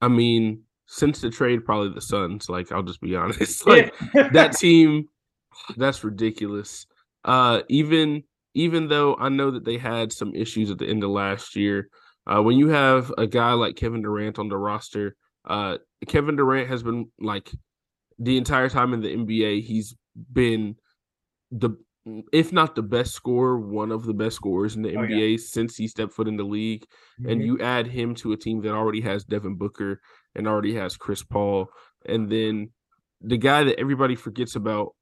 I 0.00 0.08
mean, 0.08 0.62
since 0.86 1.20
the 1.20 1.30
trade, 1.30 1.64
probably 1.64 1.92
the 1.92 2.00
Suns. 2.00 2.48
Like, 2.48 2.70
I'll 2.72 2.82
just 2.82 3.00
be 3.00 3.16
honest. 3.16 3.66
Like 3.66 3.94
that 4.32 4.56
team, 4.56 5.08
that's 5.76 6.04
ridiculous. 6.04 6.86
Uh, 7.24 7.62
even 7.68 8.24
even 8.54 8.88
though 8.88 9.16
I 9.16 9.28
know 9.30 9.50
that 9.50 9.64
they 9.64 9.78
had 9.78 10.12
some 10.12 10.34
issues 10.34 10.70
at 10.70 10.78
the 10.78 10.86
end 10.86 11.02
of 11.02 11.10
last 11.10 11.56
year, 11.56 11.88
uh, 12.26 12.42
when 12.42 12.58
you 12.58 12.68
have 12.68 13.12
a 13.16 13.26
guy 13.26 13.52
like 13.52 13.76
Kevin 13.76 14.02
Durant 14.02 14.38
on 14.38 14.48
the 14.48 14.58
roster, 14.58 15.16
uh, 15.46 15.78
Kevin 16.06 16.36
Durant 16.36 16.68
has 16.68 16.82
been 16.82 17.10
like 17.20 17.50
the 18.18 18.36
entire 18.36 18.68
time 18.68 18.92
in 18.92 19.00
the 19.00 19.14
NBA, 19.14 19.62
he's 19.62 19.94
been 20.32 20.76
the 21.50 21.70
if 22.32 22.52
not 22.52 22.74
the 22.74 22.82
best 22.82 23.12
scorer, 23.12 23.60
one 23.60 23.92
of 23.92 24.04
the 24.04 24.14
best 24.14 24.34
scorers 24.36 24.74
in 24.74 24.82
the 24.82 24.96
oh, 24.96 25.00
NBA 25.00 25.32
yeah. 25.32 25.36
since 25.38 25.76
he 25.76 25.86
stepped 25.86 26.12
foot 26.12 26.26
in 26.26 26.36
the 26.36 26.42
league. 26.44 26.84
Mm-hmm. 27.20 27.30
And 27.30 27.42
you 27.44 27.60
add 27.60 27.86
him 27.86 28.14
to 28.16 28.32
a 28.32 28.36
team 28.36 28.60
that 28.62 28.72
already 28.72 29.00
has 29.02 29.24
Devin 29.24 29.54
Booker 29.54 30.00
and 30.34 30.48
already 30.48 30.74
has 30.74 30.96
Chris 30.96 31.22
Paul, 31.22 31.68
and 32.06 32.30
then 32.30 32.70
the 33.20 33.36
guy 33.36 33.64
that 33.64 33.78
everybody 33.78 34.16
forgets 34.16 34.56
about, 34.56 34.94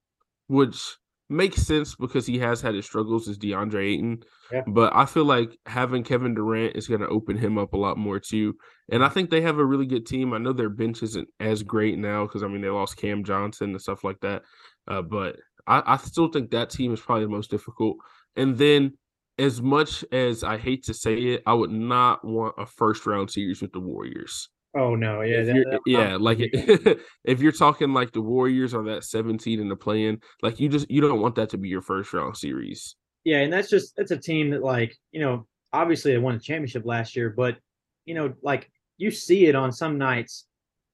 which 0.49 0.97
makes 1.31 1.63
sense 1.63 1.95
because 1.95 2.27
he 2.27 2.39
has 2.39 2.61
had 2.61 2.75
his 2.75 2.85
struggles, 2.85 3.29
as 3.29 3.39
DeAndre 3.39 3.93
Ayton. 3.93 4.23
Yeah. 4.53 4.63
But 4.67 4.95
I 4.95 5.05
feel 5.07 5.25
like 5.25 5.57
having 5.67 6.03
Kevin 6.03 6.35
Durant 6.35 6.77
is 6.77 6.89
going 6.89 7.01
to 7.01 7.09
open 7.09 7.37
him 7.37 7.59
up 7.59 7.73
a 7.73 7.79
lot 7.79 7.99
more 7.99 8.19
too. 8.19 8.57
And 8.91 9.05
I 9.05 9.09
think 9.09 9.31
they 9.31 9.41
have 9.43 9.59
a 9.59 9.65
really 9.65 9.87
good 9.87 10.07
team. 10.07 10.33
I 10.33 10.39
know 10.39 10.53
their 10.53 10.69
bench 10.69 11.03
isn't 11.03 11.29
as 11.39 11.63
great 11.63 11.99
now 11.99 12.27
because 12.27 12.43
I 12.43 12.49
mean 12.49 12.61
they 12.61 12.69
lost 12.69 12.97
Cam 12.97 13.25
Johnson 13.25 13.71
and 13.71 13.81
stuff 13.81 14.03
like 14.05 14.21
that. 14.21 14.43
Uh, 14.89 15.03
but 15.03 15.37
I, 15.67 15.83
I 15.87 15.97
still 15.99 16.29
think 16.29 16.51
that 16.51 16.71
team 16.71 16.93
is 16.93 17.01
probably 17.01 17.25
the 17.25 17.31
most 17.31 17.51
difficult. 17.51 17.97
And 18.37 18.57
then, 18.59 18.95
as 19.39 19.63
much 19.63 20.05
as 20.13 20.45
I 20.45 20.59
hate 20.59 20.85
to 20.85 20.95
say 20.95 21.15
it, 21.15 21.43
I 21.47 21.55
would 21.55 21.71
not 21.71 22.25
want 22.25 22.57
a 22.59 22.67
first 22.67 23.07
round 23.07 23.31
series 23.31 23.63
with 23.63 23.73
the 23.73 23.81
Warriors. 23.81 24.49
Oh 24.75 24.95
no, 24.95 25.23
yeah, 25.23 25.43
that, 25.43 25.67
that, 25.71 25.81
yeah. 25.85 26.17
Like 26.17 26.39
if 27.25 27.41
you're 27.41 27.53
talking 27.53 27.93
like 27.93 28.13
the 28.13 28.21
Warriors 28.21 28.73
are 28.73 28.85
that 28.85 29.05
17 29.05 29.59
in 29.59 29.69
the 29.69 29.77
play-in, 29.77 30.21
like 30.43 30.61
you 30.61 30.69
just 30.69 30.91
you 30.91 31.01
don't 31.01 31.21
want 31.21 31.35
that 31.37 31.51
to 31.51 31.59
be 31.59 31.69
your 31.69 31.83
first 31.83 32.13
round 32.13 32.37
series. 32.37 32.95
Yeah, 33.25 33.39
and 33.39 33.53
that's 33.53 33.69
just 33.69 33.97
that's 33.97 34.13
a 34.13 34.17
team 34.17 34.51
that 34.51 34.63
like 34.63 34.97
you 35.11 35.21
know 35.21 35.47
obviously 35.73 36.13
they 36.13 36.19
won 36.19 36.37
a 36.37 36.41
championship 36.41 36.85
last 36.85 37.17
year, 37.17 37.31
but 37.31 37.57
you 38.05 38.15
know 38.15 38.33
like 38.43 38.71
you 38.97 39.11
see 39.11 39.47
it 39.47 39.57
on 39.57 39.73
some 39.73 39.99
nights. 39.99 40.47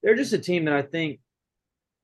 They're 0.03 0.17
just 0.17 0.33
a 0.33 0.39
team 0.39 0.65
that 0.65 0.75
I 0.75 0.83
think 0.83 1.21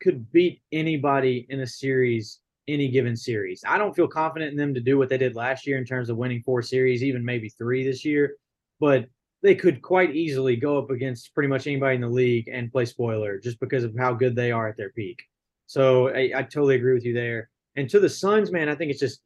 could 0.02 0.30
beat 0.32 0.60
anybody 0.72 1.46
in 1.48 1.60
a 1.60 1.66
series 1.66 2.40
any 2.68 2.88
given 2.88 3.16
series. 3.16 3.62
I 3.66 3.78
don't 3.78 3.94
feel 3.94 4.08
confident 4.08 4.52
in 4.52 4.56
them 4.56 4.74
to 4.74 4.80
do 4.80 4.98
what 4.98 5.08
they 5.08 5.18
did 5.18 5.34
last 5.34 5.66
year 5.66 5.78
in 5.78 5.84
terms 5.84 6.10
of 6.10 6.16
winning 6.16 6.42
four 6.42 6.62
series, 6.62 7.02
even 7.02 7.24
maybe 7.24 7.48
three 7.48 7.84
this 7.84 8.04
year, 8.04 8.36
but 8.78 9.06
they 9.42 9.54
could 9.54 9.82
quite 9.82 10.14
easily 10.14 10.56
go 10.56 10.78
up 10.78 10.90
against 10.90 11.34
pretty 11.34 11.48
much 11.48 11.66
anybody 11.66 11.96
in 11.96 12.00
the 12.00 12.08
league 12.08 12.48
and 12.48 12.70
play 12.70 12.84
spoiler 12.84 13.38
just 13.38 13.58
because 13.58 13.84
of 13.84 13.94
how 13.98 14.12
good 14.12 14.36
they 14.36 14.52
are 14.52 14.68
at 14.68 14.76
their 14.76 14.90
peak. 14.90 15.22
So 15.66 16.08
I, 16.08 16.32
I 16.34 16.42
totally 16.42 16.76
agree 16.76 16.94
with 16.94 17.04
you 17.04 17.12
there. 17.12 17.50
And 17.76 17.88
to 17.90 17.98
the 17.98 18.08
Suns, 18.08 18.52
man, 18.52 18.68
I 18.68 18.74
think 18.74 18.90
it's 18.90 19.00
just, 19.00 19.20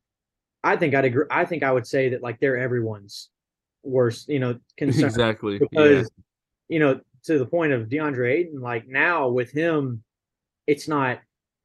I 0.64 0.76
think 0.76 0.94
I'd 0.94 1.04
agree. 1.04 1.26
I 1.30 1.44
think 1.44 1.62
I 1.62 1.72
would 1.72 1.86
say 1.86 2.08
that 2.10 2.22
like 2.22 2.40
they're 2.40 2.56
everyone's 2.56 3.28
worst, 3.82 4.28
you 4.28 4.38
know, 4.38 4.58
concern. 4.76 5.04
Exactly. 5.04 5.58
Because, 5.58 6.10
yeah. 6.68 6.74
you 6.74 6.78
know, 6.78 7.00
to 7.24 7.38
the 7.38 7.46
point 7.46 7.72
of 7.72 7.88
DeAndre 7.88 8.32
Ayton, 8.32 8.60
like 8.60 8.88
now 8.88 9.28
with 9.28 9.50
him, 9.50 10.02
it's 10.66 10.88
not 10.88 11.20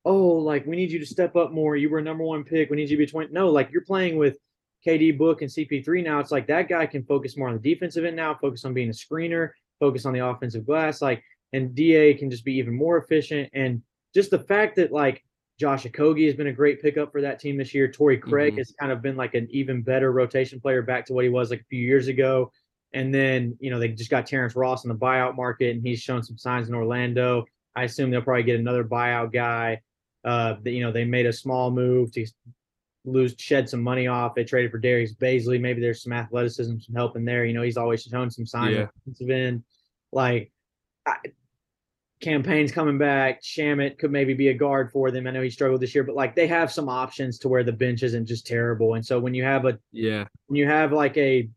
oh, 0.05 0.17
like 0.17 0.65
we 0.65 0.75
need 0.75 0.91
you 0.91 0.99
to 0.99 1.05
step 1.05 1.35
up 1.35 1.51
more. 1.51 1.75
You 1.75 1.89
were 1.89 1.99
a 1.99 2.03
number 2.03 2.23
one 2.23 2.43
pick. 2.43 2.69
We 2.69 2.77
need 2.77 2.89
you 2.89 2.97
to 2.97 3.05
be 3.05 3.09
20. 3.09 3.31
No, 3.31 3.49
like 3.49 3.69
you're 3.71 3.83
playing 3.83 4.17
with 4.17 4.37
KD 4.85 5.17
Book 5.17 5.41
and 5.41 5.51
CP3 5.51 6.03
now. 6.03 6.19
It's 6.19 6.31
like 6.31 6.47
that 6.47 6.67
guy 6.69 6.85
can 6.85 7.03
focus 7.03 7.37
more 7.37 7.47
on 7.47 7.59
the 7.59 7.73
defensive 7.73 8.05
end 8.05 8.15
now, 8.15 8.35
focus 8.35 8.65
on 8.65 8.73
being 8.73 8.89
a 8.89 8.93
screener, 8.93 9.49
focus 9.79 10.05
on 10.05 10.13
the 10.13 10.25
offensive 10.25 10.65
glass. 10.65 11.01
Like, 11.01 11.23
and 11.53 11.75
DA 11.75 12.13
can 12.13 12.29
just 12.31 12.45
be 12.45 12.55
even 12.55 12.75
more 12.75 12.97
efficient. 12.97 13.49
And 13.53 13.81
just 14.13 14.31
the 14.31 14.39
fact 14.39 14.75
that 14.77 14.91
like 14.91 15.23
Josh 15.59 15.83
Okogie 15.85 16.25
has 16.25 16.35
been 16.35 16.47
a 16.47 16.53
great 16.53 16.81
pickup 16.81 17.11
for 17.11 17.21
that 17.21 17.39
team 17.39 17.57
this 17.57 17.73
year. 17.73 17.87
Torrey 17.87 18.17
Craig 18.17 18.53
mm-hmm. 18.53 18.57
has 18.57 18.73
kind 18.79 18.91
of 18.91 19.01
been 19.01 19.15
like 19.15 19.35
an 19.35 19.47
even 19.51 19.83
better 19.83 20.11
rotation 20.11 20.59
player 20.59 20.81
back 20.81 21.05
to 21.05 21.13
what 21.13 21.23
he 21.23 21.29
was 21.29 21.51
like 21.51 21.61
a 21.61 21.65
few 21.65 21.79
years 21.79 22.07
ago. 22.07 22.51
And 22.93 23.13
then, 23.13 23.55
you 23.59 23.69
know, 23.69 23.79
they 23.79 23.89
just 23.89 24.09
got 24.09 24.25
Terrence 24.25 24.55
Ross 24.55 24.83
in 24.83 24.89
the 24.89 24.95
buyout 24.95 25.35
market 25.35 25.75
and 25.75 25.85
he's 25.85 26.01
shown 26.01 26.23
some 26.23 26.37
signs 26.37 26.67
in 26.67 26.73
Orlando. 26.73 27.45
I 27.75 27.83
assume 27.83 28.09
they'll 28.09 28.21
probably 28.21 28.43
get 28.43 28.59
another 28.59 28.83
buyout 28.83 29.31
guy. 29.31 29.81
Uh, 30.25 30.55
you 30.65 30.81
know, 30.81 30.91
they 30.91 31.05
made 31.05 31.25
a 31.25 31.33
small 31.33 31.71
move 31.71 32.11
to 32.13 32.25
lose, 33.05 33.35
shed 33.37 33.69
some 33.69 33.81
money 33.81 34.07
off. 34.07 34.35
They 34.35 34.43
traded 34.43 34.71
for 34.71 34.77
Darius 34.77 35.13
Bazley. 35.13 35.59
Maybe 35.59 35.81
there's 35.81 36.03
some 36.03 36.13
athleticism, 36.13 36.79
some 36.79 36.95
help 36.95 37.15
in 37.15 37.25
there. 37.25 37.45
You 37.45 37.53
know, 37.53 37.61
he's 37.61 37.77
always 37.77 38.03
shown 38.03 38.29
some 38.29 38.45
signs 38.45 38.75
yeah. 38.75 38.81
of 38.83 38.89
defensive 38.93 39.29
end. 39.29 39.63
Like, 40.11 40.51
I, 41.05 41.17
Cam 42.21 42.43
Payne's 42.43 42.71
coming 42.71 42.99
back. 42.99 43.41
Shamet 43.41 43.97
could 43.97 44.11
maybe 44.11 44.35
be 44.35 44.49
a 44.49 44.53
guard 44.53 44.91
for 44.91 45.09
them. 45.09 45.25
I 45.25 45.31
know 45.31 45.41
he 45.41 45.49
struggled 45.49 45.81
this 45.81 45.95
year, 45.95 46.03
but 46.03 46.15
like 46.15 46.35
they 46.35 46.47
have 46.47 46.71
some 46.71 46.87
options 46.87 47.39
to 47.39 47.49
where 47.49 47.63
the 47.63 47.71
bench 47.71 48.03
isn't 48.03 48.27
just 48.27 48.45
terrible. 48.45 48.93
And 48.93 49.03
so 49.05 49.19
when 49.19 49.33
you 49.33 49.43
have 49.43 49.65
a 49.65 49.79
yeah, 49.91 50.25
when 50.45 50.57
you 50.57 50.67
have 50.67 50.93
like 50.93 51.17
a 51.17 51.49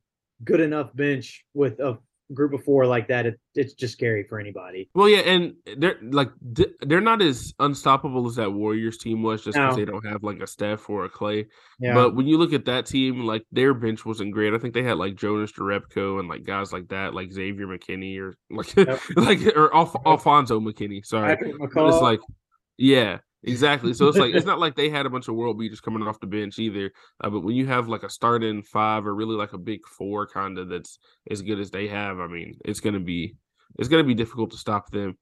good 0.43 0.61
enough 0.61 0.95
bench 0.97 1.45
with 1.53 1.79
a 1.81 1.99
group 2.33 2.53
of 2.55 2.65
four 2.65 2.87
like 2.87 3.09
that, 3.09 3.27
it, 3.27 3.41
it's 3.55 3.75
just 3.75 3.93
scary 3.95 4.25
for 4.29 4.39
anybody. 4.39 4.89
Well, 4.95 5.09
yeah, 5.09 5.19
and 5.19 5.55
they're 5.77 5.99
like 6.03 6.31
they're 6.81 7.01
not 7.01 7.21
as 7.21 7.53
unstoppable 7.59 8.27
as 8.27 8.37
that 8.37 8.51
Warriors 8.51 8.99
team 8.99 9.23
was, 9.23 9.45
just 9.45 9.57
because 9.57 9.77
no. 9.77 9.85
they 9.85 9.91
don't 9.91 10.07
have 10.07 10.23
like 10.23 10.41
a 10.41 10.47
Steph 10.47 10.89
or 10.89 11.05
a 11.05 11.09
Clay. 11.09 11.47
Yeah. 11.79 11.95
But 11.95 12.15
when 12.15 12.27
you 12.27 12.39
look 12.39 12.53
at 12.53 12.65
that 12.67 12.87
team, 12.87 13.21
like 13.21 13.45
their 13.53 13.75
bench 13.75 14.05
wasn't 14.07 14.33
great. 14.33 14.55
I 14.55 14.59
think 14.59 14.75
they 14.75 14.83
had 14.83 14.97
like 14.97 15.17
Jonas 15.17 15.53
Jerebko 15.53 16.21
and 16.21 16.29
like 16.29 16.45
guys 16.45 16.73
like 16.73 16.89
that, 16.89 17.15
like 17.15 17.33
Xavier 17.33 17.67
McKinney 17.67 18.19
or 18.21 18.35
like 18.51 18.75
yep. 18.77 19.01
like 19.17 19.41
or 19.57 19.75
Alf- 19.75 19.97
Alfonzo 20.07 20.61
McKinney. 20.61 21.05
Sorry, 21.05 21.37
it's 21.41 22.01
like 22.01 22.21
yeah, 22.77 23.19
Exactly. 23.47 23.93
So 23.95 24.09
it's 24.09 24.19
like 24.19 24.35
it's 24.35 24.47
not 24.47 24.59
like 24.65 24.75
they 24.75 24.89
had 24.89 25.07
a 25.07 25.11
bunch 25.11 25.29
of 25.29 25.35
world 25.35 25.59
beaters 25.59 25.81
coming 25.81 26.07
off 26.07 26.21
the 26.21 26.27
bench 26.27 26.59
either. 26.59 26.91
Uh, 27.23 27.31
but 27.31 27.41
when 27.41 27.55
you 27.55 27.67
have 27.67 27.89
like 27.89 28.03
a 28.03 28.11
starting 28.11 28.63
five 28.63 29.07
or 29.07 29.15
really 29.15 29.37
like 29.37 29.53
a 29.53 29.59
big 29.59 29.81
four 29.87 30.27
kind 30.27 30.59
of 30.59 30.69
that's 30.69 30.99
as 31.31 31.43
good 31.43 31.61
as 31.61 31.71
they 31.71 31.89
have, 31.89 32.21
I 32.21 32.27
mean, 32.27 32.55
it's 32.65 32.81
gonna 32.81 33.01
be 33.01 33.35
it's 33.79 33.89
gonna 33.89 34.05
be 34.05 34.15
difficult 34.15 34.51
to 34.53 34.57
stop 34.57 34.91
them. 34.91 35.17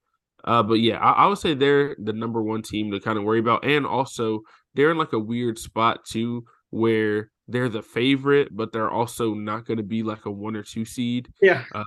Uh, 0.44 0.62
but 0.62 0.74
yeah, 0.80 0.98
I, 0.98 1.24
I 1.24 1.26
would 1.26 1.38
say 1.38 1.54
they're 1.54 1.96
the 2.02 2.12
number 2.12 2.42
one 2.42 2.62
team 2.62 2.90
to 2.90 3.00
kind 3.00 3.18
of 3.18 3.24
worry 3.24 3.38
about, 3.38 3.64
and 3.64 3.86
also 3.86 4.40
they're 4.74 4.90
in 4.90 4.98
like 4.98 5.12
a 5.12 5.18
weird 5.18 5.58
spot 5.58 6.04
too, 6.04 6.44
where 6.70 7.30
they're 7.48 7.68
the 7.68 7.82
favorite, 7.82 8.48
but 8.50 8.72
they're 8.72 8.90
also 8.90 9.34
not 9.34 9.66
going 9.66 9.76
to 9.76 9.82
be 9.82 10.02
like 10.02 10.26
a 10.26 10.30
one 10.30 10.56
or 10.56 10.62
two 10.62 10.84
seed. 10.84 11.28
Yeah. 11.40 11.64
Uh, 11.74 11.84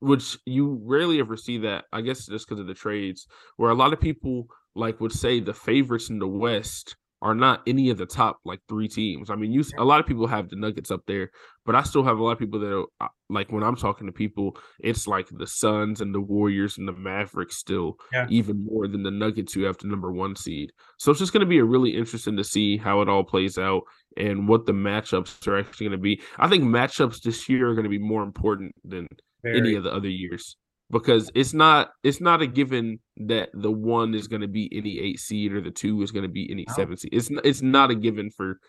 which 0.00 0.36
you 0.44 0.80
rarely 0.84 1.18
ever 1.18 1.36
see 1.36 1.58
that. 1.58 1.84
I 1.92 2.02
guess 2.02 2.26
just 2.26 2.46
because 2.46 2.60
of 2.60 2.66
the 2.66 2.74
trades, 2.74 3.26
where 3.56 3.70
a 3.70 3.74
lot 3.74 3.92
of 3.92 4.00
people 4.00 4.48
like 4.74 5.00
would 5.00 5.12
say 5.12 5.40
the 5.40 5.54
favorites 5.54 6.10
in 6.10 6.18
the 6.18 6.28
West 6.28 6.96
are 7.22 7.34
not 7.34 7.62
any 7.66 7.88
of 7.88 7.96
the 7.96 8.04
top 8.04 8.38
like 8.44 8.60
three 8.68 8.86
teams. 8.86 9.30
I 9.30 9.34
mean, 9.36 9.50
you 9.50 9.64
a 9.78 9.84
lot 9.84 9.98
of 9.98 10.06
people 10.06 10.26
have 10.26 10.50
the 10.50 10.56
Nuggets 10.56 10.90
up 10.90 11.00
there, 11.06 11.30
but 11.64 11.74
I 11.74 11.82
still 11.82 12.02
have 12.04 12.18
a 12.18 12.22
lot 12.22 12.32
of 12.32 12.38
people 12.38 12.60
that 12.60 12.70
are 12.70 12.84
uh, 13.00 13.08
like 13.30 13.50
when 13.50 13.62
I'm 13.62 13.76
talking 13.76 14.06
to 14.06 14.12
people, 14.12 14.58
it's 14.80 15.06
like 15.06 15.28
the 15.30 15.46
Suns 15.46 16.02
and 16.02 16.14
the 16.14 16.20
Warriors 16.20 16.76
and 16.76 16.86
the 16.86 16.92
Mavericks 16.92 17.56
still 17.56 17.96
Yeah. 18.12 18.26
even 18.28 18.66
more 18.66 18.86
than 18.88 19.04
the 19.04 19.10
Nuggets 19.10 19.54
who 19.54 19.62
have 19.62 19.78
the 19.78 19.86
number 19.88 20.12
one 20.12 20.36
seed. 20.36 20.70
So 20.98 21.10
it's 21.12 21.20
just 21.20 21.32
going 21.32 21.40
to 21.40 21.46
be 21.46 21.58
a 21.58 21.64
really 21.64 21.96
interesting 21.96 22.36
to 22.36 22.44
see 22.44 22.76
how 22.76 23.00
it 23.00 23.08
all 23.08 23.24
plays 23.24 23.56
out 23.56 23.84
and 24.18 24.46
what 24.46 24.66
the 24.66 24.72
matchups 24.72 25.46
are 25.46 25.58
actually 25.58 25.86
going 25.88 25.98
to 25.98 26.02
be. 26.02 26.20
I 26.38 26.48
think 26.48 26.64
matchups 26.64 27.22
this 27.22 27.48
year 27.48 27.70
are 27.70 27.74
going 27.74 27.84
to 27.84 27.90
be 27.90 27.98
more 27.98 28.22
important 28.22 28.74
than 28.84 29.06
any 29.46 29.74
of 29.76 29.84
the 29.84 29.92
other 29.94 30.08
years 30.10 30.56
because 30.90 31.30
it's 31.34 31.54
not 31.54 31.90
it's 32.02 32.20
not 32.20 32.42
a 32.42 32.46
given 32.46 32.98
that 33.16 33.50
the 33.54 33.70
one 33.70 34.14
is 34.14 34.28
going 34.28 34.42
to 34.42 34.48
be 34.48 34.70
any 34.72 34.98
eight 34.98 35.18
seed 35.18 35.52
or 35.52 35.60
the 35.60 35.70
two 35.70 36.02
is 36.02 36.10
going 36.10 36.24
to 36.24 36.28
be 36.28 36.50
any 36.50 36.64
No. 36.68 36.74
seven 36.74 36.96
seed. 36.96 37.12
It's 37.12 37.30
it's 37.44 37.62
not 37.62 37.90
a 37.90 37.94
given 37.94 38.30
for 38.30 38.60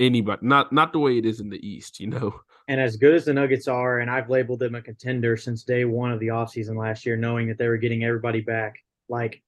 anybody. 0.00 0.40
Not 0.46 0.72
not 0.72 0.92
the 0.92 0.98
way 0.98 1.18
it 1.18 1.26
is 1.26 1.40
in 1.40 1.50
the 1.50 1.66
East. 1.66 2.00
You 2.00 2.08
know. 2.08 2.34
And 2.68 2.80
as 2.80 2.96
good 2.96 3.14
as 3.14 3.24
the 3.24 3.34
Nuggets 3.34 3.66
are, 3.68 3.98
and 3.98 4.10
I've 4.10 4.30
labeled 4.30 4.60
them 4.60 4.76
a 4.76 4.82
contender 4.82 5.36
since 5.36 5.64
day 5.64 5.84
one 5.84 6.12
of 6.12 6.20
the 6.20 6.28
offseason 6.28 6.76
last 6.76 7.04
year, 7.04 7.16
knowing 7.16 7.48
that 7.48 7.58
they 7.58 7.68
were 7.68 7.76
getting 7.76 8.04
everybody 8.04 8.40
back. 8.40 8.76
Like 9.08 9.42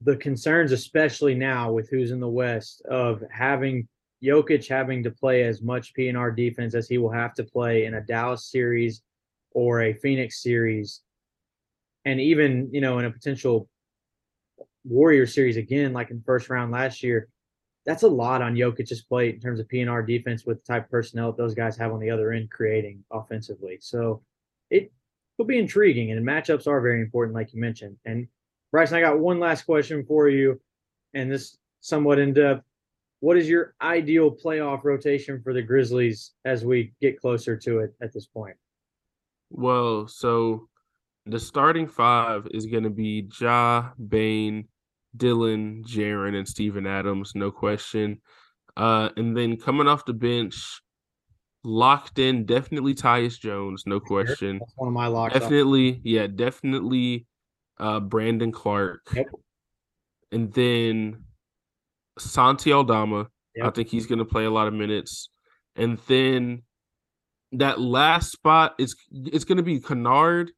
the 0.00 0.16
concerns, 0.16 0.72
especially 0.72 1.34
now 1.34 1.72
with 1.72 1.88
who's 1.90 2.12
in 2.12 2.20
the 2.20 2.28
West, 2.28 2.82
of 2.88 3.22
having 3.30 3.88
Jokic 4.22 4.68
having 4.68 5.02
to 5.02 5.10
play 5.10 5.42
as 5.42 5.60
much 5.60 5.92
PNR 5.94 6.34
defense 6.36 6.74
as 6.74 6.88
he 6.88 6.98
will 6.98 7.10
have 7.10 7.34
to 7.34 7.44
play 7.44 7.84
in 7.84 7.94
a 7.94 8.00
Dallas 8.00 8.50
series 8.50 9.02
or 9.52 9.82
a 9.82 9.94
Phoenix 9.94 10.42
series, 10.42 11.00
and 12.06 12.20
even 12.20 12.70
you 12.72 12.80
know 12.80 12.98
in 12.98 13.04
a 13.04 13.10
potential 13.10 13.68
Warrior 14.88 15.26
series 15.26 15.56
again, 15.56 15.92
like 15.92 16.10
in 16.10 16.22
first 16.22 16.48
round 16.48 16.72
last 16.72 17.02
year. 17.02 17.28
That's 17.84 18.04
a 18.04 18.08
lot 18.08 18.42
on 18.42 18.54
Jokic's 18.54 19.02
plate 19.02 19.34
in 19.34 19.40
terms 19.40 19.60
of 19.60 19.68
PNR 19.68 20.06
defense 20.06 20.44
with 20.44 20.64
the 20.64 20.72
type 20.72 20.84
of 20.84 20.90
personnel 20.90 21.30
that 21.30 21.36
those 21.36 21.54
guys 21.54 21.76
have 21.76 21.92
on 21.92 22.00
the 22.00 22.10
other 22.10 22.32
end 22.32 22.50
creating 22.50 23.04
offensively. 23.12 23.78
So 23.80 24.22
it 24.70 24.92
will 25.38 25.44
be 25.44 25.58
intriguing, 25.58 26.12
and 26.12 26.26
matchups 26.26 26.66
are 26.66 26.80
very 26.80 27.00
important, 27.00 27.34
like 27.34 27.52
you 27.52 27.60
mentioned. 27.60 27.96
And 28.04 28.26
Bryson, 28.72 28.96
I 28.96 29.00
got 29.00 29.18
one 29.18 29.38
last 29.38 29.62
question 29.62 30.04
for 30.04 30.28
you, 30.28 30.60
and 31.14 31.30
this 31.30 31.58
somewhat 31.80 32.18
in 32.18 32.32
depth. 32.32 32.64
What 33.20 33.36
is 33.36 33.48
your 33.48 33.74
ideal 33.80 34.30
playoff 34.30 34.84
rotation 34.84 35.40
for 35.42 35.52
the 35.52 35.62
Grizzlies 35.62 36.32
as 36.44 36.64
we 36.64 36.92
get 37.00 37.20
closer 37.20 37.56
to 37.56 37.80
it 37.80 37.94
at 38.00 38.12
this 38.12 38.26
point? 38.26 38.56
Well, 39.50 40.06
so 40.06 40.68
the 41.26 41.40
starting 41.40 41.88
five 41.88 42.46
is 42.52 42.66
going 42.66 42.84
to 42.84 42.90
be 42.90 43.28
Ja, 43.40 43.90
Bane, 44.08 44.68
Dillon, 45.16 45.84
Jaren, 45.86 46.36
and 46.36 46.46
Steven 46.46 46.86
Adams, 46.86 47.32
no 47.34 47.50
question. 47.50 48.20
Uh, 48.76 49.08
and 49.16 49.36
then 49.36 49.56
coming 49.56 49.88
off 49.88 50.04
the 50.04 50.12
bench, 50.12 50.80
locked 51.64 52.18
in, 52.18 52.44
definitely 52.44 52.94
Tyus 52.94 53.38
Jones, 53.40 53.84
no 53.86 53.98
question. 53.98 54.58
That's 54.58 54.72
one 54.76 54.88
of 54.88 54.94
my 54.94 55.08
locks. 55.08 55.34
Definitely, 55.34 56.00
yeah, 56.04 56.26
definitely 56.26 57.26
uh 57.78 58.00
Brandon 58.00 58.52
Clarke. 58.52 59.06
Yep. 59.14 59.26
And 60.32 60.52
then 60.54 61.24
Santi 62.18 62.72
Aldama. 62.72 63.28
I 63.62 63.70
think 63.70 63.88
he's 63.88 64.06
gonna 64.06 64.24
play 64.24 64.44
a 64.44 64.50
lot 64.50 64.68
of 64.68 64.74
minutes. 64.74 65.30
And 65.76 65.98
then 66.06 66.62
that 67.52 67.80
last 67.80 68.32
spot 68.32 68.74
is 68.78 68.94
it's 69.10 69.44
gonna 69.44 69.62
be 69.62 69.80
Kennard, 69.80 70.52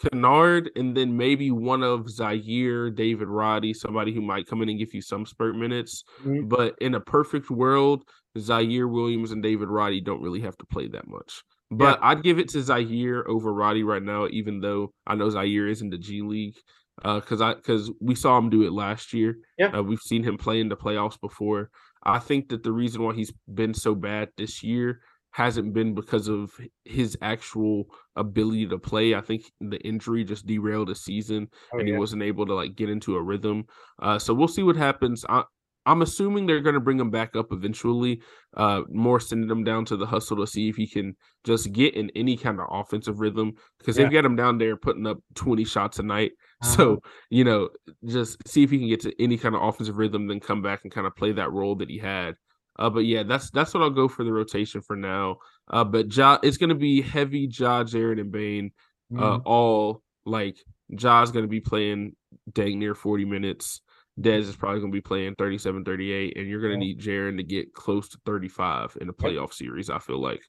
Kennard, 0.00 0.70
and 0.76 0.96
then 0.96 1.16
maybe 1.16 1.50
one 1.50 1.82
of 1.82 2.06
Ziaire, 2.06 2.94
David 2.94 3.28
Roddy, 3.28 3.74
somebody 3.74 4.12
who 4.12 4.20
might 4.20 4.46
come 4.46 4.62
in 4.62 4.68
and 4.68 4.78
give 4.78 4.94
you 4.94 5.02
some 5.02 5.26
spurt 5.26 5.56
minutes. 5.56 6.04
Mhm. 6.24 6.48
But 6.48 6.76
in 6.80 6.94
a 6.94 7.00
perfect 7.00 7.50
world, 7.50 8.04
Ziaire 8.36 8.90
Williams 8.90 9.32
and 9.32 9.42
David 9.42 9.68
Roddy 9.68 10.00
don't 10.00 10.22
really 10.22 10.40
have 10.40 10.56
to 10.58 10.66
play 10.66 10.88
that 10.88 11.08
much. 11.08 11.42
But 11.70 11.98
I'd 12.00 12.22
give 12.22 12.38
it 12.38 12.48
to 12.50 12.58
Ziaire 12.58 13.26
over 13.26 13.52
Roddy 13.52 13.82
right 13.82 14.02
now, 14.02 14.26
even 14.28 14.60
though 14.60 14.92
I 15.06 15.14
know 15.16 15.28
Ziaire 15.28 15.70
is 15.70 15.82
in 15.82 15.90
the 15.90 15.98
G 15.98 16.22
League. 16.22 16.56
Uh, 17.04 17.20
cause 17.20 17.40
I 17.40 17.54
cause 17.54 17.92
we 18.00 18.16
saw 18.16 18.36
him 18.38 18.50
do 18.50 18.62
it 18.62 18.72
last 18.72 19.12
year. 19.12 19.38
Yeah. 19.56 19.68
Uh, 19.68 19.82
we've 19.82 20.00
seen 20.00 20.24
him 20.24 20.36
play 20.36 20.60
in 20.60 20.68
the 20.68 20.76
playoffs 20.76 21.20
before. 21.20 21.70
I 22.02 22.18
think 22.18 22.48
that 22.48 22.62
the 22.62 22.72
reason 22.72 23.02
why 23.02 23.14
he's 23.14 23.32
been 23.52 23.74
so 23.74 23.94
bad 23.94 24.30
this 24.36 24.62
year 24.64 25.00
hasn't 25.30 25.72
been 25.72 25.94
because 25.94 26.28
of 26.28 26.50
his 26.84 27.16
actual 27.22 27.84
ability 28.16 28.66
to 28.68 28.78
play. 28.78 29.14
I 29.14 29.20
think 29.20 29.42
the 29.60 29.78
injury 29.80 30.24
just 30.24 30.46
derailed 30.46 30.88
his 30.88 31.04
season 31.04 31.48
Oh, 31.72 31.78
and 31.78 31.88
yeah. 31.88 31.94
he 31.94 31.98
wasn't 31.98 32.22
able 32.22 32.46
to 32.46 32.54
like 32.54 32.74
get 32.76 32.90
into 32.90 33.16
a 33.16 33.22
rhythm. 33.22 33.64
Uh, 34.00 34.18
so 34.18 34.34
we'll 34.34 34.48
see 34.48 34.62
what 34.62 34.76
happens. 34.76 35.24
I, 35.28 35.44
I'm 35.86 36.02
assuming 36.02 36.44
they're 36.46 36.60
going 36.60 36.74
to 36.74 36.80
bring 36.80 37.00
him 37.00 37.10
back 37.10 37.34
up 37.36 37.46
eventually. 37.52 38.20
Uh, 38.54 38.82
more 38.90 39.20
sending 39.20 39.48
him 39.50 39.64
down 39.64 39.84
to 39.86 39.96
the 39.96 40.04
hustle 40.06 40.36
to 40.38 40.46
see 40.46 40.68
if 40.68 40.76
he 40.76 40.86
can 40.86 41.14
just 41.44 41.72
get 41.72 41.94
in 41.94 42.10
any 42.16 42.36
kind 42.36 42.60
of 42.60 42.66
offensive 42.70 43.20
rhythm 43.20 43.52
because 43.78 43.96
Yeah. 43.96 44.04
they've 44.04 44.12
got 44.12 44.24
him 44.24 44.36
down 44.36 44.58
there 44.58 44.76
putting 44.76 45.06
up 45.06 45.18
20 45.34 45.64
shots 45.64 45.98
a 45.98 46.02
night. 46.02 46.32
Uh-huh. 46.60 46.74
So 46.74 47.02
you 47.30 47.44
know, 47.44 47.68
just 48.04 48.36
see 48.48 48.64
if 48.64 48.70
he 48.72 48.78
can 48.80 48.88
get 48.88 48.98
to 49.02 49.22
any 49.22 49.38
kind 49.38 49.54
of 49.54 49.62
offensive 49.62 49.96
rhythm, 49.96 50.26
then 50.26 50.40
come 50.40 50.60
back 50.60 50.80
and 50.82 50.92
kind 50.92 51.06
of 51.06 51.14
play 51.14 51.30
that 51.30 51.52
role 51.52 51.76
that 51.76 51.88
he 51.88 51.98
had. 51.98 52.34
Uh, 52.78 52.90
but 52.90 53.00
yeah, 53.00 53.22
that's 53.24 53.50
that's 53.50 53.74
what 53.74 53.82
I'll 53.82 53.90
go 53.90 54.08
for 54.08 54.24
the 54.24 54.32
rotation 54.32 54.80
for 54.80 54.96
now. 54.96 55.38
Uh, 55.68 55.84
but 55.84 56.14
Ja, 56.14 56.38
it's 56.42 56.56
going 56.58 56.68
to 56.68 56.74
be 56.76 57.00
heavy 57.02 57.48
Ja, 57.52 57.84
Jaren, 57.84 58.20
and 58.20 58.30
Bane 58.32 58.72
uh, 59.16 59.38
Mhm. 59.38 59.42
all 59.46 60.02
like 60.26 60.58
Ja's 60.94 61.32
going 61.32 61.44
to 61.44 61.48
be 61.48 61.60
playing 61.60 62.14
dang 62.52 62.78
near 62.78 62.94
40 62.94 63.24
minutes. 63.24 63.80
Dez 64.20 64.40
is 64.40 64.56
probably 64.56 64.80
going 64.80 64.92
to 64.92 64.96
be 64.96 65.00
playing 65.00 65.34
37, 65.36 65.84
38, 65.84 66.36
and 66.36 66.48
you're 66.48 66.60
going 66.60 66.72
to 66.72 66.78
need 66.78 67.00
Jaren 67.00 67.36
to 67.36 67.42
get 67.44 67.72
close 67.72 68.08
to 68.10 68.18
35 68.26 68.98
in 69.00 69.08
a 69.08 69.12
playoff 69.12 69.52
series, 69.52 69.90
I 69.90 69.98
feel 69.98 70.20
like, 70.20 70.42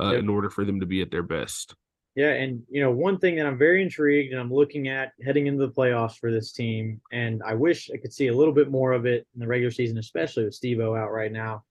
uh, 0.00 0.10
Yep. 0.12 0.20
in 0.20 0.28
order 0.28 0.50
for 0.50 0.64
them 0.64 0.80
to 0.80 0.86
be 0.86 1.02
at 1.02 1.10
their 1.10 1.22
best. 1.22 1.74
Yeah, 2.14 2.32
and 2.32 2.62
you 2.68 2.82
know, 2.82 2.90
one 2.90 3.18
thing 3.18 3.36
that 3.36 3.46
I'm 3.46 3.56
very 3.56 3.80
intrigued 3.82 4.32
and 4.32 4.40
I'm 4.40 4.52
looking 4.52 4.88
at 4.88 5.12
heading 5.24 5.46
into 5.46 5.64
the 5.66 5.72
playoffs 5.72 6.18
for 6.18 6.30
this 6.30 6.52
team, 6.52 7.00
and 7.12 7.42
I 7.46 7.54
wish 7.54 7.90
I 7.94 7.96
could 7.96 8.12
see 8.12 8.26
a 8.26 8.36
little 8.36 8.52
bit 8.52 8.70
more 8.70 8.92
of 8.92 9.06
it 9.06 9.26
in 9.34 9.40
the 9.40 9.46
regular 9.46 9.70
season, 9.70 9.96
especially 9.98 10.44
with 10.44 10.54
Steve-O 10.54 10.94
out 10.94 11.12
right 11.12 11.32
now, 11.32 11.64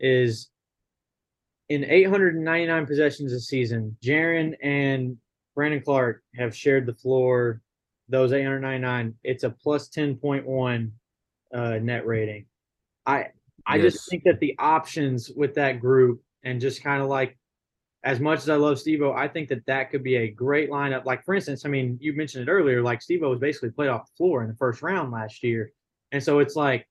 is 0.00 0.50
in 1.68 1.84
899 1.84 2.86
possessions 2.86 3.32
this 3.32 3.48
season, 3.48 3.96
Jaren 4.02 4.54
and 4.62 5.16
Brandon 5.54 5.80
Clarke 5.80 6.22
have 6.36 6.54
shared 6.54 6.86
the 6.86 6.94
floor 6.94 7.60
those 8.08 8.32
899. 8.32 9.14
It's 9.22 9.44
a 9.44 9.50
plus 9.50 9.88
10.1 9.88 10.90
uh, 11.54 11.78
net 11.80 12.06
rating. 12.06 12.46
I 13.06 13.28
I 13.66 13.76
Yes. 13.76 13.94
just 13.94 14.10
think 14.10 14.24
that 14.24 14.40
the 14.40 14.54
options 14.58 15.30
with 15.30 15.54
that 15.54 15.80
group 15.80 16.22
and 16.42 16.60
just 16.60 16.82
kind 16.82 17.02
of 17.02 17.08
like 17.08 17.38
as 18.02 18.20
much 18.20 18.40
as 18.40 18.50
I 18.50 18.56
love 18.56 18.76
Stevo, 18.76 19.16
I 19.16 19.28
think 19.28 19.48
that 19.48 19.64
that 19.64 19.90
could 19.90 20.02
be 20.02 20.16
a 20.16 20.28
great 20.28 20.68
lineup. 20.70 21.06
Like, 21.06 21.24
for 21.24 21.34
instance, 21.34 21.64
I 21.64 21.70
mean, 21.70 21.96
you 22.02 22.12
mentioned 22.12 22.46
it 22.46 22.52
earlier, 22.52 22.82
like 22.82 23.00
Steve-O 23.00 23.30
was 23.30 23.40
basically 23.40 23.70
played 23.70 23.88
off 23.88 24.10
the 24.10 24.16
floor 24.18 24.42
in 24.42 24.48
the 24.50 24.56
first 24.56 24.82
round 24.82 25.10
last 25.10 25.42
year. 25.42 25.72
And 26.12 26.22
so 26.22 26.40
it's 26.40 26.54
like, 26.54 26.86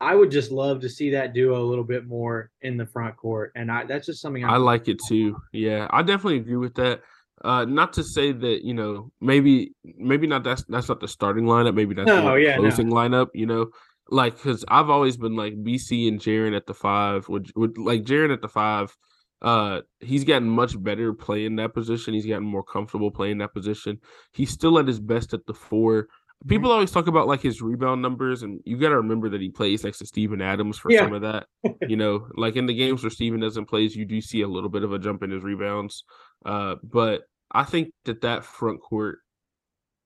I 0.00 0.14
would 0.14 0.30
just 0.30 0.50
love 0.50 0.80
to 0.80 0.88
see 0.88 1.10
that 1.10 1.32
duo 1.32 1.62
a 1.62 1.64
little 1.64 1.84
bit 1.84 2.06
more 2.06 2.50
in 2.62 2.76
the 2.76 2.86
front 2.86 3.16
court. 3.16 3.52
And 3.56 3.70
I, 3.70 3.84
that's 3.84 4.06
just 4.06 4.20
something 4.20 4.44
I 4.44 4.54
I'm, 4.56 4.62
like 4.62 4.88
it 4.88 4.98
too. 5.06 5.36
Yeah, 5.52 5.86
I 5.90 6.02
definitely 6.02 6.38
agree 6.38 6.56
with 6.56 6.74
that. 6.74 7.00
Uh, 7.44 7.64
not 7.64 7.92
to 7.92 8.02
say 8.02 8.32
that 8.32 8.64
you 8.64 8.72
know 8.72 9.10
maybe 9.20 9.72
maybe 9.84 10.26
not 10.26 10.42
that's 10.42 10.64
that's 10.68 10.88
not 10.88 11.00
the 11.00 11.08
starting 11.08 11.44
lineup. 11.44 11.74
Maybe 11.74 11.94
that's 11.94 12.06
No, 12.06 12.32
the 12.32 12.34
yeah, 12.40 12.56
no. 12.56 12.62
closing 12.62 12.88
lineup. 12.90 13.28
You 13.34 13.46
know, 13.46 13.70
like 14.08 14.36
because 14.36 14.64
I've 14.68 14.90
always 14.90 15.16
been 15.16 15.36
like 15.36 15.54
BC 15.62 16.08
and 16.08 16.20
Jaren 16.20 16.56
at 16.56 16.66
the 16.66 16.74
five. 16.74 17.28
Would 17.28 17.50
would 17.56 17.78
like 17.78 18.04
Jaren 18.04 18.32
at 18.32 18.40
the 18.42 18.48
five. 18.48 18.96
Uh, 19.42 19.82
he's 20.00 20.24
gotten 20.24 20.48
much 20.48 20.82
better 20.82 21.12
playing 21.12 21.56
that 21.56 21.74
position. 21.74 22.14
He's 22.14 22.24
gotten 22.26 22.44
more 22.46 22.64
comfortable 22.64 23.10
playing 23.10 23.38
that 23.38 23.52
position. 23.52 24.00
He's 24.32 24.50
still 24.50 24.78
at 24.78 24.88
his 24.88 24.98
best 24.98 25.34
at 25.34 25.46
the 25.46 25.54
four. 25.54 26.08
People 26.46 26.70
always 26.70 26.90
talk 26.92 27.06
about 27.08 27.26
like 27.26 27.40
his 27.40 27.60
rebound 27.62 28.02
numbers, 28.02 28.42
and 28.42 28.60
you 28.64 28.76
got 28.76 28.90
to 28.90 28.96
remember 28.96 29.28
that 29.30 29.40
he 29.40 29.48
plays 29.50 29.82
next 29.84 29.98
to 29.98 30.06
Steven 30.06 30.40
Adams 30.40 30.78
for 30.78 30.92
Yeah. 30.92 31.00
some 31.00 31.12
of 31.14 31.22
that. 31.22 31.46
you 31.88 31.96
know, 31.96 32.28
like 32.36 32.56
in 32.56 32.66
the 32.66 32.74
games 32.74 33.02
where 33.02 33.10
Steven 33.10 33.40
doesn't 33.40 33.66
plays, 33.66 33.96
you 33.96 34.04
do 34.04 34.20
see 34.20 34.42
a 34.42 34.48
little 34.48 34.68
bit 34.70 34.84
of 34.84 34.92
a 34.92 34.98
jump 34.98 35.22
in 35.22 35.30
his 35.30 35.42
rebounds. 35.42 36.04
Uh, 36.44 36.76
but 36.84 37.22
I 37.50 37.64
think 37.64 37.88
that 38.04 38.20
that 38.20 38.44
front 38.44 38.80
court, 38.80 39.18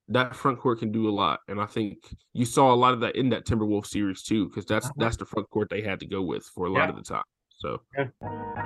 that 0.09 0.35
front 0.35 0.59
court 0.61 0.78
can 0.78 0.93
do 0.93 1.09
a 1.09 1.11
lot, 1.12 1.41
and 1.49 1.61
I 1.61 1.66
think 1.66 1.99
you 2.33 2.45
saw 2.45 2.72
a 2.72 2.76
lot 2.76 2.95
of 2.95 3.01
that 3.01 3.16
in 3.16 3.28
that 3.31 3.45
Timberwolves 3.47 3.87
series 3.89 4.22
too, 4.22 4.49
because 4.49 4.64
that's 4.66 4.87
Uh-huh. 4.87 4.95
that's 4.99 5.16
the 5.16 5.26
front 5.26 5.51
court 5.51 5.68
they 5.68 5.83
had 5.83 6.01
to 6.01 6.07
go 6.07 6.22
with 6.22 6.45
for 6.55 6.66
a 6.66 6.70
lot 6.70 6.85
Yeah. 6.85 6.91
of 6.91 6.97
the 6.97 7.03
time. 7.03 7.22
So 7.59 7.81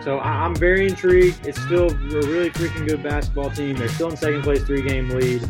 so 0.03 0.21
I'm 0.21 0.55
very 0.55 0.87
intrigued. 0.87 1.45
It's 1.47 1.61
still 1.61 1.91
a 1.91 1.95
really 1.97 2.51
freaking 2.51 2.87
good 2.87 3.03
basketball 3.03 3.51
team. 3.51 3.75
They're 3.75 3.89
still 3.89 4.11
in 4.11 4.17
second 4.17 4.43
place, 4.43 4.63
three 4.63 4.83
game 4.83 5.09
lead. 5.09 5.43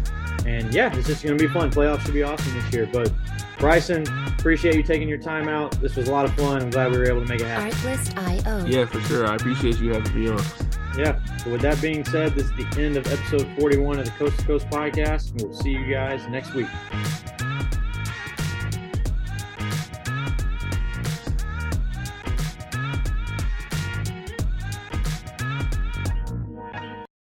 And 0.46 0.72
yeah, 0.74 0.94
it's 0.94 1.06
just 1.06 1.22
going 1.22 1.36
to 1.38 1.42
be 1.42 1.52
fun. 1.52 1.70
Playoffs 1.70 2.02
should 2.02 2.14
be 2.14 2.22
awesome 2.22 2.52
this 2.54 2.72
year. 2.72 2.88
But 2.92 3.12
Bryson, 3.58 4.06
appreciate 4.26 4.74
you 4.74 4.82
taking 4.82 5.08
your 5.08 5.18
time 5.18 5.48
out. 5.48 5.72
This 5.80 5.96
was 5.96 6.08
a 6.08 6.12
lot 6.12 6.24
of 6.24 6.34
fun. 6.34 6.62
I'm 6.62 6.70
glad 6.70 6.92
we 6.92 6.98
were 6.98 7.06
able 7.06 7.22
to 7.22 7.28
make 7.28 7.40
it 7.40 7.46
happen. 7.46 7.70
Artlist.io. 7.70 8.66
yeah, 8.66 8.84
for 8.84 9.00
sure. 9.02 9.26
I 9.26 9.36
appreciate 9.36 9.78
you 9.78 9.94
having 9.94 10.20
me 10.20 10.28
on. 10.28 10.42
Yeah. 10.98 11.18
So 11.38 11.50
with 11.50 11.62
that 11.62 11.80
being 11.80 12.04
said, 12.04 12.34
this 12.34 12.44
is 12.44 12.52
the 12.52 12.82
end 12.82 12.96
of 12.96 13.06
episode 13.06 13.48
41 13.58 13.98
of 13.98 14.04
the 14.04 14.10
Coast 14.12 14.38
to 14.38 14.44
Coast 14.44 14.68
podcast. 14.68 15.30
And 15.30 15.42
we'll 15.42 15.54
see 15.54 15.70
you 15.70 15.86
guys 15.90 16.26
next 16.28 16.54
week. 16.54 16.68